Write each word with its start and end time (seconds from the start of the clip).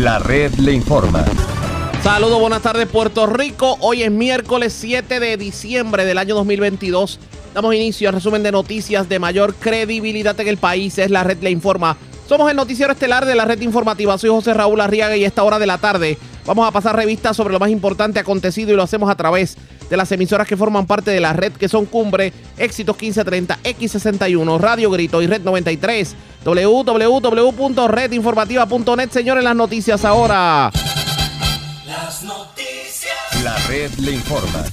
La 0.00 0.18
red 0.18 0.54
le 0.54 0.72
informa. 0.72 1.22
Saludos, 2.02 2.40
buenas 2.40 2.62
tardes 2.62 2.88
Puerto 2.88 3.26
Rico. 3.26 3.76
Hoy 3.80 4.02
es 4.02 4.10
miércoles 4.10 4.72
7 4.72 5.20
de 5.20 5.36
diciembre 5.36 6.06
del 6.06 6.16
año 6.16 6.34
2022. 6.36 7.18
Damos 7.52 7.74
inicio 7.74 8.08
al 8.08 8.14
resumen 8.14 8.42
de 8.42 8.50
noticias 8.50 9.10
de 9.10 9.18
mayor 9.18 9.54
credibilidad 9.56 10.40
en 10.40 10.48
el 10.48 10.56
país. 10.56 10.96
Es 10.96 11.10
la 11.10 11.22
red 11.22 11.42
le 11.42 11.50
informa. 11.50 11.98
Somos 12.26 12.50
el 12.50 12.56
noticiero 12.56 12.94
estelar 12.94 13.26
de 13.26 13.34
la 13.34 13.44
red 13.44 13.60
informativa. 13.60 14.16
Soy 14.16 14.30
José 14.30 14.54
Raúl 14.54 14.80
Arriaga 14.80 15.18
y 15.18 15.24
a 15.24 15.26
esta 15.26 15.44
hora 15.44 15.58
de 15.58 15.66
la 15.66 15.76
tarde 15.76 16.16
vamos 16.50 16.66
a 16.66 16.72
pasar 16.72 16.96
revistas 16.96 17.36
sobre 17.36 17.52
lo 17.52 17.60
más 17.60 17.70
importante 17.70 18.18
acontecido 18.18 18.72
y 18.72 18.74
lo 18.74 18.82
hacemos 18.82 19.08
a 19.08 19.14
través 19.14 19.56
de 19.88 19.96
las 19.96 20.10
emisoras 20.10 20.48
que 20.48 20.56
forman 20.56 20.84
parte 20.84 21.12
de 21.12 21.20
la 21.20 21.32
red 21.32 21.52
que 21.52 21.68
son 21.68 21.86
Cumbre, 21.86 22.32
Éxitos 22.58 23.00
1530, 23.00 23.60
X61, 23.62 24.58
Radio 24.58 24.90
Grito 24.90 25.22
y 25.22 25.28
Red 25.28 25.42
93, 25.42 26.16
www.redinformativa.net. 26.44 29.10
Señores, 29.10 29.44
las 29.44 29.54
noticias 29.54 30.04
ahora. 30.04 30.72
Las 31.86 32.24
noticias. 32.24 33.14
La 33.44 33.56
red 33.68 33.92
le 33.98 34.10
informa. 34.10 34.64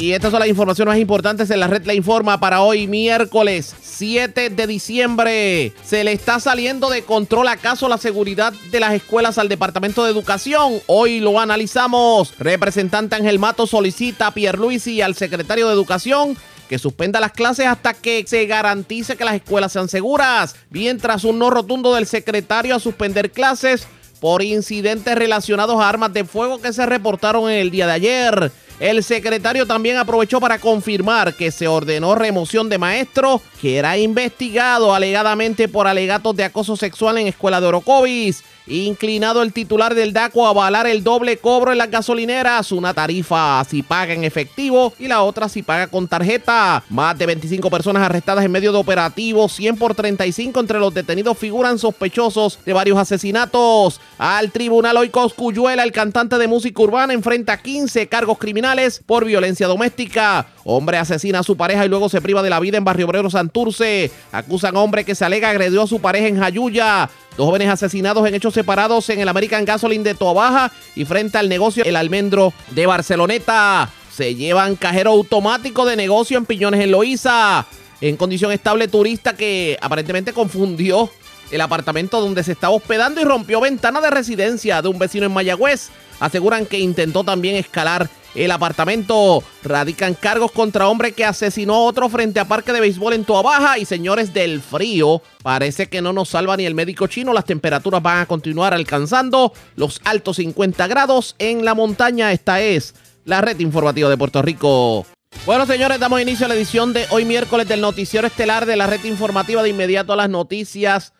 Y 0.00 0.12
estas 0.12 0.30
son 0.30 0.38
las 0.38 0.48
informaciones 0.48 0.92
más 0.92 1.00
importantes 1.00 1.50
en 1.50 1.58
la 1.58 1.66
red 1.66 1.84
Le 1.84 1.92
Informa 1.92 2.38
para 2.38 2.62
hoy, 2.62 2.86
miércoles 2.86 3.74
7 3.82 4.48
de 4.48 4.66
diciembre. 4.68 5.72
Se 5.82 6.04
le 6.04 6.12
está 6.12 6.38
saliendo 6.38 6.88
de 6.88 7.02
control 7.02 7.48
acaso 7.48 7.88
la 7.88 7.98
seguridad 7.98 8.52
de 8.70 8.78
las 8.78 8.94
escuelas 8.94 9.38
al 9.38 9.48
Departamento 9.48 10.04
de 10.04 10.12
Educación. 10.12 10.74
Hoy 10.86 11.18
lo 11.18 11.40
analizamos. 11.40 12.32
Representante 12.38 13.16
Ángel 13.16 13.40
Mato 13.40 13.66
solicita 13.66 14.28
a 14.28 14.34
Pierluisi 14.34 14.92
y 14.92 15.02
al 15.02 15.16
secretario 15.16 15.66
de 15.66 15.74
Educación 15.74 16.36
que 16.68 16.78
suspenda 16.78 17.18
las 17.18 17.32
clases 17.32 17.66
hasta 17.66 17.92
que 17.92 18.24
se 18.24 18.46
garantice 18.46 19.16
que 19.16 19.24
las 19.24 19.34
escuelas 19.34 19.72
sean 19.72 19.88
seguras. 19.88 20.54
Mientras 20.70 21.24
un 21.24 21.40
no 21.40 21.50
rotundo 21.50 21.96
del 21.96 22.06
secretario 22.06 22.76
a 22.76 22.78
suspender 22.78 23.32
clases 23.32 23.88
por 24.20 24.42
incidentes 24.42 25.16
relacionados 25.16 25.80
a 25.80 25.88
armas 25.88 26.12
de 26.12 26.24
fuego 26.24 26.60
que 26.60 26.72
se 26.72 26.86
reportaron 26.86 27.50
en 27.50 27.58
el 27.58 27.72
día 27.72 27.88
de 27.88 27.92
ayer. 27.92 28.52
El 28.80 29.02
secretario 29.02 29.66
también 29.66 29.96
aprovechó 29.96 30.40
para 30.40 30.60
confirmar 30.60 31.34
que 31.34 31.50
se 31.50 31.66
ordenó 31.66 32.14
remoción 32.14 32.68
de 32.68 32.78
maestro 32.78 33.42
que 33.60 33.76
era 33.76 33.98
investigado 33.98 34.94
alegadamente 34.94 35.66
por 35.66 35.88
alegatos 35.88 36.36
de 36.36 36.44
acoso 36.44 36.76
sexual 36.76 37.18
en 37.18 37.26
escuela 37.26 37.60
de 37.60 37.66
Orocovis. 37.66 38.44
Inclinado 38.68 39.42
el 39.42 39.52
titular 39.52 39.94
del 39.94 40.12
DACO 40.12 40.46
a 40.46 40.50
avalar 40.50 40.86
el 40.86 41.02
doble 41.02 41.38
cobro 41.38 41.72
en 41.72 41.78
las 41.78 41.90
gasolineras, 41.90 42.70
una 42.70 42.92
tarifa 42.92 43.64
si 43.64 43.82
paga 43.82 44.12
en 44.12 44.24
efectivo 44.24 44.92
y 44.98 45.08
la 45.08 45.22
otra 45.22 45.48
si 45.48 45.62
paga 45.62 45.86
con 45.86 46.06
tarjeta. 46.06 46.84
Más 46.90 47.16
de 47.16 47.26
25 47.26 47.70
personas 47.70 48.02
arrestadas 48.02 48.44
en 48.44 48.52
medio 48.52 48.72
de 48.72 48.78
operativos, 48.78 49.52
100 49.52 49.76
por 49.76 49.94
35 49.94 50.60
entre 50.60 50.78
los 50.78 50.92
detenidos 50.92 51.38
figuran 51.38 51.78
sospechosos 51.78 52.58
de 52.66 52.74
varios 52.74 52.98
asesinatos. 52.98 54.00
Al 54.18 54.52
tribunal 54.52 54.98
hoy 54.98 55.08
Coscuyuela, 55.08 55.82
el 55.82 55.92
cantante 55.92 56.36
de 56.36 56.46
música 56.46 56.82
urbana, 56.82 57.14
enfrenta 57.14 57.62
15 57.62 58.08
cargos 58.08 58.38
criminales 58.38 59.00
por 59.04 59.24
violencia 59.24 59.66
doméstica. 59.66 60.46
Hombre 60.64 60.98
asesina 60.98 61.38
a 61.38 61.42
su 61.42 61.56
pareja 61.56 61.86
y 61.86 61.88
luego 61.88 62.10
se 62.10 62.20
priva 62.20 62.42
de 62.42 62.50
la 62.50 62.60
vida 62.60 62.76
en 62.76 62.84
Barrio 62.84 63.06
Obrero 63.06 63.30
Santurce. 63.30 64.10
Acusan 64.32 64.76
a 64.76 64.80
hombre 64.80 65.04
que 65.04 65.14
se 65.14 65.24
alega 65.24 65.48
agredió 65.48 65.82
a 65.82 65.86
su 65.86 66.00
pareja 66.00 66.26
en 66.26 66.38
Jayuya. 66.38 67.08
Dos 67.38 67.46
jóvenes 67.46 67.68
asesinados 67.68 68.26
en 68.26 68.34
hechos 68.34 68.52
separados 68.52 69.08
en 69.10 69.20
el 69.20 69.28
American 69.28 69.64
Gasoline 69.64 70.02
de 70.02 70.16
Toabaja 70.16 70.72
y 70.96 71.04
frente 71.04 71.38
al 71.38 71.48
negocio 71.48 71.84
El 71.84 71.94
Almendro 71.94 72.52
de 72.72 72.84
Barceloneta. 72.84 73.88
Se 74.12 74.34
llevan 74.34 74.74
cajero 74.74 75.10
automático 75.12 75.86
de 75.86 75.94
negocio 75.94 76.36
en 76.36 76.46
Piñones 76.46 76.80
en 76.80 76.90
Loíza. 76.90 77.64
En 78.00 78.16
condición 78.16 78.50
estable 78.50 78.88
turista 78.88 79.36
que 79.36 79.78
aparentemente 79.80 80.32
confundió 80.32 81.12
el 81.52 81.60
apartamento 81.60 82.20
donde 82.20 82.42
se 82.42 82.50
estaba 82.50 82.74
hospedando 82.74 83.20
y 83.20 83.24
rompió 83.24 83.60
ventana 83.60 84.00
de 84.00 84.10
residencia 84.10 84.82
de 84.82 84.88
un 84.88 84.98
vecino 84.98 85.24
en 85.26 85.32
Mayagüez. 85.32 85.90
Aseguran 86.18 86.66
que 86.66 86.80
intentó 86.80 87.22
también 87.22 87.54
escalar 87.54 88.10
el 88.34 88.50
apartamento. 88.50 89.42
Radican 89.62 90.14
cargos 90.14 90.52
contra 90.52 90.88
hombre 90.88 91.12
que 91.12 91.24
asesinó 91.24 91.74
a 91.74 91.80
otro 91.80 92.08
frente 92.08 92.40
a 92.40 92.46
parque 92.46 92.72
de 92.72 92.80
béisbol 92.80 93.12
en 93.12 93.26
Baja. 93.26 93.78
Y 93.78 93.84
señores 93.84 94.32
del 94.32 94.60
frío, 94.60 95.22
parece 95.42 95.88
que 95.88 96.02
no 96.02 96.12
nos 96.12 96.30
salva 96.30 96.56
ni 96.56 96.66
el 96.66 96.74
médico 96.74 97.06
chino. 97.06 97.32
Las 97.32 97.44
temperaturas 97.44 98.02
van 98.02 98.20
a 98.20 98.26
continuar 98.26 98.74
alcanzando 98.74 99.52
los 99.76 100.00
altos 100.04 100.36
50 100.36 100.86
grados 100.86 101.34
en 101.38 101.64
la 101.64 101.74
montaña. 101.74 102.32
Esta 102.32 102.60
es 102.60 102.94
la 103.24 103.40
red 103.40 103.58
informativa 103.60 104.08
de 104.08 104.16
Puerto 104.16 104.42
Rico. 104.42 105.06
Bueno, 105.44 105.66
señores, 105.66 106.00
damos 106.00 106.20
inicio 106.20 106.46
a 106.46 106.48
la 106.48 106.54
edición 106.54 106.92
de 106.92 107.06
hoy 107.10 107.24
miércoles 107.24 107.68
del 107.68 107.80
noticiero 107.80 108.26
estelar 108.26 108.66
de 108.66 108.76
la 108.76 108.86
red 108.86 109.04
informativa 109.04 109.62
de 109.62 109.68
inmediato 109.68 110.12
a 110.12 110.16
las 110.16 110.30
noticias. 110.30 111.12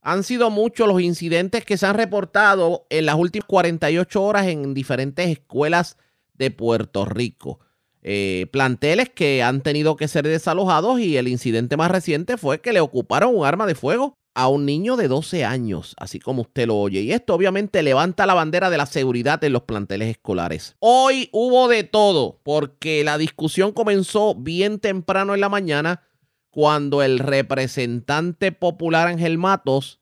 Han 0.00 0.24
sido 0.24 0.50
muchos 0.50 0.88
los 0.88 1.02
incidentes 1.02 1.64
que 1.64 1.76
se 1.76 1.86
han 1.86 1.96
reportado 1.96 2.86
en 2.88 3.04
las 3.04 3.16
últimas 3.16 3.46
48 3.46 4.22
horas 4.22 4.46
en 4.46 4.72
diferentes 4.72 5.28
escuelas 5.28 5.98
de 6.38 6.50
Puerto 6.50 7.04
Rico. 7.04 7.60
Eh, 8.02 8.46
planteles 8.52 9.10
que 9.10 9.42
han 9.42 9.60
tenido 9.60 9.96
que 9.96 10.08
ser 10.08 10.26
desalojados 10.26 11.00
y 11.00 11.16
el 11.16 11.28
incidente 11.28 11.76
más 11.76 11.90
reciente 11.90 12.36
fue 12.36 12.60
que 12.60 12.72
le 12.72 12.80
ocuparon 12.80 13.36
un 13.36 13.44
arma 13.44 13.66
de 13.66 13.74
fuego 13.74 14.14
a 14.34 14.46
un 14.46 14.64
niño 14.64 14.96
de 14.96 15.08
12 15.08 15.44
años, 15.44 15.96
así 15.98 16.20
como 16.20 16.42
usted 16.42 16.68
lo 16.68 16.76
oye. 16.76 17.00
Y 17.00 17.10
esto 17.10 17.34
obviamente 17.34 17.82
levanta 17.82 18.24
la 18.24 18.34
bandera 18.34 18.70
de 18.70 18.76
la 18.78 18.86
seguridad 18.86 19.42
en 19.42 19.52
los 19.52 19.62
planteles 19.62 20.10
escolares. 20.10 20.76
Hoy 20.78 21.28
hubo 21.32 21.66
de 21.66 21.82
todo, 21.82 22.40
porque 22.44 23.02
la 23.02 23.18
discusión 23.18 23.72
comenzó 23.72 24.36
bien 24.36 24.78
temprano 24.78 25.34
en 25.34 25.40
la 25.40 25.48
mañana 25.48 26.02
cuando 26.50 27.02
el 27.02 27.18
representante 27.18 28.52
popular 28.52 29.08
Ángel 29.08 29.38
Matos 29.38 30.00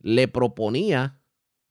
le 0.00 0.26
proponía 0.26 1.20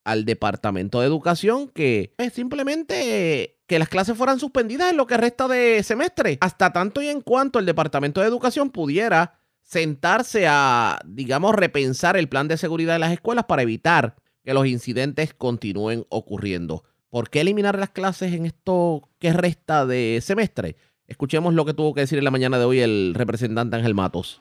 al 0.06 0.24
Departamento 0.24 1.02
de 1.02 1.08
Educación 1.08 1.68
que 1.68 2.14
pues, 2.16 2.32
simplemente 2.32 3.58
que 3.68 3.80
las 3.80 3.90
clases 3.90 4.16
fueran 4.16 4.40
suspendidas 4.40 4.92
en 4.92 4.98
lo 4.98 5.08
que 5.08 5.18
resta 5.18 5.48
de 5.48 5.84
semestre, 5.84 6.38
hasta 6.40 6.72
tanto 6.72 7.02
y 7.02 7.08
en 7.08 7.22
cuanto 7.22 7.60
el 7.60 7.66
Departamento 7.66 8.22
de 8.22 8.28
Educación 8.28 8.70
pudiera 8.70 9.40
sentarse 9.64 10.46
a, 10.48 11.00
digamos, 11.06 11.56
repensar 11.56 12.16
el 12.16 12.30
plan 12.30 12.48
de 12.48 12.58
seguridad 12.58 12.94
de 12.94 13.00
las 13.00 13.12
escuelas 13.12 13.46
para 13.46 13.64
evitar 13.64 14.16
que 14.44 14.54
los 14.54 14.68
incidentes 14.68 15.34
continúen 15.34 16.06
ocurriendo. 16.10 16.84
¿Por 17.10 17.30
qué 17.30 17.42
eliminar 17.42 17.80
las 17.80 17.90
clases 17.90 18.34
en 18.34 18.46
esto 18.46 19.10
que 19.18 19.34
resta 19.34 19.88
de 19.88 20.20
semestre? 20.22 20.76
Escuchemos 21.08 21.54
lo 21.54 21.66
que 21.66 21.74
tuvo 21.74 21.96
que 21.96 22.02
decir 22.02 22.20
en 22.20 22.26
la 22.26 22.32
mañana 22.32 22.60
de 22.60 22.66
hoy 22.66 22.80
el 22.80 23.14
representante 23.16 23.76
Ángel 23.76 23.96
Matos. 23.96 24.40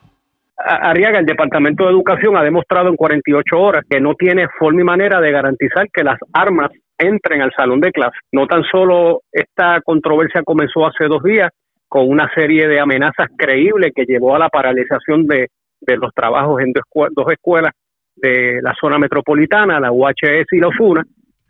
Arriaga, 0.57 1.19
el 1.19 1.25
Departamento 1.25 1.83
de 1.83 1.91
Educación 1.91 2.37
ha 2.37 2.43
demostrado 2.43 2.89
en 2.89 2.95
48 2.95 3.59
horas 3.59 3.83
que 3.89 3.99
no 3.99 4.15
tiene 4.15 4.47
forma 4.57 4.81
y 4.81 4.83
manera 4.85 5.19
de 5.19 5.31
garantizar 5.31 5.87
que 5.91 6.03
las 6.03 6.17
armas 6.33 6.71
entren 6.97 7.41
al 7.41 7.51
salón 7.55 7.81
de 7.81 7.91
clase. 7.91 8.17
No 8.31 8.47
tan 8.47 8.63
solo 8.63 9.21
esta 9.31 9.81
controversia 9.81 10.43
comenzó 10.43 10.85
hace 10.85 11.05
dos 11.05 11.21
días 11.23 11.51
con 11.87 12.09
una 12.09 12.29
serie 12.33 12.67
de 12.67 12.79
amenazas 12.79 13.27
creíbles 13.37 13.91
que 13.93 14.05
llevó 14.05 14.35
a 14.35 14.39
la 14.39 14.49
paralización 14.49 15.27
de, 15.27 15.47
los 15.81 16.13
trabajos 16.13 16.61
en 16.61 16.73
dos, 16.73 17.31
escuelas 17.31 17.73
de 18.15 18.59
la 18.61 18.73
zona 18.79 18.97
metropolitana, 18.97 19.79
la 19.79 19.91
UHS 19.91 20.47
y 20.51 20.59
la 20.59 20.69
UFUNA, 20.69 21.03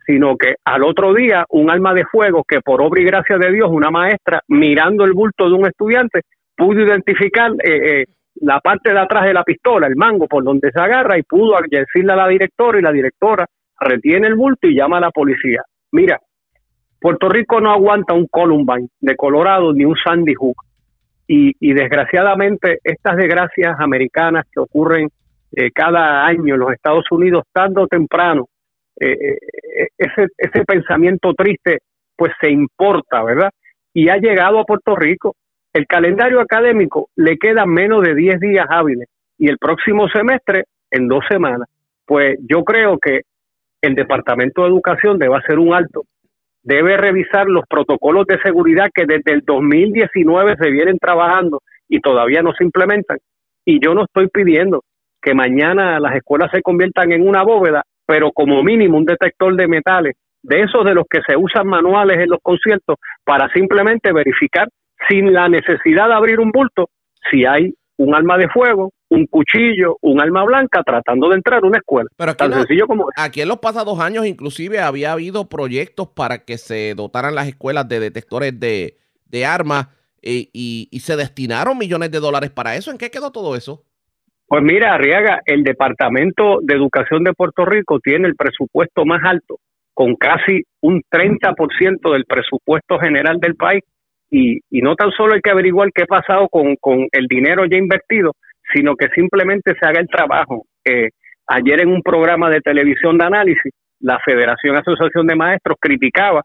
sino 0.04 0.36
que 0.36 0.56
al 0.64 0.82
otro 0.82 1.14
día 1.14 1.44
un 1.50 1.70
arma 1.70 1.94
de 1.94 2.04
fuego 2.04 2.44
que 2.46 2.60
por 2.60 2.82
obra 2.82 3.00
y 3.00 3.04
gracia 3.04 3.38
de 3.38 3.52
Dios 3.52 3.68
una 3.70 3.90
maestra 3.90 4.40
mirando 4.48 5.04
el 5.04 5.12
bulto 5.12 5.48
de 5.48 5.54
un 5.54 5.66
estudiante 5.66 6.22
pudo 6.56 6.80
identificar 6.80 7.52
eh, 7.64 8.02
eh, 8.02 8.04
la 8.40 8.60
parte 8.60 8.92
de 8.92 8.98
atrás 8.98 9.24
de 9.24 9.32
la 9.32 9.44
pistola, 9.44 9.86
el 9.86 9.96
mango 9.96 10.26
por 10.26 10.44
donde 10.44 10.70
se 10.70 10.80
agarra 10.80 11.18
y 11.18 11.22
pudo 11.22 11.56
decirle 11.68 12.12
a 12.12 12.16
la 12.16 12.28
directora 12.28 12.78
y 12.78 12.82
la 12.82 12.92
directora 12.92 13.46
retiene 13.80 14.28
el 14.28 14.34
bulto 14.34 14.68
y 14.68 14.76
llama 14.76 14.98
a 14.98 15.00
la 15.00 15.10
policía. 15.10 15.62
Mira, 15.92 16.20
Puerto 17.00 17.28
Rico 17.28 17.60
no 17.60 17.70
aguanta 17.70 18.14
un 18.14 18.26
Columbine 18.26 18.88
de 19.00 19.16
Colorado 19.16 19.72
ni 19.72 19.84
un 19.84 19.96
Sandy 19.96 20.34
Hook. 20.34 20.56
Y, 21.28 21.52
y 21.58 21.72
desgraciadamente 21.72 22.78
estas 22.84 23.16
desgracias 23.16 23.80
americanas 23.80 24.46
que 24.52 24.60
ocurren 24.60 25.08
eh, 25.52 25.70
cada 25.72 26.24
año 26.24 26.54
en 26.54 26.60
los 26.60 26.72
Estados 26.72 27.04
Unidos, 27.10 27.44
tarde 27.52 27.82
o 27.82 27.86
temprano, 27.86 28.46
eh, 29.00 29.12
eh, 29.12 29.88
ese, 29.98 30.28
ese 30.38 30.64
pensamiento 30.64 31.34
triste 31.34 31.80
pues 32.16 32.32
se 32.40 32.50
importa, 32.50 33.22
¿verdad? 33.22 33.50
Y 33.92 34.08
ha 34.08 34.16
llegado 34.16 34.58
a 34.58 34.64
Puerto 34.64 34.96
Rico. 34.96 35.34
El 35.76 35.86
calendario 35.86 36.40
académico 36.40 37.10
le 37.16 37.36
queda 37.36 37.66
menos 37.66 38.02
de 38.02 38.14
10 38.14 38.40
días 38.40 38.64
hábiles 38.70 39.08
y 39.36 39.50
el 39.50 39.58
próximo 39.58 40.08
semestre 40.08 40.64
en 40.90 41.06
dos 41.06 41.22
semanas. 41.28 41.68
Pues 42.06 42.38
yo 42.48 42.64
creo 42.64 42.98
que 42.98 43.24
el 43.82 43.94
Departamento 43.94 44.62
de 44.62 44.68
Educación 44.68 45.18
debe 45.18 45.36
hacer 45.36 45.58
un 45.58 45.74
alto, 45.74 46.04
debe 46.62 46.96
revisar 46.96 47.46
los 47.48 47.66
protocolos 47.68 48.24
de 48.26 48.40
seguridad 48.40 48.88
que 48.94 49.04
desde 49.04 49.34
el 49.34 49.42
2019 49.42 50.56
se 50.58 50.70
vienen 50.70 50.96
trabajando 50.96 51.60
y 51.90 52.00
todavía 52.00 52.40
no 52.40 52.54
se 52.56 52.64
implementan. 52.64 53.18
Y 53.66 53.78
yo 53.78 53.92
no 53.92 54.04
estoy 54.04 54.28
pidiendo 54.28 54.82
que 55.20 55.34
mañana 55.34 56.00
las 56.00 56.16
escuelas 56.16 56.50
se 56.52 56.62
conviertan 56.62 57.12
en 57.12 57.28
una 57.28 57.42
bóveda, 57.42 57.82
pero 58.06 58.32
como 58.32 58.62
mínimo 58.62 58.96
un 58.96 59.04
detector 59.04 59.54
de 59.54 59.68
metales, 59.68 60.14
de 60.42 60.62
esos 60.62 60.86
de 60.86 60.94
los 60.94 61.04
que 61.06 61.20
se 61.28 61.36
usan 61.36 61.66
manuales 61.66 62.18
en 62.18 62.30
los 62.30 62.38
conciertos, 62.42 62.96
para 63.24 63.50
simplemente 63.50 64.10
verificar 64.10 64.68
sin 65.08 65.32
la 65.32 65.48
necesidad 65.48 66.08
de 66.08 66.14
abrir 66.14 66.40
un 66.40 66.50
bulto 66.50 66.90
si 67.30 67.44
hay 67.44 67.74
un 67.98 68.14
arma 68.14 68.36
de 68.36 68.48
fuego, 68.48 68.92
un 69.08 69.26
cuchillo, 69.26 69.96
un 70.02 70.20
arma 70.20 70.44
blanca 70.44 70.82
tratando 70.84 71.28
de 71.30 71.36
entrar 71.36 71.64
a 71.64 71.66
una 71.66 71.78
escuela. 71.78 72.08
Pero 72.16 72.30
aquí, 72.30 72.38
Tan 72.38 72.52
sencillo 72.52 72.86
como 72.86 73.06
aquí 73.16 73.40
en 73.40 73.48
los 73.48 73.58
pasados 73.58 73.98
años 74.00 74.26
inclusive 74.26 74.80
había 74.80 75.12
habido 75.12 75.48
proyectos 75.48 76.08
para 76.08 76.44
que 76.44 76.58
se 76.58 76.94
dotaran 76.94 77.34
las 77.34 77.48
escuelas 77.48 77.88
de 77.88 78.00
detectores 78.00 78.58
de, 78.58 78.96
armas 79.46 79.88
eh, 80.22 80.48
y, 80.52 80.88
y, 80.90 81.00
se 81.00 81.16
destinaron 81.16 81.76
millones 81.76 82.10
de 82.10 82.20
dólares 82.20 82.50
para 82.50 82.74
eso. 82.74 82.90
¿En 82.90 82.96
qué 82.96 83.10
quedó 83.10 83.32
todo 83.32 83.54
eso? 83.54 83.84
Pues 84.48 84.62
mira, 84.62 84.94
Arriaga, 84.94 85.40
el 85.44 85.64
Departamento 85.64 86.58
de 86.62 86.74
Educación 86.74 87.24
de 87.24 87.32
Puerto 87.32 87.64
Rico 87.64 87.98
tiene 87.98 88.28
el 88.28 88.36
presupuesto 88.36 89.04
más 89.04 89.20
alto, 89.24 89.58
con 89.92 90.14
casi 90.14 90.62
un 90.80 91.02
30% 91.10 92.12
del 92.12 92.24
presupuesto 92.26 92.98
general 92.98 93.40
del 93.40 93.56
país. 93.56 93.82
Y, 94.30 94.58
y 94.70 94.80
no 94.80 94.96
tan 94.96 95.10
solo 95.12 95.34
hay 95.34 95.40
que 95.40 95.50
averiguar 95.50 95.90
qué 95.94 96.02
ha 96.02 96.06
pasado 96.06 96.48
con, 96.48 96.76
con 96.76 97.06
el 97.12 97.26
dinero 97.26 97.64
ya 97.64 97.76
invertido, 97.76 98.32
sino 98.74 98.96
que 98.96 99.08
simplemente 99.14 99.74
se 99.80 99.88
haga 99.88 100.00
el 100.00 100.08
trabajo. 100.08 100.64
Eh, 100.84 101.10
ayer 101.46 101.80
en 101.80 101.88
un 101.88 102.02
programa 102.02 102.50
de 102.50 102.60
televisión 102.60 103.18
de 103.18 103.24
análisis, 103.24 103.72
la 104.00 104.18
Federación 104.24 104.76
Asociación 104.76 105.26
de 105.26 105.36
Maestros 105.36 105.78
criticaba 105.80 106.42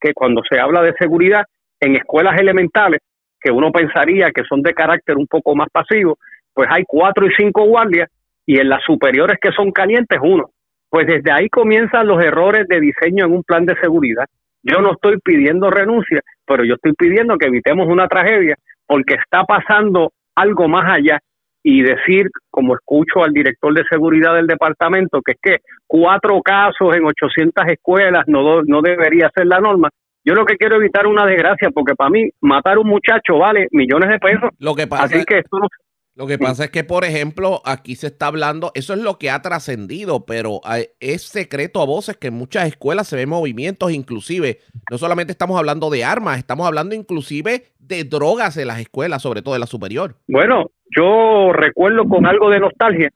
que 0.00 0.12
cuando 0.12 0.42
se 0.48 0.60
habla 0.60 0.82
de 0.82 0.94
seguridad 0.98 1.44
en 1.80 1.96
escuelas 1.96 2.38
elementales, 2.40 3.00
que 3.40 3.50
uno 3.50 3.70
pensaría 3.72 4.30
que 4.30 4.42
son 4.48 4.62
de 4.62 4.72
carácter 4.72 5.16
un 5.16 5.26
poco 5.26 5.54
más 5.54 5.68
pasivo, 5.70 6.18
pues 6.52 6.68
hay 6.70 6.84
cuatro 6.86 7.26
y 7.26 7.30
cinco 7.36 7.64
guardias 7.64 8.08
y 8.46 8.58
en 8.58 8.68
las 8.68 8.82
superiores 8.84 9.38
que 9.40 9.52
son 9.52 9.70
calientes 9.70 10.18
uno. 10.22 10.50
Pues 10.88 11.06
desde 11.06 11.32
ahí 11.32 11.48
comienzan 11.48 12.06
los 12.06 12.22
errores 12.22 12.66
de 12.68 12.80
diseño 12.80 13.26
en 13.26 13.32
un 13.32 13.42
plan 13.42 13.66
de 13.66 13.74
seguridad. 13.80 14.26
Yo 14.64 14.80
no 14.80 14.92
estoy 14.92 15.18
pidiendo 15.22 15.70
renuncia, 15.70 16.20
pero 16.46 16.64
yo 16.64 16.74
estoy 16.74 16.94
pidiendo 16.94 17.36
que 17.36 17.46
evitemos 17.46 17.86
una 17.86 18.08
tragedia 18.08 18.56
porque 18.86 19.14
está 19.14 19.44
pasando 19.44 20.12
algo 20.34 20.68
más 20.68 20.90
allá 20.90 21.20
y 21.62 21.82
decir, 21.82 22.28
como 22.50 22.74
escucho 22.74 23.22
al 23.22 23.32
director 23.32 23.72
de 23.74 23.84
seguridad 23.90 24.34
del 24.34 24.46
departamento, 24.46 25.20
que 25.22 25.32
es 25.32 25.38
que 25.40 25.56
cuatro 25.86 26.40
casos 26.42 26.94
en 26.94 27.04
800 27.06 27.64
escuelas 27.68 28.24
no, 28.26 28.62
no 28.62 28.82
debería 28.82 29.30
ser 29.34 29.46
la 29.46 29.60
norma. 29.60 29.88
Yo 30.26 30.34
lo 30.34 30.44
que 30.44 30.56
quiero 30.56 30.76
evitar 30.76 31.06
una 31.06 31.26
desgracia, 31.26 31.70
porque 31.70 31.94
para 31.94 32.10
mí 32.10 32.28
matar 32.40 32.76
a 32.76 32.80
un 32.80 32.88
muchacho 32.88 33.38
vale 33.38 33.68
millones 33.72 34.08
de 34.08 34.18
pesos. 34.18 34.50
Lo 34.58 34.74
que 34.74 34.86
pasa 34.86 35.04
Así 35.04 35.24
que 35.24 35.38
esto 35.38 35.58
no, 35.58 35.68
lo 36.16 36.28
que 36.28 36.38
pasa 36.38 36.64
es 36.64 36.70
que, 36.70 36.84
por 36.84 37.04
ejemplo, 37.04 37.60
aquí 37.64 37.96
se 37.96 38.06
está 38.06 38.28
hablando, 38.28 38.70
eso 38.74 38.94
es 38.94 39.00
lo 39.00 39.18
que 39.18 39.30
ha 39.30 39.42
trascendido, 39.42 40.24
pero 40.24 40.60
es 41.00 41.22
secreto 41.22 41.82
a 41.82 41.86
voces 41.86 42.16
que 42.16 42.28
en 42.28 42.34
muchas 42.34 42.68
escuelas 42.68 43.08
se 43.08 43.16
ven 43.16 43.28
movimientos, 43.28 43.90
inclusive, 43.92 44.58
no 44.92 44.98
solamente 44.98 45.32
estamos 45.32 45.58
hablando 45.58 45.90
de 45.90 46.04
armas, 46.04 46.38
estamos 46.38 46.68
hablando 46.68 46.94
inclusive 46.94 47.64
de 47.80 48.04
drogas 48.04 48.56
en 48.56 48.68
las 48.68 48.78
escuelas, 48.78 49.22
sobre 49.22 49.42
todo 49.42 49.56
en 49.56 49.60
la 49.60 49.66
superior. 49.66 50.14
Bueno, 50.28 50.70
yo 50.96 51.52
recuerdo 51.52 52.04
con 52.04 52.26
algo 52.26 52.48
de 52.48 52.60
nostalgia, 52.60 53.10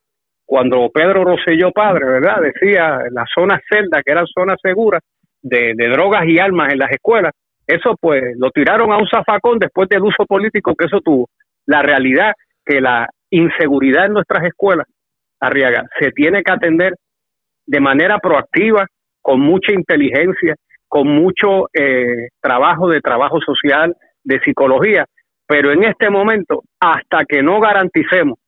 cuando 0.45 0.91
Pedro 0.93 1.23
Rosselló 1.23 1.71
padre, 1.71 2.05
¿verdad? 2.05 2.41
Decía 2.43 2.99
las 3.13 3.29
zonas 3.33 3.61
celdas, 3.71 4.03
que 4.05 4.11
eran 4.11 4.27
zonas 4.27 4.57
seguras 4.61 5.03
de, 5.41 5.75
de 5.77 5.89
drogas 5.89 6.27
y 6.27 6.41
armas 6.41 6.73
en 6.73 6.81
las 6.81 6.91
escuelas, 6.91 7.33
eso 7.65 7.95
pues 8.01 8.25
lo 8.39 8.51
tiraron 8.51 8.91
a 8.91 8.97
un 8.97 9.07
zafacón 9.07 9.61
después 9.61 9.89
del 9.89 10.03
uso 10.03 10.25
político 10.27 10.75
que 10.75 10.87
eso 10.87 11.01
tuvo. 11.01 11.29
La 11.67 11.83
realidad 11.83 12.33
que 12.69 12.81
la 12.81 13.09
inseguridad 13.31 14.07
en 14.07 14.13
nuestras 14.13 14.45
escuelas, 14.45 14.87
Arriaga, 15.41 15.85
se 15.99 16.11
tiene 16.11 16.43
que 16.43 16.53
atender 16.53 16.95
de 17.67 17.81
manera 17.81 18.19
proactiva, 18.19 18.87
con 19.23 19.41
mucha 19.41 19.73
inteligencia, 19.73 20.55
con 20.87 21.07
mucho 21.09 21.67
eh, 21.73 22.29
trabajo 22.41 22.89
de 22.89 23.01
trabajo 23.01 23.41
social, 23.41 23.95
de 24.25 24.41
psicología, 24.41 25.05
pero 25.47 25.73
en 25.73 25.85
este 25.85 26.11
momento, 26.11 26.63
hasta 26.81 27.25
que 27.27 27.43
no 27.43 27.61
garanticemos 27.61 28.39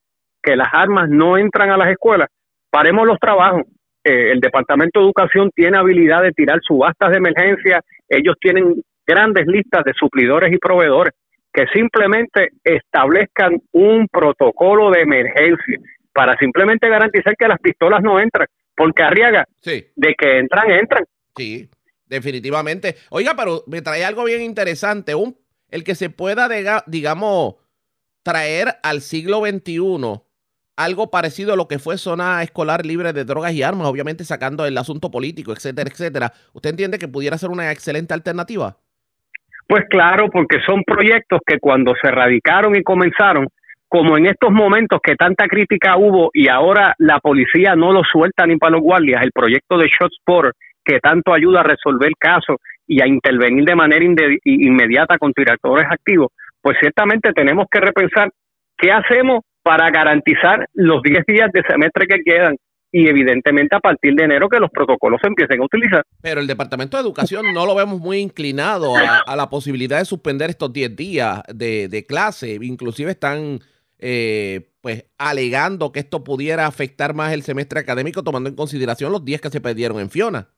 que 0.43 0.56
las 0.56 0.69
armas 0.73 1.08
no 1.08 1.37
entran 1.37 1.70
a 1.70 1.76
las 1.76 1.90
escuelas, 1.90 2.28
paremos 2.70 3.06
los 3.06 3.19
trabajos. 3.19 3.62
Eh, 4.05 4.32
el 4.32 4.40
Departamento 4.40 5.00
de 5.00 5.06
Educación 5.06 5.50
tiene 5.55 5.78
habilidad 5.78 6.23
de 6.23 6.32
tirar 6.32 6.58
subastas 6.62 7.11
de 7.11 7.19
emergencia, 7.19 7.81
ellos 8.08 8.37
tienen 8.40 8.82
grandes 9.06 9.46
listas 9.46 9.84
de 9.84 9.93
suplidores 9.94 10.52
y 10.52 10.58
proveedores 10.58 11.12
que 11.52 11.67
simplemente 11.73 12.49
establezcan 12.62 13.61
un 13.73 14.06
protocolo 14.08 14.91
de 14.91 15.02
emergencia 15.02 15.79
para 16.12 16.37
simplemente 16.37 16.88
garantizar 16.88 17.37
que 17.37 17.49
las 17.49 17.58
pistolas 17.61 18.02
no 18.02 18.20
entran, 18.20 18.47
porque 18.76 19.02
Arriaga, 19.02 19.47
de 19.64 20.14
que 20.19 20.38
entran, 20.38 20.70
entran. 20.70 21.05
Sí, 21.37 21.69
definitivamente. 22.06 22.97
Oiga, 23.11 23.35
pero 23.37 23.62
me 23.67 23.82
trae 23.82 24.05
algo 24.05 24.25
bien 24.25 24.43
interesante, 24.43 25.14
un, 25.14 25.37
el 25.70 25.85
que 25.85 25.94
se 25.94 26.11
pueda, 26.11 26.49
digamos, 26.87 27.56
traer 28.23 28.76
al 28.82 29.00
siglo 29.00 29.41
XXI 29.44 30.20
algo 30.76 31.11
parecido 31.11 31.52
a 31.52 31.56
lo 31.56 31.69
que 31.69 31.79
fue 31.79 31.99
zona 31.99 32.43
escolar 32.43 32.87
libre 32.87 33.12
de 33.12 33.25
drogas 33.25 33.52
y 33.52 33.62
armas, 33.62 33.87
obviamente 33.87 34.25
sacando 34.25 34.64
el 34.64 34.79
asunto 34.79 35.11
político, 35.11 35.52
etcétera, 35.52 35.91
etcétera. 35.91 36.32
¿Usted 36.55 36.70
entiende 36.70 36.99
que 36.99 37.08
pudiera 37.08 37.37
ser 37.37 37.50
una 37.50 37.70
excelente 37.70 38.14
alternativa? 38.14 38.79
Pues 39.70 39.84
claro, 39.88 40.28
porque 40.31 40.58
son 40.67 40.82
proyectos 40.82 41.38
que 41.46 41.61
cuando 41.61 41.94
se 42.02 42.11
radicaron 42.11 42.75
y 42.75 42.82
comenzaron, 42.82 43.46
como 43.87 44.19
en 44.19 44.26
estos 44.26 44.50
momentos 44.50 44.99
que 45.00 45.14
tanta 45.14 45.46
crítica 45.46 45.96
hubo 45.96 46.31
y 46.34 46.49
ahora 46.49 46.93
la 46.99 47.20
policía 47.20 47.76
no 47.76 47.93
lo 47.93 48.02
suelta 48.02 48.44
ni 48.49 48.56
para 48.56 48.72
los 48.72 48.81
guardias, 48.81 49.22
el 49.22 49.31
proyecto 49.31 49.78
de 49.78 49.87
ShotSpotter, 49.87 50.55
que 50.84 50.99
tanto 50.99 51.32
ayuda 51.32 51.61
a 51.61 51.62
resolver 51.62 52.11
casos 52.19 52.56
y 52.84 53.00
a 53.00 53.06
intervenir 53.06 53.64
de 53.64 53.76
manera 53.76 54.05
inmediata 54.43 55.19
con 55.19 55.31
directores 55.37 55.87
activos, 55.88 56.32
pues 56.61 56.76
ciertamente 56.81 57.32
tenemos 57.32 57.66
que 57.70 57.78
repensar 57.78 58.28
qué 58.76 58.90
hacemos 58.90 59.44
para 59.62 59.88
garantizar 59.90 60.66
los 60.75 61.00
10 61.00 61.26
días 61.28 61.52
de 61.52 61.62
semestre 61.62 62.08
que 62.08 62.25
quedan 62.25 62.56
y 62.92 63.08
evidentemente 63.08 63.76
a 63.76 63.81
partir 63.81 64.14
de 64.14 64.25
enero 64.25 64.48
que 64.48 64.58
los 64.58 64.70
protocolos 64.70 65.20
se 65.22 65.28
empiecen 65.28 65.60
a 65.60 65.64
utilizar. 65.64 66.02
Pero 66.20 66.40
el 66.40 66.46
Departamento 66.46 66.96
de 66.96 67.02
Educación 67.02 67.52
no 67.54 67.66
lo 67.66 67.75
vemos 67.75 68.00
muy 68.00 68.19
inclinado 68.19 68.94
a, 68.96 69.37
la 69.37 69.48
posibilidad 69.48 69.98
de 69.98 70.04
suspender 70.04 70.50
estos 70.50 70.72
10 70.72 70.96
días 70.96 71.42
de, 71.54 72.04
clase. 72.08 72.58
Inclusive 72.60 73.12
están 73.12 73.60
eh, 73.98 74.69
pues 74.81 75.06
alegando 75.19 75.92
que 75.92 76.00
esto 76.00 76.25
pudiera 76.25 76.66
afectar 76.66 77.14
más 77.14 77.32
el 77.32 77.42
semestre 77.42 77.81
académico 77.81 78.22
tomando 78.22 78.48
en 78.48 78.56
consideración 78.56 79.12
los 79.12 79.25
días 79.25 79.40
que 79.40 79.50
se 79.50 79.60
perdieron 79.60 80.00
en 80.00 80.10
Fiona. 80.10 80.48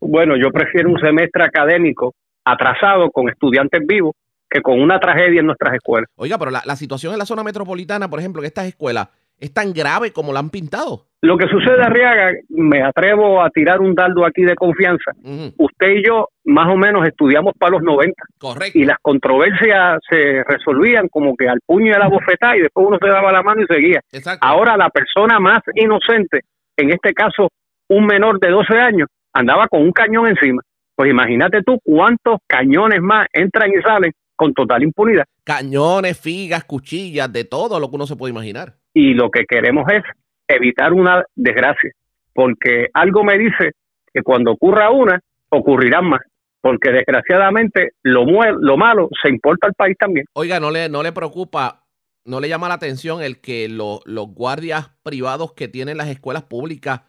Bueno, 0.00 0.34
yo 0.36 0.50
prefiero 0.50 0.90
un 0.90 0.98
semestre 0.98 1.44
académico 1.44 2.14
atrasado 2.44 3.10
con 3.10 3.28
estudiantes 3.28 3.80
vivos 3.86 4.14
que 4.50 4.60
con 4.60 4.80
una 4.80 4.98
tragedia 5.00 5.40
en 5.40 5.46
nuestras 5.46 5.74
escuelas. 5.74 6.08
Oiga, 6.16 6.38
pero 6.38 6.50
la, 6.50 6.62
la 6.64 6.76
situación 6.76 7.12
en 7.12 7.18
la 7.18 7.26
zona 7.26 7.42
metropolitana, 7.42 8.08
por 8.08 8.18
ejemplo, 8.18 8.42
en 8.42 8.46
estas 8.46 8.66
escuelas, 8.66 9.08
es 9.44 9.52
tan 9.52 9.74
grave 9.74 10.10
como 10.10 10.32
la 10.32 10.40
han 10.40 10.48
pintado. 10.48 11.06
Lo 11.20 11.36
que 11.36 11.46
sucede, 11.48 11.82
Arriaga, 11.82 12.32
me 12.48 12.82
atrevo 12.82 13.42
a 13.42 13.50
tirar 13.50 13.80
un 13.80 13.94
dardo 13.94 14.24
aquí 14.24 14.42
de 14.42 14.54
confianza. 14.54 15.12
Usted 15.58 15.88
y 15.96 16.06
yo 16.06 16.28
más 16.44 16.68
o 16.70 16.76
menos 16.76 17.06
estudiamos 17.06 17.52
para 17.58 17.72
los 17.72 17.82
90. 17.82 18.14
Correcto. 18.38 18.78
Y 18.78 18.84
las 18.84 18.96
controversias 19.02 19.98
se 20.08 20.42
resolvían 20.44 21.08
como 21.08 21.36
que 21.36 21.48
al 21.48 21.60
puño 21.66 21.92
de 21.92 21.98
la 21.98 22.08
bofetada 22.08 22.56
y 22.56 22.60
después 22.60 22.86
uno 22.86 22.98
se 23.00 23.08
daba 23.08 23.32
la 23.32 23.42
mano 23.42 23.62
y 23.62 23.66
seguía. 23.66 24.00
Ahora 24.40 24.76
la 24.78 24.88
persona 24.88 25.38
más 25.40 25.62
inocente, 25.74 26.40
en 26.76 26.90
este 26.90 27.12
caso 27.12 27.48
un 27.88 28.06
menor 28.06 28.40
de 28.40 28.50
12 28.50 28.78
años, 28.78 29.08
andaba 29.34 29.68
con 29.68 29.82
un 29.82 29.92
cañón 29.92 30.26
encima. 30.28 30.62
Pues 30.96 31.10
imagínate 31.10 31.62
tú 31.62 31.78
cuántos 31.84 32.38
cañones 32.46 33.00
más 33.02 33.26
entran 33.32 33.70
y 33.70 33.82
salen 33.82 34.12
con 34.36 34.54
total 34.54 34.82
impunidad. 34.82 35.24
Cañones, 35.44 36.18
figas, 36.18 36.64
cuchillas, 36.64 37.32
de 37.32 37.44
todo 37.44 37.78
lo 37.78 37.90
que 37.90 37.96
uno 37.96 38.06
se 38.06 38.16
puede 38.16 38.32
imaginar. 38.32 38.74
Y 38.94 39.14
lo 39.14 39.30
que 39.30 39.44
queremos 39.44 39.84
es 39.92 40.02
evitar 40.48 40.92
una 40.92 41.24
desgracia, 41.34 41.90
porque 42.32 42.88
algo 42.94 43.24
me 43.24 43.36
dice 43.36 43.72
que 44.12 44.22
cuando 44.22 44.52
ocurra 44.52 44.90
una, 44.90 45.20
ocurrirán 45.50 46.06
más, 46.06 46.20
porque 46.60 46.92
desgraciadamente 46.92 47.90
lo, 48.02 48.24
lo 48.24 48.76
malo 48.76 49.08
se 49.22 49.28
importa 49.28 49.66
al 49.66 49.74
país 49.74 49.96
también. 49.98 50.26
Oiga, 50.32 50.60
¿no 50.60 50.70
le, 50.70 50.88
no 50.88 51.02
le 51.02 51.12
preocupa, 51.12 51.82
no 52.24 52.40
le 52.40 52.48
llama 52.48 52.68
la 52.68 52.74
atención 52.74 53.22
el 53.22 53.40
que 53.40 53.68
los 53.68 54.02
guardias 54.28 54.90
privados 55.02 55.52
que 55.52 55.68
tienen 55.68 55.96
las 55.98 56.08
escuelas 56.08 56.44
públicas 56.44 57.02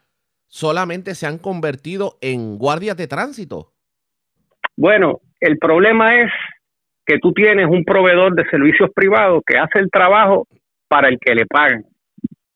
solamente 0.47 1.15
se 1.15 1.27
han 1.27 1.37
convertido 1.37 2.17
en 2.21 2.57
guardias 2.57 2.97
de 2.97 3.07
tránsito? 3.07 3.73
Bueno, 4.75 5.21
el 5.39 5.57
problema 5.57 6.21
es 6.21 6.31
que 7.05 7.19
tú 7.19 7.31
tienes 7.33 7.67
un 7.69 7.83
proveedor 7.83 8.35
de 8.35 8.49
servicios 8.49 8.89
privados 8.93 9.43
que 9.45 9.57
hace 9.57 9.79
el 9.79 9.89
trabajo 9.91 10.47
para 10.87 11.09
el 11.09 11.17
que 11.19 11.35
le 11.35 11.45
pagan. 11.45 11.83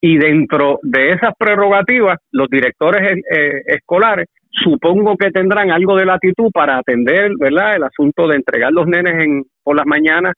Y 0.01 0.17
dentro 0.17 0.79
de 0.81 1.12
esas 1.12 1.33
prerrogativas 1.38 2.17
los 2.31 2.50
directores 2.50 3.01
eh, 3.31 3.62
escolares 3.65 4.27
supongo 4.51 5.15
que 5.17 5.31
tendrán 5.31 5.71
algo 5.71 5.95
de 5.95 6.05
latitud 6.05 6.51
para 6.51 6.77
atender 6.77 7.31
verdad 7.38 7.75
el 7.75 7.83
asunto 7.83 8.27
de 8.27 8.38
entregar 8.38 8.71
los 8.71 8.88
nenes 8.88 9.13
en 9.24 9.43
por 9.62 9.75
las 9.75 9.86
mañanas 9.86 10.33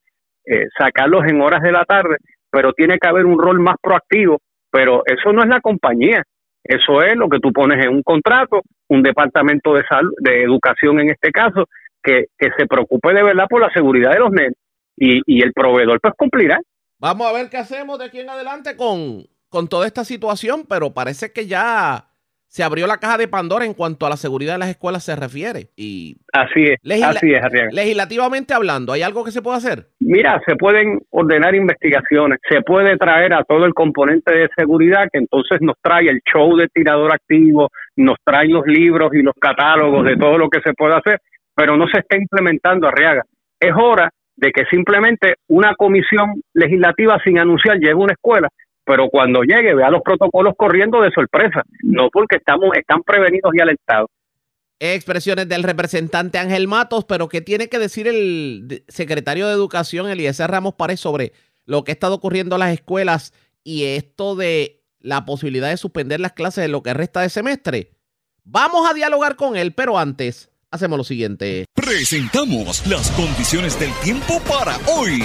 eh, 0.45 0.65
sacarlos 0.77 1.25
en 1.27 1.41
horas 1.41 1.61
de 1.61 1.71
la 1.71 1.85
tarde 1.85 2.17
pero 2.49 2.73
tiene 2.73 2.97
que 2.97 3.07
haber 3.07 3.25
un 3.25 3.39
rol 3.39 3.61
más 3.61 3.75
proactivo. 3.81 4.39
Pero 4.69 5.03
eso 5.05 5.31
no 5.31 5.43
es 5.43 5.47
la 5.47 5.61
compañía 5.61 6.23
eso 6.63 7.01
es 7.01 7.15
lo 7.15 7.27
que 7.27 7.39
tú 7.39 7.51
pones 7.51 7.83
en 7.83 7.91
un 7.91 8.03
contrato 8.03 8.61
un 8.87 9.01
departamento 9.01 9.73
de 9.73 9.83
salud 9.83 10.13
de 10.19 10.43
educación 10.43 10.99
en 10.99 11.09
este 11.09 11.31
caso 11.31 11.65
que, 12.03 12.25
que 12.37 12.49
se 12.57 12.65
preocupe 12.67 13.13
de 13.13 13.23
verdad 13.23 13.45
por 13.49 13.61
la 13.61 13.71
seguridad 13.71 14.11
de 14.11 14.19
los 14.19 14.31
nenes 14.31 14.53
y, 14.97 15.21
y 15.25 15.41
el 15.41 15.53
proveedor 15.53 15.99
pues 16.01 16.13
cumplirá 16.17 16.59
Vamos 17.01 17.25
a 17.25 17.33
ver 17.33 17.49
qué 17.49 17.57
hacemos 17.57 17.97
de 17.97 18.05
aquí 18.05 18.19
en 18.19 18.29
adelante 18.29 18.75
con, 18.77 19.25
con 19.49 19.67
toda 19.67 19.87
esta 19.87 20.03
situación, 20.03 20.65
pero 20.69 20.93
parece 20.93 21.33
que 21.33 21.47
ya 21.47 22.05
se 22.45 22.61
abrió 22.61 22.85
la 22.85 22.99
caja 22.99 23.17
de 23.17 23.27
Pandora 23.27 23.65
en 23.65 23.73
cuanto 23.73 24.05
a 24.05 24.09
la 24.09 24.17
seguridad 24.17 24.53
de 24.53 24.59
las 24.59 24.69
escuelas 24.69 25.03
se 25.03 25.15
refiere. 25.15 25.71
Y 25.75 26.17
así 26.31 26.63
es, 26.63 27.03
así 27.03 27.33
es, 27.33 27.73
Legislativamente 27.73 28.53
hablando, 28.53 28.93
¿hay 28.93 29.01
algo 29.01 29.23
que 29.23 29.31
se 29.31 29.41
puede 29.41 29.57
hacer? 29.57 29.87
Mira, 29.99 30.39
se 30.45 30.55
pueden 30.55 30.99
ordenar 31.09 31.55
investigaciones, 31.55 32.37
se 32.47 32.61
puede 32.61 32.95
traer 32.97 33.33
a 33.33 33.45
todo 33.45 33.65
el 33.65 33.73
componente 33.73 34.37
de 34.37 34.47
seguridad 34.55 35.07
que 35.11 35.17
entonces 35.17 35.57
nos 35.59 35.77
trae 35.81 36.07
el 36.07 36.21
show 36.31 36.55
de 36.55 36.67
tirador 36.67 37.11
activo, 37.11 37.69
nos 37.95 38.17
trae 38.23 38.47
los 38.47 38.67
libros 38.67 39.09
y 39.15 39.23
los 39.23 39.33
catálogos 39.41 40.05
de 40.05 40.17
todo 40.17 40.37
lo 40.37 40.49
que 40.51 40.61
se 40.61 40.75
puede 40.75 40.93
hacer, 40.93 41.19
pero 41.55 41.75
no 41.77 41.87
se 41.87 42.01
está 42.01 42.15
implementando 42.15 42.87
Arriaga. 42.87 43.23
Es 43.59 43.73
hora 43.75 44.11
de 44.41 44.51
que 44.51 44.65
simplemente 44.65 45.35
una 45.47 45.75
comisión 45.75 46.41
legislativa 46.53 47.17
sin 47.23 47.39
anunciar 47.39 47.77
llegue 47.77 47.91
a 47.91 47.95
una 47.95 48.13
escuela 48.13 48.49
pero 48.91 49.09
cuando 49.09 49.43
llegue 49.43 49.73
vea 49.73 49.89
los 49.89 50.01
protocolos 50.01 50.53
corriendo 50.57 51.01
de 51.01 51.11
sorpresa, 51.11 51.63
no 51.81 52.09
porque 52.11 52.37
estamos 52.37 52.69
están 52.75 53.01
prevenidos 53.03 53.53
y 53.53 53.61
alertados. 53.61 54.09
Expresiones 54.79 55.47
del 55.47 55.63
representante 55.63 56.39
Ángel 56.39 56.67
Matos, 56.67 57.05
pero 57.05 57.29
¿qué 57.29 57.39
tiene 57.41 57.69
que 57.69 57.79
decir 57.79 58.07
el 58.07 58.83
secretario 58.89 59.47
de 59.47 59.53
Educación, 59.53 60.09
Eliezer 60.09 60.49
Ramos 60.49 60.73
Párez, 60.73 60.99
sobre 60.99 61.31
lo 61.65 61.83
que 61.83 61.91
ha 61.91 61.93
estado 61.93 62.15
ocurriendo 62.15 62.55
en 62.55 62.61
las 62.61 62.73
escuelas 62.73 63.33
y 63.63 63.85
esto 63.85 64.35
de 64.35 64.81
la 64.99 65.23
posibilidad 65.23 65.69
de 65.69 65.77
suspender 65.77 66.19
las 66.19 66.33
clases 66.33 66.65
en 66.65 66.71
lo 66.71 66.81
que 66.81 66.93
resta 66.93 67.21
de 67.21 67.29
semestre? 67.29 67.91
Vamos 68.43 68.89
a 68.89 68.93
dialogar 68.95 69.35
con 69.35 69.55
él, 69.55 69.73
pero 69.73 69.99
antes 69.99 70.50
hacemos 70.71 70.97
lo 70.97 71.03
siguiente. 71.03 71.65
Presentamos 71.75 72.85
las 72.87 73.11
condiciones 73.11 73.79
del 73.79 73.91
tiempo 74.03 74.39
para 74.47 74.77
hoy. 74.87 75.23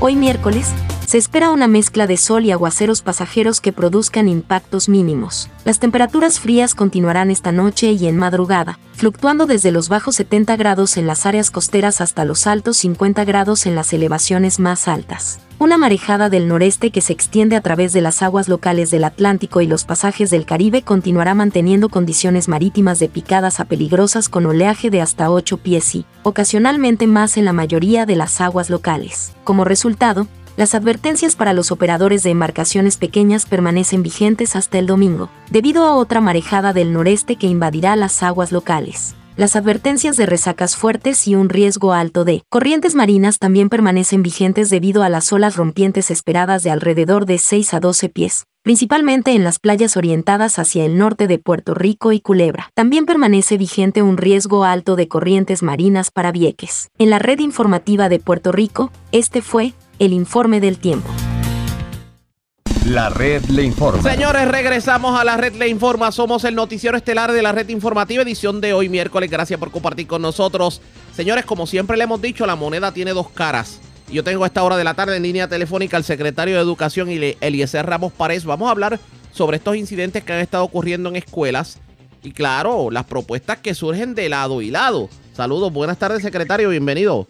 Hoy 0.00 0.16
miércoles 0.16 0.72
se 1.06 1.18
espera 1.18 1.50
una 1.50 1.68
mezcla 1.68 2.06
de 2.06 2.16
sol 2.16 2.44
y 2.44 2.50
aguaceros 2.50 3.02
pasajeros 3.02 3.60
que 3.60 3.72
produzcan 3.72 4.28
impactos 4.28 4.88
mínimos. 4.88 5.48
Las 5.64 5.78
temperaturas 5.78 6.38
frías 6.38 6.74
continuarán 6.74 7.30
esta 7.30 7.50
noche 7.50 7.92
y 7.92 8.06
en 8.06 8.16
madrugada, 8.16 8.78
fluctuando 8.92 9.46
desde 9.46 9.72
los 9.72 9.88
bajos 9.88 10.16
70 10.16 10.56
grados 10.56 10.96
en 10.96 11.06
las 11.06 11.24
áreas 11.24 11.50
costeras 11.50 12.00
hasta 12.00 12.24
los 12.26 12.46
altos 12.46 12.76
50 12.78 13.24
grados 13.24 13.64
en 13.66 13.74
las 13.74 13.92
elevaciones 13.92 14.58
más 14.58 14.86
altas. 14.86 15.40
Una 15.60 15.76
marejada 15.76 16.30
del 16.30 16.46
noreste 16.46 16.92
que 16.92 17.00
se 17.00 17.12
extiende 17.12 17.56
a 17.56 17.60
través 17.60 17.92
de 17.92 18.00
las 18.00 18.22
aguas 18.22 18.48
locales 18.48 18.92
del 18.92 19.02
Atlántico 19.02 19.60
y 19.60 19.66
los 19.66 19.84
pasajes 19.84 20.30
del 20.30 20.46
Caribe 20.46 20.82
continuará 20.82 21.34
manteniendo 21.34 21.88
condiciones 21.88 22.46
marítimas 22.46 23.00
de 23.00 23.08
picadas 23.08 23.58
a 23.58 23.64
peligrosas 23.64 24.28
con 24.28 24.46
oleaje 24.46 24.88
de 24.88 25.00
hasta 25.00 25.32
8 25.32 25.56
pies 25.56 25.96
y, 25.96 26.06
ocasionalmente 26.22 27.08
más 27.08 27.36
en 27.36 27.44
la 27.44 27.52
mayoría 27.52 28.06
de 28.06 28.14
las 28.14 28.40
aguas 28.40 28.70
locales. 28.70 29.32
Como 29.42 29.64
resultado, 29.64 30.28
las 30.56 30.76
advertencias 30.76 31.34
para 31.34 31.52
los 31.52 31.72
operadores 31.72 32.22
de 32.22 32.30
embarcaciones 32.30 32.96
pequeñas 32.96 33.44
permanecen 33.44 34.04
vigentes 34.04 34.54
hasta 34.54 34.78
el 34.78 34.86
domingo, 34.86 35.28
debido 35.50 35.86
a 35.86 35.96
otra 35.96 36.20
marejada 36.20 36.72
del 36.72 36.92
noreste 36.92 37.34
que 37.34 37.48
invadirá 37.48 37.96
las 37.96 38.22
aguas 38.22 38.52
locales. 38.52 39.16
Las 39.38 39.54
advertencias 39.54 40.16
de 40.16 40.26
resacas 40.26 40.74
fuertes 40.74 41.28
y 41.28 41.36
un 41.36 41.48
riesgo 41.48 41.92
alto 41.92 42.24
de 42.24 42.42
corrientes 42.48 42.96
marinas 42.96 43.38
también 43.38 43.68
permanecen 43.68 44.20
vigentes 44.20 44.68
debido 44.68 45.04
a 45.04 45.08
las 45.08 45.32
olas 45.32 45.54
rompientes 45.54 46.10
esperadas 46.10 46.64
de 46.64 46.72
alrededor 46.72 47.24
de 47.24 47.38
6 47.38 47.72
a 47.72 47.78
12 47.78 48.08
pies, 48.08 48.46
principalmente 48.64 49.36
en 49.36 49.44
las 49.44 49.60
playas 49.60 49.96
orientadas 49.96 50.58
hacia 50.58 50.84
el 50.84 50.98
norte 50.98 51.28
de 51.28 51.38
Puerto 51.38 51.74
Rico 51.74 52.10
y 52.10 52.18
Culebra. 52.20 52.70
También 52.74 53.06
permanece 53.06 53.58
vigente 53.58 54.02
un 54.02 54.16
riesgo 54.16 54.64
alto 54.64 54.96
de 54.96 55.06
corrientes 55.06 55.62
marinas 55.62 56.10
para 56.10 56.32
Vieques. 56.32 56.88
En 56.98 57.08
la 57.08 57.20
red 57.20 57.38
informativa 57.38 58.08
de 58.08 58.18
Puerto 58.18 58.50
Rico, 58.50 58.90
este 59.12 59.40
fue 59.40 59.72
el 60.00 60.14
informe 60.14 60.60
del 60.60 60.78
tiempo. 60.78 61.10
La 62.88 63.10
red 63.10 63.44
le 63.50 63.64
informa. 63.64 64.02
Señores, 64.02 64.48
regresamos 64.48 65.20
a 65.20 65.22
la 65.22 65.36
red 65.36 65.52
le 65.56 65.68
informa. 65.68 66.10
Somos 66.10 66.44
el 66.44 66.54
noticiero 66.54 66.96
estelar 66.96 67.32
de 67.32 67.42
la 67.42 67.52
red 67.52 67.68
informativa, 67.68 68.22
edición 68.22 68.62
de 68.62 68.72
hoy 68.72 68.88
miércoles. 68.88 69.30
Gracias 69.30 69.60
por 69.60 69.70
compartir 69.70 70.06
con 70.06 70.22
nosotros. 70.22 70.80
Señores, 71.14 71.44
como 71.44 71.66
siempre 71.66 71.98
le 71.98 72.04
hemos 72.04 72.22
dicho, 72.22 72.46
la 72.46 72.56
moneda 72.56 72.90
tiene 72.92 73.10
dos 73.10 73.28
caras. 73.28 73.78
Yo 74.10 74.24
tengo 74.24 74.42
a 74.42 74.46
esta 74.46 74.62
hora 74.62 74.78
de 74.78 74.84
la 74.84 74.94
tarde 74.94 75.18
en 75.18 75.22
línea 75.22 75.48
telefónica 75.48 75.98
al 75.98 76.04
secretario 76.04 76.54
de 76.54 76.62
Educación, 76.62 77.10
Eliezer 77.10 77.84
Ramos 77.84 78.10
Párez. 78.10 78.46
Vamos 78.46 78.68
a 78.68 78.70
hablar 78.70 78.98
sobre 79.32 79.58
estos 79.58 79.76
incidentes 79.76 80.24
que 80.24 80.32
han 80.32 80.40
estado 80.40 80.64
ocurriendo 80.64 81.10
en 81.10 81.16
escuelas 81.16 81.78
y, 82.22 82.32
claro, 82.32 82.90
las 82.90 83.04
propuestas 83.04 83.58
que 83.58 83.74
surgen 83.74 84.14
de 84.14 84.30
lado 84.30 84.62
y 84.62 84.70
lado. 84.70 85.10
Saludos, 85.34 85.74
buenas 85.74 85.98
tardes, 85.98 86.22
secretario, 86.22 86.70
bienvenido. 86.70 87.28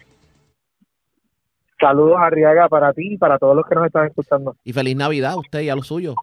Saludos, 1.79 2.17
Arriaga, 2.19 2.67
para 2.67 2.93
ti 2.93 3.13
y 3.13 3.17
para 3.17 3.37
todos 3.37 3.55
los 3.55 3.65
que 3.65 3.75
nos 3.75 3.85
están 3.85 4.07
escuchando. 4.07 4.55
Y 4.63 4.73
feliz 4.73 4.95
Navidad 4.95 5.33
a 5.33 5.39
usted 5.39 5.61
y 5.61 5.69
a 5.69 5.75
los 5.75 5.87
suyos. 5.87 6.15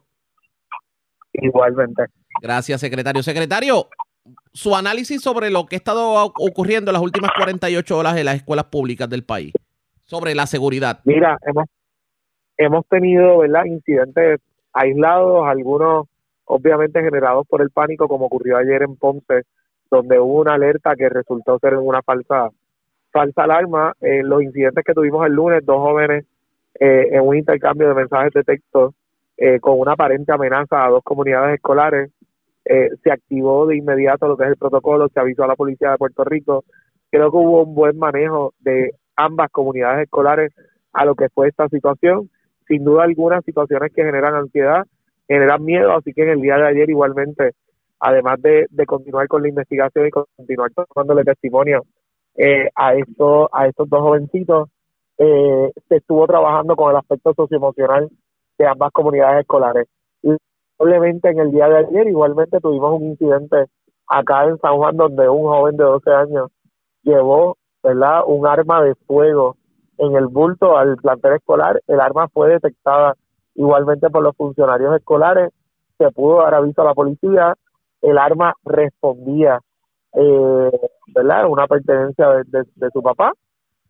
Igualmente. 1.33 2.05
Gracias, 2.41 2.79
secretario. 2.79 3.23
Secretario, 3.23 3.87
su 4.53 4.75
análisis 4.75 5.21
sobre 5.21 5.49
lo 5.49 5.65
que 5.65 5.75
ha 5.75 5.77
estado 5.77 6.25
ocurriendo 6.39 6.91
en 6.91 6.93
las 6.93 7.03
últimas 7.03 7.31
48 7.35 7.97
horas 7.97 8.17
en 8.17 8.25
las 8.25 8.35
escuelas 8.35 8.65
públicas 8.65 9.09
del 9.09 9.23
país, 9.23 9.53
sobre 10.03 10.35
la 10.35 10.45
seguridad. 10.45 10.99
Mira, 11.05 11.37
hemos, 11.45 11.65
hemos 12.57 12.85
tenido 12.87 13.39
¿verdad? 13.39 13.65
incidentes 13.65 14.39
aislados, 14.73 15.47
algunos 15.47 16.07
obviamente 16.45 17.01
generados 17.01 17.45
por 17.47 17.61
el 17.61 17.69
pánico, 17.71 18.07
como 18.07 18.27
ocurrió 18.27 18.57
ayer 18.57 18.83
en 18.83 18.95
Ponce, 18.95 19.43
donde 19.89 20.19
hubo 20.19 20.41
una 20.41 20.53
alerta 20.53 20.95
que 20.95 21.09
resultó 21.09 21.59
ser 21.59 21.75
una 21.75 22.01
falsa 22.01 22.49
falsa 23.17 23.43
alarma. 23.43 23.93
En 23.99 24.29
los 24.29 24.43
incidentes 24.43 24.83
que 24.85 24.93
tuvimos 24.93 25.25
el 25.25 25.33
lunes, 25.33 25.65
dos 25.65 25.77
jóvenes 25.77 26.25
eh, 26.79 27.09
en 27.11 27.21
un 27.21 27.35
intercambio 27.35 27.87
de 27.87 27.95
mensajes 27.95 28.31
de 28.33 28.43
texto 28.43 28.93
eh, 29.37 29.59
con 29.59 29.79
una 29.79 29.93
aparente 29.93 30.31
amenaza 30.31 30.85
a 30.85 30.89
dos 30.89 31.03
comunidades 31.03 31.55
escolares, 31.55 32.11
eh, 32.65 32.89
se 33.03 33.11
activó 33.11 33.65
de 33.65 33.77
inmediato 33.77 34.27
lo 34.27 34.37
que 34.37 34.43
es 34.43 34.49
el 34.49 34.57
protocolo, 34.57 35.07
se 35.09 35.19
avisó 35.19 35.43
a 35.43 35.47
la 35.47 35.55
policía 35.55 35.91
de 35.91 35.97
Puerto 35.97 36.23
Rico. 36.23 36.65
Creo 37.09 37.31
que 37.31 37.37
hubo 37.37 37.63
un 37.63 37.73
buen 37.73 37.97
manejo 37.97 38.53
de 38.59 38.91
ambas 39.15 39.49
comunidades 39.51 40.03
escolares 40.03 40.53
a 40.93 41.05
lo 41.05 41.15
que 41.15 41.29
fue 41.29 41.47
esta 41.47 41.67
situación. 41.69 42.29
Sin 42.67 42.83
duda 42.83 43.03
algunas 43.03 43.43
situaciones 43.45 43.91
que 43.93 44.03
generan 44.03 44.35
ansiedad, 44.35 44.83
generan 45.27 45.63
miedo, 45.63 45.95
así 45.95 46.13
que 46.13 46.23
en 46.23 46.29
el 46.29 46.41
día 46.41 46.57
de 46.57 46.67
ayer 46.67 46.89
igualmente, 46.89 47.51
además 47.99 48.41
de, 48.41 48.67
de 48.69 48.85
continuar 48.85 49.27
con 49.27 49.41
la 49.41 49.49
investigación 49.49 50.07
y 50.07 50.11
continuar 50.11 50.71
tomándole 50.93 51.23
testimonio 51.23 51.83
eh, 52.37 52.69
a, 52.75 52.95
estos, 52.95 53.49
dos 53.89 54.01
jovencitos. 54.01 54.69
Eh, 55.17 55.71
se 55.89 55.95
estuvo 55.95 56.27
trabajando 56.27 56.75
con 56.75 56.91
el 56.91 56.97
aspecto 56.97 57.33
socioemocional 57.33 58.09
de 58.57 58.67
ambas 58.67 58.91
comunidades 58.91 59.41
escolares. 59.41 59.87
Y 60.21 60.29
probablemente 60.77 61.29
en 61.29 61.39
el 61.39 61.51
día 61.51 61.67
de 61.67 61.77
ayer 61.77 62.07
igualmente 62.07 62.59
tuvimos 62.59 63.01
un 63.01 63.07
incidente 63.07 63.65
acá 64.07 64.45
en 64.45 64.57
San 64.59 64.77
Juan 64.77 64.95
donde 64.95 65.27
un 65.27 65.43
joven 65.43 65.75
de 65.75 65.83
12 65.83 66.11
años 66.11 66.51
llevó 67.03 67.57
¿verdad? 67.83 68.21
un 68.27 68.45
arma 68.45 68.83
de 68.83 68.95
fuego 69.07 69.57
en 69.97 70.15
el 70.15 70.27
bulto 70.27 70.77
al 70.77 70.97
plantel 70.97 71.33
escolar. 71.33 71.81
El 71.87 71.99
arma 71.99 72.27
fue 72.29 72.49
detectada 72.49 73.15
igualmente 73.55 74.09
por 74.09 74.23
los 74.23 74.35
funcionarios 74.35 74.95
escolares. 74.95 75.49
Se 75.97 76.11
pudo 76.11 76.37
dar 76.43 76.53
aviso 76.53 76.81
a 76.83 76.85
la 76.85 76.93
policía. 76.93 77.55
El 78.01 78.19
arma 78.19 78.53
respondía 78.63 79.59
eh, 80.19 80.71
¿verdad? 81.13 81.47
Una 81.47 81.67
pertenencia 81.67 82.27
de, 82.45 82.89
su 82.91 83.01
papá. 83.03 83.33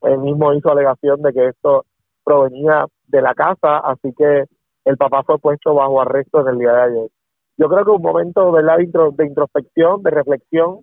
Él 0.02 0.20
mismo 0.20 0.54
hizo 0.54 0.70
alegación 0.70 1.22
de 1.22 1.32
que 1.32 1.48
esto 1.48 1.86
provenía 2.24 2.86
de 3.08 3.22
la 3.22 3.34
casa, 3.34 3.78
así 3.80 4.14
que 4.14 4.44
el 4.84 4.98
papá 4.98 5.24
fue 5.24 5.40
puesto 5.40 5.74
bajo 5.74 6.02
arresto 6.02 6.42
en 6.42 6.48
el 6.50 6.60
día 6.60 6.74
de 6.74 6.82
ayer. 6.82 7.08
Yo 7.58 7.70
creo 7.70 7.86
que 7.86 7.92
un 7.92 8.02
momento 8.02 8.52
¿verdad? 8.52 8.78
de 8.78 9.26
introspección, 9.26 10.04
de 10.04 10.12
reflexión, 10.12 10.82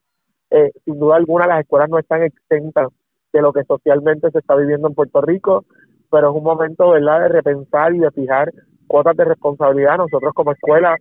eh, 0.51 0.73
sin 0.85 0.99
duda 0.99 1.17
alguna 1.17 1.47
las 1.47 1.61
escuelas 1.61 1.91
no 1.91 1.99
están 1.99 2.23
exentas 2.23 2.89
de 3.33 3.43
lo 3.43 3.53
que 3.53 3.65
socialmente 3.65 4.31
se 4.31 4.39
está 4.39 4.57
viviendo 4.57 4.89
en 4.89 4.95
Puerto 4.95 5.21
Rico, 5.21 5.65
pero 6.11 6.31
es 6.31 6.37
un 6.37 6.43
momento 6.43 6.91
¿verdad? 6.91 7.21
de 7.21 7.29
repensar 7.29 7.95
y 7.95 7.99
de 7.99 8.11
fijar 8.13 8.51
cuotas 8.87 9.17
de 9.17 9.25
responsabilidad. 9.25 9.99
Nosotros 9.99 10.33
como 10.35 10.53
escuela 10.53 10.97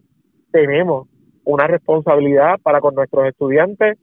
tenemos 0.51 1.07
una 1.45 1.67
responsabilidad 1.67 2.59
para 2.62 2.81
con 2.81 2.95
nuestros 2.95 3.25
estudiantes 3.27 3.97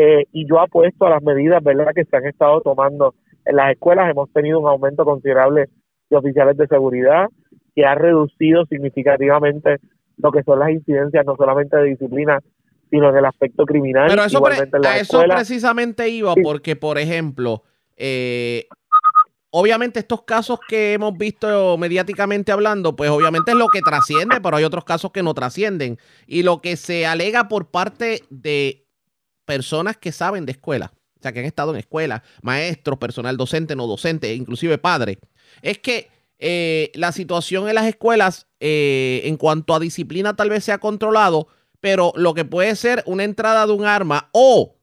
eh, 0.00 0.24
y 0.32 0.46
yo 0.48 0.60
apuesto 0.60 1.06
a 1.06 1.10
las 1.10 1.22
medidas 1.24 1.60
verdad 1.62 1.90
que 1.92 2.04
se 2.04 2.16
han 2.16 2.26
estado 2.26 2.60
tomando 2.60 3.14
en 3.44 3.56
las 3.56 3.72
escuelas. 3.72 4.08
Hemos 4.08 4.32
tenido 4.32 4.60
un 4.60 4.68
aumento 4.68 5.04
considerable 5.04 5.68
de 6.08 6.16
oficiales 6.16 6.56
de 6.56 6.68
seguridad 6.68 7.26
que 7.74 7.84
ha 7.84 7.96
reducido 7.96 8.64
significativamente 8.66 9.78
lo 10.16 10.30
que 10.30 10.44
son 10.44 10.60
las 10.60 10.70
incidencias, 10.70 11.26
no 11.26 11.34
solamente 11.36 11.76
de 11.76 11.84
disciplina, 11.84 12.38
sino 12.90 13.10
en 13.10 13.16
el 13.16 13.24
aspecto 13.24 13.64
criminal. 13.64 14.06
Pero 14.08 14.24
eso, 14.24 14.44
a 14.46 14.98
eso 14.98 15.22
precisamente 15.28 16.08
iba, 16.08 16.32
porque, 16.42 16.76
por 16.76 16.96
ejemplo, 16.98 17.64
eh, 17.96 18.66
obviamente 19.50 19.98
estos 19.98 20.22
casos 20.22 20.60
que 20.68 20.92
hemos 20.92 21.16
visto 21.18 21.76
mediáticamente 21.76 22.52
hablando, 22.52 22.94
pues 22.94 23.10
obviamente 23.10 23.50
es 23.50 23.56
lo 23.56 23.66
que 23.68 23.80
trasciende, 23.80 24.40
pero 24.40 24.56
hay 24.56 24.64
otros 24.64 24.84
casos 24.84 25.10
que 25.10 25.24
no 25.24 25.34
trascienden. 25.34 25.98
Y 26.26 26.44
lo 26.44 26.60
que 26.60 26.76
se 26.76 27.04
alega 27.06 27.48
por 27.48 27.70
parte 27.70 28.22
de 28.30 28.87
personas 29.48 29.96
que 29.96 30.12
saben 30.12 30.44
de 30.44 30.52
escuela, 30.52 30.92
o 31.18 31.22
sea, 31.22 31.32
que 31.32 31.38
han 31.38 31.46
estado 31.46 31.72
en 31.72 31.78
escuela, 31.78 32.22
maestros, 32.42 32.98
personal 32.98 33.38
docente, 33.38 33.74
no 33.74 33.86
docente, 33.86 34.34
inclusive 34.34 34.76
padres, 34.76 35.16
es 35.62 35.78
que 35.78 36.10
eh, 36.38 36.92
la 36.92 37.12
situación 37.12 37.66
en 37.66 37.74
las 37.74 37.86
escuelas 37.86 38.46
eh, 38.60 39.22
en 39.24 39.38
cuanto 39.38 39.74
a 39.74 39.80
disciplina 39.80 40.36
tal 40.36 40.50
vez 40.50 40.64
se 40.64 40.72
ha 40.72 40.76
controlado, 40.76 41.48
pero 41.80 42.12
lo 42.14 42.34
que 42.34 42.44
puede 42.44 42.76
ser 42.76 43.02
una 43.06 43.24
entrada 43.24 43.66
de 43.66 43.72
un 43.72 43.86
arma 43.86 44.28
o 44.32 44.76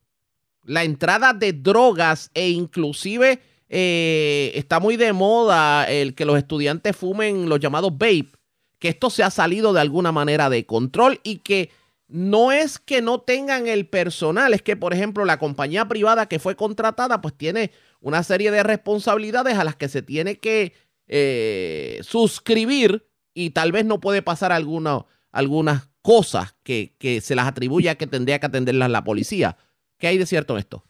la 0.64 0.84
entrada 0.84 1.34
de 1.34 1.54
drogas 1.54 2.32
e 2.34 2.50
inclusive 2.50 3.40
eh, 3.70 4.52
está 4.56 4.80
muy 4.80 4.98
de 4.98 5.14
moda 5.14 5.88
el 5.88 6.16
que 6.16 6.26
los 6.26 6.40
estudiantes 6.40 6.96
fumen 6.96 7.50
los 7.50 7.60
llamados 7.60 7.92
vape, 7.92 8.32
que 8.80 8.90
esto 8.90 9.12
se 9.12 9.22
ha 9.22 9.30
salido 9.30 9.74
de 9.74 9.82
alguna 9.82 10.12
manera 10.12 10.50
de 10.50 10.66
control 10.66 11.20
y 11.22 11.38
que 11.38 11.70
no 12.08 12.52
es 12.52 12.80
que 12.80 13.02
no 13.02 13.22
tengan 13.22 13.68
el 13.68 13.88
personal, 13.88 14.54
es 14.54 14.62
que 14.62 14.76
por 14.76 14.94
ejemplo 14.94 15.26
la 15.26 15.40
compañía 15.40 15.88
privada 15.88 16.28
que 16.28 16.40
fue 16.40 16.56
contratada 16.56 17.22
pues 17.22 17.34
tiene 17.36 17.72
una 18.00 18.24
serie 18.24 18.52
de 18.52 18.64
responsabilidades 18.64 19.58
a 19.58 19.64
las 19.64 19.76
que 19.76 19.88
se 19.88 20.02
tiene 20.02 20.38
que 20.38 20.74
eh, 21.08 22.00
suscribir 22.02 23.08
y 23.34 23.52
tal 23.52 23.72
vez 23.72 23.86
no 23.86 24.00
puede 24.00 24.22
pasar 24.22 24.52
alguna, 24.52 25.06
algunas 25.32 25.90
cosas 26.02 26.56
que, 26.64 26.94
que 27.00 27.22
se 27.22 27.36
las 27.36 27.48
atribuya 27.48 27.96
que 27.96 28.08
tendría 28.08 28.40
que 28.40 28.46
atenderlas 28.46 28.90
la 28.92 29.04
policía. 29.04 29.58
¿Qué 29.98 30.08
hay 30.08 30.18
de 30.18 30.26
cierto 30.26 30.54
en 30.54 30.60
esto? 30.60 30.84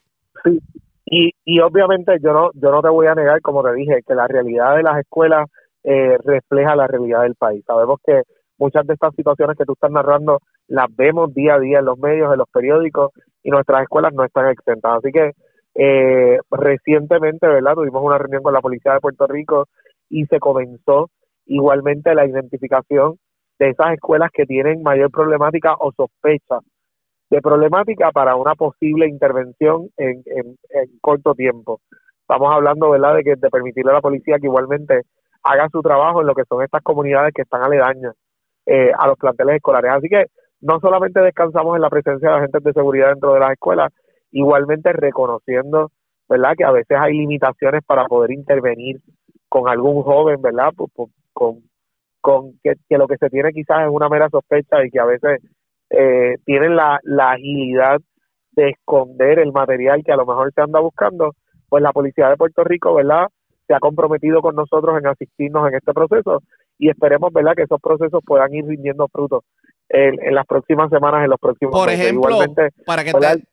Sí, 0.44 0.60
y, 1.06 1.32
y 1.46 1.60
obviamente 1.62 2.18
yo 2.22 2.34
no, 2.34 2.52
yo 2.54 2.72
no 2.72 2.82
te 2.82 2.90
voy 2.90 3.08
a 3.08 3.16
negar, 3.16 3.40
como 3.42 3.64
te 3.64 3.74
dije, 3.74 4.02
que 4.06 4.16
la 4.16 4.28
realidad 4.28 4.76
de 4.76 4.84
las 4.84 5.00
escuelas 5.00 5.48
eh, 5.84 6.18
refleja 6.24 6.76
la 6.76 6.88
realidad 6.88 7.22
del 7.22 7.36
país. 7.36 7.64
Sabemos 7.66 8.00
que 8.06 8.24
muchas 8.58 8.86
de 8.88 8.96
estas 8.96 9.14
situaciones 9.16 9.58
que 9.58 9.66
tú 9.66 9.74
estás 9.74 9.92
narrando 9.92 10.40
las 10.68 10.88
vemos 10.96 11.34
día 11.34 11.56
a 11.56 11.60
día 11.60 11.80
en 11.80 11.86
los 11.86 11.98
medios, 11.98 12.32
en 12.32 12.40
los 12.40 12.50
periódicos, 12.50 13.12
y 13.44 13.50
nuestras 13.50 13.84
escuelas 13.84 14.14
no 14.14 14.24
están 14.24 14.50
exentas. 14.50 14.98
Así 14.98 15.12
que 15.12 15.32
eh, 15.76 16.40
recientemente, 16.50 17.48
¿verdad? 17.48 17.76
Tuvimos 17.76 18.02
una 18.04 18.18
reunión 18.18 18.44
con 18.44 18.54
la 18.54 18.62
Policía 18.62 18.94
de 18.94 19.00
Puerto 19.02 19.28
Rico 19.28 19.68
y 20.10 20.26
se 20.26 20.40
comenzó 20.40 21.10
igualmente 21.46 22.16
la 22.16 22.26
identificación 22.26 23.18
de 23.60 23.70
esas 23.70 23.94
escuelas 23.94 24.32
que 24.34 24.46
tienen 24.46 24.82
mayor 24.84 25.12
problemática 25.12 25.76
o 25.80 25.92
sospecha 25.92 26.60
de 27.30 27.42
problemática 27.42 28.12
para 28.12 28.36
una 28.36 28.56
posible 28.56 29.08
intervención 29.08 29.90
en, 29.98 30.24
en, 30.26 30.56
corto 31.02 31.34
tiempo. 31.34 31.82
Estamos 32.22 32.54
hablando, 32.54 32.92
¿verdad?, 32.92 33.16
de 33.16 33.24
que 33.24 33.36
de 33.36 33.50
permitirle 33.50 33.92
a 33.92 33.96
la 33.96 34.02
policía 34.02 34.40
que 34.40 34.48
igualmente 34.48 35.02
haga 35.44 35.70
su 35.70 35.82
trabajo 35.82 36.22
en 36.22 36.28
lo 36.28 36.36
que 36.36 36.46
son 36.46 36.64
estas 36.64 36.82
comunidades 36.82 37.34
que 37.34 37.44
están 37.44 37.64
aledañas 37.64 38.16
eh, 38.66 38.92
a 38.98 39.08
los 39.08 39.18
planteles 39.18 39.58
escolares. 39.58 39.92
Así 39.92 40.08
que 40.10 40.26
no 40.62 40.80
solamente 40.80 41.22
descansamos 41.22 41.76
en 41.76 41.82
la 41.82 41.90
presencia 41.90 42.30
de 42.30 42.36
agentes 42.38 42.64
de 42.64 42.74
seguridad 42.74 43.10
dentro 43.10 43.34
de 43.34 43.40
las 43.40 43.52
escuelas, 43.52 43.92
igualmente 44.32 44.92
reconociendo, 44.94 45.92
¿verdad?, 46.28 46.54
que 46.58 46.64
a 46.64 46.72
veces 46.72 46.98
hay 47.00 47.14
limitaciones 47.18 47.84
para 47.86 48.06
poder 48.06 48.32
intervenir 48.32 49.00
con 49.50 49.70
algún 49.70 50.04
joven, 50.04 50.42
¿verdad?, 50.42 50.72
con, 51.34 51.62
con 52.22 52.60
que, 52.64 52.74
que 52.90 52.98
lo 52.98 53.08
que 53.08 53.18
se 53.18 53.30
tiene 53.30 53.52
quizás 53.54 53.84
es 53.84 53.90
una 53.92 54.10
mera 54.10 54.30
sospecha 54.30 54.84
y 54.84 54.90
que 54.90 55.00
a 55.00 55.06
veces 55.06 55.42
eh, 55.92 56.36
tienen 56.44 56.76
la, 56.76 57.00
la 57.04 57.34
agilidad 57.34 58.00
de 58.54 58.70
esconder 58.70 59.40
el 59.40 59.52
material 59.52 60.04
que 60.04 60.12
a 60.12 60.16
lo 60.16 60.26
mejor 60.26 60.52
se 60.54 60.62
anda 60.62 60.80
buscando, 60.80 61.34
pues 61.70 61.84
la 61.84 61.92
Policía 61.92 62.30
de 62.30 62.38
Puerto 62.38 62.64
Rico, 62.64 62.96
¿verdad? 62.96 63.28
Se 63.68 63.74
ha 63.74 63.80
comprometido 63.80 64.42
con 64.42 64.56
nosotros 64.56 64.98
en 64.98 65.08
asistirnos 65.08 65.68
en 65.68 65.76
este 65.76 65.94
proceso 65.94 66.42
y 66.80 66.90
esperemos, 66.90 67.32
¿verdad?, 67.32 67.54
que 67.56 67.64
esos 67.64 67.80
procesos 67.80 68.24
puedan 68.26 68.54
ir 68.54 68.66
rindiendo 68.66 69.08
frutos 69.08 69.44
en, 69.90 70.34
las 70.34 70.46
próximas 70.46 70.90
semanas, 70.90 71.24
en 71.24 71.30
los 71.30 71.40
próximos 71.40 71.72
Por 71.72 71.90
ejemplo, 71.90 72.40
para 72.86 73.04
que, 73.04 73.12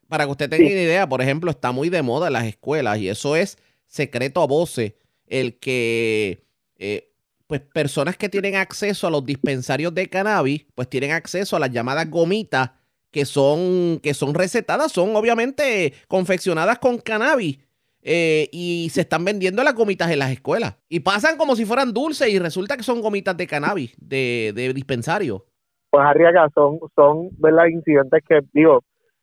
para 0.09 0.25
que 0.25 0.31
usted 0.31 0.51
tenga 0.51 0.65
una 0.65 0.73
idea, 0.73 1.09
por 1.09 1.21
ejemplo, 1.21 1.51
está 1.51 1.73
muy 1.73 1.89
de 1.89 2.03
moda 2.03 2.29
en 2.29 2.33
las 2.33 2.45
escuelas 2.45 2.99
y 2.99 3.09
eso 3.09 3.37
es 3.37 3.59
secreto 3.87 4.43
a 4.43 4.47
voces, 4.47 4.95
el 5.27 5.59
que 5.59 6.45
eh, 6.79 7.13
pues 7.47 7.61
personas 7.61 8.17
que 8.17 8.29
tienen 8.29 8.57
acceso 8.57 9.07
a 9.07 9.11
los 9.11 9.25
dispensarios 9.25 9.95
de 9.95 10.09
cannabis, 10.09 10.65
pues 10.75 10.89
tienen 10.89 11.13
acceso 11.13 11.57
a 11.57 11.61
las 11.61 11.71
llamadas 11.71 12.09
gomitas 12.09 12.71
que 13.11 13.27
son, 13.27 14.01
que 14.03 14.15
son 14.15 14.35
recetadas, 14.35 14.91
son 14.91 15.15
obviamente 15.15 15.93
confeccionadas 16.09 16.79
con 16.79 16.99
cannabis. 16.99 17.59
Eh, 18.05 18.49
y 18.51 18.91
se 18.93 19.03
están 19.03 19.25
vendiendo 19.25 19.63
las 19.63 19.75
gomitas 19.75 20.11
en 20.11 20.19
las 20.19 20.33
escuelas. 20.33 20.75
Y 20.89 21.01
pasan 21.01 21.37
como 21.37 21.55
si 21.55 21.65
fueran 21.65 21.93
dulces 21.93 22.29
y 22.31 22.39
resulta 22.41 22.77
que 22.77 22.83
son 22.83 23.01
gomitas 23.01 23.37
de 23.37 23.47
cannabis, 23.47 23.93
de, 23.97 24.53
de 24.57 24.73
dispensario. 24.73 25.47
Pues 25.93 26.07
Arriaga, 26.07 26.49
son, 26.55 26.79
son 26.97 27.29
¿verdad? 27.39 27.67
incidentes 27.67 28.23
que, 28.27 28.41
digo, 28.55 28.81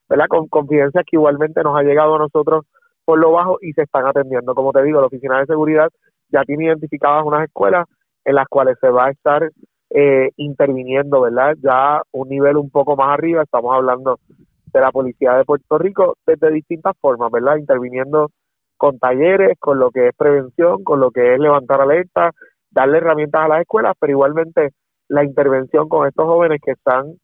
¿verdad? 0.08 0.28
con 0.30 0.48
confidencias 0.48 1.04
que 1.04 1.16
igualmente 1.16 1.64
nos 1.64 1.76
ha 1.76 1.82
llegado 1.82 2.14
a 2.14 2.20
nosotros 2.20 2.64
por 3.06 3.18
lo 3.18 3.32
bajo 3.32 3.58
y 3.60 3.74
se 3.74 3.82
están 3.82 4.06
atendiendo. 4.06 4.54
Como 4.54 4.72
te 4.72 4.84
digo, 4.84 5.02
la 5.02 5.08
Oficina 5.08 5.40
de 5.40 5.48
Seguridad 5.48 5.90
ya 6.28 6.44
tiene 6.44 6.66
identificadas 6.66 7.26
unas 7.26 7.46
escuelas 7.46 7.88
en 8.24 8.36
las 8.36 8.48
cuales 8.48 8.78
se 8.80 8.88
va 8.92 9.08
a 9.08 9.10
estar 9.10 9.50
eh, 9.90 10.30
interviniendo, 10.38 11.22
¿verdad? 11.22 11.56
Ya 11.60 12.04
un 12.12 12.30
nivel 12.30 12.58
un 12.58 12.70
poco 12.70 12.96
más 12.96 13.18
arriba, 13.18 13.42
estamos 13.42 13.74
hablando 13.74 14.20
de 14.72 14.80
la 14.80 14.92
Policía 14.92 15.34
de 15.38 15.46
Puerto 15.46 15.80
Rico 15.80 16.18
desde 16.28 16.52
distintas 16.52 16.96
formas, 17.02 17.32
¿verdad? 17.32 17.58
Interviniendo 17.58 18.30
con 18.78 19.00
talleres, 19.00 19.58
con 19.60 19.80
lo 19.80 19.90
que 19.90 20.10
es 20.10 20.16
prevención, 20.16 20.84
con 20.84 21.00
lo 21.00 21.10
que 21.10 21.34
es 21.34 21.40
levantar 21.40 21.82
alerta, 21.82 22.30
darle 22.70 22.98
herramientas 22.98 23.42
a 23.42 23.48
las 23.48 23.62
escuelas, 23.62 23.96
pero 24.00 24.12
igualmente 24.12 24.70
la 25.10 25.26
intervención 25.26 25.90
con 25.90 26.08
estos 26.08 26.26
jóvenes 26.26 26.62
que 26.64 26.72
están 26.72 27.16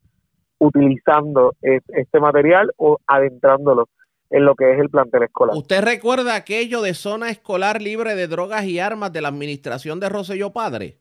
utilizando 0.60 1.54
este 1.62 2.20
material 2.20 2.72
o 2.78 2.98
adentrándolo 3.08 3.88
en 4.30 4.44
lo 4.44 4.56
que 4.56 4.74
es 4.74 4.80
el 4.80 4.90
plantel 4.90 5.24
escolar. 5.24 5.56
¿Usted 5.56 5.84
recuerda 5.84 6.36
aquello 6.36 6.82
de 6.82 6.94
zona 6.94 7.30
escolar 7.30 7.82
libre 7.82 8.16
de 8.16 8.28
drogas 8.28 8.66
y 8.66 8.80
armas 8.80 9.14
de 9.14 9.22
la 9.22 9.30
administración 9.30 10.00
de 10.00 10.10
Roselló 10.10 10.52
Padre? 10.52 10.98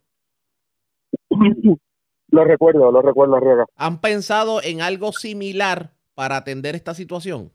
lo 2.28 2.44
recuerdo, 2.44 2.92
lo 2.92 3.00
recuerdo, 3.00 3.40
Riega. 3.40 3.64
¿Han 3.76 4.00
pensado 4.00 4.60
en 4.62 4.82
algo 4.82 5.12
similar 5.12 5.90
para 6.14 6.36
atender 6.36 6.74
esta 6.74 6.94
situación? 6.94 7.50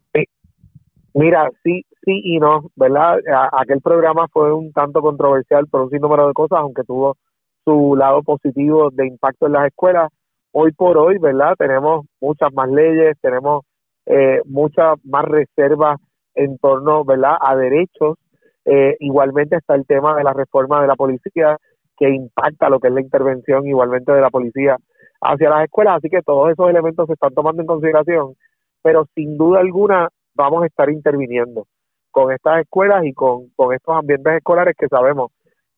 Mira, 1.14 1.48
sí, 1.62 1.84
sí 2.04 2.20
y 2.24 2.38
no, 2.38 2.70
¿verdad? 2.76 3.18
aquel 3.52 3.80
programa 3.80 4.26
fue 4.32 4.52
un 4.52 4.72
tanto 4.72 5.00
controversial 5.00 5.66
por 5.66 5.82
un 5.82 5.90
sinnúmero 5.90 6.28
de 6.28 6.34
cosas, 6.34 6.58
aunque 6.60 6.84
tuvo 6.84 7.16
su 7.64 7.96
lado 7.96 8.22
positivo 8.22 8.90
de 8.90 9.06
impacto 9.06 9.46
en 9.46 9.52
las 9.52 9.66
escuelas. 9.66 10.10
Hoy 10.52 10.72
por 10.72 10.98
hoy, 10.98 11.18
¿verdad? 11.18 11.54
Tenemos 11.58 12.06
muchas 12.20 12.52
más 12.52 12.68
leyes, 12.70 13.16
tenemos 13.20 13.64
eh, 14.06 14.40
muchas 14.46 14.96
más 15.04 15.24
reservas 15.24 16.00
en 16.34 16.58
torno 16.58 17.04
¿verdad? 17.04 17.36
a 17.40 17.56
derechos. 17.56 18.16
Eh, 18.64 18.96
igualmente 19.00 19.56
está 19.56 19.74
el 19.74 19.86
tema 19.86 20.16
de 20.16 20.24
la 20.24 20.32
reforma 20.32 20.80
de 20.80 20.88
la 20.88 20.96
policía 20.96 21.56
que 21.96 22.08
impacta 22.08 22.68
lo 22.68 22.80
que 22.80 22.88
es 22.88 22.94
la 22.94 23.00
intervención 23.00 23.66
igualmente 23.66 24.12
de 24.12 24.20
la 24.20 24.30
policía 24.30 24.76
hacia 25.20 25.50
las 25.50 25.64
escuelas. 25.64 25.98
Así 25.98 26.08
que 26.08 26.22
todos 26.22 26.50
esos 26.50 26.68
elementos 26.68 27.06
se 27.06 27.12
están 27.12 27.34
tomando 27.34 27.62
en 27.62 27.66
consideración, 27.66 28.34
pero 28.82 29.06
sin 29.14 29.36
duda 29.36 29.60
alguna 29.60 30.08
vamos 30.34 30.62
a 30.62 30.66
estar 30.66 30.90
interviniendo 30.90 31.66
con 32.10 32.32
estas 32.32 32.62
escuelas 32.62 33.04
y 33.04 33.12
con, 33.12 33.50
con 33.54 33.72
estos 33.74 33.94
ambientes 33.94 34.34
escolares 34.34 34.74
que 34.76 34.88
sabemos 34.88 35.30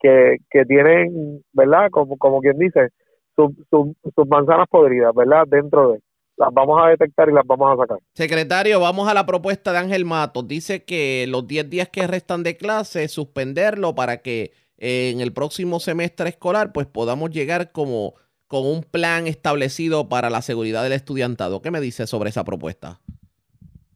que, 0.02 0.36
que 0.50 0.64
tienen, 0.64 1.42
¿verdad? 1.52 1.88
Como, 1.90 2.16
como 2.18 2.40
quien 2.40 2.58
dice, 2.58 2.88
sus 3.36 4.28
manzanas 4.28 4.66
podridas, 4.68 5.14
¿verdad? 5.14 5.44
Dentro 5.46 5.92
de 5.92 6.00
las 6.36 6.52
vamos 6.52 6.80
a 6.82 6.88
detectar 6.88 7.28
y 7.28 7.32
las 7.32 7.46
vamos 7.46 7.72
a 7.72 7.82
sacar. 7.82 7.98
Secretario, 8.14 8.80
vamos 8.80 9.08
a 9.08 9.14
la 9.14 9.26
propuesta 9.26 9.72
de 9.72 9.78
Ángel 9.78 10.04
Matos. 10.04 10.48
Dice 10.48 10.84
que 10.84 11.26
los 11.28 11.46
10 11.46 11.70
días 11.70 11.88
que 11.88 12.06
restan 12.06 12.42
de 12.42 12.56
clase, 12.56 13.06
suspenderlo 13.08 13.94
para 13.94 14.18
que 14.18 14.52
eh, 14.78 15.10
en 15.14 15.20
el 15.20 15.32
próximo 15.32 15.78
semestre 15.78 16.30
escolar 16.30 16.72
pues 16.72 16.86
podamos 16.86 17.30
llegar 17.30 17.70
como 17.70 18.14
con 18.48 18.66
un 18.66 18.82
plan 18.82 19.26
establecido 19.26 20.08
para 20.08 20.30
la 20.30 20.42
seguridad 20.42 20.82
del 20.82 20.92
estudiantado. 20.92 21.62
¿Qué 21.62 21.70
me 21.70 21.80
dice 21.80 22.06
sobre 22.06 22.30
esa 22.30 22.44
propuesta? 22.44 22.98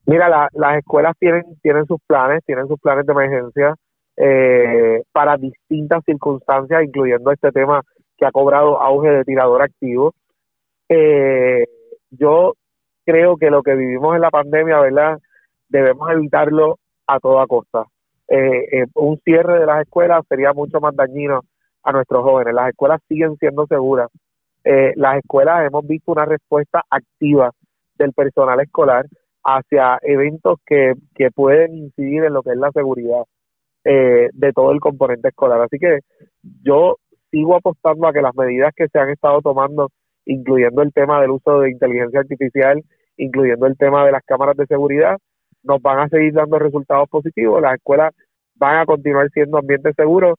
Mira, 0.07 0.29
las 0.29 0.79
escuelas 0.79 1.15
tienen, 1.19 1.43
tienen 1.63 1.85
sus 1.87 1.99
planes, 2.07 2.45
tienen 2.47 2.69
sus 2.69 2.79
planes 2.81 3.05
de 3.07 3.13
emergencia 3.13 3.75
eh, 4.17 5.03
para 5.13 5.37
distintas 5.37 6.03
circunstancias, 6.05 6.85
incluyendo 6.85 7.31
este 7.31 7.53
tema 7.53 7.83
que 8.17 8.27
ha 8.27 8.33
cobrado 8.33 8.81
auge 8.81 9.11
de 9.11 9.25
tirador 9.25 9.63
activo. 9.63 10.15
Eh, 10.89 11.67
yo 12.11 12.55
creo 13.05 13.37
que 13.37 13.51
lo 13.51 13.63
que 13.63 13.75
vivimos 13.75 14.15
en 14.15 14.23
la 14.23 14.31
pandemia, 14.31 14.81
¿verdad? 14.81 15.19
Debemos 15.69 16.11
evitarlo 16.11 16.79
a 17.07 17.21
toda 17.21 17.47
costa. 17.47 17.85
Eh, 18.29 18.81
eh, 18.81 18.87
un 18.95 19.19
cierre 19.25 19.61
de 19.61 19.67
las 19.67 19.83
escuelas 19.83 20.25
sería 20.29 20.53
mucho 20.53 20.81
más 20.81 20.95
dañino 20.97 21.43
a 21.83 21.93
nuestros 21.93 22.23
jóvenes. 22.23 22.55
Las 22.55 22.71
escuelas 22.71 23.01
siguen 23.09 23.37
siendo 23.37 23.67
seguras. 23.67 24.11
Eh, 24.65 24.93
las 24.97 25.19
escuelas 25.19 25.65
hemos 25.67 25.87
visto 25.87 26.13
una 26.13 26.25
respuesta 26.25 26.83
activa 26.91 27.53
del 27.97 28.13
personal 28.13 28.61
escolar 28.61 29.07
hacia 29.45 29.99
eventos 30.03 30.59
que, 30.67 30.95
que 31.15 31.31
pueden 31.31 31.77
incidir 31.77 32.25
en 32.25 32.33
lo 32.33 32.43
que 32.43 32.51
es 32.51 32.57
la 32.57 32.73
seguridad 32.73 33.25
de 33.87 34.53
todo 34.53 34.73
el 34.73 34.81
componente 34.81 35.29
escolar. 35.29 35.61
Así 35.61 35.79
que 35.79 36.01
yo 36.63 36.97
sigo 37.31 37.57
apostando 37.57 38.09
a 38.09 38.13
que 38.13 38.21
las 38.21 38.35
medidas 38.35 38.73
que 38.75 38.89
se 38.89 38.99
han 38.99 39.11
estado 39.11 39.41
tomando 39.41 39.91
incluyendo 40.27 40.83
el 40.83 40.93
tema 40.93 41.21
del 41.21 41.31
uso 41.31 41.61
de 41.61 41.71
inteligencia 41.71 42.21
artificial, 42.21 42.83
incluyendo 43.17 43.67
el 43.67 43.77
tema 43.77 44.05
de 44.05 44.13
las 44.13 44.23
cámaras 44.25 44.57
de 44.57 44.67
seguridad, 44.67 45.17
nos 45.63 45.81
van 45.81 46.01
a 46.01 46.09
seguir 46.09 46.35
dando 46.35 46.59
resultados 46.59 47.09
positivos. 47.09 47.63
Las 47.63 47.75
escuelas 47.75 48.13
van 48.57 48.79
a 48.79 48.87
continuar 48.87 49.31
siendo 49.31 49.59
ambientes 49.59 49.95
seguros, 49.97 50.35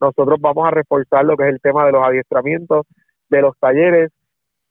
nosotros 0.00 0.40
vamos 0.40 0.66
a 0.66 0.70
reforzar 0.70 1.24
lo 1.24 1.36
que 1.36 1.44
es 1.44 1.50
el 1.50 1.60
tema 1.60 1.84
de 1.86 1.92
los 1.92 2.02
adiestramientos, 2.02 2.86
de 3.28 3.40
los 3.42 3.56
talleres. 3.58 4.10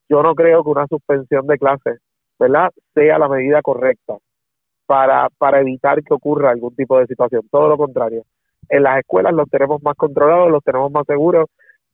Yo 0.09 0.23
no 0.23 0.35
creo 0.35 0.63
que 0.63 0.69
una 0.69 0.87
suspensión 0.87 1.47
de 1.47 1.57
clases, 1.57 1.99
¿verdad?, 2.39 2.69
sea 2.93 3.17
la 3.17 3.29
medida 3.29 3.61
correcta 3.61 4.17
para, 4.91 5.29
para 5.37 5.61
evitar 5.61 6.03
que 6.03 6.13
ocurra 6.13 6.51
algún 6.51 6.75
tipo 6.75 6.99
de 6.99 7.07
situación. 7.07 7.43
Todo 7.49 7.69
lo 7.69 7.77
contrario. 7.77 8.25
En 8.67 8.83
las 8.83 8.99
escuelas 8.99 9.33
los 9.33 9.49
tenemos 9.49 9.81
más 9.81 9.95
controlados, 9.95 10.51
los 10.51 10.61
tenemos 10.65 10.91
más 10.91 11.05
seguros 11.07 11.45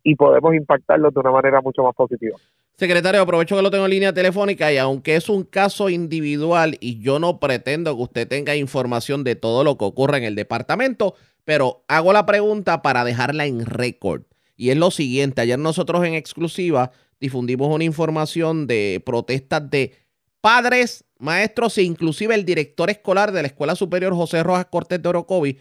y 0.02 0.16
podemos 0.16 0.56
impactarlos 0.56 1.14
de 1.14 1.20
una 1.20 1.30
manera 1.30 1.62
mucho 1.62 1.84
más 1.84 1.94
positiva. 1.94 2.40
Secretario, 2.74 3.22
aprovecho 3.22 3.56
que 3.56 3.62
lo 3.62 3.70
tengo 3.70 3.86
en 3.86 3.92
línea 3.92 4.14
telefónica 4.14 4.74
y 4.74 4.80
aunque 4.80 5.16
es 5.16 5.30
un 5.30 5.44
caso 5.44 5.90
individual 5.90 6.76
y 6.80 7.00
yo 7.00 7.20
no 7.20 7.40
pretendo 7.40 7.96
que 7.96 8.02
usted 8.02 8.28
tenga 8.28 8.56
información 8.56 9.24
de 9.24 9.36
todo 9.36 9.64
lo 9.64 9.78
que 9.78 9.86
ocurre 9.86 10.18
en 10.18 10.24
el 10.24 10.34
departamento, 10.34 11.14
pero 11.46 11.84
hago 11.88 12.14
la 12.14 12.26
pregunta 12.26 12.82
para 12.82 13.04
dejarla 13.04 13.46
en 13.46 13.64
récord. 13.64 14.24
Y 14.56 14.72
es 14.72 14.78
lo 14.78 14.90
siguiente, 14.90 15.42
ayer 15.42 15.60
nosotros 15.60 16.04
en 16.04 16.16
exclusiva 16.16 16.90
difundimos 17.20 17.68
una 17.68 17.84
información 17.84 18.66
de 18.66 19.04
protestas 19.06 19.70
de 19.70 19.94
padres, 20.42 21.04
maestros 21.20 21.78
e 21.78 21.84
inclusive 21.84 22.36
el 22.36 22.46
director 22.46 22.90
escolar 22.90 23.32
de 23.32 23.42
la 23.42 23.48
Escuela 23.48 23.76
Superior 23.76 24.14
José 24.14 24.44
Rojas 24.44 24.68
Cortés 24.68 25.02
de 25.02 25.10
Orocovi, 25.10 25.60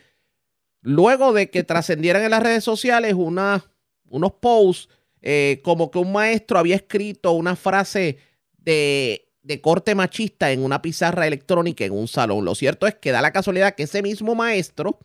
luego 0.82 1.32
de 1.32 1.50
que 1.50 1.64
trascendieran 1.64 2.22
en 2.22 2.30
las 2.30 2.42
redes 2.42 2.64
sociales 2.64 3.14
una, 3.14 3.64
unos 4.08 4.32
posts 4.32 4.88
eh, 5.22 5.60
como 5.64 5.90
que 5.90 5.98
un 5.98 6.12
maestro 6.12 6.58
había 6.58 6.76
escrito 6.76 7.32
una 7.32 7.56
frase 7.56 8.18
de, 8.58 9.28
de 9.42 9.60
corte 9.60 9.94
machista 9.94 10.52
en 10.52 10.62
una 10.62 10.82
pizarra 10.82 11.26
electrónica 11.26 11.84
en 11.84 11.92
un 11.92 12.08
salón. 12.08 12.44
Lo 12.44 12.54
cierto 12.54 12.86
es 12.86 12.94
que 12.94 13.12
da 13.12 13.22
la 13.22 13.32
casualidad 13.32 13.74
que 13.74 13.84
ese 13.84 14.02
mismo 14.02 14.34
maestro 14.34 14.98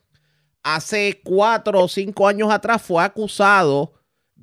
hace 0.64 1.22
cuatro 1.24 1.84
o 1.84 1.88
cinco 1.88 2.28
años 2.28 2.52
atrás 2.52 2.82
fue 2.82 3.04
acusado 3.04 3.94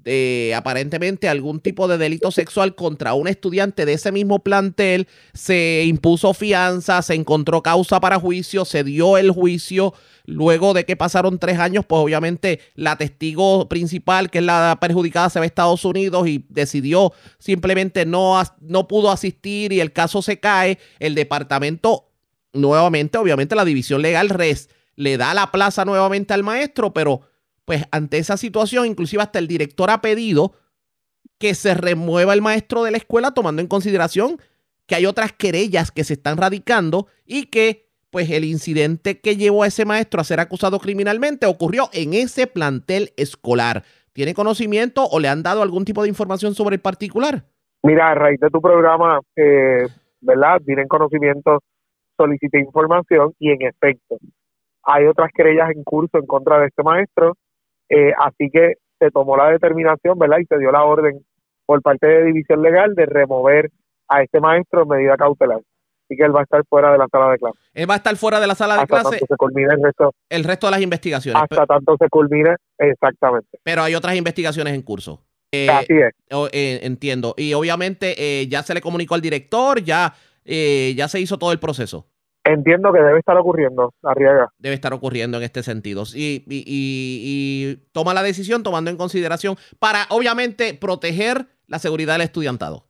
de 0.09 0.55
aparentemente 0.57 1.29
algún 1.29 1.61
tipo 1.61 1.87
de 1.87 1.99
delito 1.99 2.31
sexual 2.31 2.75
contra 2.75 3.13
un 3.13 3.29
estudiante 3.29 3.85
de 3.85 3.93
ese 3.93 4.11
mismo 4.11 4.39
plantel, 4.39 5.07
se 5.35 5.85
impuso 5.87 6.33
fianza, 6.33 7.03
se 7.03 7.13
encontró 7.13 7.63
causa 7.63 8.01
para 8.01 8.19
juicio, 8.19 8.65
se 8.65 8.85
dio 8.85 9.19
el 9.19 9.31
juicio. 9.31 9.93
Luego 10.25 10.73
de 10.73 10.87
que 10.87 10.97
pasaron 10.97 11.39
tres 11.39 11.59
años, 11.59 11.85
pues 11.87 12.01
obviamente 12.01 12.61
la 12.75 12.97
testigo 12.97 13.69
principal, 13.69 14.31
que 14.31 14.39
es 14.39 14.45
la 14.45 14.79
perjudicada, 14.81 15.29
se 15.29 15.41
ve 15.41 15.45
a 15.45 15.47
Estados 15.47 15.85
Unidos 15.85 16.27
y 16.27 16.47
decidió 16.49 17.13
simplemente 17.39 18.07
no, 18.07 18.43
no 18.61 18.89
pudo 18.89 19.11
asistir 19.11 19.75
y 19.75 19.81
el 19.81 19.93
caso 19.93 20.23
se 20.23 20.41
cae. 20.41 20.79
El 21.01 21.15
departamento, 21.15 22.09
nuevamente, 22.55 23.19
obviamente 23.19 23.55
la 23.55 23.67
división 23.67 24.01
legal 24.01 24.31
res 24.31 24.71
le 24.97 25.19
da 25.19 25.35
la 25.35 25.53
plaza 25.53 25.85
nuevamente 25.85 26.33
al 26.33 26.43
maestro, 26.43 26.95
pero 26.95 27.21
pues 27.69 27.85
ante 27.93 28.17
esa 28.17 28.39
situación, 28.39 28.87
inclusive 28.87 29.23
hasta 29.23 29.39
el 29.39 29.47
director 29.47 29.91
ha 29.91 30.01
pedido 30.01 30.53
que 31.39 31.55
se 31.55 31.75
remueva 31.75 32.33
el 32.33 32.41
maestro 32.41 32.83
de 32.83 32.91
la 32.91 32.97
escuela 32.97 33.33
tomando 33.33 33.61
en 33.61 33.69
consideración 33.69 34.39
que 34.87 34.95
hay 34.95 35.05
otras 35.05 35.35
querellas 35.35 35.91
que 35.91 36.03
se 36.03 36.15
están 36.15 36.39
radicando 36.39 37.09
y 37.27 37.51
que 37.51 37.91
pues 38.09 38.31
el 38.31 38.45
incidente 38.45 39.21
que 39.21 39.37
llevó 39.37 39.65
a 39.65 39.67
ese 39.67 39.85
maestro 39.85 40.19
a 40.19 40.25
ser 40.25 40.41
acusado 40.41 40.79
criminalmente 40.79 41.45
ocurrió 41.45 41.91
en 41.93 42.15
ese 42.15 42.47
plantel 42.47 43.11
escolar. 43.19 43.83
¿Tiene 44.15 44.33
conocimiento 44.33 45.05
o 45.05 45.21
le 45.21 45.29
han 45.29 45.43
dado 45.43 45.61
algún 45.61 45.85
tipo 45.85 46.03
de 46.03 46.09
información 46.09 46.55
sobre 46.55 46.77
el 46.77 46.81
particular? 46.81 47.45
Mira, 47.83 48.13
a 48.13 48.15
raíz 48.15 48.41
de 48.41 48.49
tu 48.49 48.63
programa, 48.63 49.21
eh, 49.37 49.87
¿verdad? 50.23 50.59
Tienen 50.65 50.89
conocimiento, 50.89 51.59
solicité 52.17 52.61
información 52.61 53.35
y 53.39 53.51
en 53.51 53.61
efecto, 53.61 54.17
hay 54.85 55.05
otras 55.05 55.31
querellas 55.35 55.69
en 55.71 55.85
curso 55.85 56.17
en 56.17 56.25
contra 56.25 56.61
de 56.61 56.69
este 56.69 56.83
maestro, 56.83 57.37
eh, 57.89 58.13
así 58.19 58.51
que 58.51 58.75
se 58.99 59.11
tomó 59.11 59.37
la 59.37 59.51
determinación, 59.51 60.19
¿verdad? 60.19 60.39
Y 60.41 60.47
se 60.47 60.59
dio 60.59 60.73
la 60.73 60.85
orden 60.85 61.25
por 61.67 61.83
parte 61.83 62.07
de 62.07 62.25
División 62.25 62.63
Legal 62.63 62.95
de 62.95 63.07
remover 63.07 63.71
a 64.09 64.23
este 64.23 64.41
maestro 64.41 64.83
en 64.83 64.89
medida 64.89 65.17
cautelar. 65.17 65.59
Así 65.59 66.17
que 66.17 66.25
él 66.25 66.35
va 66.35 66.41
a 66.41 66.43
estar 66.45 66.65
fuera 66.69 66.91
de 66.91 66.99
la 66.99 67.07
sala 67.13 67.31
de 67.31 67.39
clase. 67.39 67.59
Él 67.75 67.89
va 67.89 67.95
a 67.95 67.97
estar 67.99 68.17
fuera 68.17 68.41
de 68.41 68.47
la 68.47 68.55
sala 68.55 68.75
de 68.75 68.81
hasta 68.81 69.01
clase. 69.01 69.11
Tanto 69.19 69.27
se 69.27 69.37
culmine 69.37 69.75
el 69.75 69.83
resto. 69.83 70.15
El 70.29 70.45
resto 70.45 70.67
de 70.67 70.71
las 70.71 70.81
investigaciones. 70.81 71.43
Hasta 71.43 71.67
tanto 71.67 71.97
se 71.99 72.09
culmine, 72.09 72.57
exactamente. 72.79 73.59
Pero 73.63 73.83
hay 73.83 73.95
otras 73.95 74.17
investigaciones 74.17 74.75
en 74.75 74.83
curso. 74.83 75.23
Eh, 75.53 75.69
Así 75.69 75.93
es. 75.93 76.15
Eh, 76.53 76.81
entiendo. 76.83 77.35
Y 77.37 77.53
obviamente 77.53 78.47
ya 78.49 78.63
se 78.63 78.75
le 78.75 78.81
comunicó 78.81 79.15
al 79.15 79.21
director, 79.21 79.83
ya, 79.83 80.15
ya 80.45 81.09
se 81.09 81.21
hizo 81.21 81.39
todo 81.39 81.53
el 81.53 81.59
proceso. 81.59 82.07
Entiendo 82.49 82.95
que 82.95 83.01
debe 83.01 83.19
estar 83.19 83.37
ocurriendo, 83.37 83.93
Arriaga. 84.03 84.51
Debe 84.59 84.75
estar 84.75 84.95
ocurriendo 84.95 85.37
en 85.37 85.43
este 85.43 85.63
sentido. 85.63 86.05
Y, 86.15 86.45
y, 86.49 86.65
y, 86.67 87.77
toma 87.93 88.15
la 88.15 88.23
decisión 88.23 88.63
tomando 88.63 88.91
en 88.91 88.97
consideración 88.97 89.57
para, 89.79 90.07
obviamente, 90.09 90.73
proteger 90.73 91.45
la 91.67 91.79
seguridad 91.79 92.15
del 92.15 92.23
estudiantado. 92.23 92.85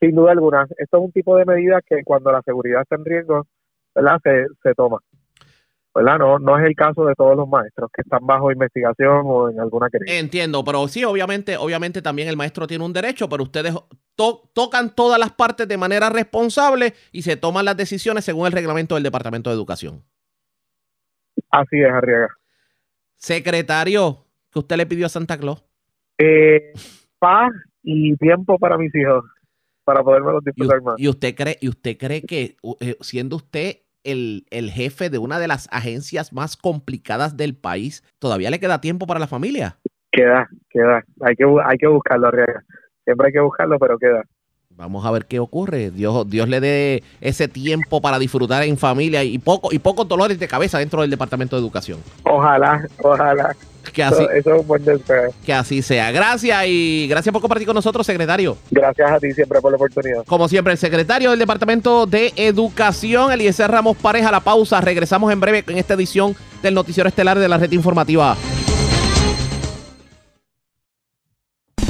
Sin 0.00 0.14
duda 0.14 0.32
alguna. 0.32 0.66
Esto 0.78 0.96
es 0.96 1.04
un 1.04 1.12
tipo 1.12 1.36
de 1.36 1.44
medida 1.44 1.80
que 1.86 2.04
cuando 2.04 2.32
la 2.32 2.40
seguridad 2.40 2.82
está 2.82 2.96
en 2.96 3.04
riesgo, 3.04 3.46
¿verdad? 3.94 4.18
Se, 4.22 4.46
se 4.62 4.74
toma. 4.74 5.00
¿Verdad? 5.96 6.18
No, 6.18 6.38
no 6.38 6.58
es 6.58 6.66
el 6.66 6.74
caso 6.74 7.06
de 7.06 7.14
todos 7.14 7.34
los 7.34 7.48
maestros 7.48 7.90
que 7.90 8.02
están 8.02 8.26
bajo 8.26 8.52
investigación 8.52 9.22
o 9.24 9.48
en 9.48 9.58
alguna 9.58 9.88
querella. 9.88 10.18
Entiendo, 10.18 10.62
pero 10.62 10.86
sí, 10.88 11.02
obviamente, 11.04 11.56
obviamente 11.56 12.02
también 12.02 12.28
el 12.28 12.36
maestro 12.36 12.66
tiene 12.66 12.84
un 12.84 12.92
derecho, 12.92 13.30
pero 13.30 13.44
ustedes 13.44 13.74
tocan 14.14 14.94
todas 14.94 15.18
las 15.18 15.32
partes 15.32 15.66
de 15.66 15.78
manera 15.78 16.10
responsable 16.10 16.92
y 17.12 17.22
se 17.22 17.38
toman 17.38 17.64
las 17.64 17.78
decisiones 17.78 18.26
según 18.26 18.46
el 18.46 18.52
reglamento 18.52 18.94
del 18.94 19.04
Departamento 19.04 19.48
de 19.48 19.56
Educación. 19.56 20.02
Así 21.50 21.80
es, 21.80 21.90
Arriaga. 21.90 22.28
Secretario, 23.14 24.26
¿qué 24.50 24.58
usted 24.58 24.76
le 24.76 24.84
pidió 24.84 25.06
a 25.06 25.08
Santa 25.08 25.38
Claus? 25.38 25.64
Eh, 26.18 26.74
paz 27.18 27.52
y 27.82 28.14
tiempo 28.16 28.58
para 28.58 28.76
mis 28.76 28.94
hijos, 28.94 29.24
para 29.84 30.02
poderme 30.02 30.32
disfrutar 30.44 30.82
más. 30.82 30.96
¿Y 30.98 31.08
usted 31.08 31.34
cree, 31.34 31.56
y 31.58 31.70
usted 31.70 31.96
cree 31.96 32.20
que 32.20 32.56
eh, 32.80 32.96
siendo 33.00 33.36
usted 33.36 33.78
el, 34.06 34.70
jefe 34.70 35.10
de 35.10 35.18
una 35.18 35.38
de 35.38 35.48
las 35.48 35.68
agencias 35.70 36.32
más 36.32 36.56
complicadas 36.56 37.36
del 37.36 37.56
país, 37.56 38.02
¿todavía 38.18 38.50
le 38.50 38.60
queda 38.60 38.80
tiempo 38.80 39.06
para 39.06 39.20
la 39.20 39.26
familia? 39.26 39.76
Queda, 40.12 40.48
queda. 40.70 41.04
Hay 41.20 41.34
que, 41.36 41.44
hay 41.64 41.76
que 41.78 41.86
buscarlo, 41.86 42.28
Arriaga. 42.28 42.62
Siempre 43.04 43.26
hay 43.26 43.32
que 43.32 43.40
buscarlo, 43.40 43.78
pero 43.78 43.98
queda. 43.98 44.22
Vamos 44.70 45.06
a 45.06 45.10
ver 45.10 45.24
qué 45.24 45.40
ocurre. 45.40 45.90
Dios, 45.90 46.28
Dios 46.28 46.48
le 46.48 46.60
dé 46.60 47.02
ese 47.20 47.48
tiempo 47.48 48.02
para 48.02 48.18
disfrutar 48.18 48.62
en 48.62 48.76
familia 48.76 49.24
y 49.24 49.38
poco 49.38 49.70
y 49.72 49.78
pocos 49.78 50.06
dolores 50.06 50.38
de 50.38 50.48
cabeza 50.48 50.78
dentro 50.78 51.00
del 51.00 51.10
Departamento 51.10 51.56
de 51.56 51.62
Educación. 51.62 52.00
Ojalá, 52.24 52.86
ojalá. 53.02 53.56
Que 53.96 54.02
así, 54.02 54.26
eso, 54.34 54.54
es 54.54 54.60
un 54.60 54.66
buen 54.66 54.84
deseo. 54.84 55.32
Que 55.42 55.54
así 55.54 55.80
sea. 55.80 56.12
Gracias 56.12 56.64
y 56.66 57.06
gracias 57.08 57.32
por 57.32 57.40
compartir 57.40 57.66
con 57.66 57.74
nosotros, 57.74 58.04
secretario. 58.04 58.58
Gracias 58.70 59.10
a 59.10 59.18
ti 59.18 59.32
siempre 59.32 59.58
por 59.62 59.72
la 59.72 59.76
oportunidad. 59.76 60.22
Como 60.26 60.48
siempre, 60.48 60.74
el 60.74 60.78
secretario 60.78 61.30
del 61.30 61.38
Departamento 61.38 62.04
de 62.04 62.30
Educación, 62.36 63.32
Eliezer 63.32 63.70
Ramos 63.70 63.96
Pareja, 63.96 64.30
la 64.30 64.40
pausa. 64.40 64.82
Regresamos 64.82 65.32
en 65.32 65.40
breve 65.40 65.64
en 65.66 65.78
esta 65.78 65.94
edición 65.94 66.36
del 66.62 66.74
Noticiero 66.74 67.08
Estelar 67.08 67.38
de 67.38 67.48
la 67.48 67.56
Red 67.56 67.72
Informativa. 67.72 68.36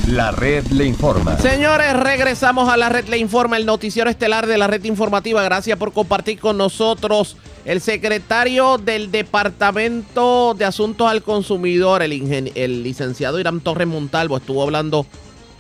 La 0.07 0.31
red 0.31 0.64
le 0.69 0.85
informa. 0.85 1.37
Señores, 1.38 1.92
regresamos 1.97 2.69
a 2.69 2.77
la 2.77 2.88
red 2.88 3.09
le 3.09 3.19
informa, 3.19 3.57
el 3.57 3.66
noticiero 3.66 4.09
estelar 4.09 4.47
de 4.47 4.57
la 4.57 4.69
red 4.69 4.85
informativa. 4.85 5.42
Gracias 5.42 5.77
por 5.77 5.92
compartir 5.92 6.38
con 6.38 6.57
nosotros. 6.57 7.37
El 7.66 7.81
secretario 7.81 8.79
del 8.79 9.11
Departamento 9.11 10.55
de 10.55 10.64
Asuntos 10.64 11.11
al 11.11 11.24
Consumidor, 11.24 12.00
el, 12.00 12.12
el 12.55 12.85
licenciado 12.85 13.40
Irán 13.40 13.59
Torres 13.59 13.88
Montalvo, 13.88 14.37
estuvo 14.37 14.62
hablando 14.62 15.05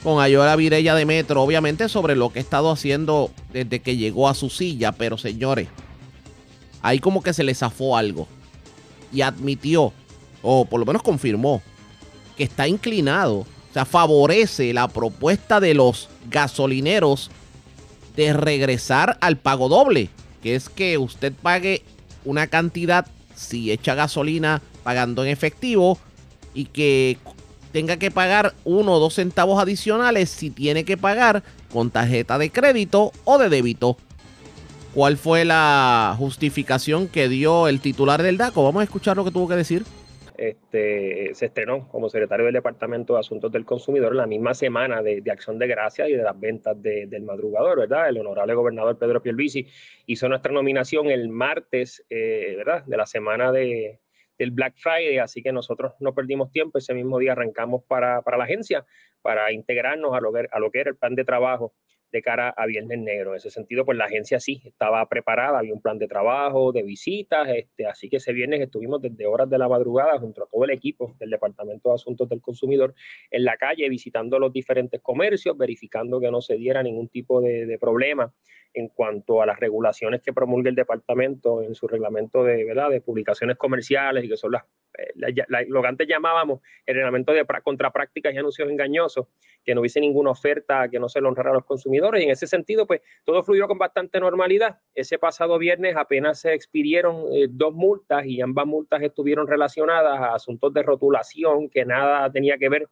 con 0.04 0.22
Ayola 0.22 0.54
Virella 0.54 0.94
de 0.94 1.04
Metro, 1.04 1.42
obviamente 1.42 1.88
sobre 1.88 2.14
lo 2.14 2.32
que 2.32 2.38
ha 2.38 2.42
estado 2.42 2.70
haciendo 2.70 3.32
desde 3.52 3.80
que 3.80 3.96
llegó 3.96 4.28
a 4.28 4.34
su 4.34 4.50
silla, 4.50 4.92
pero 4.92 5.18
señores, 5.18 5.66
ahí 6.80 7.00
como 7.00 7.24
que 7.24 7.32
se 7.32 7.42
le 7.42 7.56
zafó 7.56 7.96
algo 7.96 8.28
y 9.12 9.22
admitió, 9.22 9.92
o 10.42 10.64
por 10.64 10.78
lo 10.78 10.86
menos 10.86 11.02
confirmó, 11.02 11.60
que 12.36 12.44
está 12.44 12.68
inclinado 12.68 13.46
sea, 13.76 13.84
favorece 13.84 14.72
la 14.72 14.86
propuesta 14.86 15.58
de 15.58 15.74
los 15.74 16.08
gasolineros 16.30 17.32
de 18.14 18.32
regresar 18.32 19.18
al 19.20 19.38
pago 19.38 19.68
doble, 19.68 20.08
que 20.40 20.54
es 20.54 20.68
que 20.68 20.98
usted 20.98 21.32
pague 21.42 21.82
una 22.26 22.48
cantidad 22.48 23.06
si 23.34 23.70
echa 23.70 23.94
gasolina 23.94 24.60
pagando 24.82 25.24
en 25.24 25.30
efectivo 25.30 25.98
y 26.52 26.66
que 26.66 27.16
tenga 27.72 27.96
que 27.96 28.10
pagar 28.10 28.54
uno 28.64 28.94
o 28.94 28.98
dos 28.98 29.14
centavos 29.14 29.60
adicionales 29.60 30.28
si 30.28 30.50
tiene 30.50 30.84
que 30.84 30.96
pagar 30.96 31.42
con 31.72 31.90
tarjeta 31.90 32.38
de 32.38 32.50
crédito 32.50 33.12
o 33.24 33.38
de 33.38 33.48
débito. 33.48 33.96
¿Cuál 34.94 35.16
fue 35.18 35.44
la 35.44 36.14
justificación 36.18 37.08
que 37.08 37.28
dio 37.28 37.68
el 37.68 37.80
titular 37.80 38.22
del 38.22 38.38
DACO? 38.38 38.64
Vamos 38.64 38.80
a 38.80 38.84
escuchar 38.84 39.16
lo 39.16 39.24
que 39.24 39.30
tuvo 39.30 39.48
que 39.48 39.56
decir 39.56 39.84
este, 40.38 41.34
se 41.34 41.46
estrenó 41.46 41.88
como 41.88 42.08
secretario 42.08 42.44
del 42.44 42.54
Departamento 42.54 43.14
de 43.14 43.20
Asuntos 43.20 43.50
del 43.52 43.64
Consumidor 43.64 44.12
en 44.12 44.18
la 44.18 44.26
misma 44.26 44.54
semana 44.54 45.02
de, 45.02 45.22
Acción 45.30 45.58
de 45.58 45.66
Gracias 45.66 46.08
y 46.08 46.12
de 46.12 46.22
las 46.22 46.38
ventas 46.38 46.80
del 46.80 47.22
madrugador, 47.22 47.78
¿verdad? 47.80 48.08
El 48.08 48.18
honorable 48.18 48.54
gobernador 48.54 48.98
Pedro 48.98 49.22
Pierluisi 49.22 49.66
hizo 50.06 50.28
nuestra 50.28 50.52
nominación 50.52 51.08
el 51.08 51.28
martes, 51.28 52.04
eh, 52.10 52.54
¿verdad? 52.56 52.84
De 52.84 52.96
la 52.96 53.06
semana 53.06 53.52
de, 53.52 54.00
del 54.38 54.50
Black 54.50 54.74
Friday, 54.76 55.18
así 55.18 55.42
que 55.42 55.52
nosotros 55.52 55.94
no 56.00 56.14
perdimos 56.14 56.50
tiempo, 56.50 56.78
ese 56.78 56.94
mismo 56.94 57.18
día 57.18 57.32
arrancamos 57.32 57.82
para, 57.84 58.22
para 58.22 58.36
la 58.36 58.44
agencia 58.44 58.84
para 59.22 59.50
integrarnos 59.52 60.14
a 60.14 60.20
lo, 60.20 60.32
a 60.50 60.58
lo 60.60 60.70
que 60.70 60.80
era 60.80 60.90
el 60.90 60.96
plan 60.96 61.14
de 61.14 61.24
trabajo 61.24 61.74
de 62.12 62.22
cara 62.22 62.50
a 62.50 62.66
Viernes 62.66 62.98
Negro. 62.98 63.30
En 63.30 63.36
ese 63.36 63.50
sentido, 63.50 63.84
pues 63.84 63.98
la 63.98 64.04
agencia 64.04 64.40
sí 64.40 64.62
estaba 64.64 65.06
preparada, 65.08 65.58
había 65.58 65.74
un 65.74 65.80
plan 65.80 65.98
de 65.98 66.08
trabajo, 66.08 66.72
de 66.72 66.82
visitas, 66.82 67.48
este, 67.48 67.86
así 67.86 68.08
que 68.08 68.16
ese 68.16 68.32
viernes 68.32 68.60
estuvimos 68.60 69.02
desde 69.02 69.26
horas 69.26 69.50
de 69.50 69.58
la 69.58 69.68
madrugada 69.68 70.18
junto 70.18 70.44
a 70.44 70.46
todo 70.46 70.64
el 70.64 70.70
equipo 70.70 71.14
del 71.18 71.30
Departamento 71.30 71.90
de 71.90 71.94
Asuntos 71.94 72.28
del 72.28 72.40
Consumidor 72.40 72.94
en 73.30 73.44
la 73.44 73.56
calle, 73.56 73.88
visitando 73.88 74.38
los 74.38 74.52
diferentes 74.52 75.00
comercios, 75.00 75.56
verificando 75.56 76.20
que 76.20 76.30
no 76.30 76.40
se 76.40 76.56
diera 76.56 76.82
ningún 76.82 77.08
tipo 77.08 77.40
de, 77.40 77.76
problema 77.80 78.32
en 78.72 78.88
cuanto 78.88 79.42
a 79.42 79.46
las 79.46 79.58
regulaciones 79.58 80.22
que 80.22 80.32
promulga 80.32 80.70
el 80.70 80.76
departamento 80.76 81.62
en 81.62 81.74
su 81.74 81.86
reglamento 81.86 82.42
de, 82.44 82.64
¿verdad? 82.64 82.90
de 82.90 83.00
publicaciones 83.00 83.56
comerciales 83.56 84.24
y 84.24 84.28
que 84.28 84.36
son 84.36 84.52
las, 84.52 84.64
eh, 84.98 85.66
lo 85.68 85.82
que 85.82 85.88
antes 85.88 86.08
llamábamos 86.08 86.60
el 86.86 86.94
reglamento 86.94 87.32
de 87.32 87.44
contraprácticas 87.62 88.34
y 88.34 88.38
anuncios 88.38 88.68
engañosos, 88.70 89.26
que 89.64 89.74
no 89.74 89.80
hubiese 89.80 90.00
ninguna 90.00 90.30
oferta 90.30 90.88
que 90.88 90.98
no 90.98 91.08
se 91.08 91.20
lo 91.20 91.28
honrara 91.28 91.50
a 91.50 91.54
los 91.54 91.64
consumidores. 91.64 91.95
Y 92.18 92.24
en 92.24 92.30
ese 92.30 92.46
sentido, 92.46 92.86
pues 92.86 93.00
todo 93.24 93.42
fluyó 93.42 93.66
con 93.66 93.78
bastante 93.78 94.20
normalidad. 94.20 94.78
Ese 94.94 95.18
pasado 95.18 95.58
viernes 95.58 95.96
apenas 95.96 96.40
se 96.40 96.54
expidieron 96.54 97.24
eh, 97.32 97.46
dos 97.48 97.74
multas 97.74 98.26
y 98.26 98.40
ambas 98.40 98.66
multas 98.66 99.02
estuvieron 99.02 99.46
relacionadas 99.46 100.20
a 100.20 100.34
asuntos 100.34 100.72
de 100.72 100.82
rotulación 100.82 101.68
que 101.68 101.84
nada 101.84 102.30
tenía 102.30 102.58
que 102.58 102.68
ver 102.68 102.88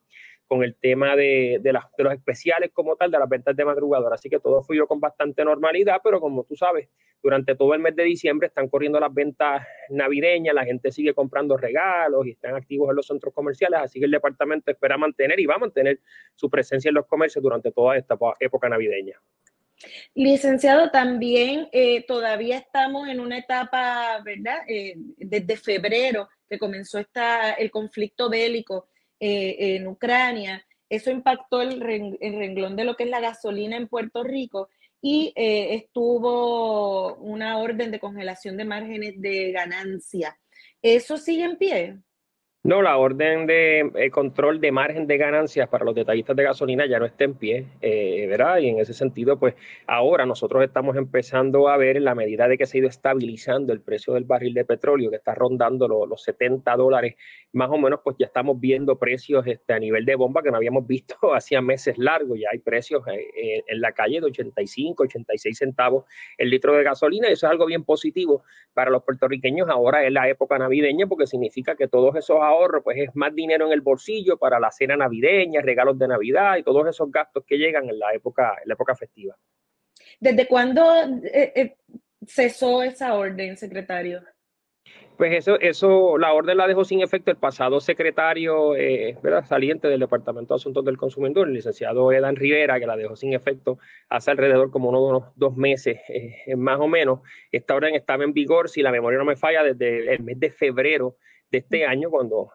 con 0.55 0.62
el 0.62 0.77
tema 0.77 1.17
de, 1.17 1.61
las, 1.64 1.85
de 1.99 2.05
los 2.05 2.12
especiales 2.12 2.71
como 2.73 2.95
tal, 2.95 3.11
de 3.11 3.19
las 3.19 3.29
ventas 3.29 3.57
de 3.57 3.64
madrugadora. 3.64 4.14
Así 4.14 4.31
que 4.31 4.38
todo 4.38 4.62
fluyó 4.62 4.87
con 4.87 5.01
bastante 5.01 5.45
normalidad, 5.45 6.01
pero 6.05 6.21
como 6.21 6.45
tú 6.45 6.55
sabes, 6.55 6.88
durante 7.21 7.57
todo 7.57 7.75
el 7.75 7.81
mes 7.81 7.97
de 7.97 8.05
diciembre 8.05 8.47
están 8.47 8.69
corriendo 8.69 9.01
las 9.01 9.12
ventas 9.12 9.67
navideñas, 9.90 10.55
la 10.55 10.64
gente 10.64 10.93
sigue 10.93 11.12
comprando 11.12 11.57
regalos 11.57 12.25
y 12.29 12.31
están 12.31 12.55
activos 12.55 12.88
en 12.90 12.95
los 12.95 13.07
centros 13.09 13.35
comerciales, 13.35 13.81
así 13.81 13.99
que 13.99 14.05
el 14.05 14.12
departamento 14.12 14.71
espera 14.71 14.97
mantener 14.97 15.40
y 15.40 15.47
va 15.47 15.57
a 15.57 15.59
mantener 15.59 15.99
su 16.37 16.49
presencia 16.49 16.90
en 16.90 16.95
los 16.95 17.07
comercios 17.07 17.43
durante 17.43 17.73
toda 17.73 17.97
esta 17.97 18.17
época 18.38 18.69
navideña. 18.69 19.21
Licenciado, 20.14 20.93
también 20.93 21.69
eh, 21.73 22.05
todavía 22.07 22.59
estamos 22.59 23.09
en 23.09 23.19
una 23.19 23.38
etapa, 23.38 24.23
¿verdad? 24.25 24.59
Eh, 24.69 24.95
desde 25.17 25.57
febrero 25.57 26.29
que 26.49 26.61
comenzó 26.61 27.01
esta, 27.01 27.55
el 27.55 27.73
conflicto 27.73 28.31
bélico 28.31 28.87
eh, 29.27 29.77
en 29.77 29.87
Ucrania. 29.87 30.63
Eso 30.91 31.11
impactó 31.11 31.63
el, 31.63 31.81
renglón 31.81 32.77
de 32.77 32.85
lo 32.85 32.95
que 32.95 33.05
es 33.05 33.09
la 33.09 33.21
gasolina 33.21 33.75
en 33.75 33.89
Puerto 33.89 34.23
Rico 34.23 34.69
y 35.01 35.33
eh, 35.35 35.77
estuvo 35.77 37.15
una 37.15 37.57
orden 37.57 37.91
de 37.91 38.01
congelación 38.01 38.59
de 38.59 38.67
márgenes 38.67 39.19
de 39.19 39.51
ganancia. 39.53 40.39
¿Eso 40.83 41.17
sigue 41.17 41.45
en 41.45 41.57
pie? 41.57 41.99
No, 42.66 42.81
la 42.81 42.96
orden 42.96 43.46
de 43.46 43.90
eh, 43.94 44.11
control 44.11 44.59
de 44.59 44.72
margen 44.72 45.07
de 45.07 45.18
ganancias 45.18 45.68
para 45.68 45.85
los 45.85 45.94
detallistas 45.94 46.35
de 46.35 46.44
gasolina 46.44 46.87
ya 46.87 46.98
no 46.98 47.05
está 47.05 47.24
en 47.24 47.35
pie, 47.35 47.66
eh, 47.83 48.27
¿verdad? 48.27 48.57
Y 48.57 48.70
en 48.70 48.79
ese 48.79 48.94
sentido, 48.94 49.38
pues 49.38 49.55
ahora 49.87 50.24
nosotros 50.24 50.64
estamos 50.64 50.96
empezando 50.96 51.68
a 51.68 51.77
ver 51.77 51.98
en 51.98 52.05
la 52.05 52.14
medida 52.14 52.48
de 52.48 52.57
que 52.57 52.64
se 52.64 52.79
ha 52.79 52.81
ido 52.81 52.88
estabilizando 52.88 53.74
el 53.74 53.83
precio 53.83 54.14
del 54.14 54.24
barril 54.24 54.55
de 54.55 54.64
petróleo, 54.64 55.11
que 55.11 55.16
está 55.16 55.35
rondando 55.35 55.87
los 55.88 56.22
70 56.22 56.74
dólares, 56.77 57.16
más 57.53 57.68
o 57.70 57.77
menos, 57.77 58.00
pues 58.03 58.16
ya 58.18 58.24
estamos 58.24 58.59
viendo 58.59 58.98
precios 58.98 59.46
este, 59.46 59.74
a 59.74 59.79
nivel 59.79 60.07
de 60.07 60.14
bomba 60.14 60.42
que 60.42 60.50
no 60.50 60.57
habíamos 60.57 60.87
visto 60.88 61.35
hacía 61.35 61.61
meses 61.61 61.98
largos. 61.98 62.38
Ya 62.40 62.48
hay 62.50 62.61
precios 62.61 63.03
eh, 63.09 63.62
en 63.66 63.81
la 63.83 63.92
calle 63.92 64.20
de 64.20 64.27
85, 64.27 65.03
86 65.03 65.59
centavos 65.59 66.05
el 66.38 66.48
litro 66.48 66.74
de 66.74 66.83
gasolina, 66.83 67.29
y 67.29 67.35
eso 67.35 67.46
es 67.46 67.50
algo 67.50 67.66
bien 67.66 67.85
positivo 67.85 68.42
para 68.72 68.90
los 68.90 69.03
puertorriqueños 69.03 69.68
ahora 69.68 70.07
en 70.07 70.14
la 70.14 70.31
época 70.31 70.59
navideña, 70.59 71.07
porque 71.07 71.27
significa 71.27 71.77
que 71.77 71.88
todos 71.88 72.16
esos 72.16 72.38
ahorro, 72.55 72.83
pues 72.83 72.99
es 72.99 73.14
más 73.14 73.35
dinero 73.35 73.67
en 73.67 73.73
el 73.73 73.81
bolsillo 73.81 74.38
para 74.38 74.59
la 74.59 74.71
cena 74.71 74.97
navideña, 74.97 75.61
regalos 75.61 75.99
de 75.99 76.09
Navidad 76.09 76.57
y 76.57 76.62
todos 76.62 76.87
esos 76.88 77.11
gastos 77.11 77.45
que 77.47 77.59
llegan 77.59 77.88
en 77.88 77.99
la 77.99 78.12
época, 78.12 78.57
en 78.62 78.69
la 78.69 78.75
época 78.75 78.95
festiva. 78.95 79.37
¿Desde 80.21 80.47
cuándo 80.47 80.83
eh, 81.25 81.53
eh, 81.55 81.77
cesó 82.27 82.83
esa 82.83 83.14
orden, 83.14 83.57
secretario? 83.57 84.23
Pues 85.17 85.33
eso, 85.33 85.61
eso, 85.61 86.19
la 86.19 86.33
orden 86.33 86.57
la 86.57 86.67
dejó 86.67 86.85
sin 86.85 87.01
efecto 87.01 87.31
el 87.31 87.37
pasado 87.37 87.81
secretario 87.81 88.75
eh, 88.75 89.17
¿verdad? 89.23 89.45
saliente 89.45 89.87
del 89.87 90.01
Departamento 90.01 90.55
de 90.55 90.57
Asuntos 90.57 90.85
del 90.85 90.97
Consumidor, 90.97 91.47
el 91.47 91.55
licenciado 91.55 92.11
Edan 92.11 92.35
Rivera, 92.35 92.81
que 92.81 92.87
la 92.87 92.97
dejó 92.97 93.14
sin 93.14 93.33
efecto 93.33 93.79
hace 94.09 94.33
alrededor 94.33 94.73
como 94.73 94.90
unos 94.90 95.25
dos 95.37 95.57
meses, 95.57 96.01
más 96.57 96.81
o 96.81 96.88
menos. 96.88 97.21
Esta 97.53 97.77
orden 97.77 97.95
estaba 97.95 98.25
en 98.25 98.33
vigor, 98.33 98.69
si 98.69 98.83
la 98.83 98.90
memoria 98.90 99.19
no 99.19 99.25
me 99.25 99.37
falla, 99.37 99.62
desde 99.62 100.14
el 100.14 100.23
mes 100.25 100.40
de 100.40 100.51
febrero 100.51 101.17
de 101.50 101.59
este 101.59 101.87
año, 101.87 102.11
cuando 102.11 102.50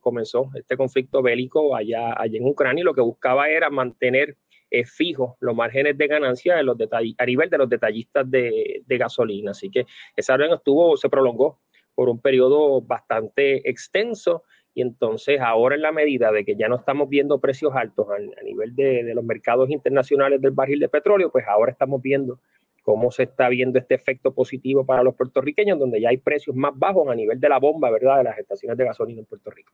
comenzó 0.00 0.50
este 0.54 0.76
conflicto 0.76 1.22
bélico 1.22 1.74
allá, 1.74 2.14
allá 2.16 2.38
en 2.38 2.46
Ucrania, 2.46 2.82
y 2.82 2.84
lo 2.84 2.94
que 2.94 3.00
buscaba 3.00 3.48
era 3.48 3.70
mantener 3.70 4.36
eh, 4.68 4.84
fijos 4.84 5.36
los 5.38 5.54
márgenes 5.54 5.96
de 5.96 6.08
ganancia 6.08 6.60
los 6.62 6.76
a 6.90 7.24
nivel 7.24 7.50
de 7.50 7.58
los 7.58 7.68
detallistas 7.68 8.28
de, 8.28 8.82
gasolina. 8.86 9.52
Así 9.52 9.70
que 9.70 9.86
esa 10.16 10.34
orden 10.34 10.52
estuvo, 10.52 10.96
se 10.96 11.08
prolongó 11.08 11.60
por 11.94 12.08
un 12.08 12.20
periodo 12.20 12.80
bastante 12.82 13.68
extenso 13.68 14.42
y 14.74 14.82
entonces 14.82 15.40
ahora 15.40 15.76
en 15.76 15.82
la 15.82 15.92
medida 15.92 16.32
de 16.32 16.44
que 16.44 16.56
ya 16.56 16.68
no 16.68 16.76
estamos 16.76 17.08
viendo 17.08 17.40
precios 17.40 17.72
altos 17.74 18.08
a, 18.10 18.42
nivel 18.42 18.74
de, 18.74 19.04
de, 19.04 19.14
los 19.14 19.24
mercados 19.24 19.70
internacionales 19.70 20.40
del 20.40 20.50
barril 20.50 20.80
de 20.80 20.88
petróleo, 20.88 21.30
pues 21.30 21.46
ahora 21.48 21.72
estamos 21.72 22.02
viendo 22.02 22.40
cómo 22.86 23.10
se 23.10 23.24
está 23.24 23.48
viendo 23.48 23.80
este 23.80 23.96
efecto 23.96 24.32
positivo 24.32 24.86
para 24.86 25.02
los 25.02 25.16
puertorriqueños, 25.16 25.76
donde 25.76 26.00
ya 26.00 26.10
hay 26.10 26.18
precios 26.18 26.54
más 26.54 26.70
bajos 26.72 27.08
a 27.08 27.16
nivel 27.16 27.40
de 27.40 27.48
la 27.48 27.58
bomba, 27.58 27.90
¿verdad?, 27.90 28.18
de 28.18 28.22
las 28.22 28.38
estaciones 28.38 28.78
de 28.78 28.84
gasolina 28.84 29.18
en 29.18 29.26
Puerto 29.26 29.50
Rico. 29.50 29.72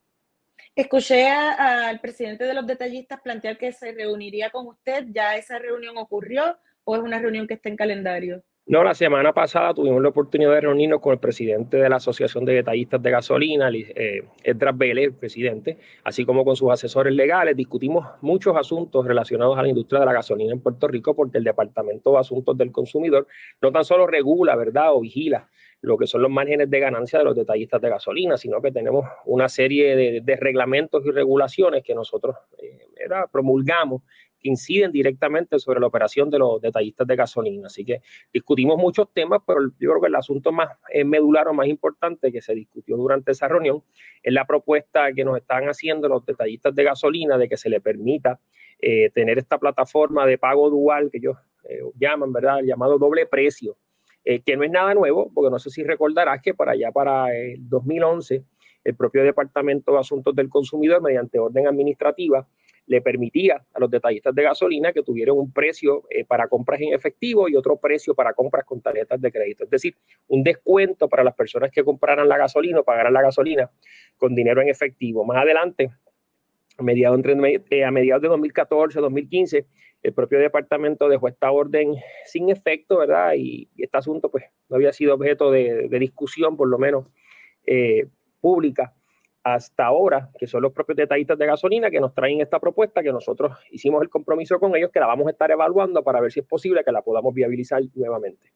Escuché 0.74 1.28
al 1.28 2.00
presidente 2.00 2.44
de 2.44 2.54
los 2.54 2.66
detallistas 2.66 3.20
plantear 3.20 3.58
que 3.58 3.70
se 3.72 3.92
reuniría 3.92 4.48
con 4.48 4.66
usted. 4.66 5.04
¿Ya 5.10 5.36
esa 5.36 5.58
reunión 5.58 5.98
ocurrió 5.98 6.56
o 6.84 6.96
es 6.96 7.02
una 7.02 7.18
reunión 7.18 7.46
que 7.46 7.52
está 7.52 7.68
en 7.68 7.76
calendario? 7.76 8.42
No, 8.64 8.84
la 8.84 8.94
semana 8.94 9.32
pasada 9.32 9.74
tuvimos 9.74 10.00
la 10.00 10.10
oportunidad 10.10 10.52
de 10.52 10.60
reunirnos 10.60 11.00
con 11.00 11.12
el 11.12 11.18
presidente 11.18 11.78
de 11.78 11.88
la 11.88 11.96
Asociación 11.96 12.44
de 12.44 12.54
Detallistas 12.54 13.02
de 13.02 13.10
Gasolina, 13.10 13.68
eh, 13.72 14.22
Edras 14.44 14.78
Vélez, 14.78 15.12
presidente, 15.18 15.78
así 16.04 16.24
como 16.24 16.44
con 16.44 16.54
sus 16.54 16.70
asesores 16.70 17.12
legales. 17.12 17.56
Discutimos 17.56 18.06
muchos 18.20 18.56
asuntos 18.56 19.04
relacionados 19.04 19.58
a 19.58 19.62
la 19.62 19.68
industria 19.68 19.98
de 19.98 20.06
la 20.06 20.12
gasolina 20.12 20.52
en 20.52 20.60
Puerto 20.60 20.86
Rico 20.86 21.16
porque 21.16 21.38
el 21.38 21.44
Departamento 21.44 22.12
de 22.12 22.18
Asuntos 22.18 22.56
del 22.56 22.70
Consumidor 22.70 23.26
no 23.60 23.72
tan 23.72 23.84
solo 23.84 24.06
regula, 24.06 24.54
¿verdad?, 24.54 24.94
o 24.94 25.00
vigila 25.00 25.48
lo 25.80 25.98
que 25.98 26.06
son 26.06 26.22
los 26.22 26.30
márgenes 26.30 26.70
de 26.70 26.78
ganancia 26.78 27.18
de 27.18 27.24
los 27.24 27.34
detallistas 27.34 27.82
de 27.82 27.88
gasolina, 27.88 28.36
sino 28.36 28.62
que 28.62 28.70
tenemos 28.70 29.04
una 29.24 29.48
serie 29.48 30.20
de, 30.20 30.36
reglamentos 30.36 31.04
y 31.04 31.10
regulaciones 31.10 31.82
que 31.82 31.92
nosotros 31.92 32.36
eh, 32.58 33.08
promulgamos 33.32 34.02
que 34.42 34.48
inciden 34.48 34.90
directamente 34.90 35.58
sobre 35.58 35.80
la 35.80 35.86
operación 35.86 36.28
de 36.30 36.38
los 36.38 36.60
detallistas 36.60 37.06
de 37.06 37.16
gasolina. 37.16 37.66
Así 37.66 37.84
que 37.84 38.02
discutimos 38.32 38.76
muchos 38.76 39.08
temas, 39.12 39.40
pero 39.46 39.60
yo 39.78 39.90
creo 39.90 40.00
que 40.00 40.08
el 40.08 40.14
asunto 40.14 40.52
más 40.52 40.68
eh, 40.92 41.04
medular 41.04 41.48
o 41.48 41.54
más 41.54 41.68
importante 41.68 42.32
que 42.32 42.42
se 42.42 42.54
discutió 42.54 42.96
durante 42.96 43.32
esa 43.32 43.48
reunión 43.48 43.82
es 44.22 44.32
la 44.32 44.44
propuesta 44.44 45.12
que 45.12 45.24
nos 45.24 45.36
están 45.36 45.64
haciendo 45.68 46.08
los 46.08 46.26
detallistas 46.26 46.74
de 46.74 46.84
gasolina 46.84 47.38
de 47.38 47.48
que 47.48 47.56
se 47.56 47.70
le 47.70 47.80
permita 47.80 48.40
eh, 48.80 49.10
tener 49.10 49.38
esta 49.38 49.58
plataforma 49.58 50.26
de 50.26 50.38
pago 50.38 50.68
dual 50.68 51.10
que 51.10 51.18
ellos 51.18 51.36
eh, 51.68 51.80
llaman, 51.98 52.32
¿verdad? 52.32 52.58
El 52.58 52.66
llamado 52.66 52.98
doble 52.98 53.26
precio, 53.26 53.76
que 54.24 54.56
no 54.56 54.62
es 54.62 54.70
nada 54.70 54.94
nuevo, 54.94 55.32
porque 55.34 55.50
no 55.50 55.58
sé 55.58 55.68
si 55.70 55.82
recordarás 55.82 56.40
que 56.40 56.54
para 56.54 56.72
allá, 56.72 56.92
para 56.92 57.36
el 57.36 57.68
2011, 57.68 58.44
el 58.84 58.94
propio 58.94 59.24
Departamento 59.24 59.92
de 59.92 59.98
Asuntos 59.98 60.34
del 60.34 60.48
Consumidor, 60.48 61.02
mediante 61.02 61.38
orden 61.38 61.66
administrativa, 61.66 62.46
le 62.86 63.00
permitía 63.00 63.64
a 63.72 63.80
los 63.80 63.90
detallistas 63.90 64.34
de 64.34 64.42
gasolina 64.42 64.92
que 64.92 65.02
tuvieran 65.02 65.36
un 65.36 65.52
precio 65.52 66.04
eh, 66.10 66.24
para 66.24 66.48
compras 66.48 66.80
en 66.80 66.92
efectivo 66.92 67.48
y 67.48 67.56
otro 67.56 67.76
precio 67.76 68.14
para 68.14 68.32
compras 68.32 68.64
con 68.64 68.80
tarjetas 68.80 69.20
de 69.20 69.30
crédito. 69.30 69.64
Es 69.64 69.70
decir, 69.70 69.96
un 70.28 70.42
descuento 70.42 71.08
para 71.08 71.22
las 71.24 71.34
personas 71.34 71.70
que 71.70 71.84
compraran 71.84 72.28
la 72.28 72.36
gasolina 72.36 72.80
o 72.80 72.84
pagaran 72.84 73.12
la 73.12 73.22
gasolina 73.22 73.70
con 74.16 74.34
dinero 74.34 74.60
en 74.62 74.68
efectivo. 74.68 75.24
Más 75.24 75.38
adelante, 75.38 75.90
a 76.76 76.82
mediados, 76.82 77.20
eh, 77.24 77.60
de 77.70 78.28
2014, 78.28 79.00
2015, 79.00 79.66
el 80.02 80.12
propio 80.12 80.40
departamento 80.40 81.08
dejó 81.08 81.28
esta 81.28 81.52
orden 81.52 81.94
sin 82.26 82.50
efecto, 82.50 82.98
¿verdad? 82.98 83.34
Y, 83.36 83.68
este 83.76 83.98
asunto 83.98 84.30
pues 84.30 84.44
no 84.68 84.76
había 84.76 84.92
sido 84.92 85.14
objeto 85.14 85.50
de, 85.52 85.88
discusión, 86.00 86.56
por 86.56 86.68
lo 86.68 86.78
menos 86.78 87.06
eh, 87.64 88.08
pública 88.40 88.94
hasta 89.44 89.86
ahora, 89.86 90.30
que 90.38 90.46
son 90.46 90.62
los 90.62 90.72
propios 90.72 90.96
detallistas 90.96 91.36
de 91.36 91.46
gasolina 91.46 91.90
que 91.90 92.00
nos 92.00 92.14
traen 92.14 92.40
esta 92.40 92.60
propuesta, 92.60 93.02
que 93.02 93.12
nosotros 93.12 93.56
hicimos 93.70 94.02
el 94.02 94.08
compromiso 94.08 94.58
con 94.60 94.74
ellos, 94.76 94.90
que 94.92 95.00
la 95.00 95.06
vamos 95.06 95.26
a 95.26 95.30
estar 95.30 95.50
evaluando 95.50 96.02
para 96.02 96.20
ver 96.20 96.30
si 96.30 96.40
es 96.40 96.46
posible 96.46 96.84
que 96.84 96.92
la 96.92 97.02
podamos 97.02 97.34
viabilizar 97.34 97.82
nuevamente. 97.94 98.52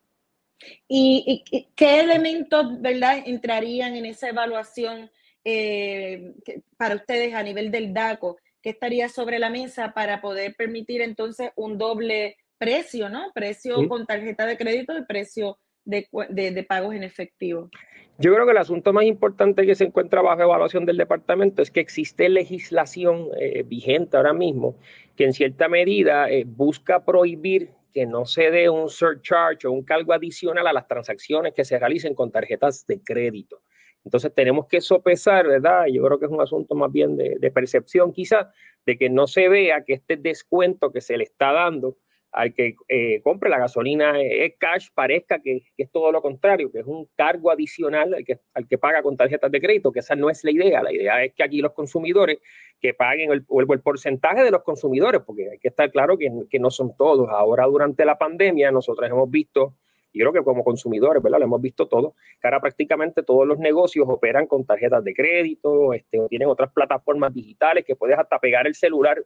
¿Y, 0.89 1.45
qué 1.75 2.01
elementos, 2.01 2.81
verdad, 2.81 3.19
entrarían 3.27 3.95
en 3.95 4.07
esa 4.07 4.29
evaluación 4.29 5.11
eh, 5.45 6.35
para 6.77 6.95
ustedes 6.95 7.35
a 7.35 7.43
nivel 7.43 7.71
del 7.71 7.93
DACO? 7.93 8.39
¿Qué 8.63 8.71
estaría 8.71 9.09
sobre 9.09 9.39
la 9.39 9.51
mesa 9.51 9.93
para 9.93 10.21
poder 10.21 10.55
permitir 10.57 11.03
entonces 11.03 11.51
un 11.57 11.79
doble 11.79 12.37
precio, 12.59 13.09
¿no? 13.09 13.33
Precio 13.35 13.87
con 13.89 14.07
tarjeta 14.07 14.47
de 14.47 14.57
crédito 14.57 14.97
y 14.97 15.05
precio 15.05 15.59
de, 15.87 16.67
pagos 16.69 16.95
en 16.95 17.03
efectivo? 17.03 17.71
Yo 18.19 18.33
creo 18.33 18.45
que 18.47 18.53
el 18.53 18.59
asunto 18.59 18.93
más 18.93 19.05
importante 19.05 19.67
que 19.67 19.75
se 19.75 19.85
encuentra 19.85 20.23
bajo 20.23 20.43
evaluación 20.43 20.87
del 20.87 20.97
departamento 20.97 21.63
es 21.63 21.71
que 21.71 21.81
existe 21.81 22.29
legislación 22.29 23.29
eh, 23.39 23.63
vigente 23.63 24.17
ahora 24.17 24.33
mismo 24.33 24.77
que 25.17 25.25
en 25.25 25.33
cierta 25.33 25.69
medida 25.69 26.31
eh, 26.31 26.45
busca 26.47 27.05
prohibir 27.05 27.71
que 27.93 28.07
no 28.07 28.27
se 28.27 28.51
dé 28.51 28.69
un 28.69 28.91
surcharge 28.91 29.67
o 29.67 29.73
un 29.73 29.83
cargo 29.83 30.13
adicional 30.13 30.67
a 30.67 30.73
las 30.73 30.87
transacciones 30.87 31.55
que 31.55 31.65
se 31.65 31.79
realicen 31.79 32.15
con 32.15 32.31
tarjetas 32.31 32.87
de 32.87 33.01
crédito. 33.01 33.63
Entonces 34.05 34.33
tenemos 34.35 34.67
que 34.67 34.81
sopesar, 34.81 35.47
¿verdad? 35.47 35.87
Yo 35.87 36.03
creo 36.05 36.19
que 36.19 36.27
es 36.27 36.31
un 36.31 36.41
asunto 36.41 36.75
más 36.75 36.93
bien 36.93 37.17
de, 37.17 37.37
de 37.39 37.51
percepción 37.51 38.13
quizás, 38.13 38.47
de 38.85 38.99
que 38.99 39.11
no 39.11 39.27
se 39.27 39.49
vea 39.49 39.83
que 39.85 39.95
este 39.95 40.17
descuento 40.17 40.93
que 40.93 41.01
se 41.01 41.17
le 41.17 41.25
está 41.25 41.53
dando 41.53 41.97
al 42.37 42.53
que 42.53 42.77
eh, 42.89 43.23
compre 43.23 43.49
la 43.49 43.59
gasolina 43.59 44.21
es 44.21 44.57
cash 44.59 44.89
parezca 44.95 45.39
que, 45.39 45.63
es 45.75 45.91
todo 45.91 46.13
lo 46.13 46.21
contrario, 46.21 46.71
que 46.71 46.81
es 46.81 46.87
un 46.87 47.09
cargo 47.17 47.51
adicional 47.51 48.13
al 48.13 48.27
que, 48.27 48.39
al 48.53 48.69
que 48.69 48.77
paga 48.77 49.03
con 49.03 49.17
tarjetas 49.17 49.51
de 49.51 49.59
crédito, 49.59 49.91
que 49.91 50.01
esa 50.01 50.15
no 50.15 50.29
es 50.29 50.45
la 50.45 50.51
idea. 50.51 50.83
La 50.83 50.93
idea 50.93 51.25
es 51.25 51.33
que 51.33 51.43
aquí 51.43 51.63
los 51.63 51.73
consumidores 51.73 52.39
que 52.79 52.93
paguen 52.93 53.33
el, 53.33 53.47
el, 53.49 53.81
porcentaje 53.81 54.45
de 54.45 54.51
los 54.51 54.63
consumidores, 54.65 55.23
porque 55.23 55.49
hay 55.51 55.59
que 55.59 55.69
estar 55.69 55.91
claro 55.91 56.19
que, 56.19 56.31
que, 56.51 56.59
no 56.59 56.71
son 56.71 56.95
todos. 56.95 57.27
Ahora 57.31 57.65
durante 57.65 58.05
la 58.05 58.19
pandemia 58.19 58.71
nosotros 58.71 59.09
hemos 59.09 59.31
visto, 59.31 59.73
y 60.13 60.21
creo 60.21 60.35
que 60.35 60.43
como 60.43 60.63
consumidores, 60.63 61.23
¿verdad? 61.23 61.39
Lo 61.39 61.47
hemos 61.47 61.63
visto 61.63 61.89
todo, 61.89 62.17
que 62.39 62.49
ahora 62.49 62.61
prácticamente 62.61 63.23
todos 63.23 63.47
los 63.47 63.59
negocios 63.59 64.07
operan 64.11 64.47
con 64.47 64.67
tarjetas 64.67 65.03
de 65.03 65.15
crédito, 65.15 65.95
este, 65.95 66.21
tienen 66.29 66.49
otras 66.49 66.71
plataformas 66.71 67.33
digitales 67.33 67.87
que 67.87 67.97
puedes 67.97 68.19
hasta 68.19 68.39
pegar 68.39 68.67
el 68.67 68.75
celular 68.75 69.25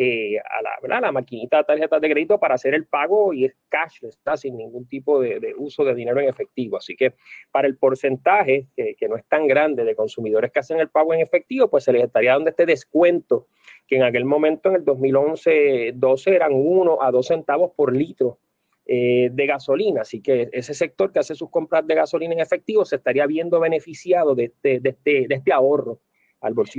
eh, 0.00 0.38
a 0.38 0.62
la, 0.62 1.00
la 1.00 1.10
maquinita 1.10 1.56
de 1.56 1.64
tarjetas 1.64 2.00
de 2.00 2.08
crédito 2.08 2.38
para 2.38 2.54
hacer 2.54 2.72
el 2.72 2.86
pago 2.86 3.32
y 3.34 3.46
es 3.46 3.56
cash, 3.68 4.04
está 4.04 4.36
sin 4.36 4.56
ningún 4.56 4.86
tipo 4.86 5.20
de, 5.20 5.54
uso 5.58 5.84
de 5.84 5.92
dinero 5.92 6.20
en 6.20 6.28
efectivo. 6.28 6.76
Así 6.76 6.94
que 6.94 7.14
para 7.50 7.66
el 7.66 7.76
porcentaje, 7.76 8.68
que, 8.76 9.08
no 9.08 9.16
es 9.16 9.24
tan 9.26 9.48
grande, 9.48 9.82
de 9.82 9.96
consumidores 9.96 10.52
que 10.52 10.60
hacen 10.60 10.78
el 10.78 10.88
pago 10.88 11.14
en 11.14 11.20
efectivo, 11.20 11.68
pues 11.68 11.82
se 11.82 11.92
les 11.92 12.04
estaría 12.04 12.30
dando 12.30 12.50
este 12.50 12.64
descuento, 12.64 13.48
que 13.88 13.96
en 13.96 14.04
aquel 14.04 14.24
momento, 14.24 14.68
en 14.68 14.76
el 14.76 14.84
2011-12, 14.84 16.32
eran 16.32 16.52
1 16.54 17.02
a 17.02 17.10
2 17.10 17.26
centavos 17.26 17.72
por 17.74 17.92
litro 17.92 18.38
eh, 18.86 19.30
de 19.32 19.46
gasolina. 19.46 20.02
Así 20.02 20.22
que 20.22 20.48
ese 20.52 20.74
sector 20.74 21.12
que 21.12 21.18
hace 21.18 21.34
sus 21.34 21.50
compras 21.50 21.84
de 21.84 21.96
gasolina 21.96 22.34
en 22.34 22.40
efectivo 22.40 22.84
se 22.84 22.96
estaría 22.96 23.26
viendo 23.26 23.58
beneficiado 23.58 24.36
de 24.36 24.44
este, 24.44 24.78
de 24.78 24.90
este, 24.90 25.26
de 25.26 25.34
este 25.34 25.52
ahorro 25.52 25.98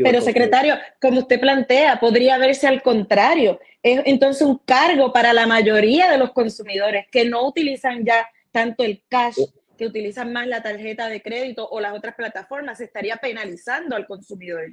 pero 0.03 0.21
secretario, 0.21 0.75
como 1.01 1.19
usted 1.19 1.39
plantea, 1.39 1.99
podría 1.99 2.37
verse 2.37 2.67
al 2.67 2.81
contrario. 2.81 3.59
Es 3.83 4.01
entonces 4.05 4.45
un 4.45 4.57
cargo 4.59 5.11
para 5.11 5.33
la 5.33 5.47
mayoría 5.47 6.09
de 6.09 6.17
los 6.17 6.31
consumidores 6.31 7.07
que 7.11 7.25
no 7.25 7.45
utilizan 7.45 8.05
ya 8.05 8.27
tanto 8.51 8.83
el 8.83 9.03
cash, 9.09 9.37
que 9.77 9.85
utilizan 9.85 10.33
más 10.33 10.47
la 10.47 10.63
tarjeta 10.63 11.07
de 11.07 11.21
crédito 11.21 11.67
o 11.69 11.79
las 11.79 11.93
otras 11.93 12.15
plataformas, 12.15 12.77
se 12.77 12.85
estaría 12.85 13.17
penalizando 13.17 13.95
al 13.95 14.05
consumidor. 14.07 14.65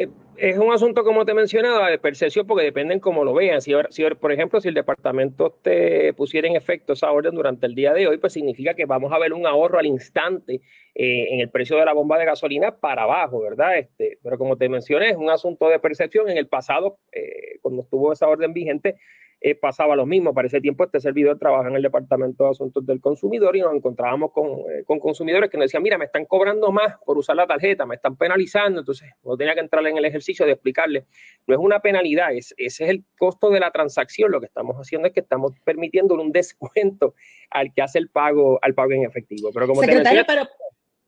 Eh, 0.00 0.08
es 0.38 0.56
un 0.56 0.72
asunto, 0.72 1.04
como 1.04 1.26
te 1.26 1.34
mencionaba, 1.34 1.90
de 1.90 1.98
percepción, 1.98 2.46
porque 2.46 2.64
dependen 2.64 3.00
cómo 3.00 3.22
lo 3.22 3.34
vean. 3.34 3.60
Si, 3.60 3.72
si, 3.90 4.02
por 4.18 4.32
ejemplo, 4.32 4.58
si 4.58 4.68
el 4.68 4.74
departamento 4.74 5.58
te 5.62 6.14
pusiera 6.14 6.48
en 6.48 6.56
efecto 6.56 6.94
esa 6.94 7.12
orden 7.12 7.34
durante 7.34 7.66
el 7.66 7.74
día 7.74 7.92
de 7.92 8.08
hoy, 8.08 8.16
pues 8.16 8.32
significa 8.32 8.72
que 8.72 8.86
vamos 8.86 9.12
a 9.12 9.18
ver 9.18 9.34
un 9.34 9.46
ahorro 9.46 9.78
al 9.78 9.84
instante 9.84 10.62
eh, 10.94 11.26
en 11.34 11.40
el 11.40 11.50
precio 11.50 11.76
de 11.76 11.84
la 11.84 11.92
bomba 11.92 12.18
de 12.18 12.24
gasolina 12.24 12.74
para 12.74 13.02
abajo, 13.02 13.42
¿verdad? 13.42 13.76
Este, 13.76 14.18
pero 14.22 14.38
como 14.38 14.56
te 14.56 14.70
mencioné, 14.70 15.10
es 15.10 15.16
un 15.16 15.28
asunto 15.28 15.68
de 15.68 15.78
percepción. 15.78 16.30
En 16.30 16.38
el 16.38 16.48
pasado, 16.48 16.98
eh, 17.12 17.58
cuando 17.60 17.82
estuvo 17.82 18.10
esa 18.10 18.26
orden 18.26 18.54
vigente, 18.54 18.96
eh, 19.42 19.54
pasaba 19.54 19.96
lo 19.96 20.04
mismo. 20.04 20.34
Para 20.34 20.48
ese 20.48 20.60
tiempo 20.60 20.84
este 20.84 21.00
servidor 21.00 21.38
trabaja 21.38 21.68
en 21.68 21.76
el 21.76 21.82
Departamento 21.82 22.44
de 22.44 22.50
Asuntos 22.50 22.84
del 22.84 23.00
Consumidor 23.00 23.56
y 23.56 23.60
nos 23.60 23.74
encontrábamos 23.74 24.32
con, 24.32 24.46
eh, 24.70 24.84
con, 24.84 25.00
consumidores 25.00 25.48
que 25.48 25.56
nos 25.56 25.64
decían, 25.64 25.82
mira, 25.82 25.96
me 25.96 26.04
están 26.04 26.26
cobrando 26.26 26.70
más 26.70 26.98
por 27.06 27.16
usar 27.16 27.36
la 27.36 27.46
tarjeta, 27.46 27.86
me 27.86 27.94
están 27.94 28.16
penalizando. 28.16 28.80
Entonces, 28.80 29.08
no 29.24 29.38
tenía 29.38 29.54
que 29.54 29.60
entrar 29.60 29.86
en 29.86 29.96
el 29.96 30.04
ejercicio 30.04 30.44
de 30.44 30.52
explicarle. 30.52 31.06
No 31.46 31.54
es 31.54 31.60
una 31.60 31.80
penalidad, 31.80 32.34
es, 32.34 32.54
ese 32.58 32.84
es 32.84 32.90
el 32.90 33.04
costo 33.18 33.48
de 33.48 33.60
la 33.60 33.70
transacción. 33.70 34.30
Lo 34.30 34.40
que 34.40 34.46
estamos 34.46 34.76
haciendo 34.76 35.08
es 35.08 35.14
que 35.14 35.20
estamos 35.20 35.52
permitiendo 35.64 36.14
un 36.14 36.32
descuento 36.32 37.14
al 37.50 37.72
que 37.72 37.80
hace 37.80 37.98
el 37.98 38.10
pago, 38.10 38.58
al 38.60 38.74
pago 38.74 38.92
en 38.92 39.04
efectivo. 39.04 39.50
Pero 39.54 39.66
como 39.68 39.80
Secretario, 39.80 40.24
pero... 40.26 40.48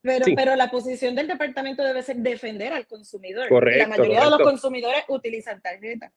Pero, 0.05 0.27
pero 0.35 0.57
la 0.57 0.69
posición 0.69 1.15
del 1.15 1.29
departamento 1.29 1.85
debe 1.85 2.03
ser 2.03 2.17
defender 2.17 2.73
al 2.73 2.89
consumidor. 2.89 3.49
Correcto, 3.49 3.79
la 3.79 3.87
mayoría 3.87 4.25
de 4.25 4.31
los 4.31 4.41
consumidores 4.41 5.05
utilizan 5.07 5.63
tarjeta. 5.63 6.13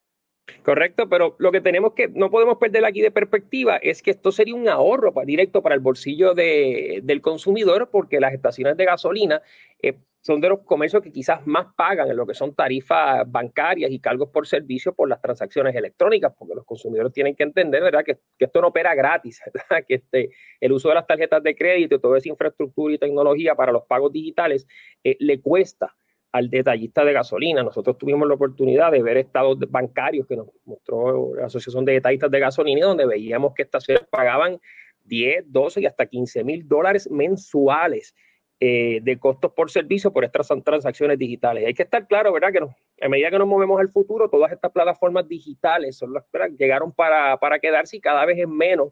Correcto, 0.64 1.10
pero 1.10 1.36
lo 1.40 1.52
que 1.52 1.62
tenemos 1.62 1.94
que, 1.94 2.08
no 2.08 2.30
podemos 2.30 2.58
perder 2.58 2.86
aquí 2.86 3.02
de 3.02 3.12
perspectiva 3.12 3.78
es 3.78 4.02
que 4.02 4.12
esto 4.12 4.32
sería 4.32 4.56
un 4.56 4.68
ahorro 4.68 5.14
directo 5.26 5.62
para 5.62 5.76
el 5.76 5.82
bolsillo 5.82 6.34
del 6.36 7.22
consumidor 7.22 7.90
porque 7.92 8.20
las 8.20 8.34
estaciones 8.34 8.78
de 8.78 8.86
gasolina 8.86 9.42
eh, 9.82 9.98
son 10.22 10.42
de 10.42 10.50
los 10.50 10.62
comercios 10.62 11.04
que 11.04 11.12
quizás 11.12 11.46
más 11.46 11.68
pagan 11.76 12.10
en 12.10 12.18
lo 12.18 12.26
que 12.26 12.34
son 12.34 12.56
tarifas 12.56 13.24
bancarias 13.32 13.92
y 13.92 14.00
cargos 14.00 14.30
por 14.30 14.48
servicio 14.48 14.94
por 14.96 15.08
las 15.08 15.22
transacciones 15.22 15.76
electrónicas, 15.76 16.34
porque 16.38 16.56
los 16.56 16.66
consumidores 16.66 17.14
tienen 17.14 17.36
que 17.36 17.44
entender, 17.44 17.84
¿verdad?, 17.84 18.04
que, 18.04 18.18
esto 18.40 18.62
no 18.62 18.70
opera 18.70 18.96
gratis, 18.96 19.42
que 19.88 19.96
este, 19.96 20.32
el 20.60 20.72
uso 20.72 20.90
de 20.90 20.96
las 20.96 21.06
tarjetas 21.06 21.44
de 21.44 21.56
crédito 21.56 22.00
toda 22.00 22.18
esa 22.18 22.30
infraestructura 22.30 22.96
y 22.96 22.98
tecnología 22.98 23.54
para 23.54 23.72
los 23.72 23.84
pagos 23.84 24.12
digitales 24.12 24.68
eh, 25.04 25.16
le 25.20 25.42
cuesta 25.42 25.96
al 26.36 26.50
detallista 26.50 27.06
de 27.06 27.14
gasolina. 27.14 27.64
Nosotros 27.64 27.98
tuvimos 27.98 28.28
la 28.28 28.34
oportunidad 28.34 28.92
de 28.92 29.02
ver 29.02 29.16
estados 29.16 29.58
bancarios 29.70 30.28
que 30.28 30.36
nos 30.36 30.48
mostró 30.66 31.34
la 31.34 31.46
Asociación 31.46 31.86
de 31.86 31.94
Detallistas 31.94 32.30
de 32.30 32.40
Gasolina, 32.42 32.88
donde 32.88 33.06
veíamos 33.06 33.54
que 33.54 33.64
estaciones 33.64 34.04
pagaban 34.10 34.60
10, 35.06 35.46
12 35.50 35.82
y 35.82 35.86
hasta 35.86 36.06
15 36.06 36.44
mil 36.44 36.68
dólares 36.68 37.10
mensuales 37.10 38.14
eh, 38.60 39.00
de 39.02 39.18
costos 39.18 39.54
por 39.54 39.72
servicio 39.72 40.12
por 40.12 40.26
estas 40.26 40.50
transacciones 40.66 41.18
digitales. 41.18 41.66
Hay 41.66 41.74
que 41.74 41.84
estar 41.84 42.06
claro, 42.06 42.34
¿verdad? 42.34 42.52
Que 42.52 43.06
a 43.06 43.08
medida 43.08 43.32
que 43.32 43.40
nos 43.40 43.48
movemos 43.48 43.80
al 43.80 43.90
futuro, 43.90 44.30
todas 44.30 44.52
estas 44.52 44.74
plataformas 44.74 45.30
digitales 45.30 45.96
son 45.98 46.12
las 46.12 46.26
que 46.26 46.50
llegaron 46.60 46.92
para, 46.92 47.38
para 47.38 47.60
quedarse 47.60 47.96
y 47.96 48.02
cada 48.02 48.26
vez 48.26 48.40
es 48.40 48.48
menos 48.50 48.92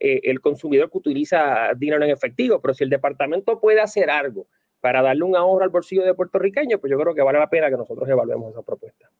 eh, 0.00 0.22
el 0.24 0.40
consumidor 0.40 0.90
que 0.90 0.98
utiliza 0.98 1.70
dinero 1.76 2.04
en 2.04 2.10
efectivo. 2.10 2.60
Pero 2.60 2.74
si 2.74 2.82
el 2.82 2.90
departamento 2.90 3.60
puede 3.60 3.80
hacer 3.80 4.10
algo, 4.10 4.48
para 4.80 5.02
darle 5.02 5.24
un 5.24 5.36
ahorro 5.36 5.64
al 5.64 5.70
bolsillo 5.70 6.02
de 6.02 6.14
puertorriqueño, 6.14 6.78
pues 6.78 6.90
yo 6.90 6.98
creo 6.98 7.14
que 7.14 7.22
vale 7.22 7.38
la 7.38 7.50
pena 7.50 7.68
que 7.70 7.76
nosotros 7.76 8.08
evaluemos 8.08 8.52
esa 8.52 8.62
propuesta. 8.62 9.10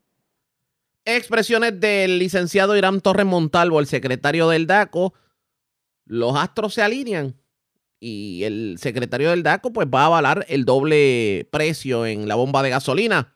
Expresiones 1.04 1.80
del 1.80 2.18
licenciado 2.18 2.76
Irán 2.76 3.00
Torres 3.00 3.26
Montalvo, 3.26 3.80
el 3.80 3.86
secretario 3.86 4.48
del 4.48 4.66
DACO. 4.66 5.14
Los 6.04 6.36
astros 6.36 6.74
se 6.74 6.82
alinean 6.82 7.36
y 8.00 8.44
el 8.44 8.76
secretario 8.78 9.30
del 9.30 9.42
DACO 9.42 9.72
pues 9.72 9.86
va 9.86 10.02
a 10.02 10.06
avalar 10.06 10.46
el 10.48 10.64
doble 10.64 11.48
precio 11.50 12.06
en 12.06 12.28
la 12.28 12.34
bomba 12.34 12.62
de 12.62 12.70
gasolina. 12.70 13.34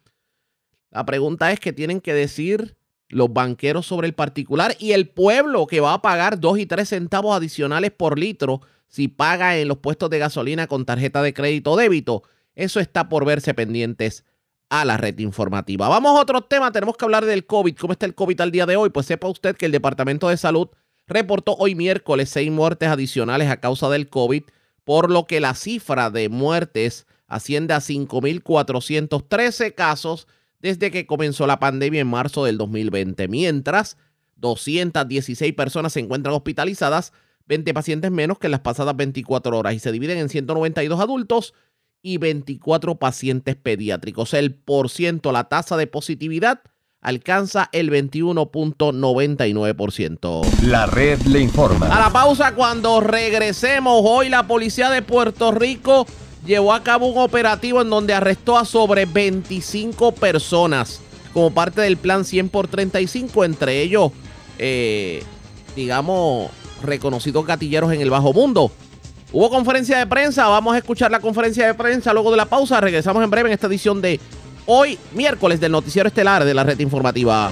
La 0.90 1.04
pregunta 1.04 1.52
es 1.52 1.60
qué 1.60 1.72
tienen 1.72 2.00
que 2.00 2.14
decir 2.14 2.76
los 3.08 3.32
banqueros 3.32 3.86
sobre 3.86 4.06
el 4.06 4.14
particular 4.14 4.76
y 4.78 4.92
el 4.92 5.08
pueblo 5.08 5.66
que 5.66 5.80
va 5.80 5.94
a 5.94 6.02
pagar 6.02 6.40
dos 6.40 6.58
y 6.58 6.66
tres 6.66 6.88
centavos 6.88 7.36
adicionales 7.36 7.90
por 7.90 8.18
litro 8.18 8.60
si 8.88 9.08
paga 9.08 9.56
en 9.56 9.68
los 9.68 9.78
puestos 9.78 10.10
de 10.10 10.18
gasolina 10.18 10.66
con 10.66 10.84
tarjeta 10.84 11.22
de 11.22 11.34
crédito 11.34 11.72
o 11.72 11.76
débito. 11.76 12.22
Eso 12.54 12.80
está 12.80 13.08
por 13.08 13.24
verse 13.24 13.52
pendientes 13.54 14.24
a 14.68 14.84
la 14.84 14.96
red 14.96 15.18
informativa. 15.18 15.88
Vamos 15.88 16.16
a 16.16 16.22
otro 16.22 16.42
tema, 16.42 16.72
tenemos 16.72 16.96
que 16.96 17.04
hablar 17.04 17.24
del 17.24 17.46
COVID. 17.46 17.76
¿Cómo 17.76 17.92
está 17.92 18.06
el 18.06 18.14
COVID 18.14 18.40
al 18.40 18.50
día 18.50 18.66
de 18.66 18.76
hoy? 18.76 18.90
Pues 18.90 19.06
sepa 19.06 19.28
usted 19.28 19.56
que 19.56 19.66
el 19.66 19.72
Departamento 19.72 20.28
de 20.28 20.36
Salud 20.36 20.68
reportó 21.06 21.54
hoy 21.54 21.74
miércoles 21.74 22.30
seis 22.30 22.50
muertes 22.50 22.88
adicionales 22.88 23.50
a 23.50 23.60
causa 23.60 23.88
del 23.88 24.08
COVID, 24.08 24.44
por 24.84 25.10
lo 25.10 25.26
que 25.26 25.40
la 25.40 25.54
cifra 25.54 26.10
de 26.10 26.28
muertes 26.28 27.06
asciende 27.26 27.74
a 27.74 27.78
5.413 27.78 29.74
casos 29.74 30.28
desde 30.64 30.90
que 30.90 31.04
comenzó 31.04 31.46
la 31.46 31.60
pandemia 31.60 32.00
en 32.00 32.06
marzo 32.06 32.46
del 32.46 32.56
2020, 32.56 33.28
mientras 33.28 33.98
216 34.36 35.52
personas 35.52 35.92
se 35.92 36.00
encuentran 36.00 36.34
hospitalizadas 36.34 37.12
20 37.44 37.74
pacientes 37.74 38.10
menos 38.10 38.38
que 38.38 38.46
en 38.46 38.52
las 38.52 38.60
pasadas 38.60 38.96
24 38.96 39.58
horas 39.58 39.74
y 39.74 39.78
se 39.78 39.92
dividen 39.92 40.16
en 40.16 40.30
192 40.30 40.98
adultos 40.98 41.52
y 42.00 42.16
24 42.16 42.94
pacientes 42.94 43.56
pediátricos. 43.56 44.32
El 44.32 44.54
por 44.54 44.88
ciento, 44.88 45.32
la 45.32 45.50
tasa 45.50 45.76
de 45.76 45.86
positividad 45.86 46.62
alcanza 47.02 47.68
el 47.72 47.90
21.99%. 47.90 50.62
La 50.62 50.86
red 50.86 51.20
le 51.26 51.40
informa. 51.40 51.94
A 51.94 52.00
la 52.00 52.10
pausa 52.10 52.54
cuando 52.54 53.02
regresemos, 53.02 54.00
hoy 54.02 54.30
la 54.30 54.46
policía 54.46 54.88
de 54.88 55.02
Puerto 55.02 55.52
Rico 55.52 56.06
llevó 56.46 56.72
a 56.72 56.82
cabo 56.82 57.06
un 57.06 57.18
operativo 57.18 57.82
en 57.82 57.90
donde 57.90 58.14
arrestó 58.14 58.58
a 58.58 58.64
sobre 58.64 59.06
25 59.06 60.12
personas 60.12 61.00
como 61.32 61.50
parte 61.52 61.80
del 61.80 61.96
plan 61.96 62.24
100 62.24 62.48
por 62.48 62.68
35, 62.68 63.44
entre 63.44 63.82
ellos, 63.82 64.12
eh, 64.58 65.24
digamos, 65.74 66.50
reconocidos 66.82 67.44
gatilleros 67.44 67.92
en 67.92 68.00
el 68.00 68.08
bajo 68.08 68.32
mundo. 68.32 68.70
Hubo 69.32 69.50
conferencia 69.50 69.98
de 69.98 70.06
prensa, 70.06 70.46
vamos 70.46 70.76
a 70.76 70.78
escuchar 70.78 71.10
la 71.10 71.18
conferencia 71.18 71.66
de 71.66 71.74
prensa 71.74 72.12
luego 72.12 72.30
de 72.30 72.36
la 72.36 72.46
pausa. 72.46 72.80
Regresamos 72.80 73.24
en 73.24 73.30
breve 73.30 73.48
en 73.48 73.54
esta 73.54 73.66
edición 73.66 74.00
de 74.00 74.20
hoy, 74.66 74.96
miércoles, 75.12 75.58
del 75.58 75.72
Noticiero 75.72 76.06
Estelar 76.06 76.44
de 76.44 76.54
la 76.54 76.62
Red 76.62 76.78
Informativa. 76.78 77.50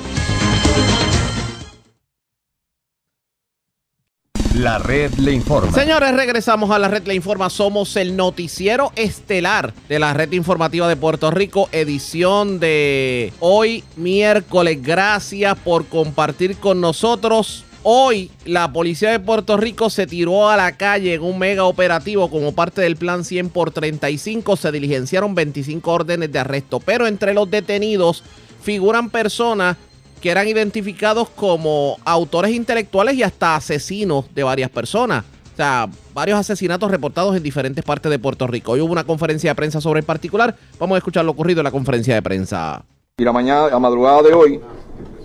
La 4.55 4.78
red 4.78 5.14
le 5.14 5.32
informa. 5.32 5.72
Señores, 5.72 6.14
regresamos 6.14 6.70
a 6.70 6.78
la 6.78 6.88
red 6.88 7.07
le 7.07 7.14
informa. 7.14 7.48
Somos 7.48 7.96
el 7.96 8.16
noticiero 8.16 8.92
estelar 8.96 9.72
de 9.88 9.98
la 9.98 10.12
red 10.12 10.30
informativa 10.32 10.86
de 10.88 10.96
Puerto 10.96 11.30
Rico, 11.30 11.70
edición 11.72 12.61
de 12.61 13.32
hoy 13.40 13.82
miércoles. 13.96 14.82
Gracias 14.82 15.57
por 15.57 15.86
compartir 15.86 16.59
con 16.59 16.82
nosotros. 16.82 17.64
Hoy 17.82 18.30
la 18.44 18.70
policía 18.74 19.11
de 19.11 19.20
Puerto 19.20 19.57
Rico 19.57 19.88
se 19.88 20.07
tiró 20.07 20.50
a 20.50 20.59
la 20.59 20.76
calle 20.76 21.14
en 21.14 21.22
un 21.22 21.38
mega 21.38 21.64
operativo 21.64 22.28
como 22.28 22.55
parte 22.55 22.82
del 22.82 22.96
plan 22.96 23.24
100 23.24 23.48
por 23.48 23.70
35. 23.70 24.57
Se 24.57 24.70
diligenciaron 24.70 25.34
25 25.34 25.90
órdenes 25.90 26.30
de 26.30 26.38
arresto, 26.38 26.78
pero 26.78 27.07
entre 27.07 27.32
los 27.32 27.50
detenidos 27.50 28.22
figuran 28.62 29.09
personas 29.09 29.78
que 30.23 30.31
eran 30.31 30.47
identificados 30.47 31.29
como 31.29 31.99
autores 32.05 32.53
intelectuales 32.53 33.16
y 33.16 33.25
hasta 33.25 33.57
asesinos 33.57 34.33
de 34.33 34.45
varias 34.45 34.70
personas. 34.70 35.25
O 35.53 35.57
sea, 35.57 35.89
varios 36.14 36.39
asesinatos 36.39 36.91
reportados 36.91 37.37
en 37.37 37.43
diferentes 37.43 37.85
partes 37.85 38.09
de 38.09 38.20
Puerto 38.20 38.47
Rico. 38.47 38.73
Hoy 38.73 38.81
hubo 38.81 38.93
una 38.93 39.05
conferencia 39.05 39.51
de 39.51 39.55
prensa 39.57 39.81
sobre 39.81 40.01
el 40.01 40.07
particular. 40.07 40.55
Vamos 40.79 40.95
a 40.95 40.99
escuchar 40.99 41.25
lo 41.25 41.33
ocurrido 41.33 41.61
en 41.61 41.64
la 41.64 41.73
conferencia 41.73 42.14
de 42.14 42.23
prensa. 42.23 42.85
Y 43.18 43.25
la 43.25 43.33
mañana, 43.33 43.66
a 43.66 43.79
madrugada 43.81 44.23
de 44.23 44.33
hoy, 44.33 44.61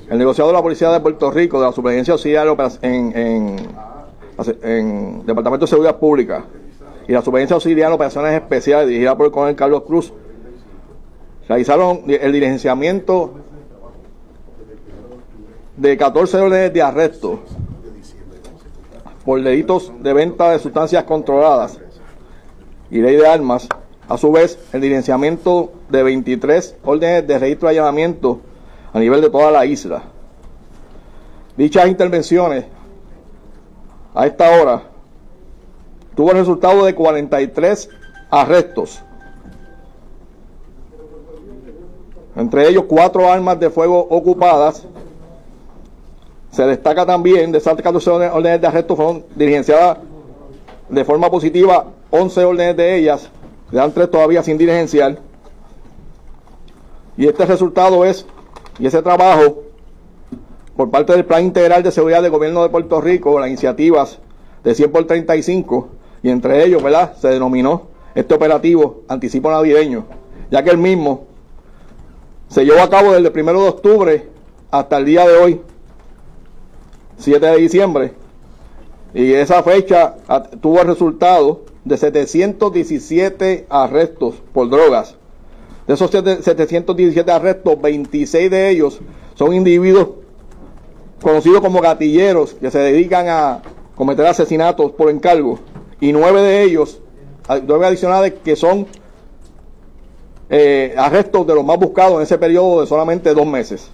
el 0.09 0.17
negociado 0.17 0.49
de 0.49 0.55
la 0.55 0.63
Policía 0.63 0.89
de 0.89 0.99
Puerto 0.99 1.29
Rico, 1.29 1.59
de 1.59 1.67
la 1.67 1.71
Superintendencia 1.71 2.13
Auxiliar 2.13 2.47
en, 2.81 3.17
en, 3.17 3.67
en, 4.63 5.25
Departamento 5.27 5.65
de 5.65 5.69
Seguridad 5.69 5.97
Pública 5.97 6.43
y 7.07 7.11
la 7.11 7.21
Superintendencia 7.21 7.55
Auxiliar 7.55 7.89
de 7.89 7.95
Operaciones 7.95 8.33
Especiales, 8.33 8.87
dirigida 8.87 9.15
por 9.15 9.27
el 9.27 9.31
coronel 9.31 9.55
Carlos 9.55 9.83
Cruz, 9.83 10.11
realizaron 11.47 12.01
el 12.07 12.33
diligenciamiento 12.33 13.46
de 15.77 15.95
14 15.95 16.37
órdenes 16.37 16.73
de 16.73 16.81
arresto 16.81 17.39
por 19.23 19.41
delitos 19.41 19.91
de 19.99 20.13
venta 20.13 20.51
de 20.51 20.59
sustancias 20.59 21.03
controladas 21.03 21.79
y 22.89 22.99
ley 22.99 23.15
de 23.15 23.27
armas. 23.27 23.69
A 24.09 24.17
su 24.17 24.31
vez, 24.31 24.57
el 24.73 24.81
diligenciamiento 24.81 25.73
de 25.89 26.01
23 26.01 26.77
órdenes 26.83 27.27
de 27.27 27.37
registro 27.37 27.67
de 27.67 27.77
allanamiento 27.77 28.39
a 28.93 28.99
nivel 28.99 29.21
de 29.21 29.29
toda 29.29 29.51
la 29.51 29.65
isla. 29.65 30.03
Dichas 31.57 31.87
intervenciones 31.87 32.65
a 34.15 34.25
esta 34.25 34.49
hora 34.49 34.83
tuvo 36.15 36.31
el 36.31 36.37
resultado 36.37 36.85
de 36.85 36.95
43 36.95 37.89
arrestos, 38.31 39.03
entre 42.35 42.67
ellos 42.67 42.85
cuatro 42.87 43.29
armas 43.29 43.59
de 43.59 43.69
fuego 43.69 44.07
ocupadas 44.09 44.87
se 46.51 46.63
destaca 46.63 47.05
también 47.05 47.51
de 47.51 47.57
esas 47.59 47.81
14 47.81 48.09
órdenes 48.09 48.61
de 48.61 48.67
arresto 48.67 48.95
fueron 48.95 49.25
diligenciadas 49.35 49.99
de 50.89 51.05
forma 51.05 51.29
positiva 51.29 51.87
11 52.09 52.45
órdenes 52.45 52.77
de 52.77 52.97
ellas, 52.97 53.29
quedan 53.69 53.91
tres 53.91 54.09
todavía 54.09 54.41
sin 54.43 54.57
diligenciar. 54.57 55.19
Y 57.17 57.27
este 57.27 57.45
resultado 57.45 58.05
es, 58.05 58.25
y 58.79 58.87
ese 58.87 59.01
trabajo 59.01 59.63
por 60.75 60.91
parte 60.91 61.13
del 61.13 61.25
Plan 61.25 61.43
Integral 61.43 61.83
de 61.83 61.91
Seguridad 61.91 62.21
del 62.21 62.31
Gobierno 62.31 62.63
de 62.63 62.69
Puerto 62.69 63.01
Rico, 63.01 63.39
las 63.39 63.49
iniciativas 63.49 64.19
de 64.63 64.75
100 64.75 64.91
por 64.91 65.05
35, 65.05 65.87
y 66.21 66.29
entre 66.29 66.63
ellos, 66.63 66.83
¿verdad?, 66.83 67.15
se 67.17 67.29
denominó 67.29 67.87
este 68.13 68.35
operativo 68.35 69.01
anticipo 69.07 69.49
navideño, 69.49 70.05
ya 70.51 70.63
que 70.63 70.69
el 70.69 70.77
mismo 70.77 71.25
se 72.47 72.63
llevó 72.63 72.81
a 72.81 72.89
cabo 72.89 73.11
desde 73.11 73.27
el 73.27 73.39
1 73.41 73.61
de 73.61 73.67
octubre 73.67 74.29
hasta 74.71 74.97
el 74.97 75.05
día 75.05 75.27
de 75.27 75.35
hoy, 75.35 75.61
7 77.17 77.45
de 77.45 77.57
diciembre. 77.57 78.13
Y 79.13 79.33
esa 79.33 79.63
fecha 79.63 80.15
tuvo 80.61 80.81
el 80.81 80.87
resultado 80.87 81.61
de 81.85 81.97
717 81.97 83.65
arrestos 83.69 84.35
por 84.53 84.69
drogas. 84.69 85.15
De 85.87 85.93
esos 85.93 86.11
717 86.11 87.31
arrestos, 87.31 87.81
26 87.81 88.51
de 88.51 88.69
ellos 88.69 88.99
son 89.35 89.53
individuos 89.53 90.09
conocidos 91.21 91.61
como 91.61 91.81
gatilleros 91.81 92.53
que 92.53 92.69
se 92.69 92.79
dedican 92.79 93.27
a 93.29 93.61
cometer 93.95 94.25
asesinatos 94.25 94.91
por 94.91 95.09
encargo. 95.09 95.59
Y 95.99 96.11
nueve 96.11 96.41
de 96.41 96.63
ellos, 96.63 96.99
nueve 97.65 97.87
adicionales 97.87 98.33
que 98.43 98.55
son 98.55 98.85
eh, 100.49 100.93
arrestos 100.97 101.47
de 101.47 101.55
los 101.55 101.65
más 101.65 101.79
buscados 101.79 102.17
en 102.17 102.21
ese 102.21 102.37
periodo 102.37 102.81
de 102.81 102.87
solamente 102.87 103.33
dos 103.33 103.47
meses. 103.47 103.89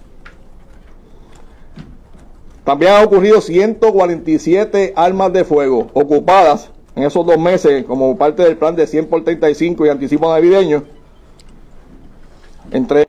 También 2.64 2.92
han 2.92 3.04
ocurrido 3.04 3.40
147 3.40 4.94
armas 4.96 5.32
de 5.32 5.44
fuego 5.44 5.88
ocupadas 5.92 6.70
en 6.96 7.02
esos 7.02 7.26
dos 7.26 7.38
meses 7.38 7.84
como 7.84 8.16
parte 8.16 8.42
del 8.42 8.56
plan 8.56 8.74
de 8.74 8.86
100 8.86 9.06
por 9.06 9.22
35 9.22 9.84
y 9.84 9.88
anticipo 9.90 10.30
navideño. 10.32 10.84
Entre 12.70 13.06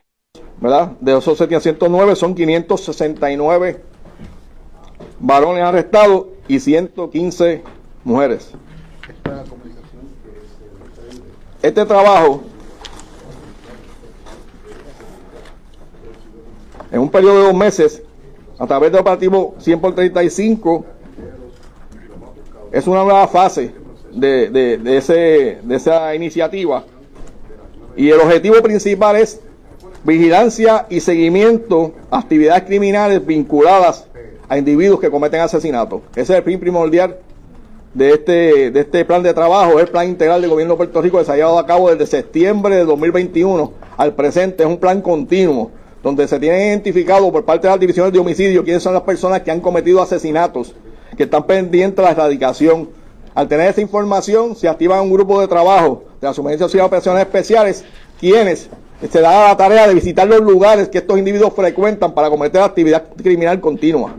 ¿verdad? 0.60 0.92
De 1.00 1.18
esos 1.18 1.38
709 1.38 2.16
son 2.16 2.34
569 2.36 3.82
varones 5.20 5.64
arrestados 5.64 6.26
y 6.48 6.60
115 6.60 7.64
mujeres. 8.04 8.52
Este 11.62 11.86
trabajo, 11.86 12.42
en 16.92 17.00
un 17.00 17.10
periodo 17.10 17.38
de 17.38 17.44
dos 17.46 17.56
meses, 17.56 18.05
a 18.58 18.68
través 18.68 18.92
del 18.92 19.02
operativo 19.02 19.56
100 19.60 19.82
por 19.82 19.96
35 19.96 20.86
es 22.72 22.88
una 22.88 23.04
nueva 23.04 23.28
fase 23.28 23.74
de, 24.12 24.50
de, 24.50 24.98
ese, 24.98 25.60
de 25.62 25.76
esa 25.76 26.16
iniciativa 26.16 26.84
y 27.96 28.10
el 28.10 28.20
objetivo 28.20 28.62
principal 28.62 29.16
es 29.16 29.42
vigilancia 30.04 30.86
y 30.90 31.00
seguimiento 31.00 31.94
a 32.12 32.20
actividades 32.20 32.64
criminales 32.64 33.26
vinculadas 33.26 34.06
a 34.48 34.58
individuos 34.58 35.00
que 35.00 35.10
cometen 35.10 35.42
asesinatos. 35.42 36.02
Ese 36.12 36.34
es 36.34 36.40
el 36.40 36.44
fin 36.44 36.60
primordial 36.60 37.18
de 37.94 38.12
este, 38.12 38.72
de 38.72 38.80
este 38.82 39.06
plan 39.06 39.24
de 39.24 39.34
trabajo, 39.34 39.80
el 39.80 39.88
plan 39.88 40.08
integral 40.08 40.42
del 40.42 40.52
gobierno 40.52 40.74
de 40.74 40.78
Puerto 40.78 41.02
Rico 41.02 41.18
que 41.18 41.26
se 41.26 41.32
ha 41.32 41.36
llevado 41.36 41.58
a 41.58 41.66
cabo 41.66 41.90
desde 41.90 42.06
septiembre 42.06 42.76
de 42.76 42.86
2021 42.86 43.72
al 43.98 44.14
presente. 44.14 44.64
Es 44.64 44.70
un 44.70 44.78
plan 44.78 45.02
continuo 45.02 45.72
donde 46.06 46.28
se 46.28 46.40
tiene 46.40 46.68
identificado 46.68 47.32
por 47.32 47.44
parte 47.46 47.66
de 47.66 47.72
las 47.72 47.80
divisiones 47.80 48.14
de 48.14 48.20
homicidio 48.20 48.64
quiénes 48.64 48.84
son 48.84 48.94
las 48.94 49.02
personas 49.02 49.42
que 49.42 49.50
han 49.50 49.60
cometido 49.60 50.04
asesinatos, 50.04 50.76
que 51.18 51.24
están 51.24 51.48
pendientes 51.48 51.98
de 51.98 52.04
la 52.04 52.12
erradicación. 52.12 52.90
Al 53.34 53.48
tener 53.48 53.72
esa 53.72 53.82
información, 53.82 54.56
se 54.56 54.70
activa 54.70 55.02
un 55.02 55.12
grupo 55.12 55.42
de 55.42 55.48
trabajo 55.48 56.04
de 56.22 56.28
la 56.28 56.34
Sugerencia 56.36 56.68
de 56.68 56.82
Operaciones 56.84 57.24
Especiales, 57.24 57.84
quienes 58.20 58.70
se 59.12 59.20
dan 59.20 59.48
la 59.48 59.58
tarea 59.58 59.88
de 59.88 59.96
visitar 59.96 60.28
los 60.28 60.42
lugares 60.42 60.90
que 60.90 61.00
estos 61.00 61.18
individuos 61.18 61.54
frecuentan 61.56 62.14
para 62.14 62.30
cometer 62.30 62.62
actividad 62.62 63.08
criminal 63.18 63.60
continua. 63.60 64.14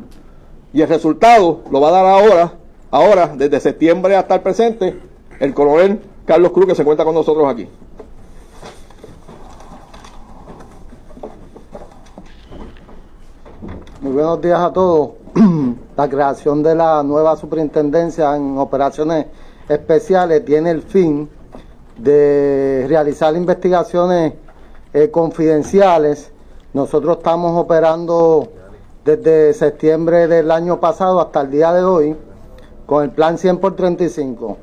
Y 0.72 0.82
el 0.82 0.89
resultado 0.89 1.62
lo 1.70 1.80
va 1.80 1.91
a 1.91 1.93
dar 1.93 2.07
ahora, 2.07 2.55
ahora, 2.91 3.32
desde 3.32 3.61
septiembre 3.61 4.16
hasta 4.16 4.34
el 4.34 4.41
presente, 4.41 4.97
el 5.39 5.55
coronel 5.55 6.01
Carlos 6.24 6.51
Cruz, 6.51 6.66
que 6.66 6.74
se 6.74 6.82
encuentra 6.82 7.05
con 7.05 7.14
nosotros 7.14 7.47
aquí. 7.49 7.68
Muy 14.07 14.14
buenos 14.14 14.40
días 14.40 14.61
a 14.61 14.72
todos. 14.72 15.11
la 15.96 16.09
creación 16.09 16.62
de 16.62 16.76
la 16.76 17.02
nueva 17.02 17.34
superintendencia 17.34 18.36
en 18.36 18.57
operaciones 18.57 19.26
especiales 19.68 20.44
tiene 20.44 20.70
el 20.70 20.82
fin 20.82 21.28
de 21.98 22.86
realizar 22.88 23.34
investigaciones 23.34 24.34
eh, 24.92 25.11
confidenciales. 25.11 26.30
Nosotros 26.72 27.16
estamos 27.16 27.61
operando 27.61 28.48
desde 29.04 29.52
septiembre 29.54 30.28
del 30.28 30.52
año 30.52 30.78
pasado 30.78 31.20
hasta 31.20 31.40
el 31.40 31.50
día 31.50 31.72
de 31.72 31.82
hoy 31.82 32.16
con 32.86 33.02
el 33.02 33.11
plan 33.11 33.38
100 33.38 33.59
por 33.59 33.74
35. 33.74 34.57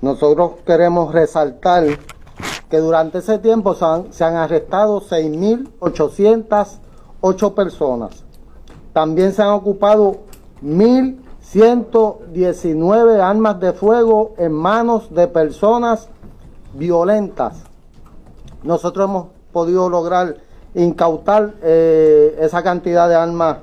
Nosotros 0.00 0.52
queremos 0.64 1.12
resaltar 1.12 1.84
que 2.70 2.78
durante 2.78 3.18
ese 3.18 3.38
tiempo 3.40 3.74
se 3.74 3.84
han, 3.84 4.10
se 4.10 4.24
han 4.24 4.36
arrestado 4.36 5.02
6.808 5.02 7.54
personas 7.54 8.29
también 8.92 9.32
se 9.32 9.42
han 9.42 9.50
ocupado 9.50 10.16
1.119 10.62 13.20
armas 13.20 13.60
de 13.60 13.72
fuego 13.72 14.34
en 14.36 14.52
manos 14.52 15.14
de 15.14 15.28
personas 15.28 16.08
violentas. 16.74 17.62
Nosotros 18.62 19.08
hemos 19.08 19.28
podido 19.52 19.88
lograr 19.88 20.36
incautar 20.74 21.54
eh, 21.62 22.36
esa 22.40 22.62
cantidad 22.62 23.08
de 23.08 23.14
armas 23.14 23.56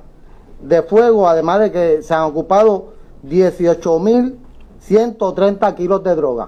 de 0.62 0.82
fuego, 0.82 1.28
además 1.28 1.60
de 1.60 1.72
que 1.72 2.02
se 2.02 2.12
han 2.14 2.24
ocupado 2.24 2.94
18.130 3.26 5.76
kilos 5.76 6.04
de 6.04 6.16
droga. 6.16 6.48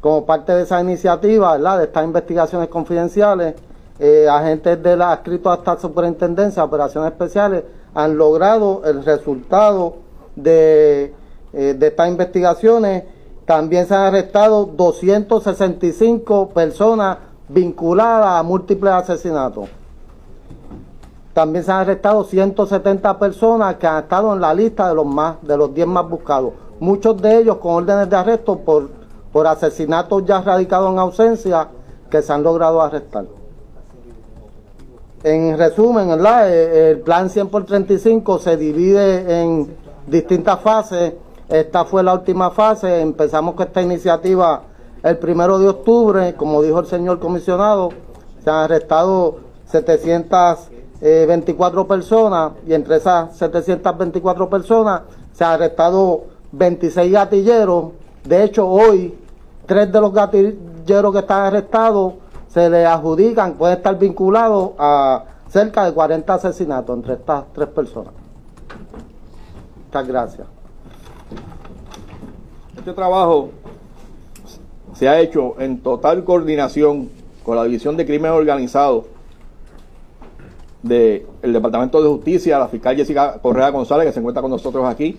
Como 0.00 0.26
parte 0.26 0.52
de 0.52 0.62
esa 0.62 0.80
iniciativa, 0.80 1.58
de 1.58 1.84
estas 1.84 2.04
investigaciones 2.04 2.68
confidenciales, 2.68 3.54
eh, 3.98 4.28
agentes 4.28 4.82
de 4.82 4.96
la 4.96 5.12
adscritos 5.12 5.52
a 5.52 5.56
esta 5.56 5.78
superintendencia, 5.78 6.64
operaciones 6.64 7.12
especiales, 7.12 7.64
han 7.94 8.16
logrado 8.16 8.82
el 8.84 9.04
resultado 9.04 9.96
de 10.34 11.14
eh, 11.52 11.72
de 11.72 11.86
estas 11.86 12.08
investigaciones 12.08 13.04
también 13.46 13.86
se 13.86 13.94
han 13.94 14.02
arrestado 14.02 14.66
265 14.66 16.50
personas 16.50 17.16
vinculadas 17.48 18.40
a 18.40 18.42
múltiples 18.42 18.92
asesinatos. 18.92 19.68
También 21.32 21.64
se 21.64 21.72
han 21.72 21.78
arrestado 21.78 22.24
170 22.24 23.18
personas 23.18 23.76
que 23.76 23.86
han 23.86 24.02
estado 24.02 24.34
en 24.34 24.40
la 24.42 24.52
lista 24.52 24.88
de 24.88 24.96
los 24.96 25.06
más 25.06 25.36
de 25.40 25.56
los 25.56 25.72
10 25.72 25.86
más 25.86 26.06
buscados. 26.06 26.52
Muchos 26.78 27.22
de 27.22 27.38
ellos 27.38 27.56
con 27.56 27.72
órdenes 27.72 28.10
de 28.10 28.16
arresto 28.16 28.58
por, 28.58 28.90
por 29.32 29.46
asesinatos 29.46 30.26
ya 30.26 30.42
radicados 30.42 30.92
en 30.92 30.98
ausencia 30.98 31.68
que 32.10 32.20
se 32.20 32.32
han 32.34 32.42
logrado 32.42 32.82
arrestar. 32.82 33.24
En 35.28 35.58
resumen. 35.58 36.08
Eh, 36.24 36.90
el 36.92 37.00
plan 37.00 37.28
100 37.28 37.48
por 37.48 37.66
35 37.66 38.38
se 38.38 38.56
divide 38.56 39.42
en 39.42 39.76
distintas 40.06 40.60
fases 40.60 41.14
esta 41.48 41.84
fue 41.84 42.04
la 42.04 42.14
última 42.14 42.52
fase. 42.52 43.00
Empezamos 43.00 43.56
con 43.56 43.66
esta 43.66 43.82
iniciativa 43.82 44.62
el 45.02 45.18
primero 45.18 45.58
de 45.58 45.68
octubre. 45.68 46.36
Como 46.36 46.62
dijo 46.62 46.78
el 46.78 46.86
señor 46.86 47.18
comisionado, 47.18 47.88
se 48.42 48.50
han 48.50 48.56
arrestado 48.56 49.38
724 49.66 51.88
personas 51.88 52.52
y 52.64 52.74
entre 52.74 52.98
esas 52.98 53.36
724 53.36 54.48
personas 54.48 55.02
se 55.32 55.44
han 55.44 55.54
arrestado 55.54 56.22
26 56.52 57.10
gatilleros. 57.10 57.86
De 58.22 58.44
hecho, 58.44 58.68
hoy, 58.68 59.18
tres 59.66 59.90
de 59.90 60.00
los 60.00 60.12
gatilleros 60.12 61.12
que 61.12 61.18
están 61.18 61.46
arrestados 61.46 62.14
se 62.56 62.70
les 62.70 62.86
adjudican, 62.86 63.52
pueden 63.52 63.76
estar 63.76 63.98
vinculados 63.98 64.70
a 64.78 65.24
cerca 65.46 65.84
de 65.84 65.92
40 65.92 66.32
asesinatos 66.32 66.96
entre 66.96 67.12
estas 67.12 67.44
tres 67.52 67.68
personas. 67.68 68.14
Muchas 69.84 70.08
gracias. 70.08 70.46
Este 72.74 72.94
trabajo 72.94 73.50
se 74.94 75.06
ha 75.06 75.20
hecho 75.20 75.60
en 75.60 75.80
total 75.80 76.24
coordinación 76.24 77.10
con 77.44 77.56
la 77.56 77.64
División 77.64 77.94
de 77.94 78.06
Crimen 78.06 78.30
Organizado 78.30 79.04
del 80.82 81.26
Departamento 81.42 82.02
de 82.02 82.08
Justicia, 82.08 82.58
la 82.58 82.68
fiscal 82.68 82.96
Jessica 82.96 83.38
Correa 83.42 83.68
González, 83.68 84.06
que 84.06 84.12
se 84.12 84.20
encuentra 84.20 84.40
con 84.40 84.50
nosotros 84.50 84.86
aquí, 84.86 85.18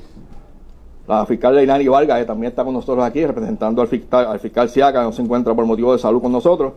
la 1.08 1.24
fiscal 1.28 1.56
Leilani 1.56 1.88
Vargas, 1.88 2.18
que 2.18 2.26
también 2.26 2.50
está 2.50 2.64
con 2.64 2.74
nosotros 2.74 3.06
aquí, 3.06 3.24
representando 3.24 3.84
al 3.84 3.90
fiscal, 3.90 4.26
al 4.26 4.40
fiscal 4.40 4.70
Siaca, 4.70 5.02
que 5.02 5.06
no 5.06 5.12
se 5.12 5.22
encuentra 5.22 5.54
por 5.54 5.68
motivo 5.68 5.94
de 5.94 6.00
salud 6.00 6.20
con 6.20 6.32
nosotros. 6.32 6.74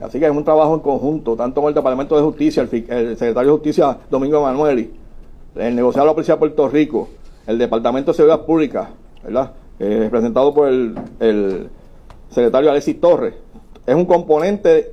Así 0.00 0.18
que 0.18 0.26
es 0.26 0.30
un 0.30 0.44
trabajo 0.44 0.74
en 0.74 0.80
conjunto, 0.80 1.36
tanto 1.36 1.60
con 1.60 1.68
el 1.68 1.74
Departamento 1.74 2.16
de 2.16 2.22
Justicia, 2.22 2.62
el, 2.62 2.68
secretario 2.68 3.50
de 3.50 3.56
Justicia 3.58 3.98
Domingo 4.10 4.38
Emanueli, 4.38 4.90
el 5.54 5.74
negociado 5.74 6.06
de 6.06 6.10
la 6.10 6.14
Policía 6.14 6.34
de 6.34 6.38
Puerto 6.38 6.68
Rico, 6.68 7.08
el 7.46 7.58
Departamento 7.58 8.12
de 8.12 8.16
Seguridad 8.16 8.44
Pública, 8.44 8.90
¿verdad? 9.24 9.52
eh, 9.78 9.98
representado 10.00 10.54
por 10.54 10.68
el, 10.68 11.68
secretario 12.30 12.70
Alexis 12.70 13.00
Torres. 13.00 13.34
Es 13.86 13.94
un 13.94 14.04
componente 14.04 14.92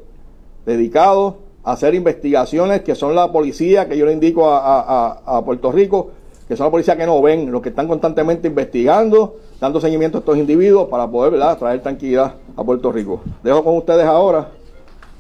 dedicado 0.66 1.38
a 1.64 1.74
hacer 1.74 1.96
investigaciones 1.96 2.82
que 2.82 2.96
son 2.96 3.16
la 3.16 3.32
policía, 3.32 3.88
que 3.88 3.98
yo 3.98 4.06
le 4.06 4.14
indico 4.14 4.50
a, 4.50 5.42
Puerto 5.44 5.72
Rico, 5.72 6.12
que 6.48 6.56
son 6.56 6.68
la 6.68 6.72
policía 6.72 6.96
que 6.96 7.06
no 7.06 7.22
ven, 7.22 7.52
los 7.52 7.62
que 7.62 7.70
están 7.70 7.88
constantemente 7.88 8.48
investigando, 8.48 9.38
dando 9.60 9.82
seguimiento 9.82 10.18
a 10.18 10.20
estos 10.20 10.38
individuos 10.38 10.90
para 10.90 11.10
poder 11.10 11.40
traer 11.58 11.82
tranquilidad 11.82 12.36
a 12.56 12.64
Puerto 12.64 12.92
Rico. 12.92 13.22
Dejo 13.42 13.64
con 13.64 13.78
ustedes 13.78 14.06
ahora 14.06 14.50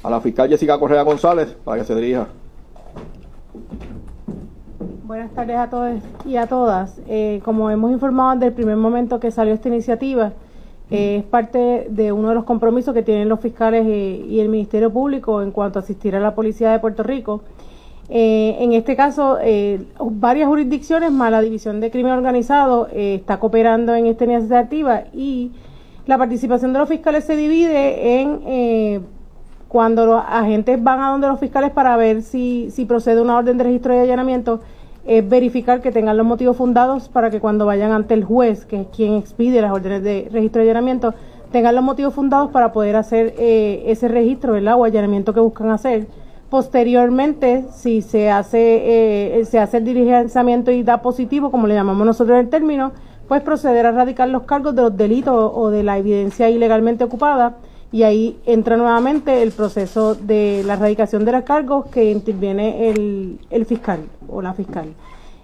a 0.03 0.09
la 0.09 0.19
fiscal 0.19 0.49
Jessica 0.49 0.77
Correa 0.77 1.01
González 1.03 1.55
para 1.63 1.79
que 1.79 1.87
se 1.87 1.95
dirija. 1.95 2.27
Buenas 5.05 5.31
tardes 5.31 5.57
a 5.57 5.69
todos 5.69 6.01
y 6.25 6.35
a 6.35 6.47
todas. 6.47 6.99
Eh, 7.07 7.41
como 7.43 7.69
hemos 7.69 7.91
informado 7.91 8.33
desde 8.33 8.47
el 8.47 8.53
primer 8.53 8.75
momento 8.75 9.19
que 9.19 9.31
salió 9.31 9.53
esta 9.53 9.69
iniciativa, 9.69 10.33
eh, 10.91 11.17
es 11.17 11.23
parte 11.23 11.87
de 11.89 12.11
uno 12.11 12.29
de 12.29 12.35
los 12.35 12.43
compromisos 12.43 12.93
que 12.93 13.03
tienen 13.03 13.29
los 13.29 13.39
fiscales 13.39 13.85
eh, 13.87 14.25
y 14.27 14.39
el 14.39 14.49
Ministerio 14.49 14.91
Público 14.91 15.41
en 15.41 15.51
cuanto 15.51 15.79
a 15.79 15.81
asistir 15.81 16.15
a 16.15 16.19
la 16.19 16.35
Policía 16.35 16.71
de 16.71 16.79
Puerto 16.79 17.03
Rico. 17.03 17.41
en 18.09 18.73
este 18.73 18.95
caso, 18.97 19.37
varias 19.99 20.47
jurisdicciones 20.49 21.11
más 21.11 21.31
la 21.31 21.41
División 21.41 21.79
de 21.79 21.89
Crimen 21.89 22.11
Organizado 22.11 22.87
está 22.91 23.39
cooperando 23.39 23.95
en 23.95 24.07
esta 24.07 24.25
iniciativa 24.25 25.03
y 25.13 25.51
la 26.05 26.17
participación 26.17 26.73
de 26.73 26.79
los 26.79 26.89
fiscales 26.89 27.23
se 27.23 27.37
divide 27.37 28.19
en 28.21 29.03
cuando 29.73 30.05
los 30.05 30.23
agentes 30.29 30.81
van 30.83 31.01
a 31.01 31.09
donde 31.09 31.27
los 31.27 31.39
fiscales 31.39 31.71
para 31.71 31.97
ver 31.97 32.21
si, 32.21 32.69
si 32.69 32.85
procede 32.85 33.19
una 33.19 33.39
orden 33.39 33.57
de 33.57 33.63
registro 33.63 33.95
y 33.95 33.97
allanamiento 33.97 34.59
es 35.03 35.27
verificar 35.27 35.81
que 35.81 35.91
tengan 35.91 36.15
los 36.15 36.27
motivos 36.27 36.55
fundados 36.55 37.09
para 37.09 37.31
que 37.31 37.39
cuando 37.39 37.65
vayan 37.65 37.91
ante 37.91 38.13
el 38.13 38.23
juez, 38.23 38.67
que 38.67 38.81
es 38.81 38.87
quien 38.95 39.15
expide 39.15 39.63
las 39.63 39.71
órdenes 39.71 40.03
de 40.03 40.29
registro 40.31 40.61
y 40.61 40.65
allanamiento, 40.65 41.15
tengan 41.51 41.73
los 41.73 41.83
motivos 41.83 42.13
fundados 42.13 42.51
para 42.51 42.71
poder 42.71 42.95
hacer 42.95 43.33
eh, 43.39 43.85
ese 43.87 44.07
registro 44.09 44.53
¿verdad? 44.53 44.75
o 44.77 44.83
allanamiento 44.83 45.33
que 45.33 45.39
buscan 45.39 45.71
hacer. 45.71 46.05
Posteriormente, 46.51 47.65
si 47.73 48.03
se 48.03 48.29
hace, 48.29 49.39
eh, 49.39 49.45
se 49.45 49.57
hace 49.57 49.77
el 49.77 49.85
diligenciamiento 49.85 50.69
y 50.69 50.83
da 50.83 51.01
positivo, 51.01 51.49
como 51.49 51.65
le 51.65 51.73
llamamos 51.73 52.05
nosotros 52.05 52.37
el 52.37 52.49
término, 52.49 52.91
pues 53.27 53.41
proceder 53.41 53.87
a 53.87 53.91
radicar 53.91 54.29
los 54.29 54.43
cargos 54.43 54.75
de 54.75 54.83
los 54.83 54.95
delitos 54.95 55.33
o 55.55 55.71
de 55.71 55.81
la 55.81 55.97
evidencia 55.97 56.47
ilegalmente 56.47 57.03
ocupada 57.03 57.55
y 57.93 58.01
ahí 58.01 58.39
entra 58.47 58.75
nuevamente 58.75 59.43
el 59.43 59.51
proceso 59.51 60.15
de 60.15 60.63
la 60.65 60.73
erradicación 60.73 61.25
de 61.25 61.31
los 61.31 61.43
cargos 61.43 61.85
que 61.85 62.09
interviene 62.09 62.89
el, 62.89 63.39
el 63.51 63.65
fiscal 63.67 63.99
o 64.27 64.41
la 64.41 64.55
fiscal. 64.55 64.87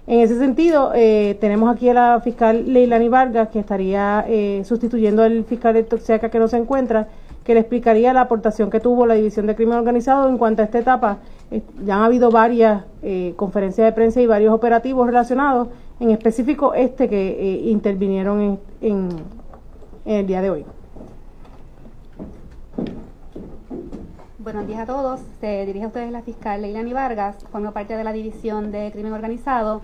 En 0.08 0.18
ese 0.18 0.36
sentido, 0.36 0.90
eh, 0.92 1.38
tenemos 1.40 1.72
aquí 1.72 1.88
a 1.88 1.94
la 1.94 2.20
fiscal 2.20 2.64
Leilani 2.72 3.08
Vargas, 3.08 3.50
que 3.50 3.60
estaría 3.60 4.24
eh, 4.26 4.62
sustituyendo 4.64 5.22
al 5.22 5.44
fiscal 5.44 5.74
de 5.74 5.84
Toxiaca 5.84 6.28
que 6.28 6.40
no 6.40 6.48
se 6.48 6.56
encuentra, 6.56 7.06
que 7.44 7.54
le 7.54 7.60
explicaría 7.60 8.12
la 8.12 8.22
aportación 8.22 8.68
que 8.68 8.80
tuvo 8.80 9.06
la 9.06 9.14
División 9.14 9.46
de 9.46 9.54
Crimen 9.54 9.78
Organizado 9.78 10.28
en 10.28 10.36
cuanto 10.36 10.62
a 10.62 10.64
esta 10.64 10.80
etapa. 10.80 11.18
ya 11.84 11.98
han 11.98 12.02
habido 12.02 12.32
varias 12.32 12.82
eh, 13.04 13.32
conferencias 13.36 13.86
de 13.86 13.92
prensa 13.92 14.20
y 14.20 14.26
varios 14.26 14.52
operativos 14.52 15.06
relacionados, 15.06 15.68
en 16.00 16.10
específico 16.10 16.74
este 16.74 17.08
que 17.08 17.62
intervinieron 17.66 18.58
en 18.80 19.08
el 20.04 20.26
día 20.26 20.42
de 20.42 20.50
hoy. 20.50 20.64
Buenos 24.42 24.66
días 24.66 24.80
a 24.80 24.86
todos. 24.86 25.20
Se 25.38 25.66
dirige 25.66 25.84
a 25.84 25.88
ustedes 25.88 26.10
la 26.10 26.22
fiscal 26.22 26.62
Leilani 26.62 26.94
Vargas, 26.94 27.36
formo 27.52 27.72
parte 27.72 27.94
de 27.94 28.02
la 28.02 28.14
División 28.14 28.72
de 28.72 28.90
Crimen 28.90 29.12
Organizado 29.12 29.82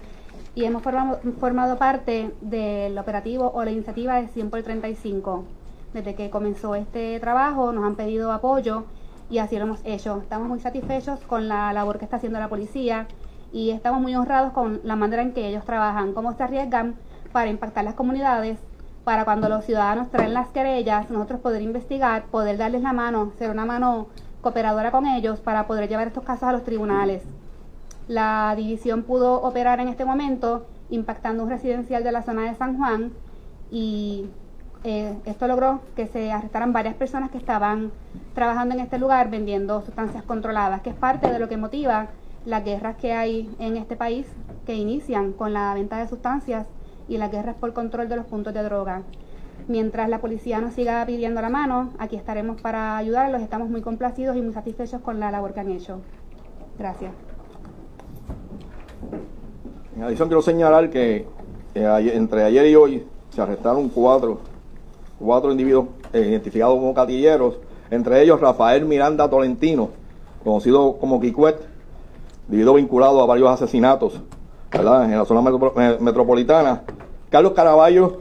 y 0.54 0.64
hemos 0.64 0.82
formado, 0.82 1.76
parte 1.76 2.34
del 2.40 2.96
operativo 2.96 3.52
o 3.54 3.62
la 3.64 3.70
iniciativa 3.70 4.14
de 4.14 4.28
100 4.28 4.48
por 4.48 4.62
35. 4.62 5.44
Desde 5.92 6.14
que 6.14 6.30
comenzó 6.30 6.74
este 6.74 7.20
trabajo 7.20 7.70
nos 7.70 7.84
han 7.84 7.96
pedido 7.96 8.32
apoyo 8.32 8.84
y 9.28 9.38
así 9.40 9.56
lo 9.56 9.64
hemos 9.64 9.80
hecho. 9.84 10.22
Estamos 10.22 10.48
muy 10.48 10.60
satisfechos 10.60 11.20
con 11.26 11.48
la 11.48 11.74
labor 11.74 11.98
que 11.98 12.06
está 12.06 12.16
haciendo 12.16 12.38
la 12.38 12.48
policía 12.48 13.08
y 13.52 13.72
estamos 13.72 14.00
muy 14.00 14.16
honrados 14.16 14.54
con 14.54 14.80
la 14.84 14.96
manera 14.96 15.20
en 15.20 15.34
que 15.34 15.46
ellos 15.46 15.66
trabajan, 15.66 16.14
cómo 16.14 16.32
se 16.32 16.42
arriesgan 16.42 16.94
para 17.30 17.50
impactar 17.50 17.84
las 17.84 17.92
comunidades, 17.94 18.58
para 19.04 19.26
cuando 19.26 19.50
los 19.50 19.66
ciudadanos 19.66 20.10
traen 20.10 20.32
las 20.32 20.48
querellas, 20.48 21.10
nosotros 21.10 21.40
poder 21.40 21.60
investigar, 21.60 22.24
poder 22.24 22.56
darles 22.56 22.80
la 22.80 22.94
mano, 22.94 23.32
ser 23.38 23.50
una 23.50 23.66
mano 23.66 24.06
cooperadora 24.46 24.92
con 24.92 25.06
ellos 25.06 25.40
para 25.40 25.66
poder 25.66 25.88
llevar 25.88 26.06
estos 26.06 26.22
casos 26.22 26.44
a 26.44 26.52
los 26.52 26.62
tribunales. 26.62 27.24
La 28.06 28.54
división 28.56 29.02
pudo 29.02 29.42
operar 29.42 29.80
en 29.80 29.88
este 29.88 30.04
momento 30.04 30.68
impactando 30.88 31.42
un 31.42 31.50
residencial 31.50 32.04
de 32.04 32.12
la 32.12 32.22
zona 32.22 32.42
de 32.42 32.54
San 32.54 32.76
Juan 32.76 33.10
y 33.72 34.26
eh, 34.84 35.18
esto 35.24 35.48
logró 35.48 35.80
que 35.96 36.06
se 36.06 36.30
arrestaran 36.30 36.72
varias 36.72 36.94
personas 36.94 37.32
que 37.32 37.38
estaban 37.38 37.90
trabajando 38.36 38.76
en 38.76 38.82
este 38.82 39.00
lugar 39.00 39.30
vendiendo 39.30 39.82
sustancias 39.82 40.22
controladas, 40.22 40.80
que 40.82 40.90
es 40.90 40.96
parte 40.96 41.28
de 41.28 41.40
lo 41.40 41.48
que 41.48 41.56
motiva 41.56 42.10
las 42.44 42.64
guerras 42.64 42.94
que 42.98 43.14
hay 43.14 43.52
en 43.58 43.76
este 43.76 43.96
país 43.96 44.28
que 44.64 44.74
inician 44.74 45.32
con 45.32 45.54
la 45.54 45.74
venta 45.74 45.98
de 45.98 46.06
sustancias 46.06 46.68
y 47.08 47.18
las 47.18 47.32
guerras 47.32 47.56
por 47.56 47.72
control 47.72 48.08
de 48.08 48.14
los 48.14 48.26
puntos 48.26 48.54
de 48.54 48.62
droga. 48.62 49.02
Mientras 49.68 50.08
la 50.08 50.20
policía 50.20 50.60
nos 50.60 50.74
siga 50.74 51.04
pidiendo 51.06 51.40
la 51.40 51.48
mano, 51.48 51.90
aquí 51.98 52.14
estaremos 52.14 52.60
para 52.60 52.96
ayudarlos. 52.96 53.42
Estamos 53.42 53.68
muy 53.68 53.82
complacidos 53.82 54.36
y 54.36 54.42
muy 54.42 54.54
satisfechos 54.54 55.00
con 55.00 55.18
la 55.18 55.32
labor 55.32 55.54
que 55.54 55.60
han 55.60 55.70
hecho. 55.70 56.00
Gracias. 56.78 57.12
En 59.96 60.04
adición, 60.04 60.28
quiero 60.28 60.42
señalar 60.42 60.90
que 60.90 61.26
entre 61.74 62.44
ayer 62.44 62.66
y 62.66 62.76
hoy 62.76 63.06
se 63.30 63.42
arrestaron 63.42 63.88
cuatro, 63.88 64.38
cuatro 65.18 65.50
individuos 65.50 65.88
eh, 66.12 66.20
identificados 66.20 66.78
como 66.78 66.94
catilleros, 66.94 67.58
entre 67.90 68.22
ellos 68.22 68.40
Rafael 68.40 68.84
Miranda 68.84 69.28
Tolentino, 69.28 69.90
conocido 70.44 70.96
como 70.98 71.20
Kikwet, 71.20 71.60
individuo 72.46 72.74
vinculado 72.74 73.20
a 73.20 73.26
varios 73.26 73.50
asesinatos 73.50 74.20
¿verdad? 74.70 75.04
en 75.04 75.18
la 75.18 75.24
zona 75.24 75.42
metropolitana. 76.00 76.82
Carlos 77.30 77.52
Caraballo 77.52 78.20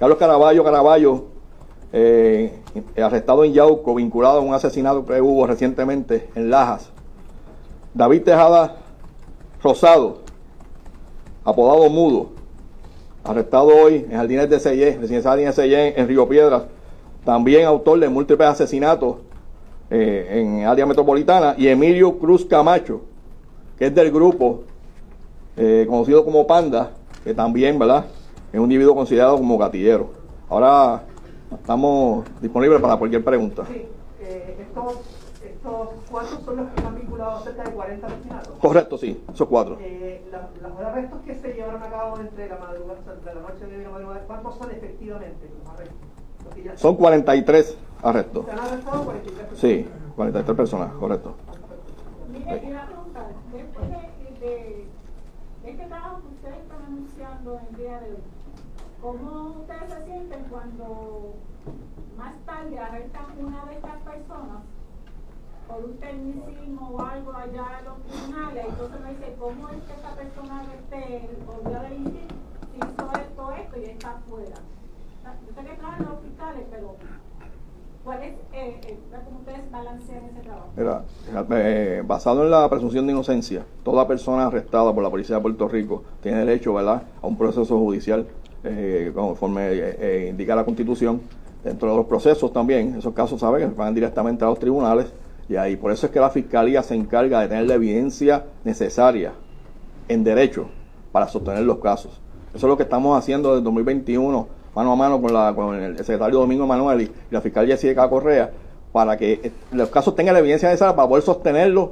Carlos 0.00 0.16
Caraballo 0.16 0.64
Caraballo, 0.64 1.24
eh, 1.92 2.58
arrestado 2.96 3.44
en 3.44 3.52
Yauco, 3.52 3.94
vinculado 3.94 4.38
a 4.38 4.40
un 4.40 4.54
asesinato 4.54 5.04
que 5.04 5.20
hubo 5.20 5.46
recientemente 5.46 6.30
en 6.34 6.48
Lajas. 6.48 6.90
David 7.92 8.22
Tejada 8.22 8.76
Rosado, 9.62 10.20
apodado 11.44 11.90
Mudo, 11.90 12.30
arrestado 13.24 13.66
hoy 13.66 14.06
en 14.08 14.12
Jardines 14.12 14.48
de 14.48 14.58
Sellé, 14.58 14.96
residencia 14.96 15.36
de 15.36 15.52
Sellé 15.52 16.00
en 16.00 16.08
Río 16.08 16.26
Piedras, 16.26 16.62
también 17.26 17.66
autor 17.66 18.00
de 18.00 18.08
múltiples 18.08 18.48
asesinatos 18.48 19.16
eh, 19.90 20.28
en 20.30 20.64
área 20.64 20.86
metropolitana, 20.86 21.54
y 21.58 21.68
Emilio 21.68 22.18
Cruz 22.18 22.46
Camacho, 22.46 23.02
que 23.78 23.88
es 23.88 23.94
del 23.94 24.10
grupo 24.10 24.62
eh, 25.58 25.84
conocido 25.86 26.24
como 26.24 26.46
Panda, 26.46 26.92
que 27.22 27.34
también, 27.34 27.78
¿verdad? 27.78 28.06
Es 28.52 28.58
un 28.58 28.64
individuo 28.64 28.94
considerado 28.94 29.36
como 29.36 29.56
gatillero. 29.58 30.10
Ahora 30.48 31.02
estamos 31.52 32.24
disponibles 32.40 32.80
para 32.80 32.96
cualquier 32.96 33.22
pregunta. 33.24 33.64
Sí, 33.66 33.86
eh, 34.20 34.56
estos, 34.60 34.94
estos 35.44 35.88
cuatro 36.10 36.38
son 36.44 36.56
los 36.56 36.68
que 36.70 36.76
están 36.76 36.94
vinculados 36.96 37.42
a 37.42 37.44
cerca 37.44 37.62
de 37.64 37.70
40 37.70 38.06
asesinatos. 38.06 38.48
Correcto, 38.60 38.98
sí, 38.98 39.22
esos 39.32 39.48
cuatro. 39.48 39.76
Eh, 39.80 40.24
la- 40.32 40.48
los 40.68 40.78
arrestos 40.80 41.20
que 41.24 41.34
se 41.36 41.52
llevaron 41.52 41.82
a 41.82 41.90
cabo 41.90 42.18
entre 42.18 42.48
la 42.48 42.56
madrugada, 42.58 42.98
entre 43.14 43.34
la 43.34 43.40
noche 43.40 43.66
de 43.66 43.84
la 43.84 43.90
madrugada, 43.90 44.20
¿cuántos 44.26 44.56
son 44.56 44.70
efectivamente 44.70 45.48
los 45.62 45.72
arrestos? 45.74 45.96
Los 46.64 46.80
Son 46.80 46.96
43 46.96 47.76
arrestos. 48.02 48.44
Se 48.46 48.50
han 48.50 48.58
arrestado 48.58 49.04
43 49.04 49.46
personas. 49.46 49.60
Sí, 49.60 49.88
43 50.16 50.56
personas, 50.56 50.92
correcto. 50.94 51.34
Mire, 52.32 52.62
y 52.64 52.70
una 52.70 52.86
pregunta, 52.86 53.26
después 53.52 53.88
de, 53.90 54.46
de, 54.46 54.86
de 55.62 55.70
este 55.70 55.84
trabajo 55.86 56.20
que 56.22 56.28
ustedes 56.34 56.62
están 56.62 56.82
anunciando 56.86 57.60
el 57.70 57.76
día 57.76 58.00
de 58.00 58.10
hoy, 58.10 58.16
¿cómo 59.00 59.60
ustedes 59.60 59.92
se 59.92 60.04
sienten 60.04 60.44
cuando 60.50 61.34
más 62.16 62.34
tarde 62.44 62.78
arrestan 62.78 63.24
una 63.38 63.64
de 63.66 63.74
estas 63.74 63.96
personas 64.02 64.62
por 65.66 65.84
un 65.84 65.96
tecnicismo 65.98 66.90
o 66.90 67.02
algo 67.02 67.32
allá 67.32 67.78
en 67.78 67.84
los 67.84 68.02
tribunales? 68.02 68.66
Entonces 68.68 69.00
me 69.00 69.10
dice, 69.10 69.36
¿cómo 69.38 69.68
es 69.70 69.82
que 69.84 69.92
esta 69.92 70.14
persona 70.14 70.64
este, 70.74 71.30
volvió 71.46 71.78
a 71.78 71.82
delinquir 71.84 72.28
si 72.72 72.76
hizo 72.76 73.12
esto, 73.12 73.52
esto 73.52 73.78
y 73.78 73.84
está 73.84 74.10
afuera? 74.10 74.56
Yo 75.46 75.54
sé 75.54 75.68
que 75.68 75.76
trabajan 75.76 76.04
los 76.04 76.14
hospitales, 76.14 76.64
pero 76.70 76.96
¿cuál 78.04 78.22
es, 78.22 78.32
eh, 78.52 78.80
eh, 78.82 78.98
cómo 79.24 79.38
ustedes 79.38 79.70
balancean 79.70 80.24
ese 80.24 80.40
trabajo? 80.40 80.68
Mira, 80.76 81.04
eh, 81.50 82.02
basado 82.04 82.42
en 82.42 82.50
la 82.50 82.68
presunción 82.68 83.06
de 83.06 83.12
inocencia, 83.12 83.64
toda 83.84 84.06
persona 84.08 84.46
arrestada 84.46 84.92
por 84.92 85.02
la 85.02 85.10
Policía 85.10 85.36
de 85.36 85.42
Puerto 85.42 85.68
Rico 85.68 86.02
tiene 86.20 86.38
derecho 86.44 86.74
¿verdad? 86.74 87.04
a 87.22 87.26
un 87.26 87.36
proceso 87.38 87.78
judicial 87.78 88.26
eh, 88.64 89.10
conforme 89.14 89.72
eh, 89.72 89.96
eh, 89.98 90.26
indica 90.30 90.54
la 90.54 90.64
Constitución. 90.64 91.20
Dentro 91.64 91.90
de 91.90 91.96
los 91.96 92.06
procesos 92.06 92.52
también, 92.52 92.96
esos 92.96 93.12
casos 93.12 93.40
saben 93.40 93.68
que 93.68 93.74
van 93.74 93.94
directamente 93.94 94.44
a 94.44 94.48
los 94.48 94.58
tribunales 94.58 95.12
y 95.50 95.56
ahí 95.56 95.76
por 95.76 95.92
eso 95.92 96.06
es 96.06 96.12
que 96.12 96.20
la 96.20 96.30
Fiscalía 96.30 96.82
se 96.82 96.94
encarga 96.94 97.40
de 97.40 97.48
tener 97.48 97.66
la 97.66 97.74
evidencia 97.74 98.44
necesaria 98.64 99.32
en 100.08 100.24
derecho 100.24 100.68
para 101.12 101.28
sostener 101.28 101.64
los 101.64 101.78
casos. 101.78 102.20
Eso 102.54 102.66
es 102.66 102.70
lo 102.70 102.76
que 102.76 102.84
estamos 102.84 103.18
haciendo 103.18 103.50
desde 103.50 103.64
2021, 103.64 104.48
mano 104.74 104.92
a 104.92 104.96
mano 104.96 105.20
con, 105.20 105.34
la, 105.34 105.52
con 105.54 105.74
el 105.74 105.96
secretario 105.98 106.38
Domingo 106.38 106.66
Manuel 106.66 107.02
y, 107.02 107.10
la 107.30 107.40
fiscal 107.40 107.66
Jessica 107.66 108.08
Correa, 108.08 108.50
para 108.92 109.16
que 109.16 109.40
eh, 109.42 109.52
los 109.72 109.88
casos 109.88 110.14
tengan 110.14 110.34
la 110.34 110.40
evidencia 110.40 110.68
necesaria 110.68 110.96
para 110.96 111.08
poder 111.08 111.22
sostenerlos 111.22 111.90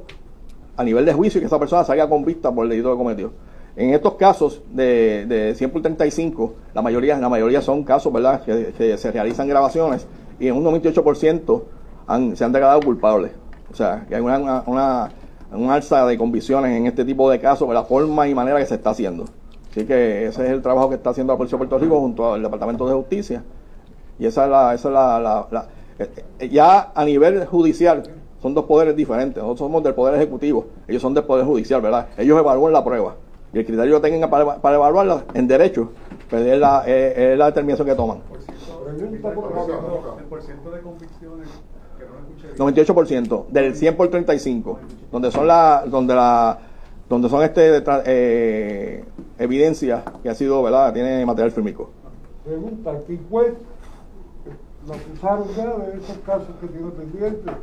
a 0.77 0.85
nivel 0.85 1.05
de 1.05 1.13
juicio 1.13 1.39
y 1.39 1.43
que 1.43 1.47
esa 1.47 1.59
persona 1.59 1.85
salga 1.85 2.09
convicta 2.09 2.53
por 2.53 2.65
el 2.65 2.71
delito 2.71 2.91
que 2.93 2.97
cometió. 2.97 3.33
En 3.79 3.95
estos 3.95 4.15
casos 4.15 4.61
de, 4.73 5.25
de 5.27 5.55
100 5.55 5.71
por 5.71 5.83
35, 5.83 6.53
la 6.75 6.83
mayoría, 6.83 7.17
la 7.19 7.29
mayoría 7.29 7.63
son 7.63 7.85
casos 7.85 8.13
¿verdad? 8.13 8.43
Que, 8.43 8.99
se 8.99 9.13
realizan 9.13 9.47
grabaciones 9.49 10.07
y 10.41 10.49
en 10.49 10.57
un 10.57 10.65
98% 10.65 11.63
han, 12.09 12.37
se 12.37 12.45
han 12.45 12.53
declarado 12.53 12.81
culpables. 12.81 13.31
O 13.71 13.75
sea, 13.77 14.05
que 14.09 14.17
hay 14.17 14.21
una, 14.21 14.39
una, 14.39 14.63
una, 14.67 15.09
un 15.53 15.71
alza 15.71 16.05
de 16.07 16.19
convicciones 16.19 16.77
en 16.77 16.87
este 16.87 17.05
tipo 17.05 17.31
de 17.31 17.39
casos, 17.39 17.69
de 17.69 17.75
la 17.75 17.85
forma 17.85 18.27
y 18.29 18.35
manera 18.35 18.59
que 18.59 18.67
se 18.67 18.75
está 18.75 18.91
haciendo. 18.91 19.27
Así 19.71 19.85
que 19.85 20.27
ese 20.27 20.45
es 20.45 20.51
el 20.51 20.61
trabajo 20.63 20.89
que 20.89 20.97
está 20.97 21.11
haciendo 21.11 21.33
la 21.33 21.37
Policía 21.37 21.57
de 21.57 21.67
Puerto 21.67 21.79
Rico 21.79 22.01
junto 22.01 22.33
al 22.35 22.43
Departamento 22.43 22.89
de 22.89 22.95
Justicia. 22.95 23.45
Y 24.19 24.27
esa 24.27 24.45
es 24.45 24.51
la, 24.51 24.75
esa 24.75 24.89
es 24.89 24.95
la, 24.95 25.21
la- 25.21 25.47
la- 25.53 25.67
eh, 26.01 26.11
eh, 26.41 26.49
ya 26.49 26.91
a 26.95 27.05
nivel 27.05 27.45
judicial 27.47 28.03
son 28.43 28.55
dos 28.55 28.65
poderes 28.65 28.97
diferentes. 28.97 29.37
Nosotros 29.41 29.59
somos 29.69 29.83
del 29.85 29.95
Poder 29.95 30.15
Ejecutivo, 30.17 30.67
ellos 30.89 31.03
son 31.03 31.15
del 31.15 31.25
Poder 31.25 31.45
Judicial, 31.45 31.81
¿verdad? 31.81 32.09
Ellos 32.17 32.39
evalúan 32.39 32.73
la 32.73 32.83
prueba. 32.85 33.15
Y 33.53 33.59
el 33.59 33.67
criterio 33.67 34.01
que 34.01 34.11
tengan 34.11 34.29
para, 34.31 34.57
para 34.61 34.77
evaluarla 34.77 35.25
en 35.35 35.49
derecho, 35.49 35.91
pues 36.29 36.45
es 36.47 36.59
la, 36.59 36.83
es- 36.87 37.17
es 37.17 37.39
la 37.39 37.47
determinación 37.47 37.89
que 37.89 37.95
toman. 37.95 38.19
El 38.99 40.25
porcentaje 40.29 40.77
de 40.77 40.83
convicciones 40.83 41.49
que 41.99 42.05
no 42.05 42.19
escuché 42.19 42.47
bien. 42.55 42.87
98% 42.87 43.47
del 43.49 43.75
100 43.75 43.97
por 43.97 44.09
35 44.09 44.79
donde 45.13 45.31
son 45.31 45.47
la 45.47 45.85
donde 45.87 46.15
la 46.15 46.59
donde 47.09 47.29
son 47.29 47.43
este 47.43 47.83
eh, 48.07 49.05
evidencias 49.39 50.03
que 50.23 50.29
ha 50.29 50.35
sido 50.35 50.63
verdad 50.63 50.93
tiene 50.93 51.25
material 51.25 51.51
fílmico 51.53 51.91
Pregunta, 52.45 52.93
¿qué 53.07 53.19
juez 53.31 53.55
lo 54.87 54.95
acusaron 54.95 55.49
ya 55.57 55.77
de 55.85 55.99
esos 55.99 56.19
casos 56.25 56.49
que 56.61 56.67
tiene 56.69 56.91
pendientes? 56.91 57.55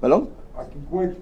perdón 0.00 0.28
¿A 0.56 0.64
qué 0.64 0.78
juez? 0.90 1.16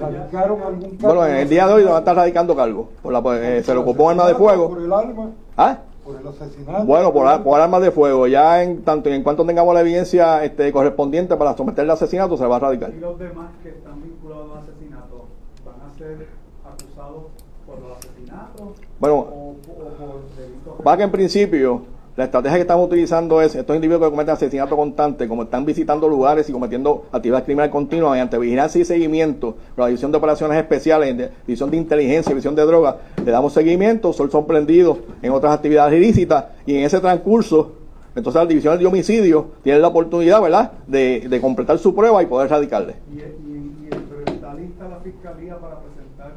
¿Radicaron 0.00 0.62
algún 0.62 0.96
caso? 0.96 1.06
bueno 1.14 1.26
en 1.26 1.36
el 1.36 1.48
día 1.48 1.66
de 1.66 1.72
hoy 1.74 1.84
van 1.84 1.94
a 1.94 1.98
estar 1.98 2.16
radicando 2.16 2.54
cargos 2.56 2.86
por 3.02 3.12
la 3.12 3.20
eh, 3.36 3.62
se 3.62 3.72
le 3.74 3.80
ocupó 3.80 4.10
arma 4.10 4.26
de 4.26 4.34
fuego 4.34 4.68
¿Por 4.68 4.82
el 4.82 4.92
arma? 4.92 5.30
¿Ah? 5.56 5.78
¿Por 6.04 6.20
el 6.20 6.26
asesinato? 6.28 6.84
bueno 6.84 7.12
por, 7.12 7.26
ar- 7.26 7.42
por 7.42 7.60
armas 7.60 7.80
de 7.82 7.90
fuego 7.90 8.26
ya 8.26 8.62
en 8.62 8.82
tanto 8.82 9.08
y 9.08 9.12
en 9.14 9.22
cuanto 9.22 9.44
tengamos 9.44 9.74
la 9.74 9.80
evidencia 9.80 10.44
este 10.44 10.72
correspondiente 10.72 11.36
para 11.36 11.56
someterle 11.56 11.90
al 11.92 11.96
asesinato 11.96 12.36
se 12.36 12.46
va 12.46 12.56
a 12.56 12.60
radicar 12.60 12.90
Y 12.94 13.00
los 13.00 13.18
demás 13.18 13.48
que 13.62 13.70
están 13.70 14.02
vinculados 14.02 14.56
a 14.56 14.60
asesinatos 14.60 15.22
van 15.64 15.90
a 15.90 15.98
ser 15.98 16.28
acusados 16.64 17.24
por 17.66 17.80
los 17.80 17.96
asesinatos 17.98 18.76
Bueno, 19.00 19.14
o, 19.16 19.20
o 19.50 19.54
por 19.64 20.20
delitos. 20.36 20.86
Va 20.86 20.96
que 20.96 21.02
en 21.04 21.10
principio 21.10 21.82
la 22.16 22.24
estrategia 22.24 22.58
que 22.58 22.62
estamos 22.62 22.86
utilizando 22.86 23.42
es 23.42 23.54
estos 23.56 23.74
individuos 23.74 24.06
que 24.06 24.10
cometen 24.10 24.34
asesinato 24.34 24.76
constante, 24.76 25.26
como 25.26 25.42
están 25.44 25.64
visitando 25.64 26.08
lugares 26.08 26.48
y 26.48 26.52
cometiendo 26.52 27.06
actividades 27.10 27.44
criminales 27.44 27.72
continuas 27.72 28.12
mediante 28.12 28.38
vigilancia 28.38 28.80
y 28.80 28.84
seguimiento, 28.84 29.56
la 29.76 29.86
división 29.86 30.12
de 30.12 30.18
operaciones 30.18 30.56
especiales, 30.58 31.30
división 31.46 31.70
de 31.70 31.76
inteligencia 31.76 32.30
división 32.30 32.54
de 32.54 32.62
drogas, 32.62 32.96
le 33.24 33.32
damos 33.32 33.52
seguimiento, 33.52 34.12
son 34.12 34.30
sorprendidos 34.30 34.98
en 35.22 35.32
otras 35.32 35.54
actividades 35.54 35.94
ilícitas 35.94 36.44
y 36.66 36.76
en 36.76 36.84
ese 36.84 37.00
transcurso, 37.00 37.72
entonces 38.14 38.40
las 38.40 38.48
divisiones 38.48 38.78
de 38.78 38.86
homicidio 38.86 39.46
tienen 39.64 39.82
la 39.82 39.88
oportunidad, 39.88 40.40
¿verdad?, 40.40 40.70
de, 40.86 41.26
de 41.28 41.40
completar 41.40 41.78
su 41.78 41.96
prueba 41.96 42.22
y 42.22 42.26
poder 42.26 42.48
radicarle. 42.48 42.94
Y, 43.12 43.18
y, 43.18 43.88
y 43.90 44.32
está 44.32 44.54
lista 44.54 44.88
la 44.88 45.00
fiscalía 45.00 45.58
para 45.58 45.80
presentar 45.80 46.34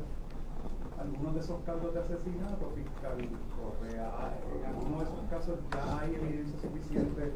algunos 1.00 1.36
de 1.36 1.40
esos 1.42 1.58
casos 1.64 1.94
de 1.94 2.00
asesinato, 2.00 2.72
fiscal 2.74 3.30
Correa. 3.54 4.10
En 4.58 4.66
algunos 4.66 5.00
de 5.00 5.06
esos 5.06 5.26
casos 5.30 5.56
ya 5.72 6.00
hay 6.02 6.16
evidencia 6.16 6.58
suficiente 6.62 7.32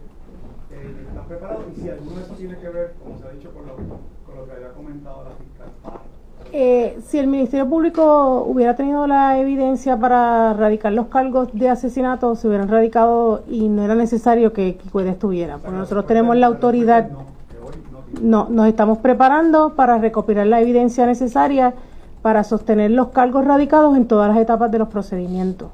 eh, 0.72 1.06
¿Estás 1.10 1.26
preparado? 1.28 1.66
Y 1.72 1.80
si 1.80 1.90
alguno 1.90 2.16
de 2.16 2.24
esos 2.24 2.38
tiene 2.38 2.58
que 2.58 2.70
ver, 2.70 2.94
como 3.04 3.20
se 3.20 3.28
ha 3.28 3.32
dicho, 3.32 3.52
con 3.54 3.68
lo, 3.68 3.76
con 3.76 4.36
lo 4.38 4.46
que 4.46 4.52
había 4.54 4.72
comentado 4.72 5.26
la 5.26 5.32
fiscal. 5.32 5.70
Eh, 6.54 7.00
si 7.08 7.18
el 7.18 7.28
Ministerio 7.28 7.68
Público 7.70 8.44
hubiera 8.46 8.76
tenido 8.76 9.08
la 9.08 9.40
evidencia 9.40 9.98
para 9.98 10.54
radicar 10.54 10.92
los 10.92 11.08
cargos 11.08 11.48
de 11.54 11.70
asesinato, 11.70 12.36
se 12.36 12.48
hubieran 12.48 12.68
radicado 12.68 13.44
y 13.50 13.70
no 13.70 13.84
era 13.84 13.96
necesario 13.96 14.52
que 14.52 14.76
Kikwede 14.76 15.12
estuviera. 15.12 15.58
Porque 15.60 15.78
nosotros 15.78 16.08
tenemos 16.08 16.36
la 16.36 16.48
autoridad, 16.48 17.10
no, 18.22 18.48
nos 18.50 18.68
estamos 18.68 18.98
preparando 18.98 19.76
para 19.76 19.98
recopilar 19.98 20.46
la 20.48 20.60
evidencia 20.60 21.06
necesaria 21.06 21.74
para 22.22 22.44
sostener 22.44 22.92
los 22.92 23.10
cargos 23.10 23.46
radicados 23.46 23.96
en 23.96 24.06
todas 24.06 24.28
las 24.28 24.38
etapas 24.38 24.70
de 24.72 24.80
los 24.80 24.90
procedimientos. 24.90 25.70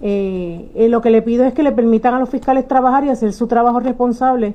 Eh, 0.00 0.70
eh, 0.74 0.88
lo 0.88 1.00
que 1.00 1.10
le 1.10 1.22
pido 1.22 1.44
es 1.44 1.52
que 1.52 1.62
le 1.62 1.72
permitan 1.72 2.14
a 2.14 2.20
los 2.20 2.28
fiscales 2.28 2.66
trabajar 2.66 3.04
y 3.04 3.08
hacer 3.08 3.32
su 3.32 3.46
trabajo 3.46 3.80
responsable, 3.80 4.54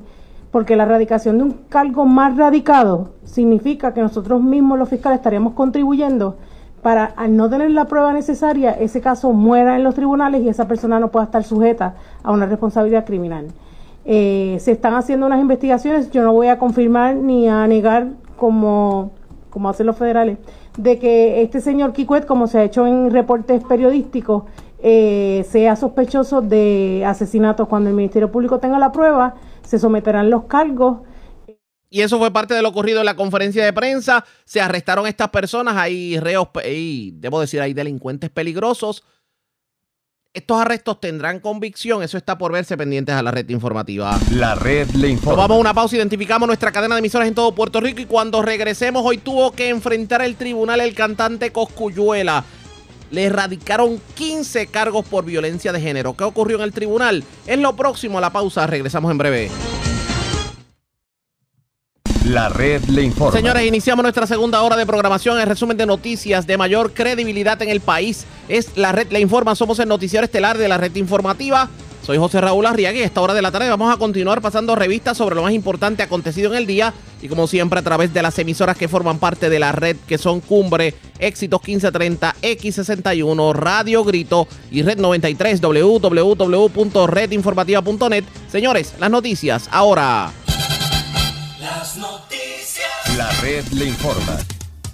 porque 0.51 0.75
la 0.75 0.85
radicación 0.85 1.37
de 1.37 1.43
un 1.43 1.51
cargo 1.69 2.05
más 2.05 2.37
radicado 2.37 3.11
significa 3.23 3.93
que 3.93 4.01
nosotros 4.01 4.41
mismos 4.41 4.79
los 4.79 4.89
fiscales 4.89 5.17
estaríamos 5.17 5.53
contribuyendo 5.53 6.37
para, 6.81 7.05
al 7.05 7.35
no 7.35 7.49
tener 7.49 7.71
la 7.71 7.85
prueba 7.85 8.13
necesaria, 8.13 8.71
ese 8.71 9.01
caso 9.01 9.33
muera 9.33 9.75
en 9.75 9.83
los 9.83 9.95
tribunales 9.95 10.43
y 10.43 10.49
esa 10.49 10.67
persona 10.67 10.99
no 10.99 11.09
pueda 11.09 11.25
estar 11.25 11.43
sujeta 11.43 11.95
a 12.23 12.31
una 12.31 12.45
responsabilidad 12.45 13.05
criminal. 13.05 13.47
Eh, 14.05 14.57
se 14.61 14.71
están 14.71 14.93
haciendo 14.93 15.25
unas 15.25 15.41
investigaciones, 15.41 16.11
yo 16.11 16.23
no 16.23 16.31
voy 16.31 16.47
a 16.47 16.57
confirmar 16.57 17.15
ni 17.15 17.49
a 17.49 17.67
negar 17.67 18.07
como, 18.37 19.11
como 19.49 19.69
hacen 19.69 19.85
los 19.85 19.97
federales, 19.97 20.37
de 20.77 20.97
que 20.97 21.41
este 21.41 21.59
señor 21.59 21.91
Kikwet, 21.91 22.25
como 22.25 22.47
se 22.47 22.59
ha 22.59 22.63
hecho 22.63 22.87
en 22.87 23.11
reportes 23.11 23.63
periodísticos, 23.65 24.43
eh, 24.79 25.45
sea 25.49 25.75
sospechoso 25.75 26.41
de 26.41 27.03
asesinato. 27.05 27.67
Cuando 27.67 27.89
el 27.89 27.95
Ministerio 27.95 28.31
Público 28.31 28.59
tenga 28.59 28.79
la 28.79 28.91
prueba, 28.91 29.35
se 29.67 29.79
someterán 29.79 30.29
los 30.29 30.45
cargos. 30.45 31.01
Y 31.89 32.01
eso 32.01 32.17
fue 32.17 32.31
parte 32.31 32.53
de 32.53 32.61
lo 32.61 32.69
ocurrido 32.69 32.99
en 32.99 33.05
la 33.05 33.15
conferencia 33.15 33.63
de 33.63 33.73
prensa. 33.73 34.23
Se 34.45 34.61
arrestaron 34.61 35.07
estas 35.07 35.29
personas, 35.29 35.75
hay 35.75 36.19
reos, 36.19 36.49
y 36.65 37.11
debo 37.15 37.41
decir, 37.41 37.61
hay 37.61 37.73
delincuentes 37.73 38.29
peligrosos. 38.29 39.03
Estos 40.33 40.59
arrestos 40.61 40.99
tendrán 41.01 41.39
convicción, 41.39 42.03
eso 42.03 42.17
está 42.17 42.37
por 42.37 42.51
verse 42.51 42.77
pendientes 42.77 43.15
a 43.15 43.23
la 43.23 43.31
red 43.31 43.49
informativa. 43.49 44.17
La 44.31 44.55
red 44.55 44.87
le 44.91 45.09
informa. 45.09 45.35
Tomamos 45.35 45.59
una 45.59 45.73
pausa, 45.73 45.95
identificamos 45.95 46.47
nuestra 46.47 46.71
cadena 46.71 46.95
de 46.95 46.99
emisoras 46.99 47.27
en 47.27 47.33
todo 47.33 47.55
Puerto 47.55 47.81
Rico 47.81 48.01
y 48.01 48.05
cuando 48.05 48.41
regresemos 48.41 49.03
hoy 49.03 49.17
tuvo 49.17 49.51
que 49.51 49.69
enfrentar 49.69 50.21
el 50.21 50.35
tribunal 50.35 50.79
el 50.79 50.93
cantante 50.93 51.51
Coscuyuela. 51.51 52.43
Le 53.11 53.25
erradicaron 53.25 54.01
15 54.15 54.67
cargos 54.67 55.05
por 55.05 55.25
violencia 55.25 55.71
de 55.71 55.81
género. 55.81 56.15
¿Qué 56.15 56.23
ocurrió 56.23 56.57
en 56.57 56.63
el 56.63 56.73
tribunal? 56.73 57.23
Es 57.45 57.59
lo 57.59 57.75
próximo 57.75 58.17
a 58.17 58.21
la 58.21 58.31
pausa. 58.31 58.67
Regresamos 58.67 59.11
en 59.11 59.17
breve. 59.17 59.49
La 62.25 62.49
red 62.49 62.83
le 62.85 63.03
informa. 63.03 63.31
Señores, 63.31 63.65
iniciamos 63.65 64.03
nuestra 64.03 64.27
segunda 64.27 64.61
hora 64.61 64.75
de 64.75 64.85
programación. 64.85 65.39
El 65.39 65.47
resumen 65.47 65.77
de 65.77 65.85
noticias 65.85 66.45
de 66.45 66.57
mayor 66.57 66.93
credibilidad 66.93 67.61
en 67.61 67.69
el 67.69 67.79
país 67.79 68.25
es 68.49 68.77
La 68.77 68.91
red 68.91 69.09
le 69.11 69.21
informa. 69.21 69.55
Somos 69.55 69.79
el 69.79 69.87
noticiero 69.87 70.25
estelar 70.25 70.57
de 70.57 70.67
la 70.67 70.77
red 70.77 70.93
informativa. 70.95 71.69
Soy 72.07 72.17
José 72.17 72.39
Raúl 72.39 72.65
Arriaga 72.65 72.97
y 72.97 73.01
a 73.01 73.05
esta 73.05 73.19
hora 73.19 73.33
de 73.33 73.41
la 73.41 73.51
tarde 73.51 73.67
vamos 73.67 73.93
a 73.93 73.97
continuar 73.97 74.41
pasando 74.41 74.77
revistas 74.77 75.17
sobre 75.17 75.35
lo 75.35 75.43
más 75.43 75.51
importante 75.51 76.03
acontecido 76.03 76.53
en 76.53 76.57
el 76.57 76.65
día 76.65 76.93
y 77.21 77.27
como 77.27 77.47
siempre 77.47 77.79
a 77.79 77.81
través 77.81 78.13
de 78.13 78.21
las 78.21 78.39
emisoras 78.39 78.77
que 78.77 78.87
forman 78.87 79.19
parte 79.19 79.49
de 79.49 79.59
la 79.59 79.73
red 79.73 79.97
que 80.07 80.17
son 80.17 80.39
Cumbre, 80.39 80.93
Éxitos 81.19 81.61
1530, 81.61 82.33
X61, 82.41 83.53
Radio 83.53 84.05
Grito 84.05 84.47
y 84.71 84.83
Red 84.83 84.99
93, 84.99 85.59
www.redinformativa.net. 85.59 88.23
Señores, 88.49 88.93
las 89.01 89.11
noticias 89.11 89.67
ahora. 89.69 90.31
Las 91.59 91.97
noticias. 91.97 92.87
La 93.17 93.29
red 93.41 93.65
le 93.73 93.83
informa. 93.83 94.37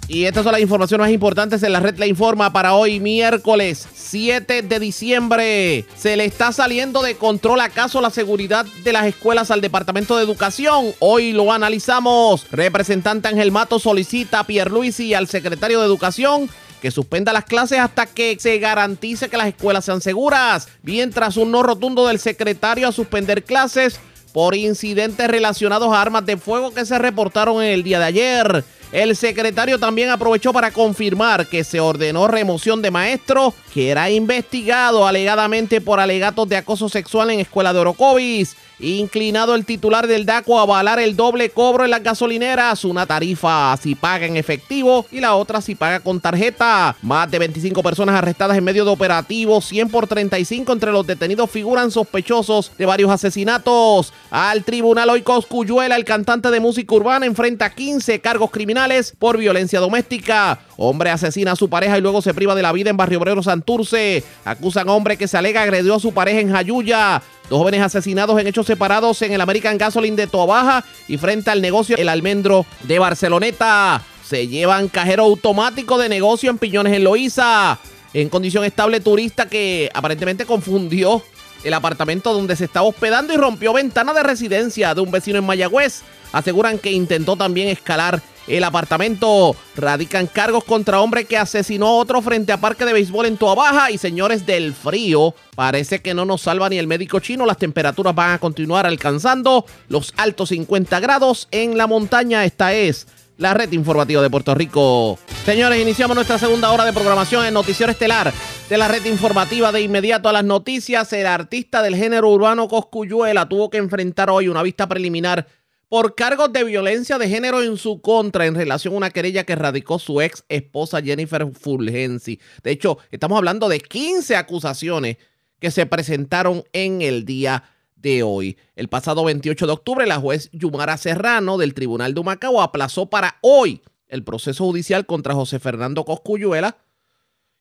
Y 0.06 0.26
estas 0.26 0.44
son 0.44 0.52
las 0.52 0.60
informaciones 0.60 1.06
más 1.06 1.14
importantes 1.14 1.62
en 1.62 1.72
la 1.72 1.80
red 1.80 1.96
La 1.96 2.06
Informa 2.06 2.52
para 2.52 2.74
hoy, 2.74 3.00
miércoles 3.00 3.88
7 3.94 4.60
de 4.60 4.78
diciembre. 4.78 5.86
Se 5.96 6.16
le 6.16 6.26
está 6.26 6.52
saliendo 6.52 7.02
de 7.02 7.16
control 7.16 7.60
acaso 7.60 8.02
la 8.02 8.10
seguridad 8.10 8.66
de 8.84 8.92
las 8.92 9.06
escuelas 9.06 9.50
al 9.50 9.62
Departamento 9.62 10.16
de 10.16 10.24
Educación. 10.24 10.92
Hoy 10.98 11.32
lo 11.32 11.50
analizamos. 11.50 12.46
Representante 12.50 13.28
Ángel 13.28 13.50
Mato 13.50 13.78
solicita 13.78 14.40
a 14.40 14.46
Pierluisi 14.46 15.06
y 15.06 15.14
al 15.14 15.26
secretario 15.26 15.80
de 15.80 15.86
Educación 15.86 16.50
que 16.82 16.90
suspenda 16.90 17.32
las 17.32 17.46
clases 17.46 17.78
hasta 17.78 18.04
que 18.04 18.36
se 18.38 18.58
garantice 18.58 19.30
que 19.30 19.38
las 19.38 19.48
escuelas 19.48 19.86
sean 19.86 20.02
seguras. 20.02 20.68
Mientras 20.82 21.38
un 21.38 21.50
no 21.50 21.62
rotundo 21.62 22.06
del 22.06 22.18
secretario 22.18 22.86
a 22.86 22.92
suspender 22.92 23.42
clases 23.42 23.98
por 24.34 24.56
incidentes 24.56 25.28
relacionados 25.28 25.94
a 25.94 26.02
armas 26.02 26.26
de 26.26 26.36
fuego 26.36 26.74
que 26.74 26.84
se 26.84 26.98
reportaron 26.98 27.62
en 27.62 27.70
el 27.70 27.84
día 27.84 28.00
de 28.00 28.04
ayer. 28.06 28.64
El 28.90 29.14
secretario 29.14 29.78
también 29.78 30.10
aprovechó 30.10 30.52
para 30.52 30.72
confirmar 30.72 31.46
que 31.46 31.62
se 31.62 31.78
ordenó 31.78 32.26
remoción 32.26 32.82
de 32.82 32.90
maestro 32.90 33.54
que 33.72 33.90
era 33.90 34.10
investigado 34.10 35.06
alegadamente 35.06 35.80
por 35.80 36.00
alegatos 36.00 36.48
de 36.48 36.56
acoso 36.56 36.88
sexual 36.88 37.30
en 37.30 37.38
escuela 37.38 37.72
de 37.72 37.78
Orocovis. 37.78 38.56
Inclinado 38.80 39.54
el 39.54 39.64
titular 39.64 40.08
del 40.08 40.26
DACO 40.26 40.58
a 40.58 40.62
avalar 40.62 40.98
el 40.98 41.14
doble 41.14 41.50
cobro 41.50 41.84
en 41.84 41.90
las 41.90 42.02
gasolineras, 42.02 42.84
una 42.84 43.06
tarifa 43.06 43.76
si 43.80 43.94
paga 43.94 44.26
en 44.26 44.36
efectivo 44.36 45.06
y 45.12 45.20
la 45.20 45.36
otra 45.36 45.60
si 45.60 45.76
paga 45.76 46.00
con 46.00 46.20
tarjeta. 46.20 46.96
Más 47.02 47.30
de 47.30 47.38
25 47.38 47.82
personas 47.82 48.16
arrestadas 48.16 48.58
en 48.58 48.64
medio 48.64 48.84
de 48.84 48.90
operativos, 48.90 49.64
100 49.66 49.90
por 49.90 50.08
35 50.08 50.72
entre 50.72 50.90
los 50.90 51.06
detenidos 51.06 51.50
figuran 51.50 51.92
sospechosos 51.92 52.72
de 52.76 52.86
varios 52.86 53.10
asesinatos. 53.10 54.12
Al 54.30 54.64
tribunal 54.64 55.08
hoy 55.10 55.22
Coscuyuela, 55.22 55.94
el 55.94 56.04
cantante 56.04 56.50
de 56.50 56.60
música 56.60 56.94
urbana, 56.94 57.26
enfrenta 57.26 57.70
15 57.70 58.20
cargos 58.20 58.50
criminales 58.50 59.14
por 59.18 59.38
violencia 59.38 59.78
doméstica. 59.78 60.58
Hombre 60.76 61.10
asesina 61.10 61.52
a 61.52 61.56
su 61.56 61.70
pareja 61.70 61.96
y 61.96 62.00
luego 62.00 62.22
se 62.22 62.34
priva 62.34 62.56
de 62.56 62.62
la 62.62 62.72
vida 62.72 62.90
en 62.90 62.96
Barrio 62.96 63.18
Obrero 63.20 63.42
Santurce. 63.42 64.24
Acusan 64.44 64.88
a 64.88 64.92
hombre 64.92 65.16
que 65.16 65.28
se 65.28 65.38
alega 65.38 65.62
agredió 65.62 65.94
a 65.94 66.00
su 66.00 66.12
pareja 66.12 66.40
en 66.40 66.50
Jayuya. 66.50 67.22
Dos 67.48 67.58
jóvenes 67.58 67.82
asesinados 67.82 68.40
en 68.40 68.46
hechos 68.46 68.66
separados 68.66 69.20
en 69.22 69.32
el 69.32 69.40
American 69.40 69.76
Gasoline 69.76 70.16
de 70.16 70.26
Tobaja 70.26 70.84
y 71.08 71.18
frente 71.18 71.50
al 71.50 71.60
negocio 71.60 71.96
El 71.96 72.08
Almendro 72.08 72.64
de 72.84 72.98
Barceloneta. 72.98 74.02
Se 74.24 74.48
llevan 74.48 74.88
cajero 74.88 75.24
automático 75.24 75.98
de 75.98 76.08
negocio 76.08 76.50
en 76.50 76.58
Piñones 76.58 76.94
en 76.94 77.04
Loíza. 77.04 77.78
En 78.14 78.30
condición 78.30 78.64
estable 78.64 79.00
turista 79.00 79.46
que 79.46 79.90
aparentemente 79.92 80.46
confundió 80.46 81.22
el 81.64 81.74
apartamento 81.74 82.32
donde 82.32 82.56
se 82.56 82.64
estaba 82.64 82.86
hospedando 82.86 83.34
y 83.34 83.36
rompió 83.36 83.72
ventana 83.72 84.14
de 84.14 84.22
residencia 84.22 84.94
de 84.94 85.00
un 85.02 85.10
vecino 85.10 85.38
en 85.38 85.44
Mayagüez. 85.44 86.02
Aseguran 86.32 86.78
que 86.78 86.92
intentó 86.92 87.36
también 87.36 87.68
escalar 87.68 88.22
el 88.46 88.64
apartamento. 88.64 89.56
Radican 89.76 90.26
cargos 90.26 90.64
contra 90.64 91.00
hombre 91.00 91.24
que 91.24 91.36
asesinó 91.36 91.86
a 91.86 91.96
otro 91.96 92.22
frente 92.22 92.52
a 92.52 92.60
parque 92.60 92.84
de 92.84 92.92
béisbol 92.92 93.26
en 93.26 93.36
Toa 93.36 93.54
Baja. 93.54 93.90
Y 93.90 93.98
señores 93.98 94.46
del 94.46 94.74
frío, 94.74 95.34
parece 95.54 96.00
que 96.00 96.14
no 96.14 96.24
nos 96.24 96.42
salva 96.42 96.68
ni 96.68 96.78
el 96.78 96.86
médico 96.86 97.20
chino. 97.20 97.46
Las 97.46 97.58
temperaturas 97.58 98.14
van 98.14 98.32
a 98.32 98.38
continuar 98.38 98.86
alcanzando 98.86 99.64
los 99.88 100.12
altos 100.16 100.50
50 100.50 101.00
grados 101.00 101.48
en 101.50 101.76
la 101.76 101.86
montaña. 101.86 102.44
Esta 102.44 102.72
es 102.72 103.06
la 103.36 103.54
red 103.54 103.72
informativa 103.72 104.22
de 104.22 104.30
Puerto 104.30 104.54
Rico. 104.54 105.18
Señores, 105.44 105.80
iniciamos 105.80 106.14
nuestra 106.14 106.38
segunda 106.38 106.70
hora 106.70 106.84
de 106.84 106.92
programación 106.92 107.44
en 107.44 107.54
Noticiero 107.54 107.90
Estelar 107.90 108.32
de 108.68 108.78
la 108.78 108.88
red 108.88 109.04
informativa 109.06 109.72
de 109.72 109.82
inmediato 109.82 110.28
a 110.28 110.32
las 110.32 110.44
noticias. 110.44 111.12
El 111.12 111.26
artista 111.26 111.82
del 111.82 111.96
género 111.96 112.30
urbano 112.30 112.68
Coscuyuela 112.68 113.48
tuvo 113.48 113.70
que 113.70 113.78
enfrentar 113.78 114.30
hoy 114.30 114.48
una 114.48 114.62
vista 114.62 114.88
preliminar 114.88 115.46
por 115.88 116.14
cargos 116.14 116.52
de 116.52 116.64
violencia 116.64 117.18
de 117.18 117.28
género 117.28 117.62
en 117.62 117.76
su 117.76 118.00
contra 118.00 118.46
en 118.46 118.54
relación 118.54 118.94
a 118.94 118.96
una 118.96 119.10
querella 119.10 119.44
que 119.44 119.54
radicó 119.54 119.98
su 119.98 120.20
ex 120.20 120.44
esposa 120.48 121.02
Jennifer 121.02 121.46
Fulgensi. 121.52 122.40
De 122.62 122.70
hecho, 122.70 122.98
estamos 123.10 123.38
hablando 123.38 123.68
de 123.68 123.80
15 123.80 124.36
acusaciones 124.36 125.18
que 125.60 125.70
se 125.70 125.86
presentaron 125.86 126.64
en 126.72 127.02
el 127.02 127.24
día 127.24 127.64
de 127.96 128.22
hoy. 128.22 128.58
El 128.76 128.88
pasado 128.88 129.24
28 129.24 129.66
de 129.66 129.72
octubre, 129.72 130.06
la 130.06 130.20
juez 130.20 130.50
Yumara 130.52 130.96
Serrano 130.96 131.58
del 131.58 131.74
Tribunal 131.74 132.14
de 132.14 132.20
Humacao 132.20 132.60
aplazó 132.60 133.06
para 133.06 133.38
hoy 133.40 133.82
el 134.08 134.24
proceso 134.24 134.64
judicial 134.64 135.06
contra 135.06 135.34
José 135.34 135.58
Fernando 135.58 136.04
Coscuyuela 136.04 136.76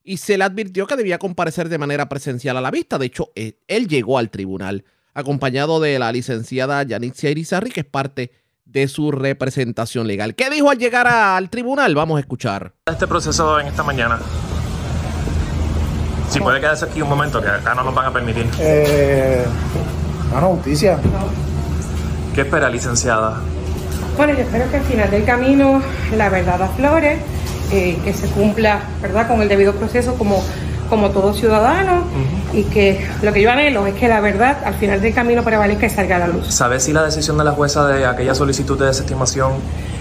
y 0.04 0.18
se 0.18 0.38
le 0.38 0.44
advirtió 0.44 0.86
que 0.86 0.98
debía 0.98 1.18
comparecer 1.18 1.70
de 1.70 1.78
manera 1.78 2.10
presencial 2.10 2.58
a 2.58 2.62
la 2.62 2.72
vista. 2.72 2.98
De 2.98 3.06
hecho, 3.06 3.32
él 3.36 3.88
llegó 3.88 4.18
al 4.18 4.30
tribunal 4.30 4.84
acompañado 5.14 5.80
de 5.80 6.00
la 6.00 6.12
licenciada 6.12 6.84
Yanitzia 6.84 7.30
Irizarri, 7.30 7.72
que 7.72 7.82
es 7.82 7.86
parte 7.86 8.32
de 8.66 8.88
su 8.88 9.12
representación 9.12 10.08
legal. 10.08 10.36
¿Qué 10.36 10.50
dijo 10.50 10.70
al 10.70 10.78
llegar 10.78 11.08
al 11.08 11.50
tribunal? 11.50 11.94
Vamos 11.96 12.18
a 12.18 12.20
escuchar. 12.22 12.74
Este 12.86 13.08
proceso 13.08 13.60
en 13.60 13.68
esta 13.68 13.84
mañana. 13.84 14.20
Si 16.30 16.40
puede 16.40 16.60
quedarse 16.60 16.86
aquí 16.86 17.02
un 17.02 17.10
momento, 17.10 17.42
que 17.42 17.48
acá 17.48 17.76
no 17.76 17.84
nos 17.84 17.94
van 17.94 18.08
a 18.08 18.14
permitir. 18.14 18.48
Eh, 18.60 19.46
mano, 20.34 20.50
justicia. 20.56 20.98
¿Qué 22.34 22.42
espera, 22.42 22.70
licenciada? 22.70 23.40
Bueno, 24.18 24.34
yo 24.34 24.40
espero 24.40 24.70
que 24.72 24.78
al 24.78 24.84
final 24.84 25.12
del 25.12 25.26
camino 25.26 25.82
la 26.18 26.30
verdad 26.30 26.62
aflore, 26.62 27.20
eh, 27.72 28.00
que 28.04 28.14
se 28.14 28.28
cumpla, 28.30 28.82
¿verdad?, 29.02 29.28
con 29.28 29.42
el 29.42 29.50
debido 29.50 29.74
proceso 29.74 30.16
como 30.16 30.44
como 30.90 31.10
todo 31.10 31.34
ciudadano 31.34 32.04
y 32.54 32.64
que 32.64 33.06
lo 33.22 33.34
que 33.34 33.42
yo 33.42 33.52
anhelo 33.52 33.86
es 33.88 33.96
que 33.96 34.08
la 34.08 34.22
verdad 34.22 34.58
al 34.64 34.76
final 34.76 35.02
del 35.02 35.14
camino 35.14 35.44
prevalezca 35.44 35.86
y 35.86 35.90
salga 35.90 36.18
a 36.18 36.20
la 36.20 36.28
luz. 36.28 36.54
¿Sabes 36.54 36.84
si 36.84 36.94
la 36.94 37.04
decisión 37.04 37.38
de 37.38 37.44
la 37.44 37.52
jueza 37.52 37.88
de 37.88 38.06
aquella 38.06 38.36
solicitud 38.36 38.78
de 38.80 38.86
desestimación 38.88 39.54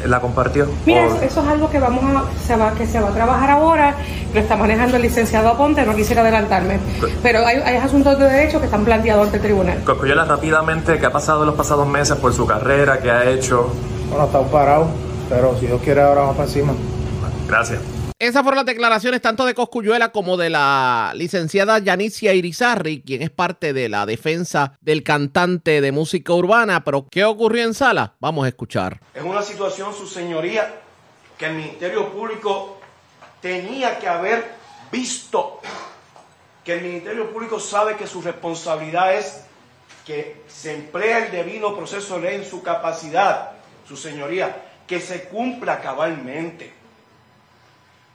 la 0.07 0.21
compartió? 0.21 0.67
Mira, 0.85 1.07
eso, 1.07 1.17
eso, 1.23 1.43
es 1.43 1.49
algo 1.49 1.71
que 1.71 1.79
vamos 1.79 2.05
a, 2.05 2.25
se 2.47 2.57
va, 2.57 2.73
que 2.73 2.87
se 2.87 3.01
va 3.01 3.09
a 3.09 3.13
trabajar 3.13 3.51
ahora, 3.51 3.95
lo 4.35 4.41
está 4.41 4.57
manejando 4.57 4.97
el 4.97 5.03
licenciado 5.03 5.49
Aponte, 5.49 5.85
no 5.85 5.95
quisiera 5.95 6.23
adelantarme, 6.23 6.79
pero 7.23 7.47
hay, 7.47 7.59
hay 7.59 7.77
asuntos 7.77 8.19
de 8.19 8.29
derecho 8.29 8.59
que 8.59 8.67
están 8.67 8.85
planteados 8.85 9.27
ante 9.27 9.37
el 9.37 9.43
tribunal. 9.43 9.83
Coscuyela, 9.85 10.25
rápidamente, 10.25 10.99
¿qué 10.99 11.07
ha 11.07 11.13
pasado 11.13 11.41
en 11.41 11.47
los 11.47 11.57
pasados 11.57 11.87
meses 11.89 12.17
por 12.17 12.33
su 12.33 12.47
carrera? 12.47 12.99
¿Qué 13.01 13.11
ha 13.11 13.29
hecho? 13.31 13.73
Bueno, 14.09 14.27
está 14.27 14.43
parado, 14.43 14.89
pero 15.29 15.57
si 15.59 15.67
Dios 15.67 15.81
quiere 15.83 16.03
ahora 16.03 16.23
vamos 16.23 16.37
para 16.37 16.49
encima. 16.49 16.73
Gracias. 17.49 17.81
Esas 18.23 18.45
fueron 18.45 18.59
las 18.59 18.67
declaraciones 18.67 19.21
tanto 19.21 19.45
de 19.45 19.53
Coscuyuela 19.53 20.13
como 20.13 20.37
de 20.37 20.49
la 20.49 21.11
licenciada 21.17 21.81
Yanicia 21.81 22.33
Irizarri, 22.35 23.03
quien 23.03 23.21
es 23.21 23.31
parte 23.31 23.73
de 23.73 23.89
la 23.89 24.07
defensa 24.07 24.79
del 24.81 25.03
cantante 25.03 25.81
de 25.81 25.91
música 25.91 26.33
urbana. 26.33 26.85
Pero, 26.85 27.09
¿qué 27.11 27.25
ocurrió 27.25 27.65
en 27.65 27.75
sala? 27.75 28.15
Vamos 28.21 28.45
a 28.45 28.49
escuchar. 28.49 29.01
Es 29.13 29.25
una 29.25 29.43
situación, 29.43 29.93
su 29.93 30.07
señoría, 30.07 30.73
que 31.37 31.47
el 31.47 31.55
Ministerio 31.55 32.13
Público 32.13 32.79
tenía 33.41 33.99
que 33.99 34.07
haber 34.07 34.53
visto. 34.93 35.59
Que 36.63 36.75
el 36.75 36.83
Ministerio 36.83 37.29
Público 37.33 37.59
sabe 37.59 37.97
que 37.97 38.07
su 38.07 38.23
responsabilidad 38.23 39.17
es 39.17 39.43
que 40.07 40.45
se 40.47 40.77
emplea 40.77 41.27
el 41.27 41.33
debido 41.33 41.77
proceso 41.77 42.21
de 42.21 42.21
ley 42.21 42.35
en 42.37 42.45
su 42.49 42.63
capacidad, 42.63 43.51
su 43.85 43.97
señoría, 43.97 44.63
que 44.87 45.01
se 45.01 45.25
cumpla 45.25 45.81
cabalmente. 45.81 46.82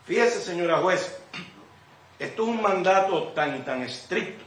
Fíjese, 0.07 0.41
señora 0.41 0.77
juez, 0.77 1.19
esto 2.17 2.43
es 2.43 2.49
un 2.49 2.61
mandato 2.61 3.23
tan 3.33 3.57
y 3.57 3.59
tan 3.59 3.83
estricto 3.83 4.41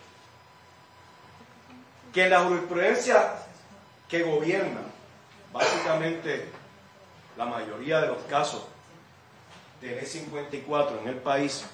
que 2.14 2.30
la 2.30 2.40
jurisprudencia 2.40 3.34
que 4.08 4.22
gobierna 4.22 4.80
básicamente 5.52 6.48
la 7.36 7.44
mayoría 7.44 8.00
de 8.00 8.06
los 8.06 8.22
casos 8.22 8.64
de 9.82 10.02
E54 10.02 11.02
en 11.02 11.08
el 11.08 11.16
país, 11.16 11.64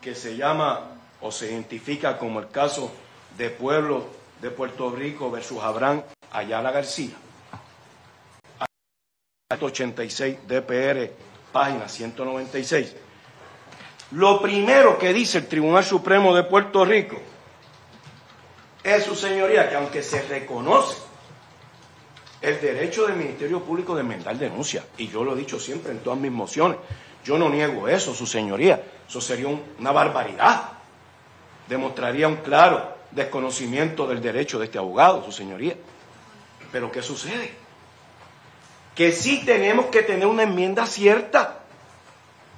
que 0.00 0.16
se 0.16 0.36
llama 0.36 0.98
o 1.20 1.30
se 1.30 1.46
identifica 1.52 2.18
como 2.18 2.40
el 2.40 2.50
caso 2.50 2.92
de 3.38 3.50
Pueblo 3.50 4.06
de 4.42 4.50
Puerto 4.50 4.90
Rico 4.90 5.30
versus 5.30 5.62
Abraham 5.62 6.02
Ayala 6.32 6.72
García. 6.72 7.14
86 9.60 10.38
DPR 10.48 11.33
página 11.54 11.88
196, 11.88 12.96
Lo 14.10 14.42
primero 14.42 14.98
que 14.98 15.12
dice 15.12 15.38
el 15.38 15.46
Tribunal 15.46 15.84
Supremo 15.84 16.34
de 16.34 16.42
Puerto 16.42 16.84
Rico 16.84 17.16
es, 18.82 19.04
su 19.04 19.14
señoría, 19.14 19.70
que 19.70 19.76
aunque 19.76 20.02
se 20.02 20.20
reconoce 20.22 20.98
el 22.42 22.60
derecho 22.60 23.06
del 23.06 23.16
Ministerio 23.16 23.62
Público 23.62 23.94
de 23.94 24.02
enmendar 24.02 24.36
denuncia, 24.36 24.84
y 24.98 25.08
yo 25.08 25.22
lo 25.22 25.34
he 25.34 25.36
dicho 25.36 25.58
siempre 25.58 25.92
en 25.92 26.00
todas 26.00 26.18
mis 26.18 26.32
mociones, 26.32 26.76
yo 27.24 27.38
no 27.38 27.48
niego 27.48 27.88
eso, 27.88 28.14
su 28.14 28.26
señoría, 28.26 28.82
eso 29.08 29.20
sería 29.20 29.46
una 29.78 29.92
barbaridad, 29.92 30.72
demostraría 31.68 32.28
un 32.28 32.36
claro 32.36 32.96
desconocimiento 33.12 34.06
del 34.08 34.20
derecho 34.20 34.58
de 34.58 34.66
este 34.66 34.78
abogado, 34.78 35.24
su 35.24 35.32
señoría. 35.32 35.76
Pero 36.72 36.90
¿qué 36.90 37.00
sucede? 37.00 37.63
Que 38.94 39.12
sí 39.12 39.42
tenemos 39.44 39.86
que 39.86 40.02
tener 40.02 40.26
una 40.26 40.44
enmienda 40.44 40.86
cierta. 40.86 41.60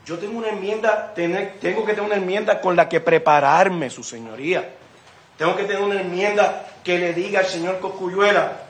Yo 0.04 0.18
tengo 0.18 0.38
una 0.38 0.48
enmienda, 0.48 1.12
tengo 1.14 1.84
que 1.84 1.94
tener 1.94 2.02
una 2.02 2.16
enmienda 2.16 2.60
con 2.60 2.76
la 2.76 2.88
que 2.88 3.00
prepararme, 3.00 3.90
su 3.90 4.04
señoría. 4.04 4.76
Tengo 5.36 5.56
que 5.56 5.64
tener 5.64 5.82
una 5.82 6.00
enmienda 6.00 6.68
que 6.84 6.98
le 6.98 7.12
diga 7.12 7.40
al 7.40 7.46
señor 7.46 7.80
Cocuyuela 7.80 8.60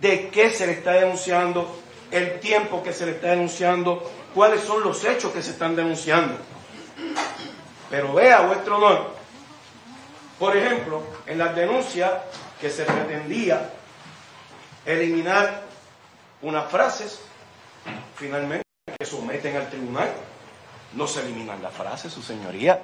de 0.00 0.28
qué 0.28 0.50
se 0.50 0.66
le 0.66 0.72
está 0.72 0.92
denunciando, 0.92 1.80
el 2.10 2.40
tiempo 2.40 2.82
que 2.82 2.92
se 2.92 3.06
le 3.06 3.12
está 3.12 3.28
denunciando, 3.28 4.10
cuáles 4.34 4.60
son 4.60 4.82
los 4.82 5.04
hechos 5.04 5.32
que 5.32 5.42
se 5.42 5.52
están 5.52 5.74
denunciando. 5.74 6.36
Pero 7.90 8.12
vea, 8.12 8.40
vuestro 8.40 8.76
honor, 8.76 9.14
por 10.38 10.56
ejemplo, 10.56 11.02
en 11.26 11.38
las 11.38 11.54
denuncias 11.54 12.12
que 12.60 12.70
se 12.70 12.84
pretendía 12.84 13.70
eliminar 14.84 15.62
unas 16.44 16.70
frases, 16.70 17.20
finalmente 18.16 18.64
que 18.98 19.06
someten 19.06 19.56
al 19.56 19.68
tribunal, 19.70 20.12
no 20.92 21.06
se 21.06 21.20
eliminan 21.20 21.62
las 21.62 21.72
frases, 21.72 22.12
su 22.12 22.22
señoría. 22.22 22.80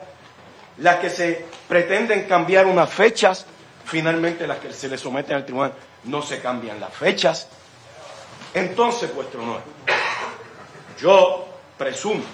Las 0.79 0.97
que 0.97 1.11
se 1.11 1.45
pretenden 1.69 2.25
cambiar 2.25 2.67
unas 2.67 2.91
fechas, 2.91 3.45
finalmente 3.85 4.47
las 4.47 4.59
que 4.59 4.73
se 4.73 4.89
le 4.89 4.97
someten 4.97 5.37
al 5.37 5.45
tribunal, 5.45 5.75
no 6.05 6.23
se 6.23 6.41
cambian 6.41 6.81
las 6.81 6.93
fechas. 6.93 7.49
Entonces, 8.55 9.15
vuestro 9.15 9.43
honor, 9.43 9.61
yo 10.99 11.47
presumo 11.77 12.25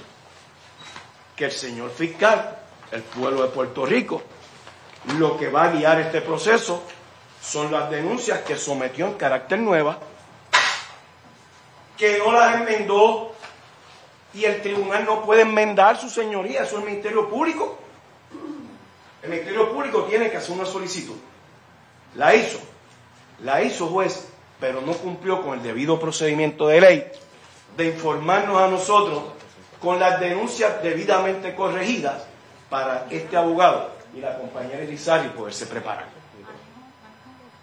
que 1.35 1.47
el 1.47 1.53
señor 1.53 1.91
fiscal, 1.91 2.57
el 2.93 3.03
pueblo 3.03 3.43
de 3.43 3.49
Puerto 3.49 3.85
Rico, 3.85 4.22
lo 5.18 5.37
que 5.37 5.49
va 5.49 5.64
a 5.64 5.70
guiar 5.70 6.01
este 6.01 6.20
proceso 6.20 6.83
son 7.43 7.72
las 7.72 7.91
denuncias 7.91 8.41
que 8.41 8.57
sometió 8.57 9.07
en 9.07 9.14
carácter 9.14 9.59
nueva, 9.59 9.99
que 11.97 12.18
no 12.18 12.32
las 12.32 12.57
enmendó 12.57 13.32
y 14.34 14.44
el 14.44 14.61
tribunal 14.61 15.05
no 15.05 15.22
puede 15.22 15.42
enmendar 15.42 15.99
su 15.99 16.11
señoría, 16.11 16.62
eso 16.62 16.76
es 16.76 16.82
el 16.82 16.88
Ministerio 16.90 17.28
Público. 17.28 17.78
El 19.22 19.30
Ministerio 19.30 19.72
Público 19.72 20.05
tiene 20.05 20.30
que 20.30 20.36
hacer 20.36 20.53
una 20.53 20.66
solicitud. 20.66 21.16
La 22.14 22.34
hizo, 22.34 22.59
la 23.40 23.62
hizo 23.62 23.86
juez, 23.86 24.28
pero 24.61 24.80
no 24.80 24.92
cumplió 24.92 25.42
con 25.42 25.55
el 25.55 25.62
debido 25.62 25.99
procedimiento 25.99 26.68
de 26.68 26.80
ley 26.80 27.12
de 27.76 27.86
informarnos 27.88 28.61
a 28.61 28.68
nosotros 28.68 29.22
con 29.80 30.01
las 30.01 30.18
denuncias 30.20 30.82
debidamente 30.82 31.55
corregidas 31.55 32.24
para 32.70 33.07
este 33.11 33.36
abogado 33.36 33.90
y 34.14 34.20
la 34.20 34.38
compañera 34.38 34.82
Elizari 34.82 35.28
poderse 35.30 35.66
preparar. 35.66 36.07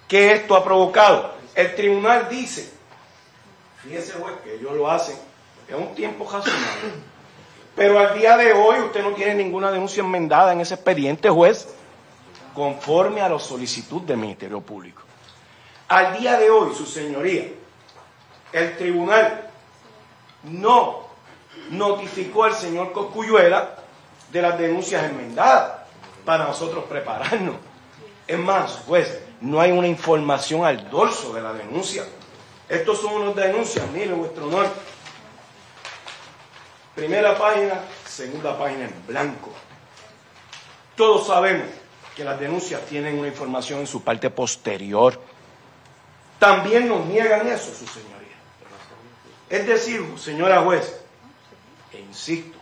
¿Qué 0.08 0.34
esto 0.34 0.56
ha 0.56 0.64
provocado? 0.64 1.34
El 1.56 1.74
tribunal 1.76 2.28
dice, 2.30 2.72
fíjese 3.84 4.14
juez, 4.14 4.36
que 4.44 4.56
ellos 4.56 4.74
lo 4.74 4.90
hacen 4.90 5.16
en 5.68 5.76
un 5.76 5.96
tiempo 5.96 6.24
razonable. 6.24 7.14
Pero 7.76 8.00
al 8.00 8.18
día 8.18 8.38
de 8.38 8.54
hoy 8.54 8.80
usted 8.80 9.02
no 9.02 9.14
tiene 9.14 9.36
ninguna 9.36 9.72
denuncia 9.72 10.02
enmendada 10.02 10.54
en 10.54 10.62
ese 10.62 10.76
expediente, 10.76 11.30
juez, 11.30 11.68
conforme 12.54 13.22
a 13.22 13.30
la 13.30 13.40
solicitud 13.40 14.02
del 14.02 14.18
Ministerio 14.18 14.62
Público. 14.62 15.02
Al 15.88 16.18
día 16.20 16.38
de 16.38 16.50
hoy, 16.50 16.74
su 16.76 16.86
señoría, 16.86 17.46
el 18.52 18.78
tribunal 18.78 19.50
no 20.44 21.04
notificó 21.72 22.44
al 22.44 22.54
señor 22.54 22.92
Coscuyuela 22.92 23.76
de 24.32 24.42
las 24.42 24.58
denuncias 24.58 25.04
enmendadas 25.04 25.82
para 26.24 26.46
nosotros 26.46 26.86
prepararnos. 26.86 27.56
Es 28.28 28.40
más, 28.40 28.84
pues, 28.88 29.20
no 29.42 29.60
hay 29.60 29.72
una 29.72 29.88
información 29.88 30.64
al 30.64 30.90
dorso 30.90 31.34
de 31.34 31.42
la 31.42 31.54
denuncia. 31.54 32.04
Estos 32.70 33.02
son 33.02 33.22
unas 33.22 33.36
denuncias, 33.36 33.90
mire 33.92 34.14
vuestro 34.14 34.48
honor. 34.48 34.68
Primera 36.96 37.38
página, 37.38 37.82
segunda 38.06 38.58
página 38.58 38.86
en 38.86 39.08
blanco. 39.08 39.52
Todos 40.96 41.28
sabemos 41.28 41.68
que 42.16 42.24
las 42.24 42.40
denuncias 42.40 42.82
tienen 42.86 43.18
una 43.18 43.28
información 43.28 43.80
en 43.80 43.88
su 43.88 44.04
parte 44.04 44.30
posterior. 44.30 45.20
También 46.40 46.88
nos 46.88 47.06
niegan 47.06 47.48
eso, 47.48 47.74
su 47.74 47.88
señoría. 47.88 48.14
Es 49.50 49.66
decir, 49.66 50.02
señora 50.18 50.62
juez, 50.62 51.02
e 51.92 52.00
insisto, 52.00 52.58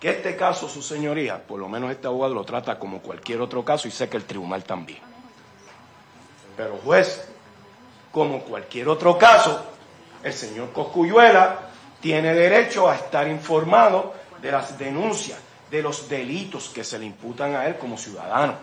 que 0.00 0.10
este 0.10 0.36
caso, 0.36 0.68
su 0.68 0.82
señoría, 0.82 1.44
por 1.44 1.58
lo 1.58 1.68
menos 1.68 1.90
este 1.90 2.06
abogado 2.06 2.34
lo 2.34 2.44
trata 2.44 2.78
como 2.78 3.00
cualquier 3.00 3.40
otro 3.40 3.64
caso 3.64 3.88
y 3.88 3.90
sé 3.90 4.08
que 4.08 4.16
el 4.16 4.24
tribunal 4.24 4.64
también. 4.64 5.00
Pero 6.56 6.78
juez, 6.84 7.28
como 8.18 8.40
cualquier 8.40 8.88
otro 8.88 9.16
caso, 9.16 9.64
el 10.24 10.32
señor 10.32 10.72
Coscuyuela 10.72 11.56
tiene 12.00 12.34
derecho 12.34 12.88
a 12.90 12.96
estar 12.96 13.28
informado 13.28 14.12
de 14.42 14.50
las 14.50 14.76
denuncias, 14.76 15.38
de 15.70 15.82
los 15.82 16.08
delitos 16.08 16.68
que 16.68 16.82
se 16.82 16.98
le 16.98 17.06
imputan 17.06 17.54
a 17.54 17.66
él 17.66 17.76
como 17.76 17.96
ciudadano. 17.96 18.54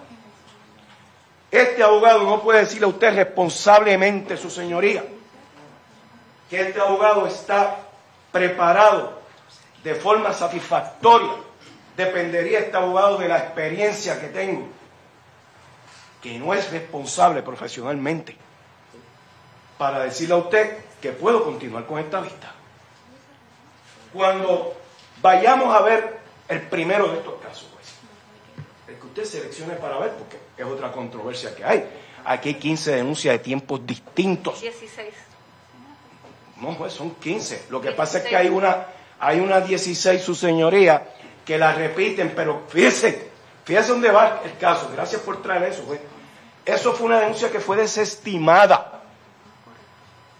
Este 1.49 1.81
abogado 1.81 2.23
no 2.23 2.41
puede 2.41 2.59
decirle 2.59 2.85
a 2.85 2.89
usted 2.89 3.15
responsablemente, 3.15 4.35
su 4.35 4.49
señoría, 4.49 5.05
que 6.49 6.61
este 6.61 6.81
abogado 6.81 7.25
está 7.25 7.77
preparado 8.33 9.21
de 9.85 9.95
forma 9.95 10.33
satisfactoria, 10.33 11.31
dependería 11.95 12.59
este 12.59 12.75
abogado 12.75 13.17
de 13.17 13.29
la 13.29 13.37
experiencia 13.37 14.19
que 14.19 14.27
tengo, 14.27 14.67
que 16.21 16.37
no 16.39 16.53
es 16.53 16.69
responsable 16.71 17.41
profesionalmente, 17.41 18.37
para 19.77 19.99
decirle 20.03 20.35
a 20.35 20.37
usted 20.37 20.77
que 21.01 21.11
puedo 21.11 21.43
continuar 21.43 21.85
con 21.85 21.99
esta 21.99 22.21
vista. 22.21 22.53
Cuando 24.13 24.73
vayamos 25.21 25.75
a 25.75 25.81
ver 25.81 26.19
el 26.47 26.61
primero 26.61 27.09
de 27.09 27.17
estos 27.17 27.41
casos, 27.41 27.67
pues, 27.73 27.87
el 28.87 28.95
que 28.99 29.07
usted 29.07 29.25
seleccione 29.25 29.73
para 29.75 29.97
ver, 29.97 30.11
porque 30.11 30.37
es 30.57 30.65
otra 30.65 30.91
controversia 30.91 31.53
que 31.55 31.65
hay. 31.65 31.85
Aquí 32.23 32.49
hay 32.49 32.55
15 32.55 32.91
denuncias 32.95 33.33
de 33.33 33.39
tiempos 33.39 33.85
distintos. 33.85 34.61
16. 34.61 35.13
No, 36.57 36.77
pues 36.77 36.93
son 36.93 37.15
15. 37.15 37.65
Lo 37.69 37.81
que 37.81 37.91
pasa 37.91 38.19
es 38.19 38.25
que 38.25 38.35
hay 38.35 38.47
una 38.47 38.87
hay 39.19 39.39
unas 39.39 39.67
16, 39.67 40.21
su 40.21 40.35
señoría, 40.35 41.03
que 41.45 41.57
la 41.57 41.73
repiten, 41.73 42.33
pero 42.35 42.63
fíjese, 42.67 43.29
fíjese 43.63 43.89
dónde 43.89 44.11
va 44.11 44.41
el 44.43 44.57
caso. 44.57 44.89
Gracias 44.93 45.21
por 45.21 45.41
traer 45.41 45.63
eso. 45.63 45.83
Güey. 45.83 45.99
Eso 46.65 46.93
fue 46.93 47.07
una 47.07 47.19
denuncia 47.21 47.51
que 47.51 47.59
fue 47.59 47.77
desestimada. 47.77 48.94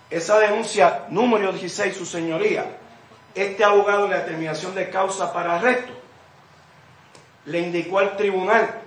Esa 0.10 0.40
denuncia 0.40 1.06
número 1.10 1.52
16, 1.52 1.96
su 1.96 2.06
señoría, 2.06 2.66
este 3.34 3.64
abogado 3.64 4.06
en 4.06 4.12
la 4.12 4.20
determinación 4.20 4.76
de 4.76 4.90
causa 4.90 5.34
para 5.34 5.56
arresto 5.56 5.92
le 7.46 7.60
indicó 7.60 8.00
al 8.00 8.16
tribunal 8.16 8.82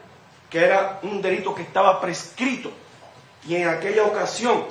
que 0.50 0.64
era 0.64 1.00
un 1.02 1.20
delito 1.20 1.54
que 1.54 1.62
estaba 1.62 2.00
prescrito 2.00 2.70
y 3.46 3.56
en 3.56 3.68
aquella 3.68 4.04
ocasión 4.04 4.64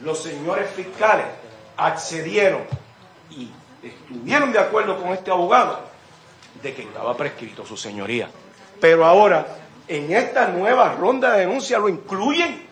los 0.00 0.22
señores 0.22 0.70
fiscales 0.70 1.26
accedieron 1.76 2.62
y 3.30 3.50
estuvieron 3.82 4.52
de 4.52 4.58
acuerdo 4.58 5.00
con 5.00 5.12
este 5.12 5.30
abogado 5.30 5.80
de 6.62 6.74
que 6.74 6.82
estaba 6.82 7.16
prescrito 7.16 7.64
su 7.64 7.76
señoría. 7.76 8.28
Pero 8.80 9.04
ahora, 9.04 9.46
en 9.88 10.12
esta 10.12 10.48
nueva 10.48 10.94
ronda 10.94 11.32
de 11.32 11.40
denuncia 11.40 11.78
lo 11.78 11.88
incluyen. 11.88 12.66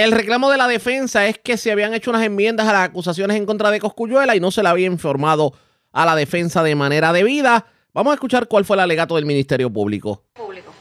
El 0.00 0.12
reclamo 0.12 0.48
de 0.48 0.56
la 0.56 0.66
defensa 0.66 1.26
es 1.26 1.36
que 1.36 1.58
se 1.58 1.70
habían 1.70 1.92
hecho 1.92 2.08
unas 2.08 2.22
enmiendas 2.22 2.66
a 2.66 2.72
las 2.72 2.88
acusaciones 2.88 3.36
en 3.36 3.44
contra 3.44 3.70
de 3.70 3.80
Coscuyuela 3.80 4.34
y 4.34 4.40
no 4.40 4.50
se 4.50 4.62
le 4.62 4.70
había 4.70 4.86
informado 4.86 5.52
a 5.92 6.06
la 6.06 6.16
defensa 6.16 6.62
de 6.62 6.74
manera 6.74 7.12
debida. 7.12 7.66
Vamos 7.92 8.12
a 8.12 8.14
escuchar 8.14 8.48
cuál 8.48 8.64
fue 8.64 8.76
el 8.76 8.80
alegato 8.80 9.16
del 9.16 9.26
Ministerio 9.26 9.70
Público. 9.70 10.22
Público. 10.32 10.72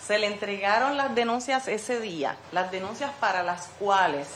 Se 0.00 0.18
le 0.18 0.28
entregaron 0.28 0.96
las 0.96 1.14
denuncias 1.14 1.68
ese 1.68 2.00
día, 2.00 2.36
las 2.52 2.70
denuncias 2.70 3.10
para 3.20 3.42
las 3.42 3.66
cuales 3.78 4.28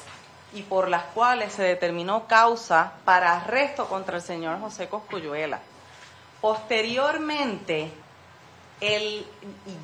y 0.53 0.61
por 0.61 0.91
las 0.91 1.05
cuales 1.14 1.51
se 1.55 1.62
determinó 1.62 2.26
causa 2.26 2.93
para 3.07 3.33
arresto 3.35 3.87
contra 3.87 4.16
el 4.18 4.22
señor 4.22 4.61
José 4.61 4.89
Coscuyuela. 4.89 5.59
Posteriormente, 6.43 7.91
el, 8.81 9.26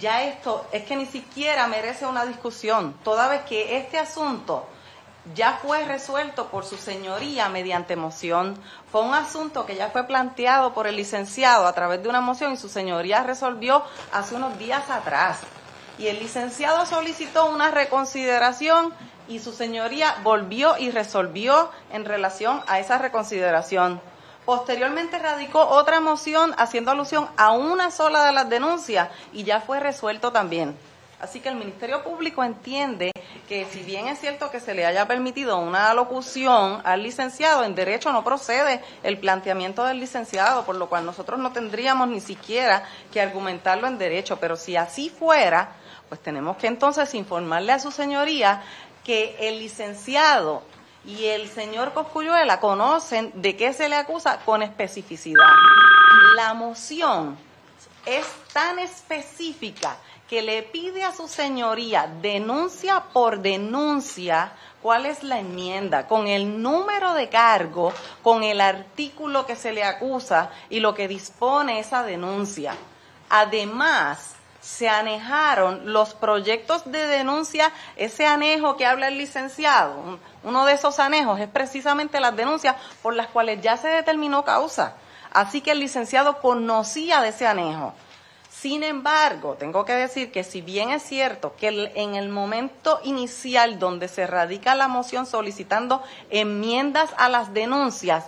ya 0.01 0.24
esto 0.24 0.66
es 0.72 0.84
que 0.84 0.97
ni 0.97 1.07
siquiera 1.07 1.66
merece 1.66 2.07
una 2.07 2.24
discusión, 2.24 2.94
toda 3.05 3.28
vez 3.28 3.42
que 3.42 3.76
este 3.78 3.99
asunto 3.99 4.66
ya 5.34 5.59
fue 5.61 5.84
resuelto 5.84 6.47
por 6.49 6.64
su 6.64 6.76
señoría 6.76 7.49
mediante 7.49 7.97
moción. 7.97 8.57
Fue 8.92 9.03
un 9.03 9.14
asunto 9.14 9.66
que 9.66 9.74
ya 9.74 9.90
fue 9.90 10.05
planteado 10.05 10.72
por 10.72 10.86
el 10.86 10.97
licenciado 10.97 11.66
a 11.66 11.72
través 11.72 12.03
de 12.03 12.09
una 12.09 12.20
moción 12.20 12.53
y 12.53 12.57
su 12.57 12.68
señoría 12.68 13.22
resolvió 13.22 13.82
hace 14.12 14.36
unos 14.36 14.59
días 14.59 14.88
atrás. 14.88 15.38
Y 15.99 16.09
el 16.09 16.18
licenciado 16.18 16.86
solicitó 16.86 17.47
una 17.47 17.70
reconsideración 17.70 18.92
y 19.28 19.40
su 19.40 19.53
señoría 19.53 20.16
volvió 20.22 20.76
y 20.78 20.90
resolvió 20.90 21.70
en 21.90 22.05
relación 22.05 22.62
a 22.68 22.78
esa 22.78 22.99
reconsideración. 22.99 24.01
Posteriormente 24.47 25.18
radicó 25.18 25.66
otra 25.66 25.99
moción 25.99 26.55
haciendo 26.57 26.92
alusión 26.92 27.26
a 27.36 27.51
una 27.51 27.90
sola 27.90 28.24
de 28.24 28.32
las 28.32 28.49
denuncias 28.49 29.09
y 29.32 29.42
ya 29.42 29.61
fue 29.61 29.80
resuelto 29.80 30.30
también. 30.30 30.76
Así 31.20 31.40
que 31.40 31.49
el 31.49 31.57
Ministerio 31.57 32.05
Público 32.05 32.44
entiende 32.44 33.11
que 33.49 33.64
si 33.64 33.82
bien 33.82 34.07
es 34.07 34.20
cierto 34.20 34.53
que 34.53 34.61
se 34.61 34.72
le 34.74 34.86
haya 34.86 35.09
permitido 35.09 35.59
una 35.59 35.90
alocución 35.90 36.80
al 36.84 37.03
licenciado, 37.03 37.64
en 37.64 37.74
derecho 37.74 38.12
no 38.12 38.22
procede 38.22 38.84
el 39.03 39.18
planteamiento 39.18 39.82
del 39.84 39.99
licenciado, 39.99 40.64
por 40.64 40.76
lo 40.76 40.88
cual 40.88 41.05
nosotros 41.05 41.40
no 41.40 41.51
tendríamos 41.51 42.07
ni 42.07 42.20
siquiera 42.20 42.84
que 43.12 43.20
argumentarlo 43.20 43.88
en 43.88 43.99
derecho. 43.99 44.36
Pero 44.36 44.55
si 44.55 44.76
así 44.76 45.11
fuera, 45.11 45.72
pues 46.09 46.20
tenemos 46.20 46.57
que 46.57 46.68
entonces 46.68 47.14
informarle 47.14 47.72
a 47.72 47.80
su 47.80 47.90
señoría 47.90 48.62
que 49.03 49.36
el 49.40 49.59
licenciado 49.59 50.62
y 51.07 51.26
el 51.26 51.48
señor 51.48 51.92
Coscuyuela 51.92 52.59
conocen 52.61 53.30
de 53.34 53.57
qué 53.57 53.72
se 53.72 53.88
le 53.88 53.96
acusa 53.96 54.38
con 54.44 54.62
especificidad. 54.62 55.44
La 56.34 56.52
moción 56.54 57.38
es 58.04 58.26
tan 58.52 58.78
específica 58.78 59.96
que 60.28 60.42
le 60.42 60.64
pide 60.64 61.04
a 61.04 61.14
su 61.14 61.28
señoría 61.28 62.12
denuncia 62.20 63.04
por 63.12 63.38
denuncia 63.38 64.52
cuál 64.82 65.07
es 65.07 65.22
la 65.22 65.38
enmienda, 65.38 66.07
con 66.07 66.26
el 66.26 66.61
número 66.62 67.14
de 67.14 67.28
cargo, 67.28 67.92
con 68.22 68.42
el 68.42 68.61
artículo 68.61 69.46
que 69.46 69.57
se 69.57 69.72
le 69.72 69.84
acusa 69.84 70.50
y 70.68 70.80
lo 70.80 70.94
que 70.94 71.09
dispone 71.09 71.78
esa 71.78 72.02
denuncia. 72.02 72.74
Además, 73.28 74.34
se 74.67 74.89
anejaron 74.89 75.93
los 75.93 76.14
proyectos 76.14 76.91
de 76.91 77.07
denuncia, 77.07 77.73
ese 77.95 78.27
anejo 78.27 78.77
que 78.77 78.85
habla 78.85 79.07
el 79.07 79.17
licenciado, 79.17 80.19
uno 80.43 80.67
de 80.67 80.73
esos 80.73 80.99
anejos 80.99 81.39
es 81.39 81.49
precisamente 81.49 82.19
las 82.19 82.35
denuncias 82.35 82.75
por 83.01 83.14
las 83.14 83.29
cuales 83.29 83.61
ya 83.61 83.77
se 83.77 83.87
determinó 83.87 84.45
causa. 84.45 84.95
Así 85.33 85.61
que 85.61 85.71
el 85.71 85.79
licenciado 85.79 86.41
conocía 86.41 87.21
de 87.21 87.29
ese 87.29 87.47
anejo. 87.47 87.95
Sin 88.51 88.83
embargo, 88.83 89.55
tengo 89.55 89.85
que 89.85 89.93
decir 89.93 90.33
que 90.33 90.43
si 90.43 90.62
bien 90.62 90.91
es 90.91 91.05
cierto 91.05 91.55
que 91.57 91.93
en 91.95 92.17
el 92.17 92.29
momento 92.29 92.99
inicial 93.05 93.79
donde 93.79 94.09
se 94.09 94.27
radica 94.27 94.75
la 94.75 94.89
moción 94.89 95.27
solicitando 95.27 96.03
enmiendas 96.29 97.11
a 97.19 97.29
las 97.29 97.55
denuncias, 97.55 98.25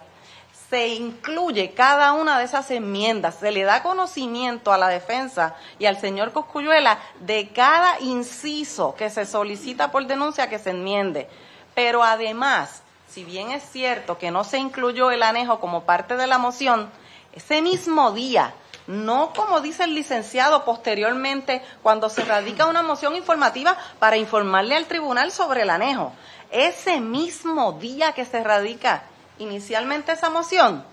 se 0.71 0.89
incluye 0.89 1.73
cada 1.73 2.13
una 2.13 2.39
de 2.39 2.45
esas 2.45 2.71
enmiendas, 2.71 3.37
se 3.37 3.51
le 3.51 3.65
da 3.65 3.83
conocimiento 3.83 4.73
a 4.73 4.79
la 4.79 4.89
defensa 4.89 5.57
y 5.79 5.87
al 5.87 5.99
señor 5.99 6.33
Coscuyuela 6.33 6.99
de 7.21 7.49
cada 7.49 7.99
inciso 8.01 8.95
que 8.95 9.09
se 9.09 9.25
solicita 9.25 9.91
por 9.91 10.07
denuncia 10.07 10.51
que 10.51 10.59
se 10.59 10.71
enmiende. 10.71 11.27
Pero 11.75 12.03
además, 12.03 12.83
si 13.09 13.25
bien 13.25 13.51
es 13.51 13.63
cierto 13.63 14.19
que 14.19 14.31
no 14.31 14.45
se 14.45 14.59
incluyó 14.59 15.11
el 15.11 15.23
anejo 15.23 15.59
como 15.59 15.85
parte 15.85 16.17
de 16.17 16.27
la 16.27 16.37
moción, 16.37 16.91
ese 17.33 17.63
mismo 17.63 18.13
día, 18.13 18.53
no 18.87 19.33
como 19.35 19.61
dice 19.61 19.85
el 19.85 19.95
licenciado 19.95 20.67
posteriormente 20.67 21.63
cuando 21.83 22.11
se 22.11 22.25
radica 22.25 22.67
una 22.67 22.83
moción 22.83 23.17
informativa 23.17 23.77
para 23.99 24.19
informarle 24.19 24.77
al 24.77 24.87
tribunal 24.87 25.33
sobre 25.33 25.63
el 25.63 25.71
anejo, 25.71 26.13
ese 26.51 27.01
mismo 27.01 27.73
día 27.73 28.13
que 28.13 28.27
se 28.27 28.43
radica 28.43 29.05
inicialmente 29.39 30.13
esa 30.13 30.31
moción, 30.31 30.85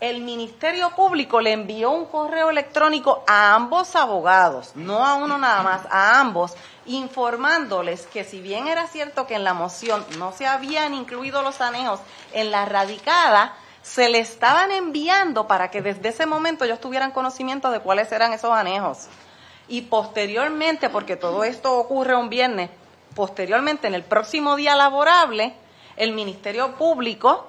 el 0.00 0.20
Ministerio 0.20 0.90
Público 0.90 1.40
le 1.40 1.52
envió 1.52 1.90
un 1.90 2.06
correo 2.06 2.50
electrónico 2.50 3.24
a 3.26 3.54
ambos 3.54 3.96
abogados, 3.96 4.72
no 4.74 5.06
a 5.06 5.14
uno 5.14 5.38
nada 5.38 5.62
más, 5.62 5.86
a 5.90 6.20
ambos, 6.20 6.52
informándoles 6.84 8.06
que 8.08 8.24
si 8.24 8.40
bien 8.40 8.68
era 8.68 8.86
cierto 8.86 9.26
que 9.26 9.34
en 9.34 9.44
la 9.44 9.54
moción 9.54 10.04
no 10.18 10.32
se 10.32 10.46
habían 10.46 10.94
incluido 10.94 11.42
los 11.42 11.60
anejos 11.60 12.00
en 12.32 12.50
la 12.50 12.66
radicada, 12.66 13.54
se 13.82 14.08
le 14.08 14.18
estaban 14.18 14.72
enviando 14.72 15.46
para 15.46 15.70
que 15.70 15.80
desde 15.80 16.08
ese 16.08 16.26
momento 16.26 16.64
ellos 16.64 16.80
tuvieran 16.80 17.12
conocimiento 17.12 17.70
de 17.70 17.80
cuáles 17.80 18.10
eran 18.12 18.32
esos 18.32 18.50
anejos. 18.50 19.06
Y 19.68 19.82
posteriormente, 19.82 20.90
porque 20.90 21.16
todo 21.16 21.44
esto 21.44 21.78
ocurre 21.78 22.14
un 22.16 22.28
viernes, 22.28 22.70
posteriormente 23.14 23.86
en 23.86 23.94
el 23.94 24.02
próximo 24.02 24.56
día 24.56 24.76
laborable, 24.76 25.54
el 25.96 26.12
Ministerio 26.12 26.74
Público 26.76 27.48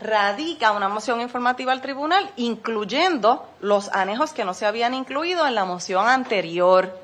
radica 0.00 0.72
una 0.72 0.88
moción 0.88 1.20
informativa 1.20 1.72
al 1.72 1.82
tribunal, 1.82 2.30
incluyendo 2.36 3.46
los 3.60 3.88
anejos 3.90 4.32
que 4.32 4.44
no 4.44 4.54
se 4.54 4.66
habían 4.66 4.94
incluido 4.94 5.46
en 5.46 5.54
la 5.54 5.64
moción 5.64 6.08
anterior. 6.08 6.98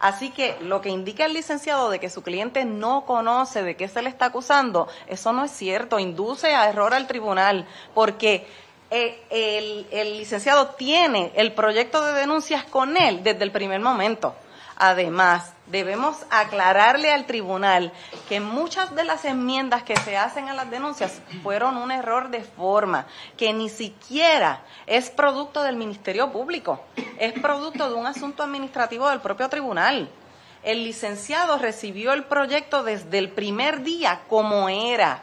Así 0.00 0.30
que 0.30 0.56
lo 0.62 0.80
que 0.80 0.88
indica 0.88 1.26
el 1.26 1.34
licenciado 1.34 1.90
de 1.90 2.00
que 2.00 2.08
su 2.08 2.22
cliente 2.22 2.64
no 2.64 3.04
conoce 3.04 3.62
de 3.62 3.76
qué 3.76 3.86
se 3.86 4.02
le 4.02 4.08
está 4.08 4.26
acusando, 4.26 4.88
eso 5.06 5.32
no 5.32 5.44
es 5.44 5.50
cierto, 5.50 5.98
induce 5.98 6.54
a 6.54 6.68
error 6.68 6.94
al 6.94 7.06
tribunal, 7.06 7.66
porque 7.94 8.46
eh, 8.90 9.22
el, 9.30 9.86
el 9.90 10.18
licenciado 10.18 10.68
tiene 10.68 11.32
el 11.36 11.52
proyecto 11.52 12.04
de 12.04 12.14
denuncias 12.14 12.64
con 12.64 12.96
él 12.96 13.22
desde 13.22 13.44
el 13.44 13.52
primer 13.52 13.80
momento. 13.80 14.34
Además, 14.82 15.52
debemos 15.66 16.16
aclararle 16.30 17.12
al 17.12 17.26
tribunal 17.26 17.92
que 18.30 18.40
muchas 18.40 18.94
de 18.94 19.04
las 19.04 19.26
enmiendas 19.26 19.82
que 19.82 19.94
se 19.94 20.16
hacen 20.16 20.48
a 20.48 20.54
las 20.54 20.70
denuncias 20.70 21.20
fueron 21.42 21.76
un 21.76 21.90
error 21.90 22.30
de 22.30 22.42
forma, 22.42 23.06
que 23.36 23.52
ni 23.52 23.68
siquiera 23.68 24.62
es 24.86 25.10
producto 25.10 25.62
del 25.62 25.76
Ministerio 25.76 26.32
Público, 26.32 26.82
es 27.18 27.34
producto 27.34 27.90
de 27.90 27.94
un 27.94 28.06
asunto 28.06 28.42
administrativo 28.42 29.10
del 29.10 29.20
propio 29.20 29.50
tribunal. 29.50 30.08
El 30.62 30.82
licenciado 30.84 31.58
recibió 31.58 32.14
el 32.14 32.24
proyecto 32.24 32.82
desde 32.82 33.18
el 33.18 33.28
primer 33.28 33.82
día 33.82 34.22
como 34.30 34.70
era. 34.70 35.20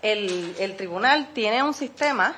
El, 0.00 0.76
tribunal 0.76 1.26
tiene 1.34 1.64
un 1.64 1.74
sistema 1.74 2.36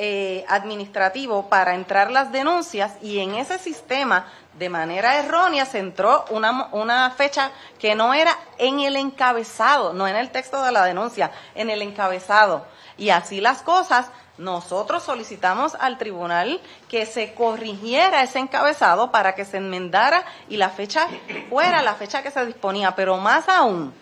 eh, 0.00 0.44
administrativo 0.46 1.48
para 1.48 1.74
entrar 1.74 2.12
las 2.12 2.30
denuncias 2.30 2.92
y 3.02 3.18
en 3.18 3.34
ese 3.34 3.58
sistema 3.58 4.26
de 4.56 4.68
manera 4.68 5.18
errónea 5.18 5.66
se 5.66 5.80
entró 5.80 6.24
una, 6.30 6.68
una 6.70 7.10
fecha 7.10 7.50
que 7.80 7.96
no 7.96 8.14
era 8.14 8.38
en 8.58 8.78
el 8.78 8.94
encabezado, 8.94 9.92
no 9.92 10.06
en 10.06 10.14
el 10.14 10.30
texto 10.30 10.62
de 10.62 10.70
la 10.70 10.84
denuncia, 10.84 11.32
en 11.56 11.68
el 11.68 11.82
encabezado. 11.82 12.64
Y 12.96 13.10
así 13.10 13.40
las 13.40 13.62
cosas, 13.62 14.06
nosotros 14.38 15.02
solicitamos 15.02 15.74
al 15.74 15.98
tribunal 15.98 16.60
que 16.88 17.04
se 17.04 17.34
corrigiera 17.34 18.22
ese 18.22 18.38
encabezado 18.38 19.10
para 19.10 19.34
que 19.34 19.44
se 19.44 19.56
enmendara 19.56 20.24
y 20.48 20.58
la 20.58 20.68
fecha 20.68 21.08
fuera 21.48 21.82
la 21.82 21.96
fecha 21.96 22.22
que 22.22 22.30
se 22.30 22.46
disponía, 22.46 22.94
pero 22.94 23.16
más 23.16 23.48
aún. 23.48 23.92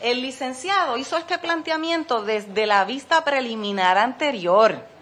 El 0.00 0.22
licenciado 0.22 0.96
hizo 0.96 1.18
este 1.18 1.36
planteamiento 1.36 2.22
desde 2.22 2.66
la 2.66 2.86
vista 2.86 3.24
preliminar 3.24 3.98
anterior 3.98 4.93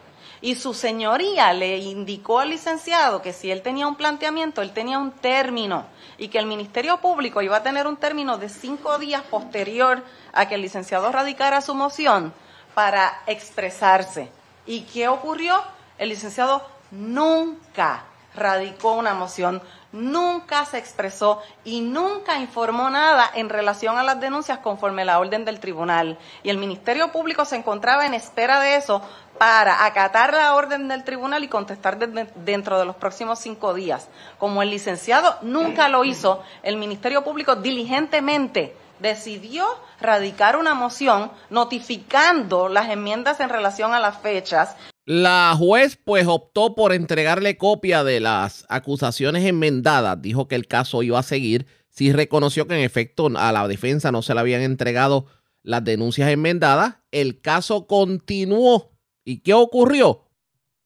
y 0.42 0.56
su 0.56 0.74
señoría 0.74 1.52
le 1.52 1.78
indicó 1.78 2.40
al 2.40 2.50
licenciado 2.50 3.22
que 3.22 3.32
si 3.32 3.52
él 3.52 3.62
tenía 3.62 3.86
un 3.86 3.94
planteamiento, 3.94 4.60
él 4.60 4.72
tenía 4.72 4.98
un 4.98 5.12
término 5.12 5.86
y 6.18 6.28
que 6.28 6.38
el 6.38 6.46
Ministerio 6.46 6.98
Público 6.98 7.40
iba 7.42 7.56
a 7.56 7.62
tener 7.62 7.86
un 7.86 7.96
término 7.96 8.38
de 8.38 8.48
cinco 8.48 8.98
días 8.98 9.22
posterior 9.22 10.02
a 10.32 10.48
que 10.48 10.56
el 10.56 10.62
licenciado 10.62 11.12
radicara 11.12 11.60
su 11.60 11.74
moción 11.74 12.34
para 12.74 13.22
expresarse. 13.26 14.30
¿Y 14.66 14.82
qué 14.82 15.06
ocurrió? 15.06 15.62
El 15.96 16.08
licenciado 16.08 16.66
nunca 16.90 18.04
radicó 18.34 18.94
una 18.94 19.14
moción, 19.14 19.62
nunca 19.92 20.64
se 20.64 20.78
expresó 20.78 21.40
y 21.64 21.80
nunca 21.80 22.38
informó 22.38 22.90
nada 22.90 23.30
en 23.34 23.48
relación 23.48 23.98
a 23.98 24.02
las 24.02 24.20
denuncias 24.20 24.58
conforme 24.58 25.04
la 25.04 25.18
orden 25.18 25.44
del 25.44 25.60
tribunal. 25.60 26.18
Y 26.42 26.50
el 26.50 26.58
Ministerio 26.58 27.12
Público 27.12 27.44
se 27.44 27.56
encontraba 27.56 28.06
en 28.06 28.14
espera 28.14 28.60
de 28.60 28.76
eso 28.76 29.02
para 29.38 29.84
acatar 29.84 30.32
la 30.32 30.54
orden 30.54 30.88
del 30.88 31.04
tribunal 31.04 31.44
y 31.44 31.48
contestar 31.48 31.98
dentro 31.98 32.78
de 32.78 32.84
los 32.84 32.96
próximos 32.96 33.38
cinco 33.38 33.74
días. 33.74 34.08
Como 34.38 34.62
el 34.62 34.70
licenciado 34.70 35.36
nunca 35.42 35.88
lo 35.88 36.04
hizo, 36.04 36.42
el 36.62 36.76
Ministerio 36.76 37.24
Público 37.24 37.56
diligentemente 37.56 38.76
decidió 39.00 39.66
radicar 40.00 40.56
una 40.56 40.74
moción 40.74 41.30
notificando 41.50 42.68
las 42.68 42.88
enmiendas 42.88 43.40
en 43.40 43.48
relación 43.48 43.92
a 43.92 44.00
las 44.00 44.18
fechas. 44.18 44.76
La 45.04 45.54
juez 45.58 45.98
pues 46.02 46.26
optó 46.26 46.74
por 46.74 46.92
entregarle 46.92 47.56
copia 47.56 48.04
de 48.04 48.20
las 48.20 48.64
acusaciones 48.68 49.44
enmendadas. 49.44 50.20
Dijo 50.22 50.48
que 50.48 50.54
el 50.54 50.66
caso 50.66 51.02
iba 51.02 51.18
a 51.18 51.24
seguir. 51.24 51.66
Sí 51.88 52.12
reconoció 52.12 52.66
que 52.66 52.74
en 52.74 52.84
efecto 52.84 53.30
a 53.36 53.52
la 53.52 53.66
defensa 53.68 54.12
no 54.12 54.22
se 54.22 54.34
le 54.34 54.40
habían 54.40 54.62
entregado 54.62 55.26
las 55.62 55.84
denuncias 55.84 56.30
enmendadas. 56.30 56.96
El 57.10 57.40
caso 57.40 57.86
continuó 57.86 58.92
¿Y 59.24 59.38
qué 59.38 59.54
ocurrió? 59.54 60.28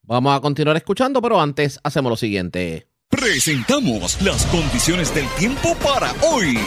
Vamos 0.02 0.36
a 0.36 0.40
continuar 0.40 0.76
escuchando, 0.76 1.22
pero 1.22 1.40
antes 1.40 1.80
hacemos 1.82 2.10
lo 2.10 2.16
siguiente. 2.16 2.88
Presentamos 3.08 4.20
las 4.20 4.44
condiciones 4.46 5.14
del 5.14 5.26
tiempo 5.38 5.74
para 5.82 6.12
hoy. 6.22 6.58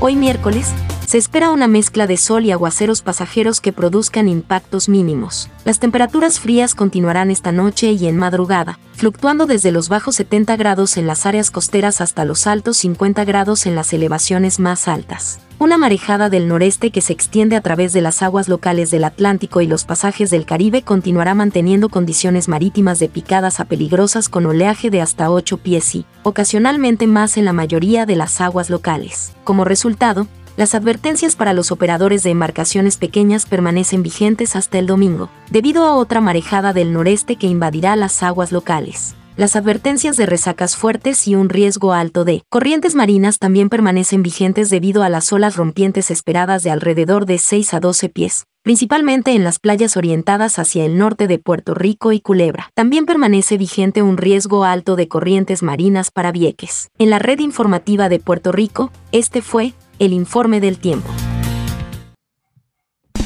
Hoy 0.00 0.14
miércoles 0.14 0.72
Se 1.08 1.16
espera 1.16 1.52
una 1.52 1.68
mezcla 1.68 2.06
de 2.06 2.18
sol 2.18 2.44
y 2.44 2.52
aguaceros 2.52 3.00
pasajeros 3.00 3.62
que 3.62 3.72
produzcan 3.72 4.28
impactos 4.28 4.90
mínimos. 4.90 5.48
Las 5.64 5.78
temperaturas 5.78 6.38
frías 6.38 6.74
continuarán 6.74 7.30
esta 7.30 7.50
noche 7.50 7.92
y 7.92 8.08
en 8.08 8.18
madrugada, 8.18 8.78
fluctuando 8.92 9.46
desde 9.46 9.72
los 9.72 9.88
bajos 9.88 10.16
70 10.16 10.54
grados 10.58 10.98
en 10.98 11.06
las 11.06 11.24
áreas 11.24 11.50
costeras 11.50 12.02
hasta 12.02 12.26
los 12.26 12.46
altos 12.46 12.76
50 12.76 13.24
grados 13.24 13.64
en 13.64 13.74
las 13.74 13.94
elevaciones 13.94 14.60
más 14.60 14.86
altas. 14.86 15.40
Una 15.58 15.78
marejada 15.78 16.28
del 16.28 16.46
noreste 16.46 16.90
que 16.90 17.00
se 17.00 17.14
extiende 17.14 17.56
a 17.56 17.62
través 17.62 17.94
de 17.94 18.02
las 18.02 18.22
aguas 18.22 18.46
locales 18.46 18.90
del 18.90 19.04
Atlántico 19.04 19.62
y 19.62 19.66
los 19.66 19.86
pasajes 19.86 20.28
del 20.28 20.44
Caribe 20.44 20.82
continuará 20.82 21.34
manteniendo 21.34 21.88
condiciones 21.88 22.48
marítimas 22.48 22.98
de 22.98 23.08
picadas 23.08 23.60
a 23.60 23.64
peligrosas 23.64 24.28
con 24.28 24.44
oleaje 24.44 24.90
de 24.90 25.00
hasta 25.00 25.30
8 25.30 25.56
pies 25.56 25.94
y, 25.94 26.04
ocasionalmente 26.22 27.06
más 27.06 27.38
en 27.38 27.46
la 27.46 27.54
mayoría 27.54 28.04
de 28.04 28.16
las 28.16 28.42
aguas 28.42 28.68
locales. 28.68 29.32
Como 29.44 29.64
resultado, 29.64 30.26
las 30.58 30.74
advertencias 30.74 31.36
para 31.36 31.52
los 31.52 31.70
operadores 31.70 32.24
de 32.24 32.30
embarcaciones 32.30 32.96
pequeñas 32.96 33.46
permanecen 33.46 34.02
vigentes 34.02 34.56
hasta 34.56 34.80
el 34.80 34.88
domingo, 34.88 35.30
debido 35.52 35.84
a 35.84 35.94
otra 35.94 36.20
marejada 36.20 36.72
del 36.72 36.92
noreste 36.92 37.36
que 37.36 37.46
invadirá 37.46 37.94
las 37.94 38.24
aguas 38.24 38.50
locales. 38.50 39.14
Las 39.36 39.54
advertencias 39.54 40.16
de 40.16 40.26
resacas 40.26 40.74
fuertes 40.74 41.28
y 41.28 41.36
un 41.36 41.48
riesgo 41.48 41.92
alto 41.92 42.24
de 42.24 42.42
corrientes 42.48 42.96
marinas 42.96 43.38
también 43.38 43.68
permanecen 43.68 44.24
vigentes 44.24 44.68
debido 44.68 45.04
a 45.04 45.08
las 45.08 45.32
olas 45.32 45.54
rompientes 45.54 46.10
esperadas 46.10 46.64
de 46.64 46.72
alrededor 46.72 47.24
de 47.24 47.38
6 47.38 47.74
a 47.74 47.78
12 47.78 48.08
pies, 48.08 48.46
principalmente 48.64 49.36
en 49.36 49.44
las 49.44 49.60
playas 49.60 49.96
orientadas 49.96 50.58
hacia 50.58 50.84
el 50.84 50.98
norte 50.98 51.28
de 51.28 51.38
Puerto 51.38 51.74
Rico 51.74 52.10
y 52.10 52.20
Culebra. 52.20 52.72
También 52.74 53.06
permanece 53.06 53.58
vigente 53.58 54.02
un 54.02 54.16
riesgo 54.16 54.64
alto 54.64 54.96
de 54.96 55.06
corrientes 55.06 55.62
marinas 55.62 56.10
para 56.10 56.32
Vieques. 56.32 56.88
En 56.98 57.10
la 57.10 57.20
red 57.20 57.38
informativa 57.38 58.08
de 58.08 58.18
Puerto 58.18 58.50
Rico, 58.50 58.90
este 59.12 59.40
fue 59.40 59.72
el 59.98 60.12
informe 60.12 60.60
del 60.60 60.78
tiempo. 60.78 61.08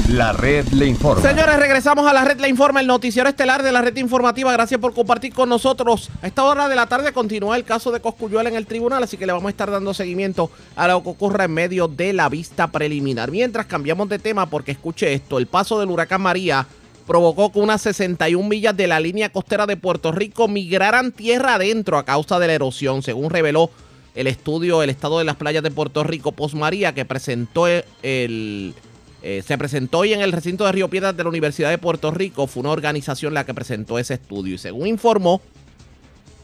La 0.09 0.33
red 0.33 0.66
le 0.68 0.87
informa. 0.87 1.23
Señores, 1.23 1.59
regresamos 1.59 2.07
a 2.07 2.12
la 2.12 2.25
red 2.25 2.39
le 2.39 2.49
informa, 2.49 2.81
el 2.81 2.87
noticiero 2.87 3.29
estelar 3.29 3.62
de 3.62 3.73
la 3.73 3.81
red 3.81 3.97
informativa. 3.97 4.53
Gracias 4.53 4.81
por 4.81 4.93
compartir 4.93 5.33
con 5.33 5.49
nosotros. 5.49 6.11
A 6.20 6.27
esta 6.27 6.45
hora 6.45 6.68
de 6.68 6.77
la 6.77 6.87
tarde 6.87 7.12
continúa 7.12 7.57
el 7.57 7.64
caso 7.64 7.93
de 7.93 8.01
Coscuyuela 8.01 8.51
en 8.51 8.57
el 8.57 8.66
tribunal, 8.66 9.03
así 9.03 9.16
que 9.16 9.27
le 9.27 9.33
vamos 9.33 9.47
a 9.47 9.51
estar 9.51 9.70
dando 9.70 9.95
seguimiento 9.95 10.51
a 10.77 10.89
lo 10.89 11.03
que 11.03 11.11
ocurra 11.11 11.45
en 11.45 11.55
medio 11.55 11.89
de 11.89 12.12
la 12.12 12.29
vista 12.29 12.70
preliminar. 12.70 13.31
Mientras 13.31 13.66
cambiamos 13.66 14.09
de 14.09 14.18
tema, 14.18 14.51
porque 14.51 14.73
escuche 14.73 15.14
esto, 15.14 15.39
el 15.39 15.47
paso 15.47 15.79
del 15.79 15.91
huracán 15.91 16.20
María 16.20 16.66
provocó 17.07 17.51
que 17.53 17.61
unas 17.61 17.81
61 17.83 18.47
millas 18.47 18.77
de 18.77 18.87
la 18.87 19.01
línea 19.01 19.31
costera 19.31 19.66
de 19.66 19.77
Puerto 19.77 20.12
Rico 20.12 20.47
migraran 20.49 21.12
tierra 21.12 21.55
adentro 21.55 21.97
a 21.97 22.05
causa 22.05 22.39
de 22.39 22.49
la 22.49 22.55
erosión, 22.55 23.03
según 23.03 23.31
reveló 23.31 23.70
el 24.15 24.27
estudio 24.27 24.83
El 24.83 24.91
estado 24.91 25.19
de 25.19 25.25
las 25.25 25.37
playas 25.37 25.63
de 25.63 25.71
Puerto 25.71 26.05
Rico 26.05 26.33
Post 26.33 26.55
María 26.55 26.95
que 26.95 27.05
presentó 27.05 27.67
el, 27.67 28.75
eh, 29.23 29.43
se 29.47 29.59
presentó 29.59 30.01
hoy 30.01 30.13
en 30.13 30.21
el 30.21 30.33
recinto 30.33 30.65
de 30.65 30.73
Río 30.73 30.89
Piedras 30.89 31.17
de 31.17 31.23
la 31.23 31.29
Universidad 31.29 31.71
de 31.71 31.79
Puerto 31.79 32.11
Rico. 32.11 32.47
Fue 32.47 32.61
una 32.61 32.71
organización 32.71 33.35
la 33.35 33.47
que 33.47 33.55
presentó 33.55 33.99
ese 33.99 34.15
estudio 34.15 34.55
y 34.55 34.59
según 34.59 34.87
informó 34.87 35.41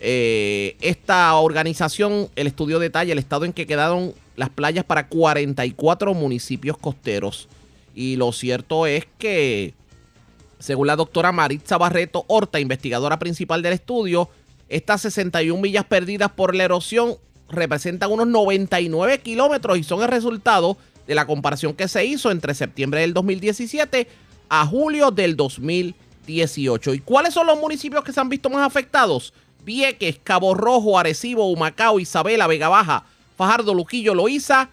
eh, 0.01 0.77
esta 0.81 1.35
organización, 1.35 2.29
el 2.37 2.47
estudio 2.47 2.79
detalla 2.79 3.13
el 3.13 3.19
estado 3.19 3.45
en 3.45 3.53
que 3.53 3.67
quedaron 3.67 4.15
las 4.37 4.51
playas 4.51 4.85
para 4.85 5.09
44 5.09 6.15
municipios 6.15 6.79
costeros. 6.79 7.49
Y 7.95 8.17
lo 8.17 8.31
cierto 8.33 8.87
es 8.87 9.07
que, 9.19 9.75
según 10.61 10.87
la 10.87 10.95
doctora 10.95 11.33
Maritza 11.33 11.79
Barreto 11.79 12.25
Horta, 12.29 12.61
investigadora 12.61 13.19
principal 13.19 13.61
del 13.61 13.73
estudio, 13.73 14.29
estas 14.69 15.01
61 15.01 15.61
millas 15.61 15.85
perdidas 15.85 16.31
por 16.31 16.55
la 16.55 16.65
erosión 16.65 17.17
representan 17.49 18.13
unos 18.13 18.27
99 18.27 19.21
kilómetros 19.21 19.79
y 19.79 19.85
son 19.85 20.03
el 20.03 20.09
resultado 20.09 20.77
de 21.07 21.15
la 21.15 21.27
comparación 21.27 21.75
que 21.75 21.89
se 21.89 22.05
hizo 22.05 22.31
entre 22.31 22.55
septiembre 22.55 23.01
del 23.01 23.15
2017 23.15 24.07
a 24.49 24.67
julio 24.67 25.11
del 25.11 25.37
2018. 25.37 26.95
¿Y 26.95 26.99
cuáles 27.01 27.35
son 27.35 27.47
los 27.47 27.59
municipios 27.59 28.05
que 28.05 28.13
se 28.13 28.21
han 28.21 28.29
visto 28.29 28.51
más 28.51 28.67
afectados? 28.67 29.33
Vieques, 29.65 30.19
Cabo 30.23 30.55
Rojo, 30.55 30.99
Arecibo, 30.99 31.51
Humacao, 31.51 32.01
Isabela, 32.01 32.47
Vega 32.47 32.69
Baja, 32.69 33.05
Fajardo, 33.37 33.75
Luquillo, 33.75 34.15
Loíza 34.15 34.71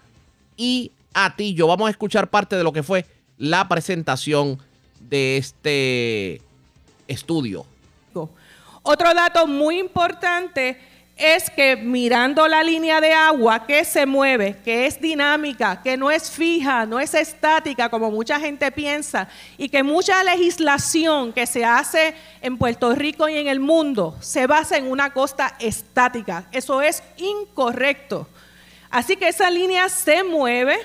y 0.56 0.92
Atillo. 1.14 1.66
Vamos 1.66 1.88
a 1.88 1.90
escuchar 1.90 2.28
parte 2.28 2.56
de 2.56 2.64
lo 2.64 2.72
que 2.72 2.82
fue 2.82 3.06
la 3.38 3.68
presentación 3.68 4.58
de 5.00 5.36
este 5.38 6.42
estudio. 7.08 7.66
Otro 8.82 9.14
dato 9.14 9.46
muy 9.46 9.78
importante 9.78 10.78
es 11.16 11.48
que 11.48 11.76
mirando 11.76 12.46
la 12.46 12.62
línea 12.62 13.00
de 13.00 13.14
agua 13.14 13.66
que 13.66 13.86
se 13.86 14.04
mueve, 14.04 14.58
que 14.62 14.86
es 14.86 15.00
dinámica, 15.00 15.80
que 15.82 15.96
no 15.96 16.10
es 16.10 16.30
fija, 16.30 16.84
no 16.84 17.00
es 17.00 17.14
estática 17.14 17.88
como 17.88 18.10
mucha 18.10 18.38
gente 18.38 18.70
piensa, 18.70 19.26
y 19.56 19.70
que 19.70 19.82
mucha 19.82 20.22
legislación 20.22 21.32
que 21.32 21.46
se 21.46 21.64
hace 21.64 22.14
en 22.42 22.58
Puerto 22.58 22.94
Rico 22.94 23.30
y 23.30 23.38
en 23.38 23.46
el 23.46 23.60
mundo 23.60 24.14
se 24.20 24.46
basa 24.46 24.76
en 24.76 24.90
una 24.90 25.14
costa 25.14 25.56
estática. 25.58 26.48
Eso 26.52 26.82
es 26.82 27.02
incorrecto. 27.16 28.28
Así 28.90 29.16
que 29.16 29.28
esa 29.28 29.50
línea 29.50 29.88
se 29.88 30.22
mueve 30.22 30.76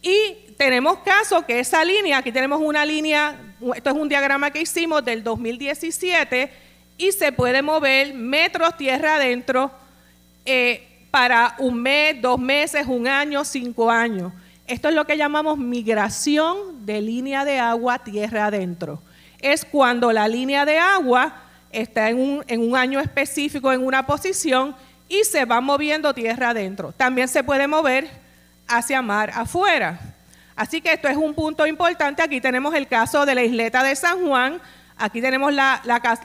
y 0.00 0.54
tenemos 0.56 0.98
caso 0.98 1.44
que 1.44 1.60
esa 1.60 1.84
línea, 1.84 2.18
aquí 2.18 2.32
tenemos 2.32 2.62
una 2.62 2.86
línea, 2.86 3.38
esto 3.74 3.90
es 3.90 3.96
un 3.96 4.08
diagrama 4.08 4.50
que 4.50 4.62
hicimos 4.62 5.04
del 5.04 5.22
2017, 5.22 6.69
y 7.00 7.12
se 7.12 7.32
puede 7.32 7.62
mover 7.62 8.12
metros 8.12 8.76
tierra 8.76 9.14
adentro 9.14 9.70
eh, 10.44 11.06
para 11.10 11.54
un 11.56 11.80
mes, 11.80 12.20
dos 12.20 12.38
meses, 12.38 12.86
un 12.86 13.08
año, 13.08 13.42
cinco 13.42 13.90
años. 13.90 14.34
Esto 14.66 14.90
es 14.90 14.94
lo 14.94 15.06
que 15.06 15.16
llamamos 15.16 15.56
migración 15.56 16.84
de 16.84 17.00
línea 17.00 17.46
de 17.46 17.58
agua 17.58 18.00
tierra 18.00 18.46
adentro. 18.46 19.00
Es 19.40 19.64
cuando 19.64 20.12
la 20.12 20.28
línea 20.28 20.66
de 20.66 20.78
agua 20.78 21.36
está 21.72 22.10
en 22.10 22.20
un, 22.20 22.44
en 22.46 22.60
un 22.60 22.76
año 22.76 23.00
específico 23.00 23.72
en 23.72 23.82
una 23.82 24.04
posición 24.06 24.76
y 25.08 25.24
se 25.24 25.46
va 25.46 25.62
moviendo 25.62 26.12
tierra 26.12 26.50
adentro. 26.50 26.92
También 26.92 27.28
se 27.28 27.42
puede 27.42 27.66
mover 27.66 28.10
hacia 28.68 29.00
mar 29.00 29.30
afuera. 29.34 29.98
Así 30.54 30.82
que 30.82 30.92
esto 30.92 31.08
es 31.08 31.16
un 31.16 31.32
punto 31.32 31.66
importante. 31.66 32.22
Aquí 32.22 32.42
tenemos 32.42 32.74
el 32.74 32.86
caso 32.86 33.24
de 33.24 33.34
la 33.34 33.42
isleta 33.42 33.82
de 33.82 33.96
San 33.96 34.26
Juan, 34.26 34.60
Aquí 35.02 35.22
tenemos 35.22 35.50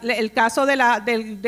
el 0.03 0.33
caso 0.33 0.65
de, 0.65 0.75
la, 0.75 1.01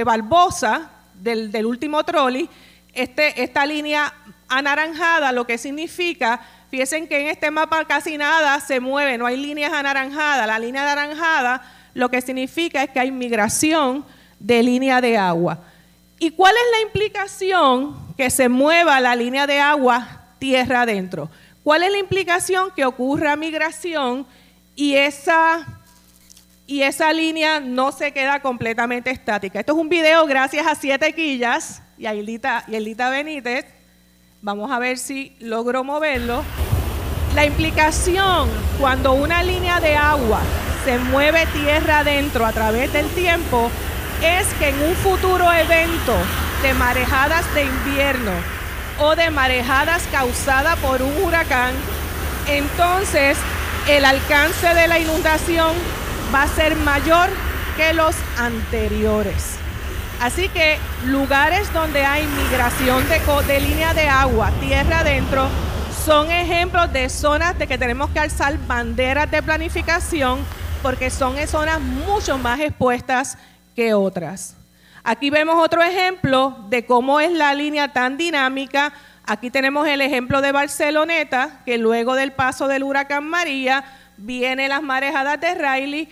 Barbosa, 0.05 0.89
del, 1.13 1.65
último 1.65 2.01
trolley. 2.05 2.49
Este, 2.93 3.43
esta 3.43 3.65
línea 3.65 4.13
anaranjada, 4.47 5.33
lo 5.33 5.45
que 5.45 5.57
significa, 5.57 6.39
fíjense 6.71 7.05
que 7.05 7.19
en 7.19 7.27
este 7.27 7.51
mapa 7.51 7.83
casi 7.83 8.17
nada 8.17 8.61
se 8.61 8.79
mueve, 8.79 9.17
no 9.17 9.25
hay 9.25 9.35
líneas 9.35 9.73
anaranjadas. 9.73 10.47
La 10.47 10.57
línea 10.57 10.83
anaranjada 10.83 11.61
lo 11.93 12.09
que 12.09 12.21
significa 12.21 12.81
es 12.81 12.91
que 12.91 13.01
hay 13.01 13.11
migración 13.11 14.05
de 14.39 14.63
línea 14.63 15.01
de 15.01 15.17
agua. 15.17 15.59
¿Y 16.19 16.31
cuál 16.31 16.55
es 16.55 16.79
la 16.79 16.87
implicación 16.87 18.15
que 18.15 18.29
se 18.29 18.47
mueva 18.47 19.01
la 19.01 19.17
línea 19.17 19.45
de 19.45 19.59
agua 19.59 20.21
tierra 20.39 20.83
adentro? 20.83 21.29
¿Cuál 21.61 21.83
es 21.83 21.91
la 21.91 21.97
implicación 21.97 22.71
que 22.73 22.85
ocurra 22.85 23.35
migración 23.35 24.25
y 24.77 24.95
esa 24.95 25.76
y 26.67 26.81
esa 26.81 27.13
línea 27.13 27.61
no 27.61 27.93
se 27.93 28.11
queda 28.11 28.41
completamente 28.41 29.09
estática. 29.09 29.61
Esto 29.61 29.71
es 29.71 29.79
un 29.79 29.87
video 29.87 30.25
gracias 30.25 30.67
a 30.67 30.75
Siete 30.75 31.13
Quillas 31.13 31.81
y 31.97 32.05
a 32.05 32.11
Elita, 32.11 32.65
y 32.67 32.75
Elita 32.75 33.09
Benítez. 33.09 33.65
Vamos 34.41 34.69
a 34.69 34.77
ver 34.77 34.97
si 34.97 35.35
logro 35.39 35.85
moverlo. 35.85 36.43
La 37.35 37.45
implicación 37.45 38.49
cuando 38.79 39.13
una 39.13 39.43
línea 39.43 39.79
de 39.79 39.95
agua 39.95 40.41
se 40.83 40.97
mueve 40.99 41.47
tierra 41.53 41.99
adentro 41.99 42.45
a 42.45 42.51
través 42.51 42.91
del 42.91 43.07
tiempo 43.09 43.71
es 44.21 44.47
que 44.55 44.69
en 44.69 44.81
un 44.81 44.93
futuro 44.95 45.51
evento 45.53 46.15
de 46.61 46.73
marejadas 46.73 47.53
de 47.55 47.63
invierno 47.63 48.31
o 48.99 49.15
de 49.15 49.29
marejadas 49.29 50.03
causadas 50.11 50.77
por 50.79 51.01
un 51.01 51.23
huracán, 51.23 51.73
entonces 52.47 53.37
el 53.87 54.03
alcance 54.03 54.73
de 54.73 54.87
la 54.87 54.99
inundación 54.99 55.73
va 56.33 56.43
a 56.43 56.47
ser 56.47 56.75
mayor 56.75 57.29
que 57.75 57.93
los 57.93 58.15
anteriores. 58.37 59.57
Así 60.19 60.49
que 60.49 60.77
lugares 61.05 61.71
donde 61.73 62.03
hay 62.03 62.25
migración 62.25 63.03
de, 63.07 63.59
línea 63.59 63.93
de 63.93 64.07
agua, 64.09 64.51
tierra 64.59 64.99
adentro, 64.99 65.47
son 66.05 66.31
ejemplos 66.31 66.91
de 66.91 67.07
zonas 67.09 67.57
de 67.59 67.67
que 67.67 67.77
tenemos 67.77 68.09
que 68.09 68.19
alzar 68.19 68.57
banderas 68.65 69.29
de 69.29 69.43
planificación 69.43 70.39
porque 70.81 71.09
son 71.09 71.35
zonas 71.47 71.79
mucho 71.79 72.37
más 72.37 72.59
expuestas 72.59 73.37
que 73.75 73.93
otras. 73.93 74.55
Aquí 75.03 75.29
vemos 75.29 75.63
otro 75.63 75.83
ejemplo 75.83 76.57
de 76.69 76.85
cómo 76.85 77.19
es 77.19 77.31
la 77.31 77.53
línea 77.53 77.93
tan 77.93 78.17
dinámica. 78.17 78.93
Aquí 79.25 79.51
tenemos 79.51 79.87
el 79.87 80.01
ejemplo 80.01 80.41
de 80.41 80.51
Barceloneta, 80.51 81.61
que 81.65 81.77
luego 81.77 82.15
del 82.15 82.31
paso 82.31 82.67
del 82.67 82.83
huracán 82.83 83.25
María 83.25 83.83
vienen 84.17 84.69
las 84.69 84.81
marejadas 84.81 85.39
de 85.39 85.55
Riley 85.55 86.09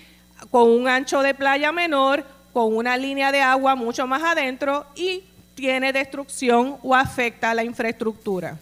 con 0.52 0.70
un 0.70 0.88
ancho 0.88 1.22
de 1.22 1.34
playa 1.34 1.72
menor, 1.72 2.26
con 2.54 2.76
una 2.76 2.98
línea 2.98 3.32
de 3.32 3.42
agua 3.42 3.76
mucho 3.76 4.08
más 4.08 4.24
adentro 4.24 4.86
y 4.96 5.24
tiene 5.56 5.94
destrucción 5.94 6.78
o 6.84 6.96
afecta 6.96 7.52
a 7.52 7.54
la 7.54 7.64
infraestructura. 7.64 8.58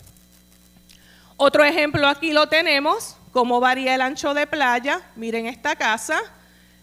Otro 1.37 1.63
ejemplo 1.63 2.07
aquí 2.07 2.31
lo 2.31 2.47
tenemos, 2.47 3.17
cómo 3.31 3.59
varía 3.59 3.95
el 3.95 4.01
ancho 4.01 4.33
de 4.33 4.47
playa. 4.47 5.01
Miren 5.15 5.47
esta 5.47 5.75
casa. 5.75 6.21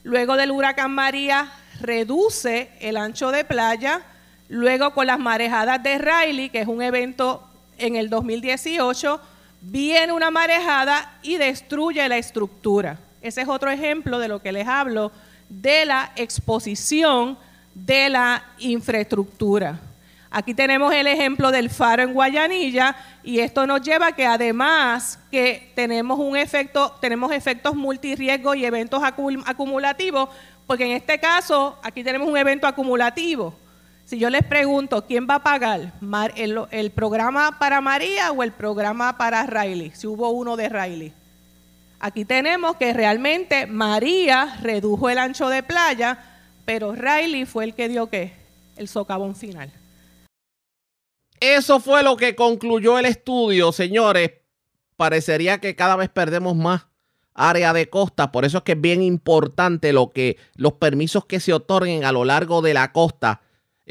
Luego 0.03 0.37
del 0.37 0.51
huracán 0.51 0.93
María 0.93 1.51
reduce 1.81 2.71
el 2.81 2.97
ancho 2.97 3.31
de 3.31 3.45
playa. 3.45 4.03
Luego 4.49 4.93
con 4.93 5.07
las 5.07 5.19
marejadas 5.19 5.83
de 5.83 5.99
Riley, 5.99 6.51
que 6.51 6.61
es 6.61 6.67
un 6.67 6.83
evento 6.83 7.49
en 7.79 7.97
el 7.97 8.11
2018, 8.11 9.21
viene 9.61 10.13
una 10.13 10.31
marejada 10.31 11.19
y 11.23 11.37
destruye 11.37 12.09
la 12.09 12.17
estructura. 12.17 12.99
Ese 13.23 13.43
es 13.43 13.49
otro 13.49 13.71
ejemplo 13.71 14.19
de 14.19 14.29
lo 14.29 14.41
que 14.41 14.53
les 14.53 14.67
hablo 14.67 15.13
de 15.49 15.85
la 15.85 16.13
exposición 16.17 17.37
de 17.75 18.09
la 18.09 18.45
infraestructura. 18.59 19.79
Aquí 20.31 20.55
tenemos 20.55 20.95
el 20.95 21.09
ejemplo 21.09 21.51
del 21.51 21.71
faro 21.71 22.05
en 22.05 22.15
Guayanilla 22.15 22.95
y 23.25 23.41
esto 23.41 23.67
nos 23.67 23.83
lleva 23.83 24.09
a 24.09 24.13
que 24.13 24.25
además 24.25 25.19
que 25.31 25.73
tenemos 25.75 26.21
un 26.21 26.37
efecto, 26.37 26.97
tenemos 27.01 27.33
efectos 27.33 27.75
multirriesgo 27.75 28.55
y 28.55 28.65
eventos 28.65 29.03
acumulativos, 29.03 30.29
porque 30.69 30.85
en 30.85 30.93
este 30.93 31.19
caso 31.19 31.77
aquí 31.83 32.05
tenemos 32.05 32.29
un 32.29 32.37
evento 32.37 32.69
acumulativo. 32.69 33.53
Si 34.11 34.19
yo 34.19 34.29
les 34.29 34.45
pregunto, 34.45 35.07
¿quién 35.07 35.29
va 35.31 35.37
a 35.37 35.43
pagar? 35.45 35.93
¿El, 36.35 36.91
programa 36.91 37.61
para 37.61 37.81
María 37.81 38.33
o 38.33 38.43
el 38.43 38.51
programa 38.51 39.17
para 39.17 39.47
Riley? 39.47 39.93
Si 39.95 40.09
hubo 40.09 40.31
uno 40.31 40.57
de 40.57 40.69
Riley. 40.69 41.13
Aquí 42.01 42.25
tenemos 42.25 42.75
que 42.75 42.93
realmente 42.93 43.69
María 43.69 44.59
redujo 44.63 45.09
el 45.11 45.19
ancho 45.19 45.49
de 45.49 45.63
playa, 45.63 46.19
pero 46.65 46.93
Riley 46.93 47.45
fue 47.45 47.63
el 47.63 47.75
que 47.77 47.89
dio 47.89 48.09
qué? 48.09 48.33
El 48.77 48.89
socavón 48.89 49.37
final. 49.37 49.73
Eso 51.39 51.79
fue 51.79 52.03
lo 52.03 52.17
que 52.17 52.35
concluyó 52.35 52.99
el 52.99 53.07
estudio, 53.07 53.71
señores. 53.71 54.33
Parecería 54.97 55.61
que 55.61 55.77
cada 55.77 55.95
vez 55.95 56.09
perdemos 56.09 56.57
más 56.57 56.89
área 57.33 57.73
de 57.73 57.89
costa, 57.89 58.33
por 58.33 58.45
eso 58.45 58.59
es 58.59 58.65
que 58.65 58.73
es 58.73 58.81
bien 58.81 59.03
importante 59.03 59.93
lo 59.93 60.11
que 60.11 60.37
los 60.57 60.73
permisos 60.73 61.27
que 61.27 61.39
se 61.39 61.53
otorguen 61.53 62.03
a 62.03 62.11
lo 62.11 62.25
largo 62.25 62.61
de 62.61 62.75
la 62.75 62.91
costa 62.91 63.43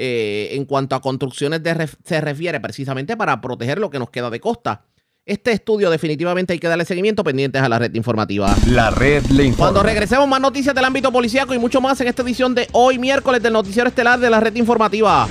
eh, 0.01 0.55
en 0.55 0.63
cuanto 0.63 0.95
a 0.95 1.01
construcciones 1.01 1.61
se 2.05 2.21
refiere, 2.21 2.61
precisamente 2.61 3.17
para 3.17 3.41
proteger 3.41 3.79
lo 3.79 3.89
que 3.89 3.99
nos 3.99 4.09
queda 4.09 4.29
de 4.29 4.39
costa. 4.39 4.85
Este 5.25 5.51
estudio 5.51 5.89
definitivamente 5.89 6.53
hay 6.53 6.59
que 6.59 6.69
darle 6.69 6.85
seguimiento 6.85 7.21
pendientes 7.21 7.61
a 7.61 7.67
la 7.67 7.77
red 7.77 7.93
informativa. 7.93 8.55
La 8.67 8.91
red 8.91 9.25
le 9.25 9.43
informa. 9.43 9.73
Cuando 9.73 9.83
regresemos 9.83 10.27
más 10.27 10.39
noticias 10.39 10.73
del 10.73 10.85
ámbito 10.85 11.11
policíaco 11.11 11.53
y 11.53 11.59
mucho 11.59 11.81
más 11.81 11.99
en 11.99 12.07
esta 12.07 12.21
edición 12.21 12.55
de 12.55 12.69
hoy 12.71 12.97
miércoles 12.97 13.43
del 13.43 13.51
noticiero 13.51 13.89
estelar 13.89 14.19
de 14.19 14.29
la 14.29 14.39
red 14.39 14.55
informativa. 14.55 15.27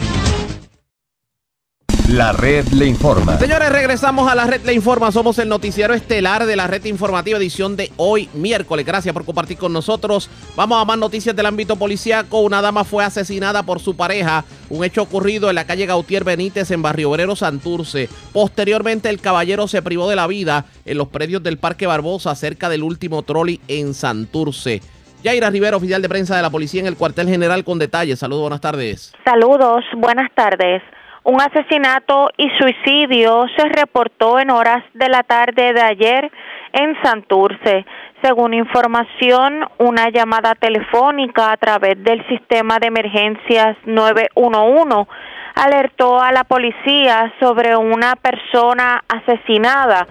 La 2.09 2.33
red 2.33 2.67
le 2.69 2.87
informa. 2.87 3.37
Señores, 3.37 3.71
regresamos 3.71 4.33
a 4.33 4.35
la 4.35 4.47
red 4.47 4.63
le 4.65 4.73
informa. 4.73 5.13
Somos 5.13 5.39
el 5.39 5.51
noticiero 5.51 5.93
estelar 5.93 6.47
de 6.47 6.57
la 6.57 6.67
red 6.67 6.83
informativa 6.87 7.37
edición 7.37 7.77
de 7.77 7.93
hoy 7.99 8.31
miércoles. 8.33 8.87
Gracias 8.87 9.13
por 9.13 9.27
compartir 9.27 9.59
con 9.59 9.75
nosotros. 9.75 10.31
Vamos 10.57 10.81
a 10.81 10.87
más 10.87 10.97
noticias 10.97 11.37
del 11.37 11.45
ámbito 11.45 11.77
policíaco. 11.77 12.41
Una 12.41 12.63
dama 12.63 12.85
fue 12.85 13.05
asesinada 13.05 13.63
por 13.63 13.81
su 13.81 13.95
pareja. 13.95 14.47
Un 14.71 14.85
hecho 14.85 15.03
ocurrido 15.03 15.51
en 15.51 15.57
la 15.57 15.67
calle 15.67 15.85
Gautier 15.85 16.25
Benítez 16.25 16.71
en 16.71 16.81
Barrio 16.81 17.11
Obrero 17.11 17.37
Santurce. 17.37 18.09
Posteriormente 18.33 19.11
el 19.11 19.21
caballero 19.21 19.69
se 19.69 19.83
privó 19.83 20.09
de 20.09 20.17
la 20.17 20.27
vida 20.27 20.65
en 20.87 20.97
los 20.97 21.09
predios 21.09 21.43
del 21.43 21.59
Parque 21.59 21.87
Barbosa 21.87 22.35
cerca 22.37 22.71
del 22.71 22.85
último 22.85 23.23
trolley 23.23 23.61
en 23.69 23.93
Santurce. 23.93 24.81
Yaira 25.23 25.51
Rivera, 25.51 25.77
oficial 25.77 26.01
de 26.01 26.09
prensa 26.09 26.37
de 26.37 26.43
la 26.43 26.49
policía 26.49 26.81
en 26.81 26.87
el 26.87 26.97
cuartel 26.97 27.29
general 27.29 27.65
con 27.65 27.79
detalles. 27.79 28.21
Saludos, 28.21 28.43
buenas 28.45 28.63
tardes. 28.63 29.13
Saludos, 29.27 29.85
buenas 29.95 30.33
tardes. 30.35 30.81
Un 31.25 31.41
asesinato 31.41 32.31
y 32.37 32.49
suicidio 32.59 33.47
se 33.57 33.69
reportó 33.69 34.39
en 34.39 34.51
horas 34.51 34.85
de 34.95 35.09
la 35.09 35.23
tarde 35.23 35.73
de 35.73 35.83
ayer 35.83 36.31
en 36.73 36.97
Santurce. 37.03 37.85
Según 38.23 38.55
información, 38.55 39.67
una 39.79 40.11
llamada 40.11 40.55
telefónica 40.55 41.53
a 41.53 41.57
través 41.57 42.03
del 42.03 42.27
sistema 42.29 42.79
de 42.79 42.87
emergencias 42.87 43.77
911 43.85 45.11
alertó 45.55 46.21
a 46.21 46.31
la 46.31 46.45
policía 46.45 47.33
sobre 47.41 47.77
una 47.77 48.15
persona 48.15 49.03
asesinada 49.09 50.07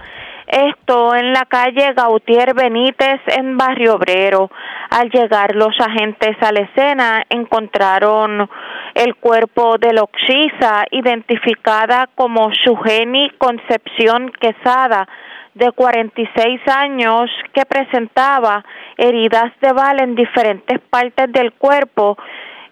esto 0.47 1.13
en 1.13 1.33
la 1.33 1.43
calle 1.43 1.93
Gautier 1.93 2.53
Benítez 2.53 3.19
en 3.27 3.57
Barrio 3.57 3.95
Obrero. 3.95 4.49
Al 4.89 5.09
llegar 5.09 5.53
los 5.55 5.77
agentes 5.77 6.37
a 6.41 6.53
la 6.53 6.61
escena 6.61 7.23
encontraron 7.29 8.49
el 8.97 9.15
cuerpo 9.15 9.77
de 9.77 9.93
Loxiza, 9.93 10.85
identificada 10.89 12.09
como 12.15 12.49
Sugeni 12.63 13.29
Concepción 13.37 14.31
Quesada, 14.39 15.07
de 15.53 15.71
46 15.71 16.61
años, 16.67 17.29
que 17.53 17.65
presentaba 17.65 18.63
heridas 18.97 19.51
de 19.61 19.71
bala 19.71 20.03
en 20.03 20.15
diferentes 20.15 20.79
partes 20.89 21.31
del 21.31 21.53
cuerpo 21.53 22.17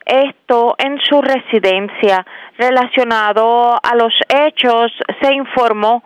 esto 0.06 0.76
en 0.78 1.00
su 1.02 1.22
residencia. 1.22 2.26
Relacionado 2.58 3.74
a 3.82 3.96
los 3.96 4.14
hechos, 4.30 4.92
se 5.22 5.34
informó 5.34 6.04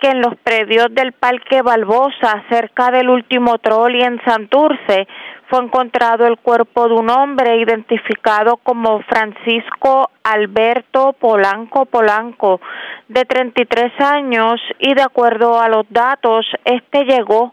que 0.00 0.08
en 0.08 0.20
los 0.20 0.34
predios 0.42 0.88
del 0.90 1.12
Parque 1.12 1.62
Balbosa, 1.62 2.44
cerca 2.50 2.90
del 2.90 3.08
último 3.08 3.58
trolley 3.58 4.02
en 4.02 4.20
Santurce, 4.24 5.06
fue 5.48 5.62
encontrado 5.62 6.26
el 6.26 6.38
cuerpo 6.38 6.88
de 6.88 6.94
un 6.94 7.10
hombre 7.10 7.56
identificado 7.56 8.56
como 8.58 9.00
Francisco 9.02 10.10
Alberto 10.22 11.14
Polanco 11.18 11.86
Polanco, 11.86 12.60
de 13.08 13.24
33 13.24 13.92
años, 14.00 14.60
y 14.78 14.94
de 14.94 15.02
acuerdo 15.02 15.60
a 15.60 15.68
los 15.68 15.86
datos, 15.90 16.46
este 16.64 17.04
llegó 17.04 17.52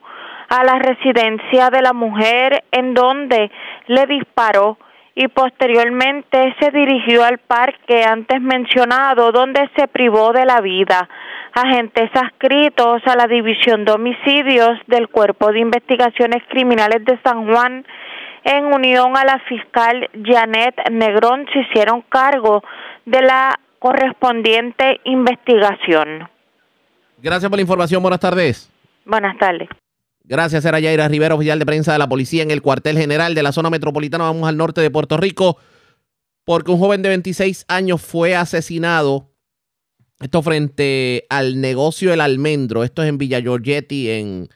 a 0.50 0.64
la 0.64 0.80
residencia 0.80 1.70
de 1.70 1.82
la 1.82 1.94
mujer 1.94 2.64
en 2.72 2.94
donde 2.94 3.52
le 3.88 4.06
disparó 4.06 4.78
y 5.16 5.28
posteriormente 5.28 6.56
se 6.60 6.72
dirigió 6.72 7.24
al 7.24 7.38
parque 7.38 8.04
antes 8.04 8.42
mencionado 8.42 9.32
donde 9.32 9.70
se 9.76 9.88
privó 9.88 10.32
de 10.32 10.46
la 10.46 10.62
vida. 10.62 11.10
Agentes 11.54 12.10
adscritos 12.14 13.02
a 13.06 13.16
la 13.16 13.28
División 13.28 13.84
de 13.86 13.92
Homicidios 13.92 14.80
del 14.88 15.10
Cuerpo 15.10 15.52
de 15.52 15.60
Investigaciones 15.60 16.44
Criminales 16.50 17.04
de 17.06 17.20
San 17.24 17.46
Juan 17.52 17.86
en 18.44 18.66
unión 18.66 19.16
a 19.18 19.26
la 19.26 19.40
fiscal 19.48 20.10
Janet 20.24 20.76
Negrón 20.92 21.46
se 21.54 21.60
hicieron 21.60 22.02
cargo 22.10 22.64
de 23.06 23.22
la 23.22 23.60
correspondiente 23.80 25.00
investigación. 25.06 26.30
Gracias 27.22 27.50
por 27.50 27.58
la 27.58 27.62
información. 27.62 28.02
Buenas 28.02 28.20
tardes. 28.20 28.72
Buenas 29.06 29.38
tardes. 29.38 29.70
Gracias, 30.24 30.64
era 30.66 30.80
Yaira 30.80 31.08
Rivera, 31.08 31.36
oficial 31.36 31.60
de 31.60 31.66
prensa 31.66 31.92
de 31.92 32.00
la 32.00 32.08
policía 32.08 32.44
en 32.44 32.52
el 32.52 32.62
cuartel 32.62 32.98
general 32.98 33.36
de 33.36 33.44
la 33.44 33.52
zona 33.52 33.70
metropolitana. 33.70 34.24
Vamos 34.24 34.48
al 34.48 34.56
norte 34.56 34.82
de 34.82 34.90
Puerto 34.90 35.18
Rico, 35.18 35.58
porque 36.46 36.72
un 36.72 36.80
joven 36.80 37.02
de 37.02 37.10
26 37.10 37.66
años 37.68 38.02
fue 38.02 38.36
asesinado. 38.36 39.31
Esto 40.22 40.44
frente 40.44 41.26
al 41.30 41.60
negocio 41.60 42.14
El 42.14 42.22
Almendro. 42.22 42.84
Esto 42.84 43.02
es 43.02 43.10
en 43.10 43.18
Villa 43.18 43.40
Giorgetti, 43.40 44.12
en, 44.12 44.48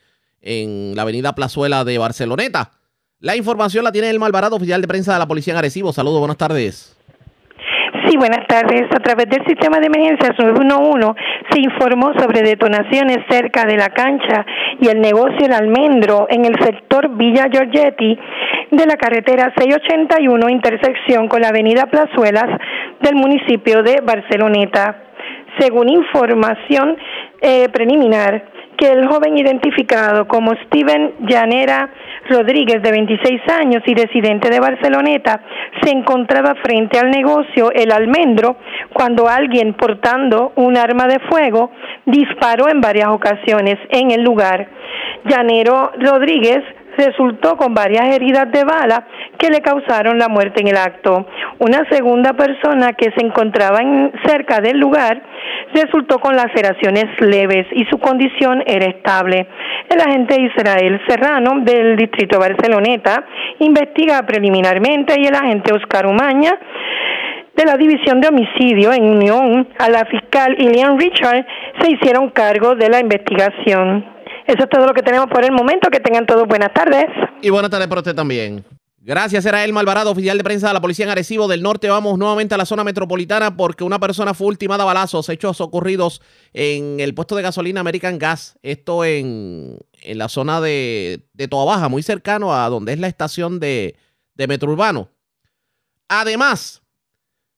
en 0.41 0.95
la 0.95 1.01
avenida 1.01 1.33
Plazuela 1.33 1.83
de 1.83 1.97
Barceloneta. 1.97 2.71
La 3.19 3.35
información 3.35 3.83
la 3.83 3.91
tiene 3.91 4.11
el 4.11 4.19
Malvarado, 4.19 4.55
oficial 4.55 4.81
de 4.81 4.87
prensa 4.87 5.13
de 5.13 5.19
la 5.19 5.27
policía 5.27 5.53
en 5.53 5.57
Arecibo. 5.57 5.91
Saludos, 5.91 6.19
buenas 6.19 6.37
tardes. 6.37 6.95
Sí, 8.05 8.17
buenas 8.17 8.45
tardes. 8.47 8.83
A 8.91 8.99
través 8.99 9.27
del 9.29 9.43
sistema 9.47 9.79
de 9.79 9.87
emergencias 9.87 10.37
911 10.37 11.19
se 11.49 11.59
informó 11.59 12.13
sobre 12.19 12.43
detonaciones 12.43 13.17
cerca 13.27 13.65
de 13.65 13.77
la 13.77 13.89
cancha 13.89 14.45
y 14.79 14.89
el 14.89 15.01
negocio 15.01 15.45
El 15.45 15.53
Almendro 15.53 16.27
en 16.29 16.45
el 16.45 16.53
sector 16.63 17.09
Villa 17.17 17.47
Giorgetti 17.51 18.19
de 18.69 18.85
la 18.85 18.97
carretera 18.97 19.51
681 19.57 20.49
intersección 20.49 21.27
con 21.27 21.41
la 21.41 21.47
avenida 21.47 21.87
Plazuelas 21.87 22.45
del 23.01 23.15
municipio 23.15 23.81
de 23.81 24.01
Barceloneta. 24.01 25.05
Según 25.60 25.90
información 25.90 26.98
eh, 27.41 27.69
preliminar, 27.69 28.56
que 28.77 28.91
el 28.91 29.07
joven 29.07 29.38
identificado 29.38 30.27
como 30.27 30.53
Steven 30.65 31.14
Llanera 31.22 31.90
Rodríguez, 32.30 32.82
de 32.82 32.91
26 32.91 33.41
años 33.60 33.84
y 33.86 33.94
residente 33.94 34.49
de 34.49 34.60
Barceloneta, 34.60 35.41
se 35.82 35.91
encontraba 35.91 36.56
frente 36.56 36.99
al 36.99 37.11
negocio 37.11 37.72
El 37.72 37.91
Almendro 37.91 38.57
cuando 38.94 39.27
alguien 39.27 39.73
portando 39.73 40.52
un 40.56 40.77
arma 40.77 41.07
de 41.07 41.19
fuego 41.19 41.72
disparó 42.06 42.68
en 42.68 42.82
varias 42.82 43.10
ocasiones 43.10 43.76
en 43.90 44.11
el 44.11 44.23
lugar. 44.23 44.68
Llanero 45.26 45.91
Rodríguez 45.99 46.64
resultó 46.97 47.57
con 47.57 47.73
varias 47.73 48.15
heridas 48.15 48.51
de 48.51 48.63
bala 48.63 49.05
que 49.38 49.49
le 49.49 49.61
causaron 49.61 50.17
la 50.17 50.27
muerte 50.27 50.61
en 50.61 50.67
el 50.67 50.77
acto. 50.77 51.26
Una 51.59 51.88
segunda 51.89 52.34
persona 52.34 52.93
que 52.93 53.11
se 53.11 53.26
encontraba 53.26 53.80
cerca 54.26 54.61
del 54.61 54.80
lugar 54.80 55.22
resultó 55.73 56.19
con 56.19 56.35
laceraciones 56.35 57.05
leves 57.19 57.67
y 57.72 57.85
su 57.85 57.97
condición 57.97 58.63
era 58.65 58.85
estable. 58.85 59.47
El 59.89 60.01
agente 60.01 60.41
Israel 60.41 61.01
Serrano 61.07 61.59
del 61.61 61.95
distrito 61.95 62.39
Barceloneta 62.39 63.26
investiga 63.59 64.23
preliminarmente 64.23 65.15
y 65.19 65.26
el 65.26 65.35
agente 65.35 65.73
Oscar 65.73 66.05
Umaña 66.05 66.57
de 67.55 67.65
la 67.65 67.77
División 67.77 68.19
de 68.19 68.27
Homicidio, 68.27 68.91
en 68.91 69.05
unión 69.05 69.67
a 69.80 69.89
la 69.89 70.05
fiscal 70.05 70.55
Ilian 70.59 70.99
Richard, 70.99 71.45
se 71.80 71.91
hicieron 71.91 72.30
cargo 72.31 72.76
de 72.76 72.89
la 72.89 72.99
investigación. 72.99 74.14
Eso 74.47 74.63
es 74.63 74.69
todo 74.69 74.85
lo 74.85 74.93
que 74.93 75.01
tenemos 75.01 75.27
por 75.27 75.43
el 75.43 75.51
momento. 75.51 75.89
Que 75.89 75.99
tengan 75.99 76.26
todos 76.26 76.47
buenas 76.47 76.73
tardes. 76.73 77.05
Y 77.41 77.49
buenas 77.49 77.72
tardes 77.72 77.88
para 77.88 78.01
usted 78.01 78.15
también. 78.15 78.63
Gracias, 79.05 79.45
era 79.45 79.63
Elma 79.63 79.81
Alvarado, 79.81 80.09
oficial 80.09 80.35
de 80.35 80.43
prensa 80.43 80.69
de 80.69 80.73
la 80.73 80.81
Policía 80.81 81.05
en 81.05 81.11
Arecibo 81.11 81.47
del 81.47 81.61
Norte. 81.61 81.88
Vamos 81.89 82.17
nuevamente 82.17 82.55
a 82.55 82.57
la 82.57 82.65
zona 82.65 82.84
metropolitana 82.84 83.55
porque 83.55 83.84
una 83.84 83.99
persona 83.99 84.34
fue 84.34 84.47
ultimada 84.47 84.81
a 84.81 84.88
balazos, 84.88 85.30
hechos 85.30 85.61
ocurridos 85.61 86.23
en 86.53 86.99
el 86.99 87.13
puesto 87.13 87.35
de 87.35 87.43
gasolina 87.43 87.81
American 87.81 88.17
Gas. 88.17 88.57
Esto 88.63 89.05
en, 89.05 89.77
en 90.01 90.17
la 90.17 90.27
zona 90.27 90.59
de, 90.59 91.27
de 91.34 91.49
muy 91.88 92.01
cercano 92.01 92.55
a 92.55 92.67
donde 92.69 92.93
es 92.93 92.99
la 92.99 93.05
estación 93.05 93.59
de, 93.59 93.95
de 94.34 94.47
Metro 94.47 94.72
Urbano. 94.72 95.09
Además, 96.07 96.81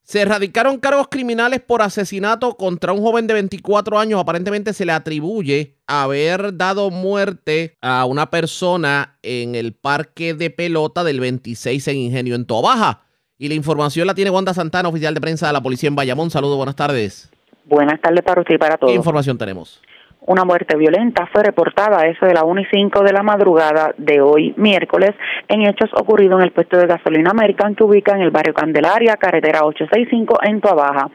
se 0.07 0.21
erradicaron 0.21 0.79
cargos 0.79 1.09
criminales 1.09 1.59
por 1.59 1.81
asesinato 1.81 2.55
contra 2.55 2.93
un 2.93 3.01
joven 3.01 3.27
de 3.27 3.34
24 3.34 3.99
años. 3.99 4.21
Aparentemente 4.21 4.71
se 4.71 4.85
le 4.85 4.93
atribuye 4.93 5.75
haber 5.85 6.55
dado 6.55 6.89
muerte 6.91 7.75
a 7.81 8.05
una 8.05 8.29
persona 8.29 9.17
en 9.21 9.55
el 9.55 9.73
parque 9.73 10.34
de 10.34 10.49
pelota 10.49 11.03
del 11.03 11.19
26 11.19 11.85
en 11.89 11.97
Ingenio 11.97 12.35
en 12.35 12.45
Tobaja. 12.45 13.01
Y 13.38 13.49
la 13.49 13.55
información 13.55 14.07
la 14.07 14.15
tiene 14.15 14.31
Wanda 14.31 14.53
Santana, 14.53 14.88
oficial 14.88 15.13
de 15.13 15.19
prensa 15.19 15.47
de 15.47 15.53
la 15.53 15.61
policía 15.61 15.89
en 15.89 15.97
Bayamón. 15.97 16.31
Saludos, 16.31 16.55
buenas 16.55 16.77
tardes. 16.77 17.29
Buenas 17.65 17.99
tardes 17.99 18.23
para 18.23 18.39
usted 18.39 18.55
y 18.55 18.57
para 18.57 18.77
todos. 18.77 18.89
¿Qué 18.89 18.95
información 18.95 19.38
tenemos? 19.38 19.81
Una 20.22 20.44
muerte 20.44 20.76
violenta 20.76 21.27
fue 21.31 21.44
reportada 21.44 22.02
a 22.02 22.07
eso 22.07 22.26
de 22.26 22.34
la 22.34 22.44
1 22.44 22.61
y 22.61 22.65
5 22.65 23.02
de 23.03 23.14
la 23.14 23.23
madrugada 23.23 23.94
de 23.98 24.19
hoy, 24.19 24.53
miércoles, 24.57 25.11
en 25.48 25.61
hechos 25.61 25.89
ocurridos 25.94 26.39
en 26.39 26.45
el 26.45 26.52
puesto 26.52 26.77
de 26.77 26.88
gasolina 26.88 27.31
American 27.31 27.76
que 27.76 27.84
ubica 27.84 28.14
en 28.15 28.22
el 28.22 28.31
barrio 28.31 28.53
Candelaria, 28.53 29.15
carretera 29.15 29.64
865 29.64 30.39
en 30.44 30.60
Tuabaja. 30.60 31.10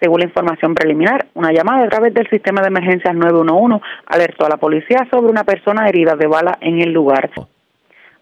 Según 0.00 0.20
la 0.20 0.26
información 0.26 0.74
preliminar, 0.74 1.26
una 1.34 1.52
llamada 1.52 1.84
a 1.84 1.88
través 1.88 2.12
del 2.12 2.28
sistema 2.28 2.60
de 2.60 2.68
emergencias 2.68 3.14
911 3.14 3.80
alertó 4.06 4.46
a 4.46 4.50
la 4.50 4.56
policía 4.56 5.06
sobre 5.10 5.30
una 5.30 5.44
persona 5.44 5.88
herida 5.88 6.16
de 6.16 6.26
bala 6.26 6.58
en 6.60 6.80
el 6.80 6.92
lugar. 6.92 7.30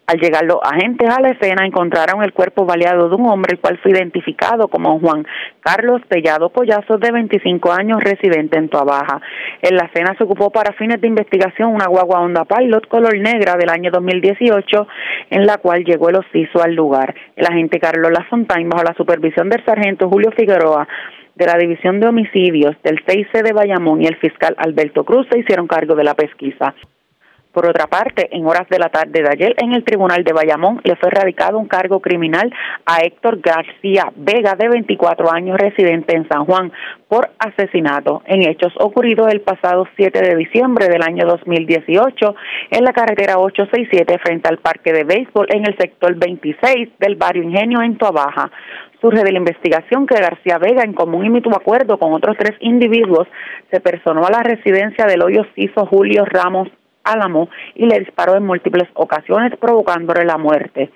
Al 0.06 0.18
llegar 0.20 0.44
los 0.44 0.58
agentes 0.62 1.08
a 1.08 1.18
la 1.22 1.30
escena 1.30 1.64
encontraron 1.64 2.22
el 2.22 2.34
cuerpo 2.34 2.66
baleado 2.66 3.08
de 3.08 3.14
un 3.16 3.26
hombre, 3.26 3.54
el 3.54 3.60
cual 3.60 3.78
fue 3.78 3.92
identificado 3.92 4.68
como 4.68 5.00
Juan 5.00 5.26
Carlos 5.60 6.02
Tellado 6.08 6.50
Collazo, 6.50 6.98
de 6.98 7.10
25 7.10 7.72
años, 7.72 8.02
residente 8.02 8.58
en 8.58 8.68
Tuabaja. 8.68 9.22
En 9.62 9.76
la 9.76 9.86
escena 9.86 10.14
se 10.18 10.24
ocupó 10.24 10.50
para 10.50 10.74
fines 10.74 11.00
de 11.00 11.08
investigación 11.08 11.74
una 11.74 11.86
guagua 11.86 12.20
Honda 12.20 12.44
Pilot 12.44 12.86
color 12.88 13.18
negra 13.18 13.56
del 13.56 13.70
año 13.70 13.90
2018, 13.90 14.86
en 15.30 15.46
la 15.46 15.56
cual 15.56 15.84
llegó 15.84 16.10
el 16.10 16.16
ociso 16.16 16.62
al 16.62 16.74
lugar. 16.74 17.14
El 17.34 17.46
agente 17.46 17.80
Carlos 17.80 18.12
Lafontaine, 18.12 18.68
bajo 18.68 18.84
la 18.84 18.94
supervisión 18.94 19.48
del 19.48 19.64
sargento 19.64 20.10
Julio 20.10 20.32
Figueroa, 20.32 20.86
de 21.34 21.46
la 21.46 21.56
División 21.56 21.98
de 22.00 22.08
Homicidios 22.08 22.76
del 22.82 23.04
6C 23.04 23.42
de 23.42 23.52
Bayamón 23.52 24.02
y 24.02 24.06
el 24.06 24.16
fiscal 24.16 24.54
Alberto 24.58 25.04
Cruz 25.04 25.26
se 25.30 25.38
hicieron 25.38 25.66
cargo 25.66 25.94
de 25.94 26.04
la 26.04 26.14
pesquisa. 26.14 26.74
Por 27.54 27.68
otra 27.68 27.86
parte, 27.86 28.28
en 28.32 28.44
horas 28.44 28.68
de 28.68 28.80
la 28.80 28.88
tarde 28.88 29.22
de 29.22 29.28
ayer, 29.30 29.54
en 29.58 29.72
el 29.72 29.84
Tribunal 29.84 30.24
de 30.24 30.32
Bayamón 30.32 30.80
le 30.82 30.96
fue 30.96 31.08
radicado 31.08 31.56
un 31.56 31.68
cargo 31.68 32.00
criminal 32.00 32.52
a 32.84 32.98
Héctor 32.98 33.38
García 33.40 34.12
Vega, 34.16 34.56
de 34.56 34.68
24 34.68 35.32
años, 35.32 35.56
residente 35.56 36.16
en 36.16 36.26
San 36.28 36.46
Juan, 36.46 36.72
por 37.06 37.30
asesinato 37.38 38.22
en 38.26 38.42
hechos 38.42 38.72
ocurridos 38.80 39.28
el 39.32 39.40
pasado 39.40 39.86
7 39.94 40.20
de 40.20 40.34
diciembre 40.34 40.88
del 40.88 41.02
año 41.02 41.26
2018 41.26 42.34
en 42.72 42.84
la 42.84 42.92
carretera 42.92 43.38
867 43.38 44.18
frente 44.18 44.48
al 44.48 44.58
Parque 44.58 44.92
de 44.92 45.04
Béisbol 45.04 45.46
en 45.50 45.64
el 45.64 45.76
sector 45.76 46.12
26 46.16 46.88
del 46.98 47.14
barrio 47.14 47.44
Ingenio 47.44 47.82
en 47.82 47.96
Tuabaja. 47.96 48.50
Surge 49.00 49.22
de 49.22 49.30
la 49.30 49.38
investigación 49.38 50.08
que 50.08 50.20
García 50.20 50.58
Vega, 50.58 50.82
en 50.82 50.92
común 50.92 51.24
y 51.24 51.30
mutuo 51.30 51.54
acuerdo 51.54 51.98
con 51.98 52.14
otros 52.14 52.36
tres 52.36 52.56
individuos, 52.58 53.28
se 53.70 53.78
personó 53.78 54.26
a 54.26 54.30
la 54.32 54.42
residencia 54.42 55.06
del 55.06 55.22
hoyo 55.22 55.44
Ciso 55.54 55.86
Julio 55.86 56.24
Ramos 56.24 56.68
Álamo 57.04 57.48
y 57.74 57.86
le 57.86 58.00
disparó 58.00 58.36
en 58.36 58.44
múltiples 58.46 58.88
ocasiones 58.94 59.56
provocándole 59.58 60.24
la 60.24 60.38
muerte. 60.38 60.90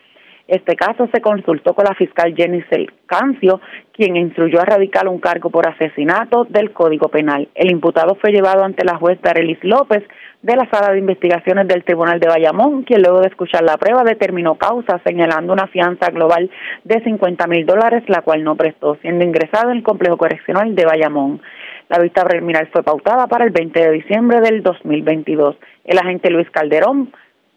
Este 0.48 0.76
caso 0.76 1.06
se 1.12 1.20
consultó 1.20 1.74
con 1.74 1.84
la 1.84 1.94
fiscal 1.94 2.34
Jenny 2.34 2.64
Cancio, 3.04 3.60
quien 3.92 4.16
instruyó 4.16 4.62
a 4.62 4.64
radicar 4.64 5.06
un 5.06 5.20
cargo 5.20 5.50
por 5.50 5.68
asesinato 5.68 6.46
del 6.48 6.72
Código 6.72 7.08
Penal. 7.08 7.48
El 7.54 7.70
imputado 7.70 8.14
fue 8.14 8.32
llevado 8.32 8.64
ante 8.64 8.82
la 8.86 8.96
juez 8.96 9.20
Darelis 9.20 9.62
López 9.62 10.02
de 10.40 10.56
la 10.56 10.66
Sala 10.70 10.92
de 10.92 11.00
Investigaciones 11.00 11.68
del 11.68 11.84
Tribunal 11.84 12.18
de 12.18 12.28
Bayamón, 12.28 12.84
quien 12.84 13.02
luego 13.02 13.20
de 13.20 13.28
escuchar 13.28 13.62
la 13.62 13.76
prueba 13.76 14.04
determinó 14.04 14.54
causa 14.54 14.98
señalando 15.04 15.52
una 15.52 15.66
fianza 15.66 16.08
global 16.10 16.50
de 16.82 17.04
50 17.04 17.46
mil 17.46 17.66
dólares, 17.66 18.04
la 18.06 18.22
cual 18.22 18.42
no 18.42 18.56
prestó, 18.56 18.94
siendo 19.02 19.24
ingresado 19.24 19.70
en 19.70 19.76
el 19.76 19.82
complejo 19.82 20.16
correccional 20.16 20.74
de 20.74 20.86
Bayamón. 20.86 21.42
La 21.90 21.98
vista 21.98 22.24
preliminar 22.24 22.68
fue 22.72 22.82
pautada 22.82 23.26
para 23.26 23.44
el 23.44 23.50
20 23.50 23.80
de 23.80 23.90
diciembre 23.90 24.40
del 24.40 24.62
2022. 24.62 25.56
El 25.88 25.98
agente 25.98 26.28
Luis 26.28 26.46
Calderón 26.50 27.10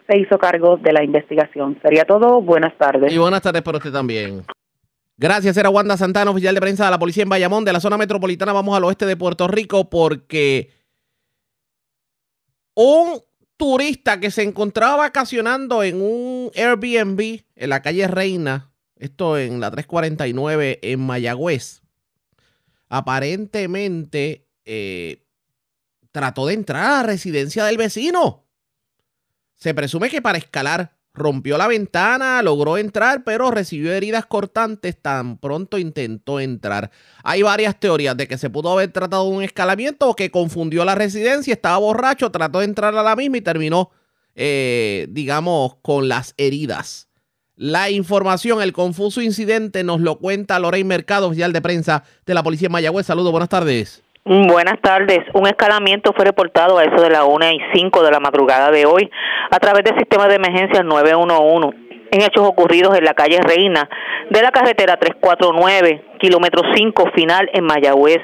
se 0.09 0.17
hizo 0.17 0.39
cargo 0.39 0.77
de 0.77 0.93
la 0.93 1.03
investigación. 1.03 1.77
Sería 1.81 2.05
todo. 2.05 2.41
Buenas 2.41 2.77
tardes. 2.77 3.11
Y 3.11 3.17
buenas 3.17 3.41
tardes 3.41 3.61
para 3.61 3.77
usted 3.77 3.91
también. 3.91 4.45
Gracias, 5.17 5.57
era 5.57 5.69
Wanda 5.69 5.97
Santana, 5.97 6.31
oficial 6.31 6.55
de 6.55 6.61
prensa 6.61 6.85
de 6.85 6.91
la 6.91 6.97
policía 6.97 7.23
en 7.23 7.29
Bayamón, 7.29 7.65
de 7.65 7.73
la 7.73 7.81
zona 7.81 7.97
metropolitana. 7.97 8.53
Vamos 8.53 8.77
al 8.77 8.85
oeste 8.85 9.05
de 9.05 9.17
Puerto 9.17 9.49
Rico 9.49 9.89
porque 9.89 10.69
un 12.73 13.19
turista 13.57 14.21
que 14.21 14.31
se 14.31 14.43
encontraba 14.43 14.95
vacacionando 14.95 15.83
en 15.83 16.01
un 16.01 16.51
Airbnb 16.55 17.41
en 17.53 17.69
la 17.69 17.81
calle 17.81 18.07
Reina, 18.07 18.71
esto 18.95 19.37
en 19.37 19.59
la 19.59 19.71
349 19.71 20.79
en 20.81 20.99
Mayagüez, 21.01 21.81
aparentemente 22.87 24.47
eh, 24.63 25.20
trató 26.11 26.47
de 26.47 26.53
entrar 26.53 26.83
a 26.83 26.97
la 26.97 27.03
residencia 27.03 27.65
del 27.65 27.77
vecino. 27.77 28.45
Se 29.55 29.73
presume 29.73 30.09
que 30.09 30.21
para 30.21 30.37
escalar 30.37 30.97
rompió 31.13 31.57
la 31.57 31.67
ventana, 31.67 32.41
logró 32.41 32.77
entrar, 32.77 33.23
pero 33.23 33.51
recibió 33.51 33.91
heridas 33.93 34.25
cortantes 34.25 34.97
tan 35.01 35.37
pronto 35.37 35.77
intentó 35.77 36.39
entrar. 36.39 36.91
Hay 37.23 37.41
varias 37.41 37.79
teorías 37.79 38.15
de 38.15 38.27
que 38.27 38.37
se 38.37 38.49
pudo 38.49 38.71
haber 38.71 38.91
tratado 38.91 39.29
de 39.29 39.35
un 39.35 39.43
escalamiento 39.43 40.09
o 40.09 40.15
que 40.15 40.31
confundió 40.31 40.85
la 40.85 40.95
residencia, 40.95 41.53
estaba 41.53 41.77
borracho, 41.77 42.31
trató 42.31 42.59
de 42.59 42.65
entrar 42.65 42.95
a 42.95 43.03
la 43.03 43.15
misma 43.15 43.37
y 43.37 43.41
terminó, 43.41 43.91
eh, 44.35 45.07
digamos, 45.09 45.75
con 45.81 46.07
las 46.07 46.33
heridas. 46.37 47.09
La 47.55 47.91
información, 47.91 48.61
el 48.61 48.73
confuso 48.73 49.21
incidente 49.21 49.83
nos 49.83 50.01
lo 50.01 50.17
cuenta 50.17 50.57
Lorraine 50.59 50.87
Mercado, 50.87 51.27
oficial 51.27 51.53
de 51.53 51.61
prensa 51.61 52.03
de 52.25 52.33
la 52.33 52.41
Policía 52.41 52.69
de 52.69 52.71
Mayagüez. 52.71 53.05
Saludos, 53.05 53.31
buenas 53.31 53.49
tardes. 53.49 54.01
Buenas 54.23 54.79
tardes. 54.81 55.21
Un 55.33 55.47
escalamiento 55.47 56.13
fue 56.15 56.25
reportado 56.25 56.77
a 56.77 56.83
eso 56.83 57.01
de 57.01 57.09
la 57.09 57.25
1 57.25 57.53
y 57.53 57.59
5 57.73 58.03
de 58.03 58.11
la 58.11 58.19
madrugada 58.19 58.69
de 58.69 58.85
hoy 58.85 59.09
a 59.49 59.57
través 59.57 59.83
del 59.83 59.97
sistema 59.97 60.27
de 60.27 60.35
emergencia 60.35 60.83
911 60.83 61.75
en 62.11 62.21
hechos 62.21 62.45
ocurridos 62.45 62.95
en 62.95 63.03
la 63.03 63.15
calle 63.15 63.39
Reina 63.41 63.89
de 64.29 64.41
la 64.43 64.51
carretera 64.51 64.97
349, 64.97 66.03
kilómetro 66.19 66.61
5 66.71 67.09
final 67.15 67.49
en 67.51 67.63
Mayagüez. 67.63 68.21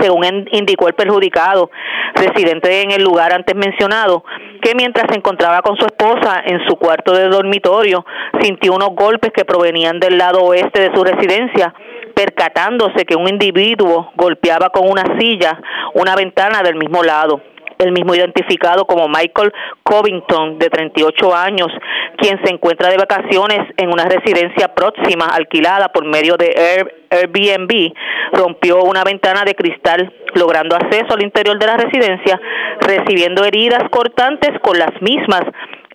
Según 0.00 0.48
indicó 0.52 0.88
el 0.88 0.94
perjudicado, 0.94 1.70
residente 2.14 2.80
en 2.80 2.90
el 2.90 3.02
lugar 3.02 3.34
antes 3.34 3.54
mencionado, 3.54 4.24
que 4.62 4.74
mientras 4.74 5.06
se 5.10 5.18
encontraba 5.18 5.60
con 5.60 5.76
su 5.76 5.84
esposa 5.84 6.42
en 6.46 6.66
su 6.66 6.76
cuarto 6.76 7.12
de 7.12 7.28
dormitorio, 7.28 8.06
sintió 8.40 8.72
unos 8.72 8.94
golpes 8.94 9.30
que 9.34 9.44
provenían 9.44 10.00
del 10.00 10.16
lado 10.16 10.40
oeste 10.40 10.80
de 10.80 10.96
su 10.96 11.04
residencia 11.04 11.74
percatándose 12.16 13.04
que 13.04 13.14
un 13.14 13.28
individuo 13.28 14.10
golpeaba 14.16 14.70
con 14.70 14.88
una 14.90 15.04
silla 15.20 15.60
una 15.92 16.16
ventana 16.16 16.62
del 16.62 16.76
mismo 16.76 17.02
lado. 17.02 17.42
El 17.78 17.92
mismo 17.92 18.14
identificado 18.14 18.86
como 18.86 19.06
Michael 19.06 19.52
Covington, 19.82 20.58
de 20.58 20.70
38 20.70 21.34
años, 21.34 21.68
quien 22.16 22.42
se 22.42 22.50
encuentra 22.50 22.88
de 22.88 22.96
vacaciones 22.96 23.68
en 23.76 23.92
una 23.92 24.06
residencia 24.06 24.74
próxima 24.74 25.26
alquilada 25.26 25.88
por 25.88 26.06
medio 26.06 26.38
de 26.38 26.88
Airbnb, 27.10 27.92
rompió 28.32 28.80
una 28.80 29.04
ventana 29.04 29.42
de 29.44 29.54
cristal, 29.54 30.10
logrando 30.34 30.74
acceso 30.74 31.12
al 31.12 31.22
interior 31.22 31.58
de 31.58 31.66
la 31.66 31.76
residencia, 31.76 32.40
recibiendo 32.80 33.44
heridas 33.44 33.90
cortantes 33.90 34.58
con 34.62 34.78
las 34.78 35.02
mismas 35.02 35.42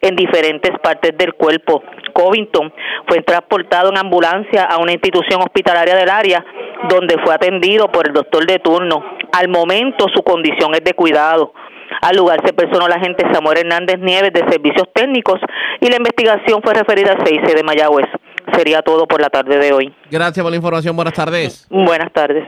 en 0.01 0.15
diferentes 0.15 0.71
partes 0.81 1.17
del 1.17 1.33
cuerpo. 1.33 1.83
Covington 2.13 2.73
fue 3.07 3.21
transportado 3.21 3.89
en 3.89 3.97
ambulancia 3.97 4.65
a 4.65 4.77
una 4.77 4.91
institución 4.91 5.41
hospitalaria 5.41 5.95
del 5.95 6.09
área 6.09 6.43
donde 6.89 7.15
fue 7.23 7.33
atendido 7.33 7.91
por 7.91 8.07
el 8.07 8.13
doctor 8.13 8.45
de 8.45 8.59
turno. 8.59 9.03
Al 9.31 9.47
momento 9.47 10.07
su 10.13 10.23
condición 10.23 10.73
es 10.73 10.83
de 10.83 10.93
cuidado. 10.93 11.53
Al 12.01 12.15
lugar 12.15 12.41
se 12.45 12.53
personó 12.53 12.87
la 12.87 12.95
agente 12.95 13.25
Samuel 13.31 13.59
Hernández 13.59 13.99
Nieves 13.99 14.31
de 14.33 14.39
Servicios 14.49 14.87
Técnicos 14.93 15.39
y 15.79 15.87
la 15.87 15.97
investigación 15.97 16.61
fue 16.63 16.73
referida 16.73 17.11
al 17.11 17.25
6 17.25 17.53
de 17.53 17.63
Mayagüez. 17.63 18.07
Sería 18.53 18.81
todo 18.81 19.07
por 19.07 19.21
la 19.21 19.29
tarde 19.29 19.57
de 19.57 19.71
hoy. 19.71 19.93
Gracias 20.09 20.43
por 20.43 20.51
la 20.51 20.55
información. 20.55 20.95
Buenas 20.95 21.13
tardes. 21.13 21.67
Buenas 21.69 22.11
tardes. 22.11 22.47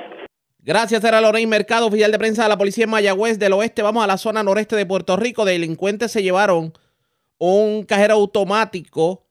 Gracias, 0.66 1.04
era 1.04 1.20
Lorraine 1.20 1.50
Mercado, 1.50 1.88
oficial 1.88 2.10
de 2.10 2.18
prensa 2.18 2.44
de 2.44 2.50
la 2.50 2.58
Policía 2.58 2.86
en 2.86 2.90
Mayagüez 2.90 3.38
del 3.38 3.52
Oeste. 3.52 3.82
Vamos 3.82 4.02
a 4.02 4.08
la 4.08 4.18
zona 4.18 4.44
noreste 4.44 4.78
de 4.78 4.86
Puerto 4.86 5.18
Rico. 5.18 5.44
Delincuentes 5.44 6.10
se 6.10 6.24
llevaron 6.24 6.72
un 7.38 7.84
cajero 7.84 8.16
automático 8.16 9.28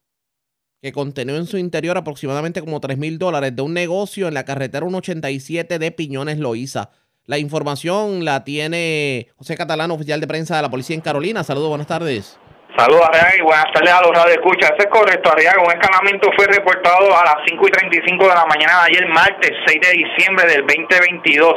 que 0.81 0.93
contenía 0.93 1.37
en 1.37 1.47
su 1.47 1.59
interior 1.59 1.97
aproximadamente 1.97 2.61
como 2.61 2.81
3 2.81 2.99
mil 2.99 3.19
dólares 3.19 3.55
de 3.55 3.63
un 3.63 3.73
negocio 3.73 4.27
en 4.27 4.35
la 4.35 4.45
carretera 4.45 4.85
187 4.85 5.79
de 5.79 5.91
Piñones 5.93 6.39
Loíza. 6.39 6.91
La 7.25 7.39
información 7.39 8.25
la 8.25 8.43
tiene 8.43 9.29
José 9.37 9.57
Catalán, 9.57 9.93
oficial 9.93 10.21
de 10.21 10.27
prensa 10.27 10.57
de 10.57 10.63
la 10.63 10.71
policía 10.71 10.97
en 10.97 11.03
Carolina. 11.03 11.45
Saludos, 11.45 11.69
buenas 11.69 11.87
tardes. 11.87 12.37
Saludos, 12.75 13.05
Arriaga, 13.05 13.37
y 13.37 13.43
buenas 13.43 13.69
tardes 13.75 13.93
a 13.93 14.01
los 14.01 14.17
radio 14.17 14.33
escucha. 14.33 14.73
Eso 14.73 14.81
es 14.81 14.87
correcto, 14.87 15.31
Arriaga. 15.31 15.61
Un 15.61 15.77
escalamiento 15.77 16.33
fue 16.35 16.47
reportado 16.47 17.05
a 17.13 17.23
las 17.23 17.45
5 17.45 17.69
y 17.69 17.71
35 17.71 18.25
de 18.25 18.35
la 18.35 18.47
mañana 18.49 18.81
de 18.81 18.97
ayer, 18.97 19.07
martes 19.13 19.53
6 19.67 19.77
de 19.77 19.93
diciembre 19.93 20.49
del 20.49 20.65
2022, 20.65 21.53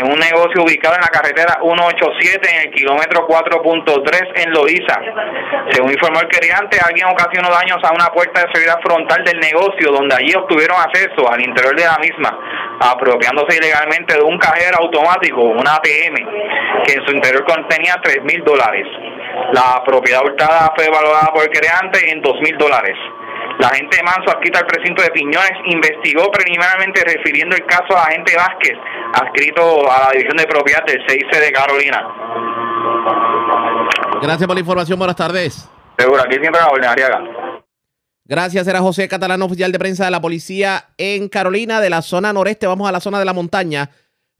en 0.00 0.08
un 0.08 0.16
negocio 0.16 0.64
ubicado 0.64 0.96
en 0.96 1.04
la 1.04 1.12
carretera 1.12 1.60
187 1.60 2.48
en 2.48 2.60
el 2.64 2.70
kilómetro 2.72 3.28
4.3 3.28 4.40
en 4.40 4.50
Loiza. 4.56 4.96
Según 5.68 5.92
informó 5.92 6.20
el 6.24 6.28
queriante, 6.28 6.80
alguien 6.80 7.12
ocasionó 7.12 7.52
daños 7.52 7.84
a 7.84 7.92
una 7.92 8.08
puerta 8.08 8.40
de 8.40 8.48
seguridad 8.48 8.80
frontal 8.80 9.22
del 9.24 9.40
negocio, 9.40 9.92
donde 9.92 10.16
allí 10.16 10.32
obtuvieron 10.32 10.80
acceso 10.80 11.28
al 11.28 11.44
interior 11.44 11.76
de 11.76 11.84
la 11.84 12.00
misma, 12.00 12.32
apropiándose 12.80 13.60
ilegalmente 13.60 14.16
de 14.16 14.24
un 14.24 14.38
cajero 14.38 14.80
automático, 14.80 15.42
un 15.44 15.68
ATM, 15.68 16.16
que 16.88 16.92
en 16.96 17.04
su 17.04 17.12
interior 17.12 17.44
contenía 17.44 18.00
3 18.00 18.24
mil 18.24 18.42
dólares. 18.44 18.88
La 19.52 19.82
propiedad 19.84 20.20
hurtada 20.38 20.72
fue 20.76 20.88
valorada 20.88 21.30
por 21.32 21.42
el 21.42 21.50
creante 21.50 22.10
en 22.10 22.22
dos 22.22 22.36
mil 22.42 22.56
dólares. 22.56 22.96
La 23.58 23.68
agente 23.68 24.00
Manso, 24.04 24.30
adscrita 24.30 24.60
al 24.60 24.66
precinto 24.66 25.02
de 25.02 25.10
Piñones, 25.10 25.50
investigó 25.66 26.30
preliminarmente 26.30 27.02
refiriendo 27.04 27.56
el 27.56 27.66
caso 27.66 27.90
a 27.90 27.94
la 27.94 28.02
agente 28.02 28.36
Vázquez, 28.36 28.74
adscrito 29.14 29.90
a 29.90 30.04
la 30.04 30.10
División 30.12 30.36
de 30.36 30.46
Propiedad 30.46 30.84
del 30.86 31.00
CIC 31.08 31.40
de 31.40 31.52
Carolina. 31.52 32.06
Gracias 34.22 34.46
por 34.46 34.54
la 34.54 34.60
información, 34.60 34.98
buenas 34.98 35.16
tardes. 35.16 35.68
Seguro, 35.98 36.22
aquí 36.22 36.36
siempre 36.36 36.60
la 36.60 36.68
orden, 36.68 36.88
Ariaga. 36.88 37.20
Gracias, 38.24 38.68
era 38.68 38.78
José 38.78 39.08
Catalán, 39.08 39.42
oficial 39.42 39.72
de 39.72 39.78
prensa 39.78 40.04
de 40.04 40.12
la 40.12 40.20
policía 40.20 40.84
en 40.96 41.28
Carolina, 41.28 41.80
de 41.80 41.90
la 41.90 42.02
zona 42.02 42.32
noreste. 42.32 42.66
Vamos 42.66 42.88
a 42.88 42.92
la 42.92 43.00
zona 43.00 43.18
de 43.18 43.24
la 43.24 43.32
montaña. 43.32 43.90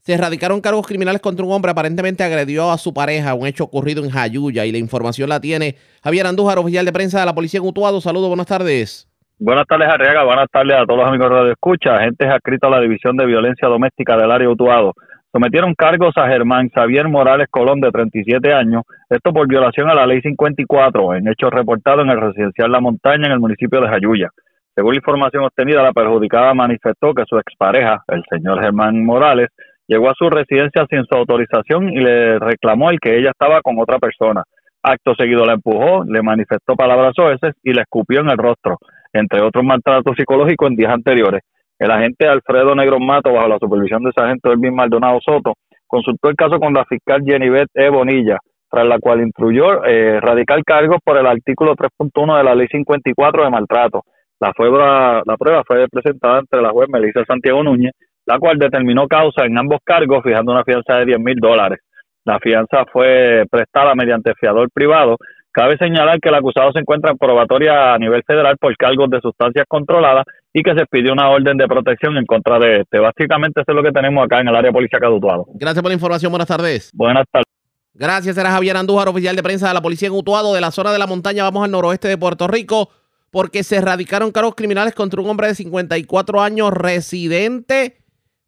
Se 0.01 0.13
erradicaron 0.13 0.61
cargos 0.61 0.87
criminales 0.87 1.21
contra 1.21 1.45
un 1.45 1.51
hombre 1.51 1.71
aparentemente 1.71 2.23
agredió 2.23 2.71
a 2.71 2.77
su 2.77 2.93
pareja, 2.93 3.33
un 3.33 3.47
hecho 3.47 3.65
ocurrido 3.65 4.03
en 4.03 4.09
Jayuya 4.09 4.65
y 4.65 4.71
la 4.71 4.77
información 4.77 5.29
la 5.29 5.41
tiene 5.41 5.75
Javier 6.03 6.25
Andújar, 6.25 6.57
oficial 6.57 6.85
de 6.85 6.93
prensa 6.93 7.19
de 7.19 7.25
la 7.25 7.35
Policía 7.35 7.59
en 7.59 7.67
Utuado. 7.67 7.99
Saludos, 8.01 8.29
buenas 8.29 8.47
tardes. 8.47 9.07
Buenas 9.37 9.65
tardes, 9.67 9.87
Arriaga. 9.87 10.23
Buenas 10.23 10.47
tardes 10.51 10.75
a 10.75 10.85
todos 10.85 10.99
los 10.99 11.07
amigos 11.07 11.29
de 11.29 11.35
Radio 11.35 11.51
Escucha. 11.51 11.95
Agentes 11.97 12.29
adscritos 12.29 12.67
a 12.67 12.75
la 12.75 12.81
División 12.81 13.17
de 13.17 13.25
Violencia 13.25 13.67
Doméstica 13.67 14.17
del 14.17 14.31
área 14.31 14.49
Utuado 14.49 14.93
sometieron 15.31 15.75
cargos 15.75 16.17
a 16.17 16.27
Germán 16.27 16.69
Xavier 16.69 17.07
Morales 17.07 17.47
Colón, 17.49 17.79
de 17.79 17.91
37 17.91 18.51
años, 18.53 18.83
esto 19.09 19.31
por 19.31 19.47
violación 19.47 19.89
a 19.89 19.93
la 19.93 20.07
Ley 20.07 20.21
54, 20.21 21.15
en 21.15 21.27
hechos 21.27 21.51
reportados 21.51 22.03
en 22.03 22.11
el 22.11 22.19
residencial 22.19 22.71
La 22.71 22.79
Montaña, 22.79 23.27
en 23.27 23.33
el 23.33 23.39
municipio 23.39 23.79
de 23.81 23.89
Jayuya. 23.89 24.29
Según 24.75 24.93
la 24.93 24.97
información 24.97 25.43
obtenida, 25.43 25.83
la 25.83 25.93
perjudicada 25.93 26.53
manifestó 26.53 27.13
que 27.13 27.25
su 27.27 27.37
expareja, 27.37 28.03
el 28.07 28.23
señor 28.29 28.61
Germán 28.61 29.03
Morales, 29.03 29.49
llegó 29.89 30.09
a 30.09 30.13
su 30.15 30.29
residencia 30.29 30.85
sin 30.87 31.03
su 31.03 31.15
autorización 31.15 31.89
y 31.89 31.97
le 31.97 32.37
reclamó 32.37 32.91
el 32.91 32.99
que 32.99 33.17
ella 33.17 33.31
estaba 33.31 33.61
con 33.61 33.77
otra 33.79 33.97
persona. 33.97 34.43
Acto 34.83 35.15
seguido 35.15 35.45
la 35.45 35.53
empujó, 35.53 36.05
le 36.05 36.21
manifestó 36.21 36.75
palabras 36.75 37.17
oeces 37.17 37.55
y 37.63 37.73
le 37.73 37.81
escupió 37.81 38.21
en 38.21 38.29
el 38.29 38.37
rostro, 38.37 38.77
entre 39.11 39.41
otros 39.41 39.65
maltratos 39.65 40.15
psicológicos 40.15 40.69
en 40.69 40.75
días 40.75 40.93
anteriores. 40.93 41.41
El 41.79 41.91
agente 41.91 42.27
Alfredo 42.27 42.75
Negro 42.75 42.99
Mato, 42.99 43.33
bajo 43.33 43.47
la 43.47 43.57
supervisión 43.57 44.03
del 44.03 44.13
sargento 44.13 44.51
Elvin 44.51 44.75
Maldonado 44.75 45.19
Soto, 45.25 45.55
consultó 45.87 46.29
el 46.29 46.35
caso 46.35 46.59
con 46.59 46.73
la 46.73 46.85
fiscal 46.85 47.23
Jennifer 47.25 47.65
E. 47.73 47.89
Bonilla, 47.89 48.37
tras 48.69 48.85
la 48.85 48.99
cual 48.99 49.21
instruyó 49.21 49.83
eh, 49.85 50.19
radical 50.19 50.63
cargos 50.63 50.99
por 51.03 51.17
el 51.17 51.25
artículo 51.25 51.75
3.1 51.75 52.37
de 52.37 52.43
la 52.43 52.53
Ley 52.53 52.67
54 52.67 53.43
de 53.43 53.49
maltrato. 53.49 54.03
La, 54.39 54.51
prueba, 54.51 55.23
la 55.25 55.35
prueba 55.35 55.63
fue 55.65 55.87
presentada 55.89 56.39
entre 56.39 56.61
la 56.61 56.69
juez 56.69 56.87
Melissa 56.89 57.25
Santiago 57.25 57.63
Núñez 57.63 57.91
la 58.29 58.37
cual 58.37 58.59
determinó 58.59 59.07
causa 59.07 59.43
en 59.45 59.57
ambos 59.57 59.79
cargos, 59.83 60.21
fijando 60.23 60.51
una 60.51 60.63
fianza 60.63 60.97
de 60.97 61.05
10 61.05 61.19
mil 61.19 61.37
dólares. 61.37 61.79
La 62.25 62.37
fianza 62.37 62.85
fue 62.93 63.43
prestada 63.49 63.95
mediante 63.95 64.35
fiador 64.35 64.69
privado. 64.71 65.17
Cabe 65.51 65.77
señalar 65.77 66.19
que 66.19 66.29
el 66.29 66.35
acusado 66.35 66.71
se 66.71 66.77
encuentra 66.77 67.09
en 67.09 67.17
probatoria 67.17 67.95
a 67.95 67.97
nivel 67.97 68.21
federal 68.27 68.55
por 68.59 68.77
cargos 68.77 69.09
de 69.09 69.19
sustancias 69.19 69.65
controladas 69.67 70.25
y 70.53 70.61
que 70.61 70.75
se 70.75 70.85
pidió 70.85 71.11
una 71.11 71.27
orden 71.31 71.57
de 71.57 71.67
protección 71.67 72.17
en 72.17 72.25
contra 72.27 72.59
de 72.59 72.81
este. 72.81 72.99
Básicamente 72.99 73.61
eso 73.61 73.71
es 73.71 73.75
lo 73.75 73.81
que 73.81 73.91
tenemos 73.91 74.23
acá 74.23 74.41
en 74.41 74.49
el 74.49 74.55
área 74.55 74.71
policial 74.71 75.01
de 75.01 75.19
Gracias 75.55 75.81
por 75.81 75.89
la 75.89 75.95
información. 75.95 76.31
Buenas 76.31 76.47
tardes. 76.47 76.91
Buenas 76.93 77.25
tardes. 77.31 77.47
Gracias, 77.95 78.37
era 78.37 78.51
Javier 78.51 78.77
Andújar, 78.77 79.07
oficial 79.07 79.35
de 79.35 79.41
prensa 79.41 79.69
de 79.69 79.73
la 79.73 79.81
policía 79.81 80.07
en 80.07 80.13
Utuado, 80.13 80.53
de 80.53 80.61
la 80.61 80.69
zona 80.69 80.93
de 80.93 80.99
la 80.99 81.07
montaña. 81.07 81.45
Vamos 81.45 81.65
al 81.65 81.71
noroeste 81.71 82.07
de 82.07 82.17
Puerto 82.19 82.47
Rico, 82.47 82.91
porque 83.31 83.63
se 83.63 83.77
erradicaron 83.77 84.31
cargos 84.31 84.53
criminales 84.53 84.93
contra 84.93 85.19
un 85.19 85.27
hombre 85.31 85.47
de 85.47 85.55
54 85.55 86.41
años 86.41 86.71
residente 86.71 87.98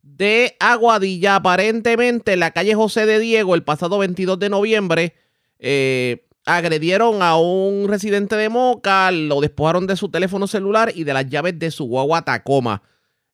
de 0.03 0.56
Aguadilla. 0.60 1.36
Aparentemente, 1.36 2.34
en 2.34 2.40
la 2.40 2.52
calle 2.52 2.76
José 2.76 3.06
de 3.06 3.19
Diego, 3.19 3.56
el 3.56 3.64
pasado 3.64 3.98
22 3.98 4.40
de 4.40 4.49
noviembre, 4.49 5.15
eh, 5.60 6.28
agredieron 6.45 7.22
a 7.22 7.38
un 7.38 7.88
residente 7.88 8.36
de 8.36 8.49
Moca, 8.49 9.11
lo 9.11 9.41
despojaron 9.41 9.88
de 9.88 9.95
su 9.95 10.10
teléfono 10.10 10.48
celular 10.48 10.91
y 10.95 11.03
de 11.03 11.14
las 11.14 11.28
llaves 11.28 11.57
de 11.60 11.72
su 11.72 11.86
guagua 11.86 12.23
Tacoma. 12.23 12.84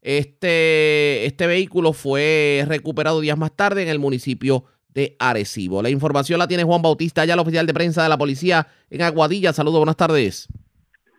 Este, 0.01 1.25
este 1.25 1.47
vehículo 1.47 1.93
fue 1.93 2.63
recuperado 2.67 3.19
días 3.19 3.37
más 3.37 3.51
tarde 3.55 3.83
en 3.83 3.89
el 3.89 3.99
municipio 3.99 4.65
de 4.93 5.15
Arecibo. 5.19 5.81
La 5.81 5.89
información 5.89 6.39
la 6.39 6.47
tiene 6.47 6.63
Juan 6.63 6.81
Bautista, 6.81 7.25
ya 7.25 7.33
el 7.33 7.39
oficial 7.39 7.65
de 7.67 7.73
prensa 7.73 8.03
de 8.03 8.09
la 8.09 8.17
policía 8.17 8.67
en 8.89 9.01
Aguadilla. 9.01 9.53
Saludos, 9.53 9.79
buenas 9.79 9.97
tardes. 9.97 10.47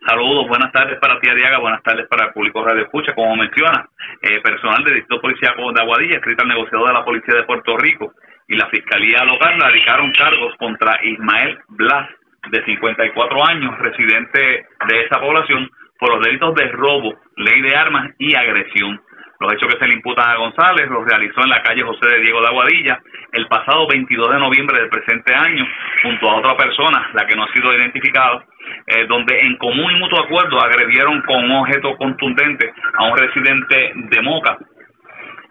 Saludos, 0.09 0.47
buenas 0.47 0.71
tardes 0.71 0.97
para 0.97 1.19
ti, 1.19 1.29
Ariaga, 1.29 1.59
buenas 1.59 1.83
tardes 1.83 2.07
para 2.07 2.25
el 2.25 2.33
público 2.33 2.65
Radio 2.65 2.81
Escucha. 2.81 3.13
Como 3.13 3.35
menciona, 3.35 3.87
eh, 4.23 4.41
personal 4.41 4.83
del 4.83 4.95
Distrito 4.95 5.21
Policíaco 5.21 5.71
de 5.71 5.81
Aguadilla, 5.83 6.15
escrita 6.17 6.41
al 6.41 6.49
negociador 6.49 6.87
de 6.87 6.93
la 6.95 7.05
Policía 7.05 7.35
de 7.35 7.43
Puerto 7.43 7.77
Rico 7.77 8.13
y 8.47 8.55
la 8.55 8.65
Fiscalía 8.69 9.23
Local 9.23 9.61
radicaron 9.61 10.11
cargos 10.13 10.55
contra 10.57 10.97
Ismael 11.03 11.59
Blas, 11.67 12.09
de 12.49 12.65
54 12.65 13.45
años, 13.49 13.77
residente 13.77 14.65
de 14.87 15.01
esa 15.05 15.19
población, 15.19 15.69
por 15.99 16.15
los 16.15 16.25
delitos 16.25 16.55
de 16.55 16.69
robo, 16.69 17.13
ley 17.35 17.61
de 17.61 17.75
armas 17.75 18.09
y 18.17 18.33
agresión. 18.33 18.99
Los 19.39 19.53
hechos 19.53 19.71
que 19.71 19.79
se 19.79 19.87
le 19.87 19.93
imputan 19.93 20.27
a 20.27 20.37
González 20.37 20.89
los 20.89 21.05
realizó 21.05 21.43
en 21.43 21.49
la 21.49 21.61
calle 21.61 21.83
José 21.83 22.07
de 22.07 22.21
Diego 22.21 22.41
de 22.41 22.47
Aguadilla 22.47 22.99
el 23.31 23.45
pasado 23.45 23.87
22 23.87 24.33
de 24.33 24.39
noviembre 24.39 24.79
del 24.79 24.89
presente 24.89 25.35
año, 25.35 25.67
junto 26.01 26.31
a 26.31 26.37
otra 26.37 26.57
persona, 26.57 27.11
la 27.13 27.27
que 27.27 27.35
no 27.35 27.43
ha 27.43 27.53
sido 27.53 27.71
identificada, 27.75 28.43
eh, 28.87 29.05
donde 29.07 29.39
en 29.39 29.57
común 29.57 29.91
y 29.91 29.99
mutuo 29.99 30.19
acuerdo 30.19 30.59
agredieron 30.59 31.21
con 31.21 31.43
un 31.43 31.51
objeto 31.51 31.95
contundente 31.97 32.73
a 32.97 33.05
un 33.05 33.17
residente 33.17 33.93
de 33.95 34.21
Moca, 34.21 34.57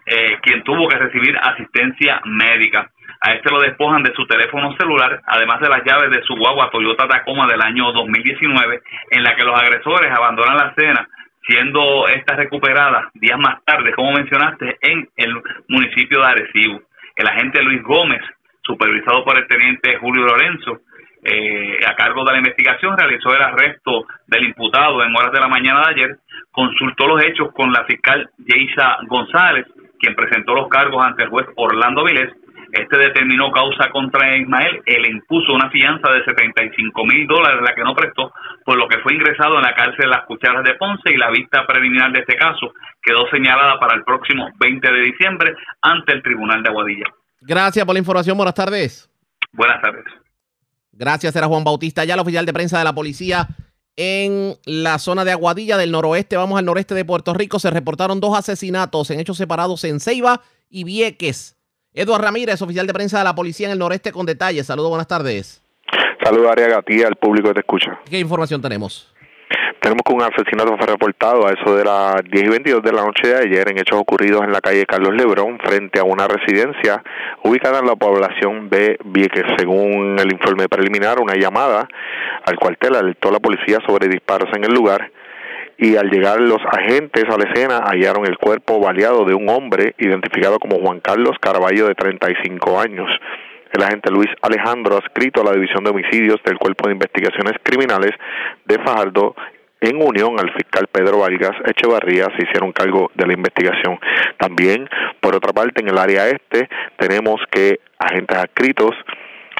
eh, 0.05 0.37
quien 0.41 0.63
tuvo 0.63 0.87
que 0.87 0.97
recibir 0.97 1.37
asistencia 1.37 2.21
médica. 2.25 2.89
A 3.21 3.33
este 3.33 3.51
lo 3.51 3.59
despojan 3.59 4.01
de 4.03 4.13
su 4.13 4.25
teléfono 4.25 4.75
celular, 4.77 5.21
además 5.25 5.59
de 5.59 5.69
las 5.69 5.83
llaves 5.83 6.09
de 6.11 6.23
su 6.23 6.35
guagua 6.35 6.69
Toyota 6.71 7.07
Tacoma 7.07 7.47
del 7.47 7.61
año 7.61 7.91
2019, 7.91 8.81
en 9.11 9.23
la 9.23 9.35
que 9.35 9.43
los 9.43 9.59
agresores 9.59 10.11
abandonan 10.11 10.57
la 10.57 10.69
escena, 10.69 11.07
siendo 11.45 12.07
esta 12.07 12.35
recuperada 12.35 13.09
días 13.13 13.37
más 13.39 13.63
tarde, 13.65 13.93
como 13.93 14.13
mencionaste, 14.13 14.77
en 14.81 15.09
el 15.17 15.33
municipio 15.67 16.21
de 16.21 16.27
Arecibo. 16.27 16.81
El 17.15 17.27
agente 17.27 17.61
Luis 17.61 17.83
Gómez, 17.83 18.21
supervisado 18.63 19.25
por 19.25 19.37
el 19.37 19.47
teniente 19.47 19.97
Julio 19.97 20.23
Lorenzo, 20.23 20.79
eh, 21.23 21.79
a 21.85 21.95
cargo 21.95 22.23
de 22.23 22.31
la 22.31 22.37
investigación, 22.37 22.97
realizó 22.97 23.33
el 23.35 23.41
arresto 23.41 24.05
del 24.27 24.45
imputado 24.45 25.03
en 25.03 25.15
horas 25.15 25.31
de 25.31 25.39
la 25.39 25.47
mañana 25.47 25.81
de 25.81 25.91
ayer, 25.91 26.17
consultó 26.51 27.07
los 27.07 27.23
hechos 27.23 27.51
con 27.53 27.71
la 27.71 27.83
fiscal 27.85 28.29
Yeisa 28.37 28.97
González, 29.07 29.65
quien 29.99 30.15
presentó 30.15 30.53
los 30.53 30.69
cargos 30.69 31.05
ante 31.05 31.23
el 31.23 31.29
juez 31.29 31.47
Orlando 31.55 32.03
Vilés. 32.03 32.31
Este 32.71 32.97
determinó 32.97 33.51
causa 33.51 33.89
contra 33.89 34.37
Ismael 34.37 34.81
le 34.85 35.09
impuso 35.09 35.53
una 35.53 35.69
fianza 35.71 36.11
de 36.11 36.23
75 36.23 37.05
mil 37.05 37.25
dólares, 37.27 37.61
la 37.63 37.73
que 37.73 37.83
no 37.83 37.95
prestó, 37.95 38.31
por 38.63 38.77
lo 38.77 38.87
que 38.87 38.99
fue 38.99 39.15
ingresado 39.15 39.55
en 39.55 39.63
la 39.63 39.73
cárcel 39.73 39.97
de 39.97 40.07
las 40.07 40.25
Cucharas 40.25 40.63
de 40.63 40.75
Ponce 40.75 41.11
y 41.11 41.17
la 41.17 41.31
vista 41.31 41.65
preliminar 41.65 42.11
de 42.11 42.19
este 42.19 42.35
caso 42.35 42.73
quedó 43.01 43.27
señalada 43.31 43.79
para 43.79 43.95
el 43.95 44.03
próximo 44.03 44.49
20 44.59 44.91
de 44.91 45.01
diciembre 45.01 45.55
ante 45.81 46.13
el 46.13 46.21
Tribunal 46.21 46.61
de 46.61 46.69
Aguadilla. 46.69 47.05
Gracias 47.41 47.85
por 47.85 47.95
la 47.95 47.99
información. 47.99 48.37
Buenas 48.37 48.53
tardes. 48.53 49.09
Buenas 49.51 49.81
tardes. 49.81 50.05
Gracias, 50.99 51.33
era 51.33 51.47
Juan 51.47 51.63
Bautista, 51.63 52.03
ya 52.03 52.15
el 52.15 52.19
oficial 52.19 52.45
de 52.45 52.51
prensa 52.51 52.77
de 52.77 52.83
la 52.83 52.93
policía 52.93 53.47
en 53.95 54.57
la 54.65 54.99
zona 54.99 55.23
de 55.23 55.31
Aguadilla 55.31 55.77
del 55.77 55.91
noroeste. 55.91 56.35
Vamos 56.35 56.59
al 56.59 56.65
noreste 56.65 56.93
de 56.93 57.05
Puerto 57.05 57.33
Rico. 57.33 57.57
Se 57.57 57.69
reportaron 57.69 58.19
dos 58.19 58.37
asesinatos 58.37 59.09
en 59.09 59.21
hechos 59.21 59.37
separados 59.37 59.85
en 59.85 60.01
Ceiba 60.01 60.41
y 60.69 60.83
Vieques. 60.83 61.55
Eduardo 61.93 62.25
Ramírez, 62.25 62.61
oficial 62.61 62.85
de 62.85 62.93
prensa 62.93 63.19
de 63.19 63.23
la 63.23 63.33
policía 63.33 63.67
en 63.67 63.71
el 63.71 63.79
noreste, 63.79 64.11
con 64.11 64.25
detalles. 64.25 64.67
Saludos, 64.67 64.89
buenas 64.89 65.07
tardes. 65.07 65.63
Saludos, 66.21 66.51
Aria 66.51 66.67
Gatía, 66.67 67.07
al 67.07 67.15
público 67.15 67.47
que 67.47 67.53
te 67.53 67.59
escucha. 67.61 67.97
¿Qué 68.09 68.19
información 68.19 68.61
tenemos? 68.61 69.07
Tenemos 69.81 70.03
que 70.05 70.13
un 70.13 70.21
asesinato 70.21 70.75
fue 70.77 70.87
reportado 70.87 71.47
a 71.47 71.53
eso 71.53 71.73
de 71.73 71.85
las 71.85 72.21
10 72.29 72.43
y 72.43 72.49
22 72.49 72.83
de 72.83 72.91
la 72.91 73.01
noche 73.01 73.29
de 73.29 73.37
ayer 73.37 73.69
en 73.69 73.79
hechos 73.79 73.97
ocurridos 73.97 74.43
en 74.43 74.51
la 74.51 74.59
calle 74.59 74.85
Carlos 74.85 75.15
Lebrón 75.15 75.57
frente 75.57 75.99
a 75.99 76.03
una 76.03 76.27
residencia 76.27 77.01
ubicada 77.43 77.79
en 77.79 77.85
la 77.85 77.95
población 77.95 78.69
de 78.69 78.97
Vieques. 79.05 79.45
Según 79.57 80.19
el 80.19 80.33
informe 80.33 80.67
preliminar, 80.67 81.21
una 81.21 81.35
llamada 81.35 81.87
al 82.45 82.57
cuartel 82.57 82.95
alertó 82.95 83.29
a 83.29 83.31
la 83.31 83.39
policía 83.39 83.77
sobre 83.87 84.09
disparos 84.09 84.49
en 84.53 84.65
el 84.65 84.73
lugar 84.73 85.11
y 85.77 85.95
al 85.95 86.09
llegar 86.09 86.41
los 86.41 86.59
agentes 86.69 87.23
a 87.29 87.37
la 87.37 87.45
escena 87.49 87.81
hallaron 87.85 88.25
el 88.25 88.37
cuerpo 88.37 88.81
baleado 88.81 89.23
de 89.23 89.33
un 89.33 89.47
hombre 89.47 89.95
identificado 89.97 90.59
como 90.59 90.79
Juan 90.79 90.99
Carlos 90.99 91.37
Carballo 91.39 91.87
de 91.87 91.95
35 91.95 92.81
años. 92.81 93.09
El 93.71 93.83
agente 93.83 94.11
Luis 94.11 94.27
Alejandro, 94.41 94.97
adscrito 94.97 95.39
a 95.39 95.45
la 95.45 95.53
División 95.53 95.85
de 95.85 95.91
Homicidios 95.91 96.41
del 96.43 96.57
Cuerpo 96.57 96.87
de 96.89 96.95
Investigaciones 96.95 97.53
Criminales 97.63 98.11
de 98.65 98.77
Fajardo, 98.79 99.35
en 99.81 100.01
unión 100.01 100.39
al 100.39 100.51
fiscal 100.53 100.87
Pedro 100.91 101.19
Vargas 101.19 101.55
Echevarría 101.65 102.25
se 102.37 102.43
hicieron 102.43 102.71
cargo 102.71 103.11
de 103.15 103.27
la 103.27 103.33
investigación. 103.33 103.99
También, 104.37 104.89
por 105.21 105.35
otra 105.35 105.53
parte, 105.53 105.81
en 105.81 105.89
el 105.89 105.97
área 105.97 106.27
este 106.27 106.69
tenemos 106.97 107.41
que 107.51 107.79
agentes 107.97 108.37
adscritos 108.37 108.95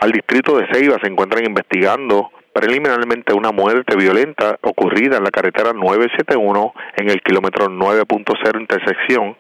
al 0.02 0.12
distrito 0.12 0.58
de 0.58 0.68
Ceiba 0.72 0.98
se 1.02 1.10
encuentran 1.10 1.46
investigando 1.46 2.32
preliminarmente 2.54 3.34
una 3.34 3.52
muerte 3.52 3.96
violenta 3.98 4.58
ocurrida 4.62 5.18
en 5.18 5.24
la 5.24 5.32
carretera 5.32 5.74
971 5.74 6.74
en 6.98 7.10
el 7.10 7.22
kilómetro 7.22 7.68
9.0 7.68 8.60
intersección 8.60 9.36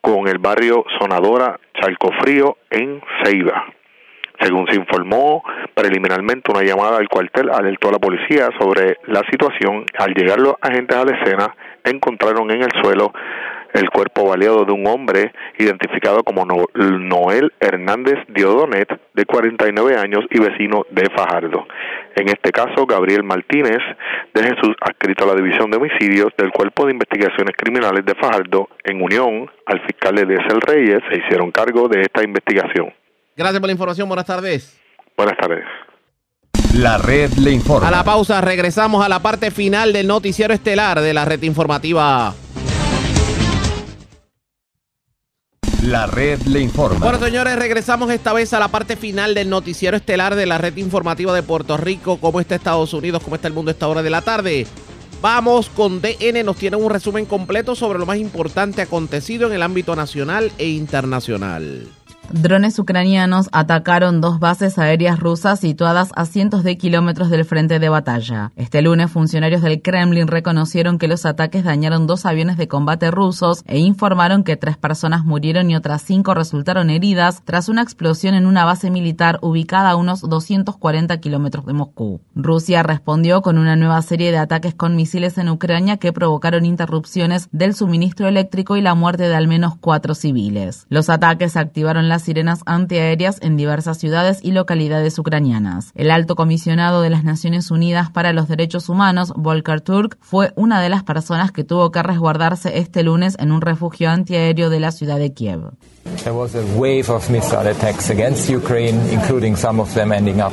con 0.00 0.28
el 0.28 0.38
barrio 0.38 0.84
Sonadora 0.98 1.58
Chalcofrío 1.80 2.56
en 2.70 3.02
Ceiba. 3.22 3.79
Según 4.40 4.66
se 4.68 4.76
informó 4.76 5.42
preliminarmente, 5.74 6.50
una 6.50 6.62
llamada 6.62 6.98
al 6.98 7.08
cuartel 7.08 7.50
alertó 7.50 7.88
a 7.88 7.92
la 7.92 7.98
policía 7.98 8.48
sobre 8.58 8.96
la 9.06 9.22
situación. 9.30 9.84
Al 9.98 10.14
llegar 10.14 10.40
los 10.40 10.54
agentes 10.60 10.96
a 10.96 11.04
la 11.04 11.16
escena, 11.16 11.54
encontraron 11.84 12.50
en 12.50 12.62
el 12.62 12.70
suelo 12.82 13.12
el 13.72 13.88
cuerpo 13.90 14.28
baleado 14.28 14.64
de 14.64 14.72
un 14.72 14.86
hombre 14.86 15.32
identificado 15.58 16.22
como 16.24 16.44
Noel 16.44 17.52
Hernández 17.60 18.18
Diodonet, 18.28 18.88
de 19.14 19.24
49 19.24 19.96
años 19.96 20.24
y 20.30 20.40
vecino 20.40 20.84
de 20.90 21.08
Fajardo. 21.14 21.66
En 22.16 22.28
este 22.28 22.50
caso, 22.50 22.86
Gabriel 22.86 23.22
Martínez 23.22 23.78
de 24.34 24.42
Jesús, 24.42 24.74
adscrito 24.80 25.24
a 25.24 25.28
la 25.28 25.34
División 25.34 25.70
de 25.70 25.76
Homicidios 25.76 26.32
del 26.36 26.50
Cuerpo 26.50 26.86
de 26.86 26.92
Investigaciones 26.92 27.54
Criminales 27.56 28.04
de 28.04 28.14
Fajardo, 28.14 28.68
en 28.84 29.02
unión 29.02 29.50
al 29.66 29.80
fiscal 29.82 30.18
Edesel 30.18 30.60
Reyes, 30.60 31.00
se 31.10 31.18
hicieron 31.18 31.50
cargo 31.52 31.88
de 31.88 32.00
esta 32.02 32.24
investigación. 32.24 32.92
Gracias 33.36 33.60
por 33.60 33.68
la 33.68 33.72
información. 33.72 34.08
Buenas 34.08 34.26
tardes. 34.26 34.76
Buenas 35.16 35.36
tardes. 35.38 35.64
La 36.74 36.98
red 36.98 37.32
le 37.34 37.50
informa. 37.50 37.88
A 37.88 37.90
la 37.90 38.04
pausa 38.04 38.40
regresamos 38.40 39.04
a 39.04 39.08
la 39.08 39.20
parte 39.20 39.50
final 39.50 39.92
del 39.92 40.06
noticiero 40.06 40.54
estelar 40.54 41.00
de 41.00 41.12
la 41.12 41.24
red 41.24 41.42
informativa. 41.42 42.34
La 45.82 46.06
red 46.06 46.40
le 46.42 46.60
informa. 46.60 46.98
Bueno, 46.98 47.18
señores, 47.18 47.56
regresamos 47.56 48.10
esta 48.10 48.32
vez 48.32 48.52
a 48.52 48.60
la 48.60 48.68
parte 48.68 48.96
final 48.96 49.34
del 49.34 49.48
noticiero 49.48 49.96
estelar 49.96 50.34
de 50.34 50.46
la 50.46 50.58
red 50.58 50.76
informativa 50.76 51.34
de 51.34 51.42
Puerto 51.42 51.76
Rico. 51.76 52.18
¿Cómo 52.20 52.38
está 52.38 52.54
Estados 52.54 52.92
Unidos? 52.92 53.22
¿Cómo 53.24 53.36
está 53.36 53.48
el 53.48 53.54
mundo 53.54 53.70
a 53.70 53.72
esta 53.72 53.88
hora 53.88 54.02
de 54.02 54.10
la 54.10 54.20
tarde? 54.20 54.66
Vamos 55.22 55.68
con 55.70 56.00
DN, 56.00 56.44
nos 56.44 56.56
tiene 56.56 56.76
un 56.76 56.90
resumen 56.90 57.26
completo 57.26 57.74
sobre 57.74 57.98
lo 57.98 58.06
más 58.06 58.18
importante 58.18 58.82
acontecido 58.82 59.48
en 59.48 59.54
el 59.54 59.62
ámbito 59.62 59.96
nacional 59.96 60.52
e 60.58 60.68
internacional. 60.68 61.88
Drones 62.32 62.78
ucranianos 62.78 63.48
atacaron 63.50 64.20
dos 64.20 64.38
bases 64.38 64.78
aéreas 64.78 65.18
rusas 65.18 65.58
situadas 65.58 66.12
a 66.14 66.26
cientos 66.26 66.62
de 66.62 66.78
kilómetros 66.78 67.28
del 67.28 67.44
frente 67.44 67.80
de 67.80 67.88
batalla. 67.88 68.52
Este 68.54 68.82
lunes, 68.82 69.10
funcionarios 69.10 69.62
del 69.62 69.82
Kremlin 69.82 70.28
reconocieron 70.28 70.98
que 70.98 71.08
los 71.08 71.26
ataques 71.26 71.64
dañaron 71.64 72.06
dos 72.06 72.26
aviones 72.26 72.56
de 72.56 72.68
combate 72.68 73.10
rusos 73.10 73.64
e 73.66 73.78
informaron 73.78 74.44
que 74.44 74.56
tres 74.56 74.76
personas 74.76 75.24
murieron 75.24 75.72
y 75.72 75.76
otras 75.76 76.02
cinco 76.02 76.32
resultaron 76.32 76.88
heridas 76.88 77.42
tras 77.44 77.68
una 77.68 77.82
explosión 77.82 78.34
en 78.34 78.46
una 78.46 78.64
base 78.64 78.92
militar 78.92 79.40
ubicada 79.42 79.90
a 79.90 79.96
unos 79.96 80.20
240 80.20 81.18
kilómetros 81.18 81.66
de 81.66 81.72
Moscú. 81.72 82.20
Rusia 82.36 82.84
respondió 82.84 83.42
con 83.42 83.58
una 83.58 83.74
nueva 83.74 84.00
serie 84.02 84.30
de 84.30 84.38
ataques 84.38 84.74
con 84.74 84.94
misiles 84.94 85.36
en 85.36 85.48
Ucrania 85.48 85.96
que 85.96 86.12
provocaron 86.12 86.64
interrupciones 86.64 87.48
del 87.50 87.74
suministro 87.74 88.28
eléctrico 88.28 88.76
y 88.76 88.82
la 88.82 88.94
muerte 88.94 89.24
de 89.24 89.34
al 89.34 89.48
menos 89.48 89.74
cuatro 89.80 90.14
civiles. 90.14 90.86
Los 90.90 91.10
ataques 91.10 91.56
activaron 91.56 92.08
sirenas 92.22 92.60
antiaéreas 92.66 93.38
en 93.42 93.56
diversas 93.56 93.98
ciudades 93.98 94.40
y 94.42 94.52
localidades 94.52 95.18
ucranianas. 95.18 95.92
El 95.94 96.10
alto 96.10 96.36
comisionado 96.36 97.02
de 97.02 97.10
las 97.10 97.24
Naciones 97.24 97.70
Unidas 97.70 98.10
para 98.10 98.32
los 98.32 98.48
Derechos 98.48 98.88
Humanos, 98.88 99.32
Volker 99.36 99.80
Turk, 99.80 100.18
fue 100.20 100.52
una 100.56 100.80
de 100.80 100.88
las 100.88 101.02
personas 101.02 101.52
que 101.52 101.64
tuvo 101.64 101.90
que 101.90 102.02
resguardarse 102.02 102.78
este 102.78 103.02
lunes 103.02 103.36
en 103.38 103.52
un 103.52 103.60
refugio 103.60 104.10
antiaéreo 104.10 104.70
de 104.70 104.80
la 104.80 104.92
ciudad 104.92 105.18
de 105.18 105.32
Kiev. 105.32 105.72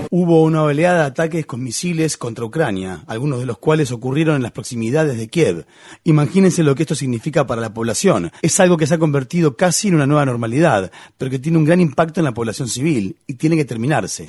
Hubo 0.10 0.44
una 0.44 0.64
oleada 0.64 1.00
de 1.00 1.06
ataques 1.06 1.46
con 1.46 1.64
misiles 1.64 2.18
contra 2.18 2.46
Ucrania, 2.46 3.04
algunos 3.08 3.40
de 3.40 3.46
los 3.46 3.58
cuales 3.58 3.92
ocurrieron 3.92 4.36
en 4.36 4.44
las 4.44 4.52
proximidades 4.52 5.18
de 5.18 5.28
Kiev. 5.28 5.66
Imagínense 6.04 6.64
lo 6.64 6.76
que 6.76 6.84
esto 6.84 6.96
significa 6.96 7.46
para 7.46 7.62
la 7.62 7.74
población. 7.74 8.32
Es 8.42 8.60
algo 8.60 8.78
que 8.78 8.88
se 8.88 8.96
ha 8.96 9.00
convertido 9.00 9.56
casi 9.56 9.90
en 9.90 9.96
una 9.96 10.08
nueva 10.08 10.26
normalidad, 10.26 10.92
pero 11.18 11.32
que 11.32 11.40
tiene 11.40 11.58
un 11.58 11.66
gran 11.66 11.82
impacto 11.82 12.20
en 12.20 12.26
la 12.26 12.34
población 12.34 12.68
civil 12.68 13.18
y 13.28 13.36
tiene 13.36 13.56
que 13.56 13.66
terminarse. 13.66 14.28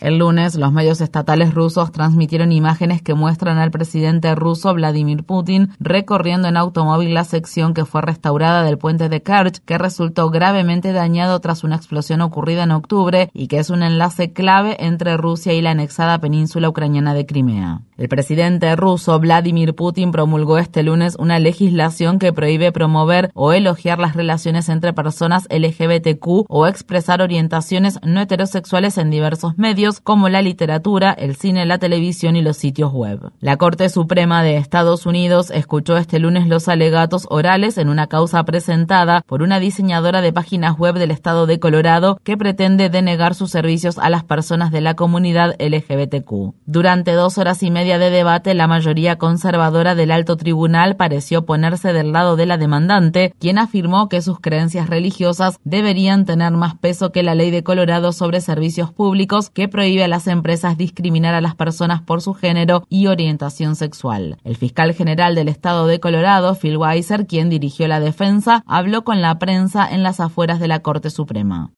El 0.00 0.18
lunes, 0.18 0.54
los 0.54 0.72
medios 0.72 1.00
estatales 1.00 1.52
rusos 1.54 1.90
transmitieron 1.90 2.52
imágenes 2.52 3.02
que 3.02 3.14
muestran 3.14 3.58
al 3.58 3.72
presidente 3.72 4.32
ruso 4.36 4.72
Vladimir 4.72 5.24
Putin 5.24 5.70
recorriendo 5.80 6.46
en 6.46 6.56
automóvil 6.56 7.14
la 7.14 7.24
sección 7.24 7.74
que 7.74 7.84
fue 7.84 8.00
restaurada 8.00 8.62
del 8.62 8.78
puente 8.78 9.08
de 9.08 9.22
Kerch, 9.22 9.58
que 9.64 9.76
resultó 9.76 10.30
gravemente 10.30 10.92
dañado 10.92 11.40
tras 11.40 11.64
una 11.64 11.74
explosión 11.74 12.20
ocurrida 12.20 12.62
en 12.62 12.70
octubre 12.70 13.28
y 13.34 13.48
que 13.48 13.58
es 13.58 13.70
un 13.70 13.82
enlace 13.82 14.32
clave 14.32 14.76
entre 14.78 15.16
Rusia 15.16 15.52
y 15.52 15.62
la 15.62 15.72
anexada 15.72 16.20
península 16.20 16.68
ucraniana 16.68 17.12
de 17.12 17.26
Crimea. 17.26 17.80
El 17.96 18.08
presidente 18.08 18.76
ruso 18.76 19.18
Vladimir 19.18 19.74
Putin 19.74 20.12
promulgó 20.12 20.58
este 20.58 20.84
lunes 20.84 21.16
una 21.18 21.40
legislación 21.40 22.20
que 22.20 22.32
prohíbe 22.32 22.70
promover 22.70 23.32
o 23.34 23.52
elogiar 23.52 23.98
las 23.98 24.14
relaciones 24.14 24.68
entre 24.68 24.92
personas 24.92 25.48
LGBTQ 25.50 26.46
o 26.48 26.68
expresar 26.68 27.20
orientaciones 27.20 27.98
no 28.04 28.20
heterosexuales 28.20 28.98
en 28.98 29.10
diversos 29.10 29.58
medios 29.58 29.87
como 30.00 30.28
la 30.28 30.42
literatura, 30.42 31.12
el 31.12 31.36
cine, 31.36 31.66
la 31.66 31.78
televisión 31.78 32.36
y 32.36 32.42
los 32.42 32.56
sitios 32.56 32.92
web. 32.92 33.32
La 33.40 33.56
Corte 33.56 33.88
Suprema 33.88 34.42
de 34.42 34.56
Estados 34.56 35.06
Unidos 35.06 35.50
escuchó 35.50 35.96
este 35.96 36.18
lunes 36.18 36.46
los 36.46 36.68
alegatos 36.68 37.26
orales 37.30 37.78
en 37.78 37.88
una 37.88 38.06
causa 38.06 38.44
presentada 38.44 39.22
por 39.26 39.42
una 39.42 39.58
diseñadora 39.60 40.20
de 40.20 40.32
páginas 40.32 40.78
web 40.78 40.96
del 40.96 41.10
estado 41.10 41.46
de 41.46 41.58
Colorado 41.58 42.18
que 42.22 42.36
pretende 42.36 42.90
denegar 42.90 43.34
sus 43.34 43.50
servicios 43.50 43.98
a 43.98 44.10
las 44.10 44.24
personas 44.24 44.70
de 44.70 44.80
la 44.80 44.94
comunidad 44.94 45.56
LGBTQ. 45.58 46.54
Durante 46.66 47.12
dos 47.12 47.38
horas 47.38 47.62
y 47.62 47.70
media 47.70 47.98
de 47.98 48.10
debate, 48.10 48.54
la 48.54 48.66
mayoría 48.66 49.16
conservadora 49.16 49.94
del 49.94 50.10
alto 50.10 50.36
tribunal 50.36 50.96
pareció 50.96 51.46
ponerse 51.46 51.92
del 51.92 52.12
lado 52.12 52.36
de 52.36 52.46
la 52.46 52.58
demandante, 52.58 53.34
quien 53.38 53.58
afirmó 53.58 54.08
que 54.08 54.22
sus 54.22 54.40
creencias 54.40 54.88
religiosas 54.88 55.58
deberían 55.64 56.24
tener 56.24 56.52
más 56.52 56.76
peso 56.76 57.12
que 57.12 57.22
la 57.22 57.34
ley 57.34 57.50
de 57.50 57.62
Colorado 57.62 58.12
sobre 58.12 58.40
servicios 58.40 58.92
públicos 58.92 59.50
que 59.50 59.68
prohíbe 59.78 60.02
a 60.02 60.08
las 60.08 60.26
empresas 60.26 60.76
discriminar 60.76 61.36
a 61.36 61.40
las 61.40 61.54
personas 61.54 62.02
por 62.02 62.20
su 62.20 62.34
género 62.34 62.82
y 62.88 63.06
orientación 63.06 63.76
sexual. 63.76 64.36
El 64.42 64.56
fiscal 64.56 64.92
general 64.92 65.36
del 65.36 65.46
estado 65.46 65.86
de 65.86 66.00
Colorado, 66.00 66.56
Phil 66.56 66.76
Weiser, 66.76 67.28
quien 67.28 67.48
dirigió 67.48 67.86
la 67.86 68.00
defensa, 68.00 68.64
habló 68.66 69.04
con 69.04 69.22
la 69.22 69.38
prensa 69.38 69.88
en 69.88 70.02
las 70.02 70.18
afueras 70.18 70.58
de 70.58 70.66
la 70.66 70.80
Corte 70.80 71.10
Suprema. 71.10 71.70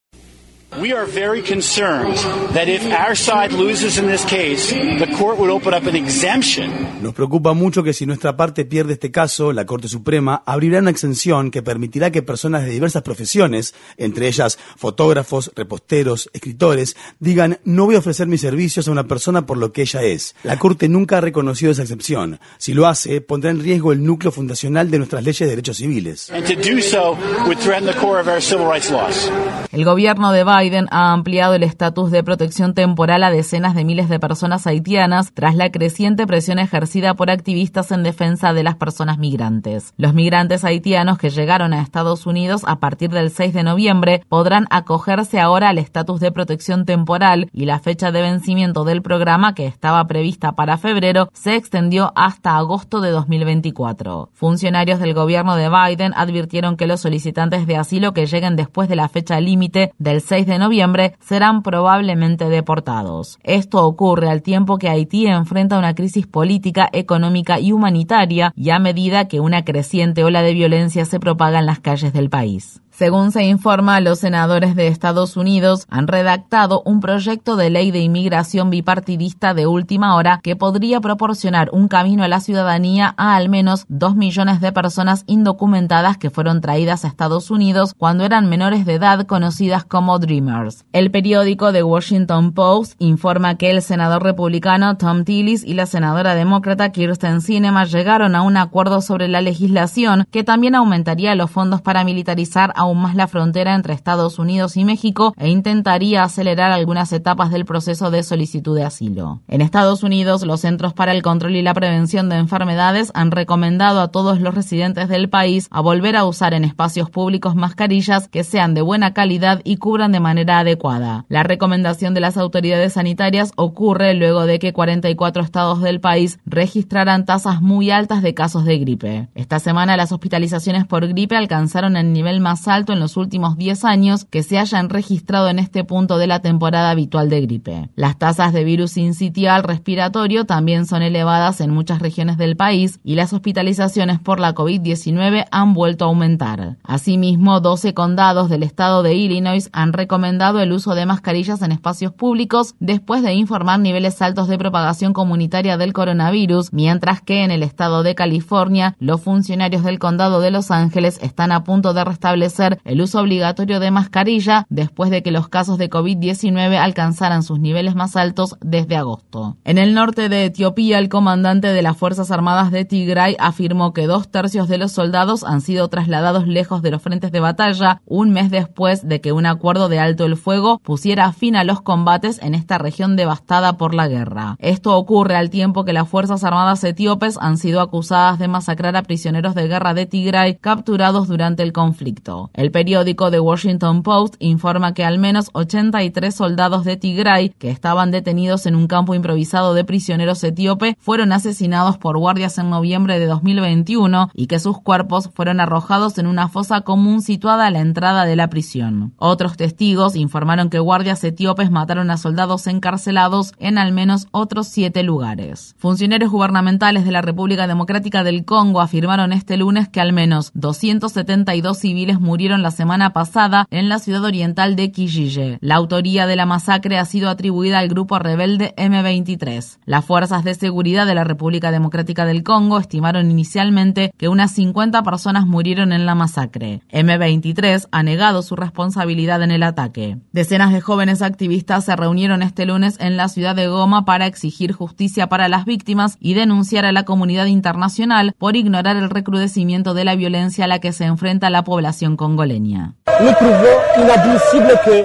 We 0.78 0.92
are 0.92 1.04
very 1.04 1.42
concerned 1.42 2.16
that 2.54 2.68
if 2.68 2.86
our 2.92 3.16
side 3.16 3.52
loses 3.52 3.98
in 3.98 4.06
this 4.06 4.24
case, 4.24 4.70
the 4.70 5.08
court 5.18 5.36
would 5.38 5.50
open 5.50 5.74
up 5.74 5.84
an 5.88 5.96
exemption. 5.96 6.70
Nos 7.02 7.12
preocupa 7.12 7.54
mucho 7.54 7.82
que 7.82 7.92
si 7.92 8.06
nuestra 8.06 8.36
parte 8.36 8.64
pierde 8.64 8.92
este 8.92 9.10
caso, 9.10 9.52
la 9.52 9.66
Corte 9.66 9.88
Suprema 9.88 10.44
abrirá 10.46 10.78
una 10.78 10.90
exención 10.90 11.50
que 11.50 11.62
permitirá 11.62 12.12
que 12.12 12.22
personas 12.22 12.62
de 12.64 12.70
diversas 12.70 13.02
profesiones, 13.02 13.74
entre 13.96 14.28
ellas 14.28 14.58
fotógrafos, 14.76 15.50
reposteros, 15.56 16.30
escritores, 16.32 16.96
digan 17.18 17.58
no 17.64 17.86
voy 17.86 17.96
a 17.96 17.98
ofrecer 17.98 18.28
mis 18.28 18.40
servicios 18.40 18.86
a 18.86 18.92
una 18.92 19.08
persona 19.08 19.46
por 19.46 19.58
lo 19.58 19.72
que 19.72 19.82
ella 19.82 20.02
es. 20.04 20.36
La 20.44 20.58
Corte 20.58 20.88
nunca 20.88 21.18
ha 21.18 21.20
reconocido 21.20 21.72
esa 21.72 21.82
excepción. 21.82 22.38
Si 22.58 22.74
lo 22.74 22.86
hace, 22.86 23.20
pondrá 23.20 23.50
en 23.50 23.60
riesgo 23.60 23.92
el 23.92 24.04
núcleo 24.04 24.30
fundacional 24.30 24.88
de 24.88 24.98
nuestras 24.98 25.24
leyes 25.24 25.40
de 25.40 25.46
derechos 25.46 25.78
civiles. 25.78 26.30
And 26.30 26.46
to 26.46 26.54
do 26.54 26.80
so 26.80 27.16
would 27.44 27.58
threaten 27.58 27.86
the 27.86 27.98
core 27.98 28.20
of 28.20 28.28
our 28.28 28.40
civil 28.40 28.66
rights 28.66 28.88
laws. 28.88 29.28
El 29.72 29.84
gobierno 29.84 30.32
de 30.32 30.44
Biden 30.44 30.59
ha 30.90 31.12
ampliado 31.12 31.54
el 31.54 31.62
estatus 31.62 32.10
de 32.10 32.22
protección 32.22 32.74
temporal 32.74 33.22
a 33.22 33.30
decenas 33.30 33.74
de 33.74 33.84
miles 33.84 34.10
de 34.10 34.20
personas 34.20 34.66
haitianas 34.66 35.32
tras 35.32 35.54
la 35.54 35.70
creciente 35.70 36.26
presión 36.26 36.58
ejercida 36.58 37.14
por 37.14 37.30
activistas 37.30 37.90
en 37.92 38.02
defensa 38.02 38.52
de 38.52 38.62
las 38.62 38.76
personas 38.76 39.16
migrantes. 39.16 39.94
Los 39.96 40.12
migrantes 40.12 40.62
haitianos 40.64 41.16
que 41.16 41.30
llegaron 41.30 41.72
a 41.72 41.80
Estados 41.80 42.26
Unidos 42.26 42.62
a 42.66 42.78
partir 42.78 43.08
del 43.08 43.30
6 43.30 43.54
de 43.54 43.62
noviembre 43.62 44.22
podrán 44.28 44.66
acogerse 44.68 45.40
ahora 45.40 45.70
al 45.70 45.78
estatus 45.78 46.20
de 46.20 46.30
protección 46.30 46.84
temporal 46.84 47.48
y 47.54 47.64
la 47.64 47.78
fecha 47.78 48.12
de 48.12 48.20
vencimiento 48.20 48.84
del 48.84 49.00
programa 49.00 49.54
que 49.54 49.66
estaba 49.66 50.06
prevista 50.06 50.52
para 50.52 50.76
febrero 50.76 51.30
se 51.32 51.56
extendió 51.56 52.12
hasta 52.16 52.56
agosto 52.56 53.00
de 53.00 53.10
2024. 53.10 54.28
Funcionarios 54.34 55.00
del 55.00 55.14
gobierno 55.14 55.56
de 55.56 55.70
Biden 55.70 56.12
advirtieron 56.14 56.76
que 56.76 56.86
los 56.86 57.00
solicitantes 57.00 57.66
de 57.66 57.76
asilo 57.76 58.12
que 58.12 58.26
lleguen 58.26 58.56
después 58.56 58.90
de 58.90 58.96
la 58.96 59.08
fecha 59.08 59.40
límite 59.40 59.94
del 59.98 60.20
6 60.20 60.46
de 60.46 60.49
noviembre 60.58 61.16
serán 61.20 61.62
probablemente 61.62 62.48
deportados. 62.48 63.38
Esto 63.42 63.86
ocurre 63.86 64.28
al 64.28 64.42
tiempo 64.42 64.78
que 64.78 64.88
Haití 64.88 65.26
enfrenta 65.26 65.78
una 65.78 65.94
crisis 65.94 66.26
política, 66.26 66.88
económica 66.92 67.60
y 67.60 67.72
humanitaria 67.72 68.52
y 68.56 68.70
a 68.70 68.78
medida 68.78 69.28
que 69.28 69.40
una 69.40 69.64
creciente 69.64 70.24
ola 70.24 70.42
de 70.42 70.54
violencia 70.54 71.04
se 71.04 71.20
propaga 71.20 71.58
en 71.58 71.66
las 71.66 71.80
calles 71.80 72.12
del 72.12 72.30
país. 72.30 72.82
Según 73.00 73.32
se 73.32 73.44
informa, 73.44 73.98
los 74.00 74.18
senadores 74.18 74.76
de 74.76 74.86
Estados 74.86 75.38
Unidos 75.38 75.86
han 75.88 76.06
redactado 76.06 76.82
un 76.84 77.00
proyecto 77.00 77.56
de 77.56 77.70
ley 77.70 77.92
de 77.92 78.00
inmigración 78.00 78.68
bipartidista 78.68 79.54
de 79.54 79.66
última 79.66 80.16
hora 80.16 80.40
que 80.42 80.54
podría 80.54 81.00
proporcionar 81.00 81.70
un 81.72 81.88
camino 81.88 82.24
a 82.24 82.28
la 82.28 82.40
ciudadanía 82.40 83.14
a 83.16 83.36
al 83.36 83.48
menos 83.48 83.86
dos 83.88 84.16
millones 84.16 84.60
de 84.60 84.72
personas 84.72 85.24
indocumentadas 85.26 86.18
que 86.18 86.28
fueron 86.28 86.60
traídas 86.60 87.06
a 87.06 87.08
Estados 87.08 87.50
Unidos 87.50 87.94
cuando 87.96 88.26
eran 88.26 88.50
menores 88.50 88.84
de 88.84 88.96
edad 88.96 89.24
conocidas 89.24 89.84
como 89.84 90.18
Dreamers. 90.18 90.84
El 90.92 91.10
periódico 91.10 91.72
The 91.72 91.82
Washington 91.82 92.52
Post 92.52 92.96
informa 92.98 93.54
que 93.54 93.70
el 93.70 93.80
senador 93.80 94.22
republicano 94.22 94.98
Tom 94.98 95.24
Tillis 95.24 95.64
y 95.64 95.72
la 95.72 95.86
senadora 95.86 96.34
demócrata 96.34 96.92
Kirsten 96.92 97.40
Sinema 97.40 97.84
llegaron 97.84 98.34
a 98.34 98.42
un 98.42 98.58
acuerdo 98.58 99.00
sobre 99.00 99.26
la 99.26 99.40
legislación 99.40 100.26
que 100.30 100.44
también 100.44 100.74
aumentaría 100.74 101.34
los 101.34 101.50
fondos 101.50 101.80
para 101.80 102.04
militarizar 102.04 102.74
a 102.76 102.89
más 102.94 103.14
la 103.14 103.28
frontera 103.28 103.74
entre 103.74 103.94
Estados 103.94 104.38
Unidos 104.38 104.76
y 104.76 104.84
México 104.84 105.34
e 105.36 105.48
intentaría 105.48 106.22
acelerar 106.22 106.72
algunas 106.72 107.12
etapas 107.12 107.50
del 107.50 107.64
proceso 107.64 108.10
de 108.10 108.22
solicitud 108.22 108.76
de 108.76 108.84
asilo. 108.84 109.40
En 109.48 109.60
Estados 109.60 110.02
Unidos, 110.02 110.42
los 110.42 110.60
Centros 110.60 110.94
para 110.94 111.12
el 111.12 111.22
Control 111.22 111.56
y 111.56 111.62
la 111.62 111.74
Prevención 111.74 112.28
de 112.28 112.36
Enfermedades 112.36 113.10
han 113.14 113.30
recomendado 113.30 114.00
a 114.00 114.08
todos 114.08 114.40
los 114.40 114.54
residentes 114.54 115.08
del 115.08 115.28
país 115.28 115.68
a 115.70 115.80
volver 115.80 116.16
a 116.16 116.24
usar 116.24 116.54
en 116.54 116.64
espacios 116.64 117.10
públicos 117.10 117.54
mascarillas 117.54 118.28
que 118.28 118.44
sean 118.44 118.74
de 118.74 118.82
buena 118.82 119.12
calidad 119.12 119.60
y 119.64 119.76
cubran 119.76 120.12
de 120.12 120.20
manera 120.20 120.60
adecuada. 120.60 121.24
La 121.28 121.42
recomendación 121.42 122.14
de 122.14 122.20
las 122.20 122.36
autoridades 122.36 122.94
sanitarias 122.94 123.52
ocurre 123.56 124.14
luego 124.14 124.46
de 124.46 124.58
que 124.58 124.72
44 124.72 125.42
estados 125.42 125.80
del 125.80 126.00
país 126.00 126.38
registraran 126.44 127.24
tasas 127.24 127.60
muy 127.60 127.90
altas 127.90 128.22
de 128.22 128.34
casos 128.34 128.64
de 128.64 128.78
gripe. 128.78 129.28
Esta 129.34 129.58
semana 129.58 129.96
las 129.96 130.12
hospitalizaciones 130.12 130.86
por 130.86 131.06
gripe 131.06 131.36
alcanzaron 131.36 131.96
el 131.96 132.12
nivel 132.12 132.40
más 132.40 132.66
alto 132.68 132.79
en 132.88 133.00
los 133.00 133.16
últimos 133.16 133.56
10 133.56 133.84
años 133.84 134.24
que 134.24 134.42
se 134.42 134.58
hayan 134.58 134.88
registrado 134.88 135.48
en 135.48 135.58
este 135.58 135.84
punto 135.84 136.18
de 136.18 136.26
la 136.26 136.40
temporada 136.40 136.90
habitual 136.90 137.28
de 137.28 137.40
gripe. 137.42 137.90
Las 137.94 138.18
tasas 138.18 138.52
de 138.52 138.64
virus 138.64 138.96
incitial 138.96 139.62
respiratorio 139.62 140.46
también 140.46 140.86
son 140.86 141.02
elevadas 141.02 141.60
en 141.60 141.70
muchas 141.70 142.00
regiones 142.00 142.38
del 142.38 142.56
país 142.56 143.00
y 143.04 143.14
las 143.14 143.32
hospitalizaciones 143.32 144.18
por 144.18 144.40
la 144.40 144.54
COVID-19 144.54 145.46
han 145.50 145.74
vuelto 145.74 146.04
a 146.04 146.08
aumentar. 146.08 146.76
Asimismo, 146.82 147.60
12 147.60 147.94
condados 147.94 148.48
del 148.48 148.62
estado 148.62 149.02
de 149.02 149.14
Illinois 149.14 149.68
han 149.72 149.92
recomendado 149.92 150.60
el 150.60 150.72
uso 150.72 150.94
de 150.94 151.06
mascarillas 151.06 151.62
en 151.62 151.72
espacios 151.72 152.12
públicos 152.12 152.74
después 152.80 153.22
de 153.22 153.34
informar 153.34 153.80
niveles 153.80 154.20
altos 154.22 154.48
de 154.48 154.58
propagación 154.58 155.12
comunitaria 155.12 155.76
del 155.76 155.92
coronavirus, 155.92 156.72
mientras 156.72 157.20
que 157.20 157.44
en 157.44 157.50
el 157.50 157.62
estado 157.62 158.02
de 158.02 158.14
California 158.14 158.96
los 158.98 159.20
funcionarios 159.20 159.84
del 159.84 159.98
condado 159.98 160.40
de 160.40 160.50
Los 160.50 160.70
Ángeles 160.70 161.18
están 161.22 161.52
a 161.52 161.64
punto 161.64 161.94
de 161.94 162.04
restablecer 162.04 162.69
el 162.84 163.00
uso 163.00 163.20
obligatorio 163.20 163.80
de 163.80 163.90
mascarilla 163.90 164.66
después 164.68 165.10
de 165.10 165.22
que 165.22 165.30
los 165.30 165.48
casos 165.48 165.78
de 165.78 165.90
COVID-19 165.90 166.76
alcanzaran 166.76 167.42
sus 167.42 167.60
niveles 167.60 167.94
más 167.94 168.16
altos 168.16 168.56
desde 168.60 168.96
agosto. 168.96 169.56
En 169.64 169.78
el 169.78 169.94
norte 169.94 170.28
de 170.28 170.46
Etiopía, 170.46 170.98
el 170.98 171.08
comandante 171.08 171.68
de 171.68 171.82
las 171.82 171.96
Fuerzas 171.96 172.30
Armadas 172.30 172.70
de 172.70 172.84
Tigray 172.84 173.36
afirmó 173.38 173.92
que 173.92 174.06
dos 174.06 174.30
tercios 174.30 174.68
de 174.68 174.78
los 174.78 174.92
soldados 174.92 175.44
han 175.44 175.60
sido 175.60 175.88
trasladados 175.88 176.46
lejos 176.46 176.82
de 176.82 176.90
los 176.90 177.02
frentes 177.02 177.32
de 177.32 177.40
batalla 177.40 178.02
un 178.06 178.30
mes 178.30 178.50
después 178.50 179.06
de 179.06 179.20
que 179.20 179.32
un 179.32 179.46
acuerdo 179.46 179.88
de 179.88 179.98
alto 179.98 180.24
el 180.24 180.36
fuego 180.36 180.78
pusiera 180.78 181.32
fin 181.32 181.56
a 181.56 181.64
los 181.64 181.82
combates 181.82 182.40
en 182.42 182.54
esta 182.54 182.78
región 182.78 183.16
devastada 183.16 183.76
por 183.76 183.94
la 183.94 184.08
guerra. 184.08 184.56
Esto 184.58 184.96
ocurre 184.96 185.36
al 185.36 185.50
tiempo 185.50 185.84
que 185.84 185.92
las 185.92 186.08
Fuerzas 186.08 186.44
Armadas 186.44 186.84
etíopes 186.84 187.38
han 187.40 187.58
sido 187.58 187.80
acusadas 187.80 188.38
de 188.38 188.48
masacrar 188.48 188.96
a 188.96 189.02
prisioneros 189.02 189.54
de 189.54 189.68
guerra 189.68 189.94
de 189.94 190.06
Tigray 190.06 190.56
capturados 190.56 191.28
durante 191.28 191.62
el 191.62 191.72
conflicto. 191.72 192.49
El 192.52 192.72
periódico 192.72 193.30
The 193.30 193.40
Washington 193.40 194.02
Post 194.02 194.34
informa 194.40 194.92
que 194.92 195.04
al 195.04 195.18
menos 195.18 195.50
83 195.52 196.34
soldados 196.34 196.84
de 196.84 196.96
Tigray 196.96 197.50
que 197.50 197.70
estaban 197.70 198.10
detenidos 198.10 198.66
en 198.66 198.74
un 198.74 198.88
campo 198.88 199.14
improvisado 199.14 199.72
de 199.72 199.84
prisioneros 199.84 200.42
etíope 200.42 200.96
fueron 200.98 201.32
asesinados 201.32 201.96
por 201.96 202.18
guardias 202.18 202.58
en 202.58 202.70
noviembre 202.70 203.18
de 203.18 203.26
2021 203.26 204.30
y 204.34 204.46
que 204.48 204.58
sus 204.58 204.80
cuerpos 204.80 205.30
fueron 205.32 205.60
arrojados 205.60 206.18
en 206.18 206.26
una 206.26 206.48
fosa 206.48 206.80
común 206.80 207.22
situada 207.22 207.68
a 207.68 207.70
la 207.70 207.80
entrada 207.80 208.24
de 208.24 208.36
la 208.36 208.50
prisión. 208.50 209.14
Otros 209.16 209.56
testigos 209.56 210.16
informaron 210.16 210.70
que 210.70 210.80
guardias 210.80 211.22
etíopes 211.22 211.70
mataron 211.70 212.10
a 212.10 212.16
soldados 212.16 212.66
encarcelados 212.66 213.52
en 213.58 213.78
al 213.78 213.92
menos 213.92 214.26
otros 214.32 214.66
siete 214.66 215.02
lugares. 215.04 215.76
Funcionarios 215.78 216.30
gubernamentales 216.32 217.04
de 217.04 217.12
la 217.12 217.22
República 217.22 217.68
Democrática 217.68 218.24
del 218.24 218.44
Congo 218.44 218.80
afirmaron 218.80 219.32
este 219.32 219.56
lunes 219.56 219.88
que 219.88 220.00
al 220.00 220.12
menos 220.12 220.50
272 220.54 221.78
civiles 221.78 222.20
murieron 222.20 222.39
la 222.40 222.70
semana 222.70 223.12
pasada 223.12 223.66
en 223.70 223.90
la 223.90 223.98
ciudad 223.98 224.24
oriental 224.24 224.74
de 224.74 224.90
Kijiji. 224.90 225.58
La 225.60 225.74
autoría 225.74 226.26
de 226.26 226.36
la 226.36 226.46
masacre 226.46 226.98
ha 226.98 227.04
sido 227.04 227.28
atribuida 227.28 227.78
al 227.78 227.88
grupo 227.88 228.18
rebelde 228.18 228.74
M23. 228.78 229.78
Las 229.84 230.04
fuerzas 230.06 230.42
de 230.42 230.54
seguridad 230.54 231.06
de 231.06 231.14
la 231.14 231.24
República 231.24 231.70
Democrática 231.70 232.24
del 232.24 232.42
Congo 232.42 232.78
estimaron 232.78 233.30
inicialmente 233.30 234.12
que 234.16 234.28
unas 234.28 234.52
50 234.52 235.02
personas 235.02 235.46
murieron 235.46 235.92
en 235.92 236.06
la 236.06 236.14
masacre. 236.14 236.80
M23 236.90 237.88
ha 237.90 238.02
negado 238.02 238.40
su 238.40 238.56
responsabilidad 238.56 239.42
en 239.42 239.50
el 239.50 239.62
ataque. 239.62 240.16
Decenas 240.32 240.72
de 240.72 240.80
jóvenes 240.80 241.20
activistas 241.20 241.84
se 241.84 241.94
reunieron 241.94 242.42
este 242.42 242.64
lunes 242.64 242.96
en 243.00 243.18
la 243.18 243.28
ciudad 243.28 243.54
de 243.54 243.68
Goma 243.68 244.06
para 244.06 244.26
exigir 244.26 244.72
justicia 244.72 245.28
para 245.28 245.48
las 245.48 245.66
víctimas 245.66 246.16
y 246.20 246.32
denunciar 246.32 246.86
a 246.86 246.92
la 246.92 247.04
comunidad 247.04 247.46
internacional 247.46 248.34
por 248.38 248.56
ignorar 248.56 248.96
el 248.96 249.10
recrudecimiento 249.10 249.92
de 249.92 250.04
la 250.04 250.14
violencia 250.14 250.64
a 250.64 250.68
la 250.68 250.78
que 250.78 250.92
se 250.92 251.04
enfrenta 251.04 251.50
la 251.50 251.64
población 251.64 252.16
congoleña. 252.30 252.94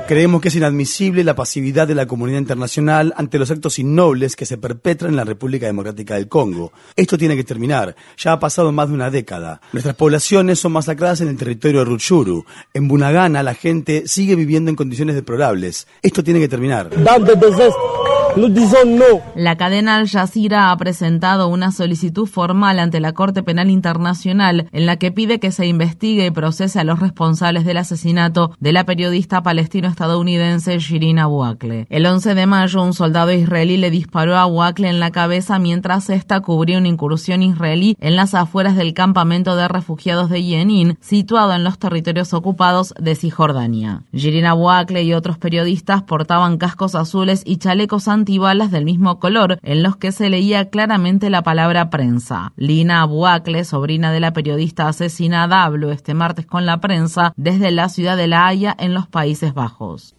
Creemos 0.07 0.41
que 0.41 0.47
es 0.47 0.55
inadmisible 0.55 1.23
la 1.23 1.35
pasividad 1.35 1.87
de 1.87 1.95
la 1.95 2.05
comunidad 2.05 2.39
internacional 2.39 3.13
ante 3.17 3.39
los 3.39 3.49
actos 3.51 3.79
innobles 3.79 4.35
que 4.35 4.45
se 4.45 4.57
perpetran 4.57 5.11
en 5.11 5.17
la 5.17 5.23
República 5.23 5.65
Democrática 5.65 6.13
del 6.13 6.27
Congo. 6.27 6.71
Esto 6.95 7.17
tiene 7.17 7.35
que 7.35 7.43
terminar. 7.43 7.95
Ya 8.17 8.33
ha 8.33 8.39
pasado 8.39 8.71
más 8.71 8.89
de 8.89 8.93
una 8.93 9.09
década. 9.09 9.59
Nuestras 9.73 9.95
poblaciones 9.95 10.59
son 10.59 10.73
masacradas 10.73 11.21
en 11.21 11.29
el 11.29 11.37
territorio 11.37 11.79
de 11.79 11.85
Rutshuru. 11.85 12.45
En 12.73 12.87
Bunagana 12.87 13.43
la 13.43 13.55
gente 13.55 14.03
sigue 14.07 14.35
viviendo 14.35 14.69
en 14.69 14.75
condiciones 14.75 15.15
deplorables. 15.15 15.87
Esto 16.01 16.23
tiene 16.23 16.39
que 16.39 16.47
terminar. 16.47 16.91
La 19.35 19.55
cadena 19.55 19.95
Al 19.95 20.09
Jazeera 20.09 20.69
ha 20.69 20.77
presentado 20.77 21.47
una 21.47 21.71
solicitud 21.71 22.27
formal 22.27 22.79
ante 22.79 22.99
la 22.99 23.13
Corte 23.13 23.43
Penal 23.43 23.69
Internacional 23.69 24.67
en 24.73 24.85
la 24.85 24.97
que 24.97 25.13
pide 25.13 25.39
que 25.39 25.53
se 25.53 25.67
investigue 25.67 26.25
y 26.25 26.31
procese 26.31 26.81
a 26.81 26.83
los 26.83 26.99
responsables 26.99 27.63
del 27.63 27.77
asesinato 27.77 28.51
de 28.59 28.73
la 28.73 28.83
periodista 28.83 29.41
palestino-estadounidense 29.41 30.79
Shirin 30.79 31.19
Abu 31.19 31.45
Akleh. 31.45 31.87
El 31.89 32.05
11 32.05 32.35
de 32.35 32.45
mayo, 32.45 32.83
un 32.83 32.93
soldado 32.93 33.31
israelí 33.31 33.77
le 33.77 33.89
disparó 33.89 34.35
a 34.35 34.41
Abu 34.41 34.63
Akleh 34.63 34.89
en 34.89 34.99
la 34.99 35.11
cabeza 35.11 35.57
mientras 35.57 36.09
esta 36.09 36.41
cubría 36.41 36.77
una 36.77 36.89
incursión 36.89 37.41
israelí 37.41 37.95
en 38.01 38.17
las 38.17 38.33
afueras 38.33 38.75
del 38.75 38.93
campamento 38.93 39.55
de 39.55 39.69
refugiados 39.69 40.29
de 40.29 40.43
Yenin, 40.43 40.97
situado 40.99 41.53
en 41.53 41.63
los 41.63 41.79
territorios 41.79 42.33
ocupados 42.33 42.93
de 42.99 43.15
Cisjordania. 43.15 44.03
Shirin 44.11 44.45
Abu 44.45 44.69
Akleh 44.69 45.03
y 45.03 45.13
otros 45.13 45.37
periodistas 45.37 46.03
portaban 46.03 46.57
cascos 46.57 46.95
azules 46.95 47.41
y 47.45 47.57
chalecos 47.57 48.09
anti 48.09 48.24
antibalas 48.25 48.71
del 48.71 48.85
mismo 48.85 49.19
color, 49.19 49.59
en 49.61 49.83
los 49.83 49.97
que 49.97 50.11
se 50.11 50.31
leía 50.31 50.71
claramente 50.71 51.29
la 51.29 51.43
palabra 51.43 51.91
prensa. 51.91 52.53
Lina 52.55 53.03
Abuacle, 53.03 53.63
sobrina 53.65 54.11
de 54.11 54.19
la 54.19 54.33
periodista 54.33 54.87
asesinada, 54.87 55.63
habló 55.63 55.91
este 55.91 56.15
martes 56.15 56.47
con 56.47 56.65
la 56.65 56.79
prensa 56.79 57.33
desde 57.37 57.69
la 57.69 57.87
ciudad 57.87 58.17
de 58.17 58.25
La 58.25 58.47
Haya, 58.47 58.75
en 58.79 58.95
los 58.95 59.05
Países 59.05 59.53
Bajos. 59.53 60.15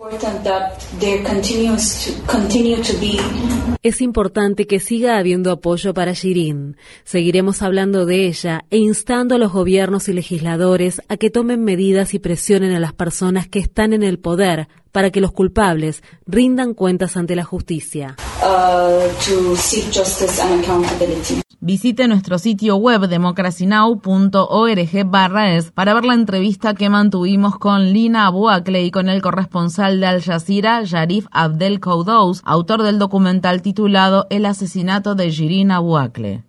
Es 3.83 4.01
importante 4.01 4.67
que 4.69 4.79
siga 4.79 5.19
habiendo 5.19 5.51
apoyo 5.51 5.93
para 5.93 6.13
Shirin. 6.13 6.77
Seguiremos 7.03 7.61
hablando 7.61 8.07
de 8.07 8.29
ella 8.29 8.65
e 8.71 8.79
instando 8.79 9.35
a 9.35 9.39
los 9.39 9.53
gobiernos 9.53 10.09
y 10.09 10.13
legisladores 10.13 11.03
a 11.09 11.17
que 11.17 11.31
tomen 11.31 11.65
medidas 11.65 12.15
y 12.15 12.21
presionen 12.21 12.73
a 12.73 12.79
las 12.79 12.93
personas 12.93 13.49
que 13.49 13.59
están 13.59 13.93
en 13.93 14.05
el 14.05 14.21
poder 14.21 14.69
para 14.97 15.11
que 15.11 15.21
los 15.21 15.31
culpables 15.31 16.03
rindan 16.25 16.73
cuentas 16.73 17.19
ante 17.19 17.37
la 17.37 17.45
justicia. 17.45 18.17
uh, 18.47 19.09
to 19.25 19.57
seek 19.57 19.93
justice 19.93 20.41
and 20.41 20.63
accountability. 20.63 21.43
Visite 21.59 22.07
nuestro 22.07 22.39
sitio 22.39 22.77
web 22.77 23.09
democracynow.org 23.09 25.05
barra 25.07 25.55
es 25.55 25.73
para 25.73 25.95
ver 25.95 26.05
la 26.05 26.13
entrevista 26.15 26.75
que 26.75 26.91
mantuvimos 26.91 27.59
con 27.59 27.93
Lina 27.93 28.27
Abu 28.27 28.49
y 28.51 28.91
con 28.91 29.09
el 29.09 29.23
corresponsal 29.23 29.99
de 29.99 30.07
Al 30.07 30.23
Jazeera, 30.23 30.83
Yarif 30.83 31.27
Abdel 31.33 31.81
Koudous, 31.81 32.43
autor 32.45 32.83
del 32.83 32.99
documental 32.99 33.63
titulado 33.63 34.27
El 34.31 34.45
asesinato 34.45 35.15
de 35.15 35.31
Shirin 35.31 35.71
Abu 35.71 35.97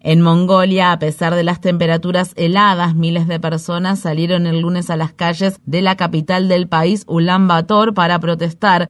En 0.01 0.21
Mongolia, 0.21 0.91
a 0.91 0.99
pesar 0.99 1.33
de 1.35 1.43
las 1.43 1.61
temperaturas 1.61 2.33
heladas, 2.35 2.93
miles 2.93 3.27
de 3.27 3.39
personas 3.39 3.99
salieron 3.99 4.45
el 4.45 4.59
lunes 4.59 4.89
a 4.89 4.97
las 4.97 5.13
calles 5.13 5.61
de 5.65 5.81
la 5.81 5.95
capital 5.95 6.49
del 6.49 6.67
país, 6.67 7.05
Ulan 7.07 7.47
Bator, 7.47 7.93
para 7.93 8.19
protestar 8.19 8.36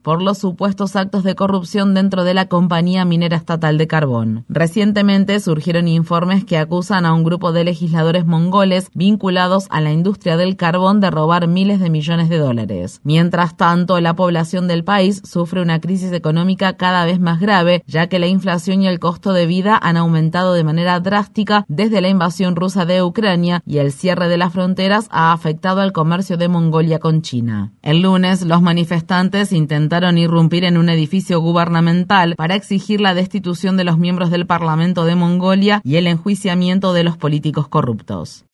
por 0.02 0.22
los 0.22 0.38
supuestos 0.38 0.96
actos 0.96 1.22
de 1.22 1.34
corrupción 1.34 1.94
dentro 1.94 2.24
de 2.24 2.34
la 2.34 2.46
compañía 2.46 3.04
minera 3.04 3.36
estatal 3.36 3.78
de 3.78 3.86
carbón. 3.86 4.44
Recientemente 4.48 5.40
surgieron 5.40 5.88
informes 5.88 6.44
que 6.44 6.58
acusan 6.58 7.06
a 7.06 7.12
un 7.12 7.24
grupo 7.24 7.52
de 7.52 7.64
legisladores 7.64 8.26
mongoles 8.26 8.90
vinculados 8.94 9.66
a 9.70 9.80
la 9.80 9.92
industria 9.92 10.36
del 10.36 10.56
carbón 10.56 11.00
de 11.00 11.10
robar 11.10 11.46
miles 11.46 11.80
de 11.80 11.90
millones 11.90 12.28
de 12.28 12.38
dólares. 12.38 13.00
Mientras 13.04 13.56
tanto, 13.56 14.00
la 14.00 14.14
población 14.14 14.68
del 14.68 14.84
país 14.84 15.22
sufre 15.24 15.62
una 15.62 15.80
crisis 15.80 16.12
económica 16.12 16.76
cada 16.76 17.04
vez 17.04 17.20
más 17.20 17.40
grave, 17.40 17.82
ya 17.86 18.08
que 18.08 18.18
la 18.18 18.26
inflación 18.26 18.82
y 18.82 18.88
el 18.88 18.98
costo 18.98 19.32
de 19.32 19.46
vida 19.46 19.78
han 19.80 19.96
aumentado 19.96 20.52
de 20.54 20.64
manera 20.64 21.00
drástica 21.00 21.64
desde 21.68 22.00
la 22.00 22.08
invasión 22.08 22.56
rusa 22.56 22.84
de 22.84 23.02
Ucrania 23.02 23.62
y 23.66 23.78
el 23.78 23.92
cierre 23.92 24.28
de 24.28 24.38
las 24.38 24.52
fronteras 24.52 25.08
ha 25.10 25.32
afectado 25.32 25.80
al 25.80 25.92
comercio 25.92 26.36
de 26.36 26.48
Mongolia 26.48 26.98
con 26.98 27.22
China. 27.22 27.72
El 27.82 28.02
lunes, 28.02 28.42
los 28.42 28.62
manifestantes 28.62 29.37
intentaron 29.52 30.18
irrumpir 30.18 30.64
en 30.64 30.76
un 30.76 30.88
edificio 30.88 31.40
gubernamental 31.40 32.34
para 32.36 32.54
exigir 32.54 33.00
la 33.00 33.14
destitución 33.14 33.76
de 33.76 33.84
los 33.84 33.98
miembros 33.98 34.30
del 34.30 34.46
Parlamento 34.46 35.04
de 35.04 35.14
Mongolia 35.14 35.80
y 35.84 35.96
el 35.96 36.06
enjuiciamiento 36.06 36.92
de 36.92 37.04
los 37.04 37.16
políticos 37.16 37.68
corruptos. 37.68 38.44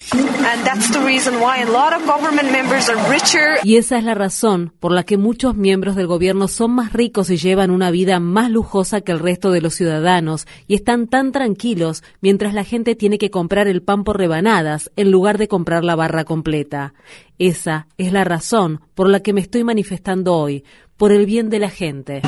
Y 3.65 3.77
esa 3.77 3.99
es 3.99 4.05
la 4.05 4.15
razón 4.15 4.73
por 4.79 4.93
la 4.93 5.05
que 5.05 5.17
muchos 5.17 5.57
miembros 5.57 5.97
del 5.97 6.07
gobierno 6.07 6.49
son 6.49 6.73
más 6.73 6.93
ricos 6.93 7.31
y 7.31 7.37
llevan 7.37 7.71
una 7.71 7.91
vida 7.91 8.21
más 8.21 8.51
lujosa 8.51 9.01
que 9.01 9.13
el 9.13 9.19
resto 9.19 9.51
de 9.51 9.61
los 9.61 9.75
ciudadanos 9.75 10.47
y 10.67 10.75
están 10.75 11.07
tan 11.07 11.33
tranquilos 11.33 12.03
mientras 12.21 12.55
la 12.55 12.65
gente 12.65 12.95
tiene 12.95 13.19
que 13.19 13.31
comprar 13.31 13.69
el 13.69 13.83
pan 13.83 14.05
por 14.05 14.19
rebanadas 14.19 14.91
en 14.97 15.11
lugar 15.11 15.39
de 15.39 15.49
comprar 15.49 15.85
la 15.85 15.97
barra 15.97 16.25
completa. 16.25 16.95
Esa 17.39 17.89
es 17.99 18.13
la 18.13 18.25
razón 18.25 18.81
por 18.95 19.09
la 19.09 19.21
que 19.21 19.33
me 19.33 19.41
estoy 19.41 19.65
manifestando 19.65 20.35
hoy, 20.35 20.65
por 20.97 21.11
el 21.13 21.27
bien 21.27 21.51
de 21.51 21.59
la 21.59 21.71
gente. 21.71 22.23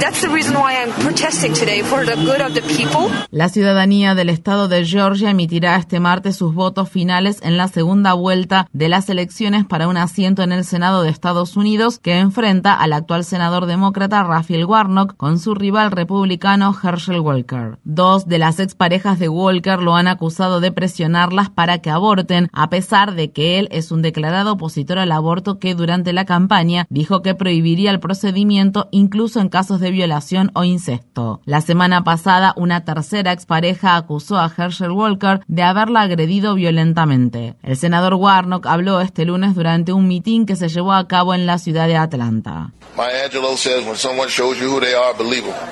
La 3.30 3.48
ciudadanía 3.48 4.14
del 4.14 4.28
estado 4.28 4.68
de 4.68 4.84
Georgia 4.84 5.30
emitirá 5.30 5.76
este 5.76 6.00
martes 6.00 6.36
sus 6.36 6.54
votos 6.54 6.88
finales 6.88 7.40
en 7.42 7.56
la 7.56 7.68
segunda 7.68 8.14
vuelta 8.14 8.68
de 8.72 8.88
las 8.88 9.08
elecciones 9.08 9.64
para 9.64 9.88
un 9.88 9.96
asiento 9.96 10.42
en 10.42 10.52
el 10.52 10.64
Senado 10.64 11.02
de 11.02 11.10
Estados 11.10 11.56
Unidos 11.56 11.98
que 12.00 12.18
enfrenta 12.18 12.74
al 12.74 12.92
actual 12.92 13.24
senador 13.24 13.66
demócrata 13.66 14.24
Raphael 14.24 14.64
Warnock 14.64 15.16
con 15.16 15.38
su 15.38 15.54
rival 15.54 15.92
republicano 15.92 16.74
Herschel 16.82 17.20
Walker. 17.20 17.78
Dos 17.84 18.26
de 18.26 18.38
las 18.38 18.58
exparejas 18.58 19.18
de 19.18 19.28
Walker 19.28 19.80
lo 19.80 19.94
han 19.94 20.08
acusado 20.08 20.60
de 20.60 20.72
presionarlas 20.72 21.50
para 21.50 21.78
que 21.78 21.90
aborten, 21.90 22.48
a 22.52 22.68
pesar 22.68 23.14
de 23.14 23.30
que 23.30 23.58
él 23.58 23.68
es 23.70 23.92
un 23.92 24.02
declarado 24.02 24.54
opositor 24.54 24.98
al 24.98 25.12
aborto 25.12 25.58
que 25.58 25.74
durante 25.74 26.12
la 26.12 26.24
campaña 26.24 26.86
dijo 26.90 27.22
que 27.22 27.34
prohibiría 27.34 27.90
el 27.90 28.00
procedimiento 28.00 28.55
incluso 28.90 29.40
en 29.40 29.48
casos 29.48 29.80
de 29.80 29.90
violación 29.90 30.50
o 30.54 30.64
incesto. 30.64 31.40
La 31.44 31.60
semana 31.60 32.04
pasada, 32.04 32.52
una 32.56 32.84
tercera 32.84 33.32
expareja 33.32 33.96
acusó 33.96 34.38
a 34.38 34.52
Herschel 34.56 34.90
Walker 34.90 35.40
de 35.46 35.62
haberla 35.62 36.02
agredido 36.02 36.54
violentamente. 36.54 37.54
El 37.62 37.76
senador 37.76 38.14
Warnock 38.14 38.66
habló 38.66 39.00
este 39.00 39.24
lunes 39.24 39.54
durante 39.54 39.92
un 39.92 40.08
mitin 40.08 40.46
que 40.46 40.56
se 40.56 40.68
llevó 40.68 40.92
a 40.92 41.06
cabo 41.08 41.34
en 41.34 41.46
la 41.46 41.58
ciudad 41.58 41.86
de 41.86 41.96
Atlanta. 41.96 42.72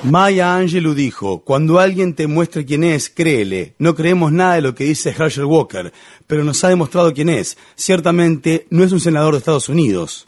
Maya 0.02 0.56
Angelou 0.56 0.94
dijo, 0.94 1.40
cuando 1.44 1.78
alguien 1.78 2.15
te 2.15 2.27
muestre 2.27 2.65
quién 2.65 2.85
es, 2.85 3.09
créele. 3.09 3.74
No 3.78 3.94
creemos 3.94 4.32
nada 4.32 4.55
de 4.55 4.61
lo 4.61 4.74
que 4.74 4.85
dice 4.85 5.15
Herschel 5.16 5.47
Walker, 5.47 5.93
pero 6.27 6.44
nos 6.44 6.62
ha 6.65 6.69
demostrado 6.69 7.12
quién 7.12 7.28
es. 7.28 7.56
Ciertamente 7.77 8.66
no 8.70 8.85
es 8.85 8.93
un 8.93 9.01
senador 9.01 9.32
de 9.32 9.39
Estados 9.39 9.69
Unidos. 9.69 10.24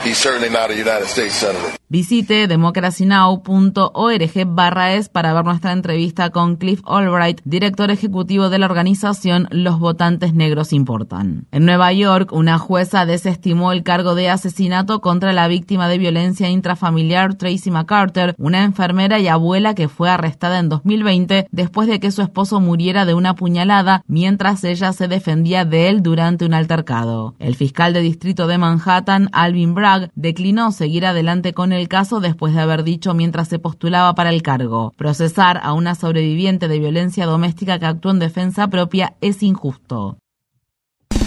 Visite 1.89 2.46
democracynow.org 2.47 4.47
barra 4.47 4.95
es 4.95 5.09
para 5.09 5.33
ver 5.33 5.45
nuestra 5.45 5.73
entrevista 5.73 6.31
con 6.31 6.57
Cliff 6.57 6.81
Albright, 6.87 7.41
director 7.45 7.91
ejecutivo 7.91 8.51
de 8.51 8.59
la 8.59 8.67
organización 8.67 9.49
Los 9.51 9.79
Votantes 9.79 10.35
Negros 10.35 10.73
Importan. 10.73 11.47
En 11.53 11.65
Nueva 11.65 11.93
York, 11.93 12.33
una 12.33 12.59
jueza 12.59 13.07
desestimó 13.07 13.73
el 13.73 13.83
cargo 13.83 14.15
de 14.15 14.31
asesinato 14.31 15.01
contra 15.01 15.33
la 15.33 15.49
víctima 15.49 15.89
de 15.89 15.99
violencia 15.99 16.51
intrafamiliar 16.51 17.35
Tracy 17.35 17.71
McCarter, 17.71 18.35
una 18.39 18.65
enfermera 18.65 19.19
y 19.19 19.29
abuela 19.29 19.75
que 19.75 19.89
fue 19.89 20.11
arrestada 20.11 20.59
en 20.59 20.69
2020 20.69 21.49
después 21.51 21.89
de 21.89 22.01
que 22.01 22.11
su 22.11 22.23
esposo 22.23 22.61
muriera 22.61 23.05
de 23.05 23.15
una 23.15 23.35
puñalada 23.35 24.03
mientras 24.07 24.65
ella 24.65 24.93
se 24.93 25.09
defendía 25.09 25.65
de 25.65 25.89
él 25.89 26.03
durante 26.03 26.45
un 26.45 26.55
altercado. 26.55 27.35
El 27.39 27.55
fiscal 27.55 27.93
de 27.93 28.01
distrito 28.01 28.47
de 28.47 28.59
Manhattan, 28.59 29.29
Alvin 29.33 29.75
Bragg, 29.75 30.11
declinó 30.15 30.73
seguir 30.73 31.07
adelante 31.07 31.53
con 31.53 31.73
el 31.73 31.89
caso 31.89 32.21
después 32.37 32.55
de 32.55 32.61
haber 32.61 32.85
dicho 32.85 33.15
mientras 33.15 33.49
se 33.49 33.59
postulaba 33.59 34.15
para 34.15 34.29
el 34.29 34.43
cargo. 34.43 34.93
Procesar 34.99 35.59
a 35.63 35.73
una 35.73 35.95
sobreviviente 35.95 36.69
de 36.69 36.79
violencia 36.79 37.25
doméstica 37.25 37.79
que 37.79 37.87
actuó 37.87 38.11
en 38.11 38.19
defensa 38.19 38.69
propia 38.69 39.15
es 39.23 39.43
injusto. 39.43 40.19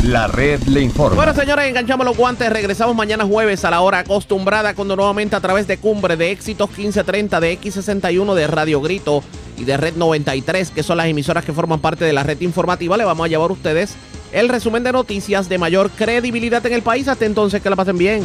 La 0.03 0.27
red 0.27 0.61
le 0.65 0.81
informa. 0.81 1.15
Bueno, 1.15 1.33
señores, 1.33 1.65
enganchamos 1.65 2.05
los 2.05 2.15
guantes. 2.15 2.47
Regresamos 2.51 2.95
mañana 2.95 3.25
jueves 3.25 3.65
a 3.65 3.71
la 3.71 3.81
hora 3.81 3.99
acostumbrada, 3.99 4.75
cuando 4.75 4.95
nuevamente 4.95 5.35
a 5.35 5.39
través 5.39 5.65
de 5.65 5.77
Cumbre, 5.77 6.15
de 6.15 6.29
Éxitos 6.29 6.69
1530, 6.69 7.39
de 7.39 7.59
X61, 7.59 8.35
de 8.35 8.45
Radio 8.45 8.79
Grito 8.79 9.23
y 9.57 9.63
de 9.63 9.75
Red 9.77 9.95
93, 9.95 10.69
que 10.69 10.83
son 10.83 10.97
las 10.97 11.07
emisoras 11.07 11.43
que 11.43 11.53
forman 11.53 11.79
parte 11.79 12.05
de 12.05 12.13
la 12.13 12.21
red 12.21 12.39
informativa, 12.41 12.97
le 12.97 13.03
vamos 13.03 13.25
a 13.25 13.29
llevar 13.29 13.49
a 13.49 13.53
ustedes 13.53 13.95
el 14.31 14.47
resumen 14.47 14.83
de 14.83 14.91
noticias 14.91 15.49
de 15.49 15.57
mayor 15.57 15.89
credibilidad 15.89 16.63
en 16.67 16.73
el 16.73 16.83
país. 16.83 17.07
Hasta 17.07 17.25
entonces, 17.25 17.63
que 17.63 17.69
la 17.71 17.75
pasen 17.75 17.97
bien. 17.97 18.23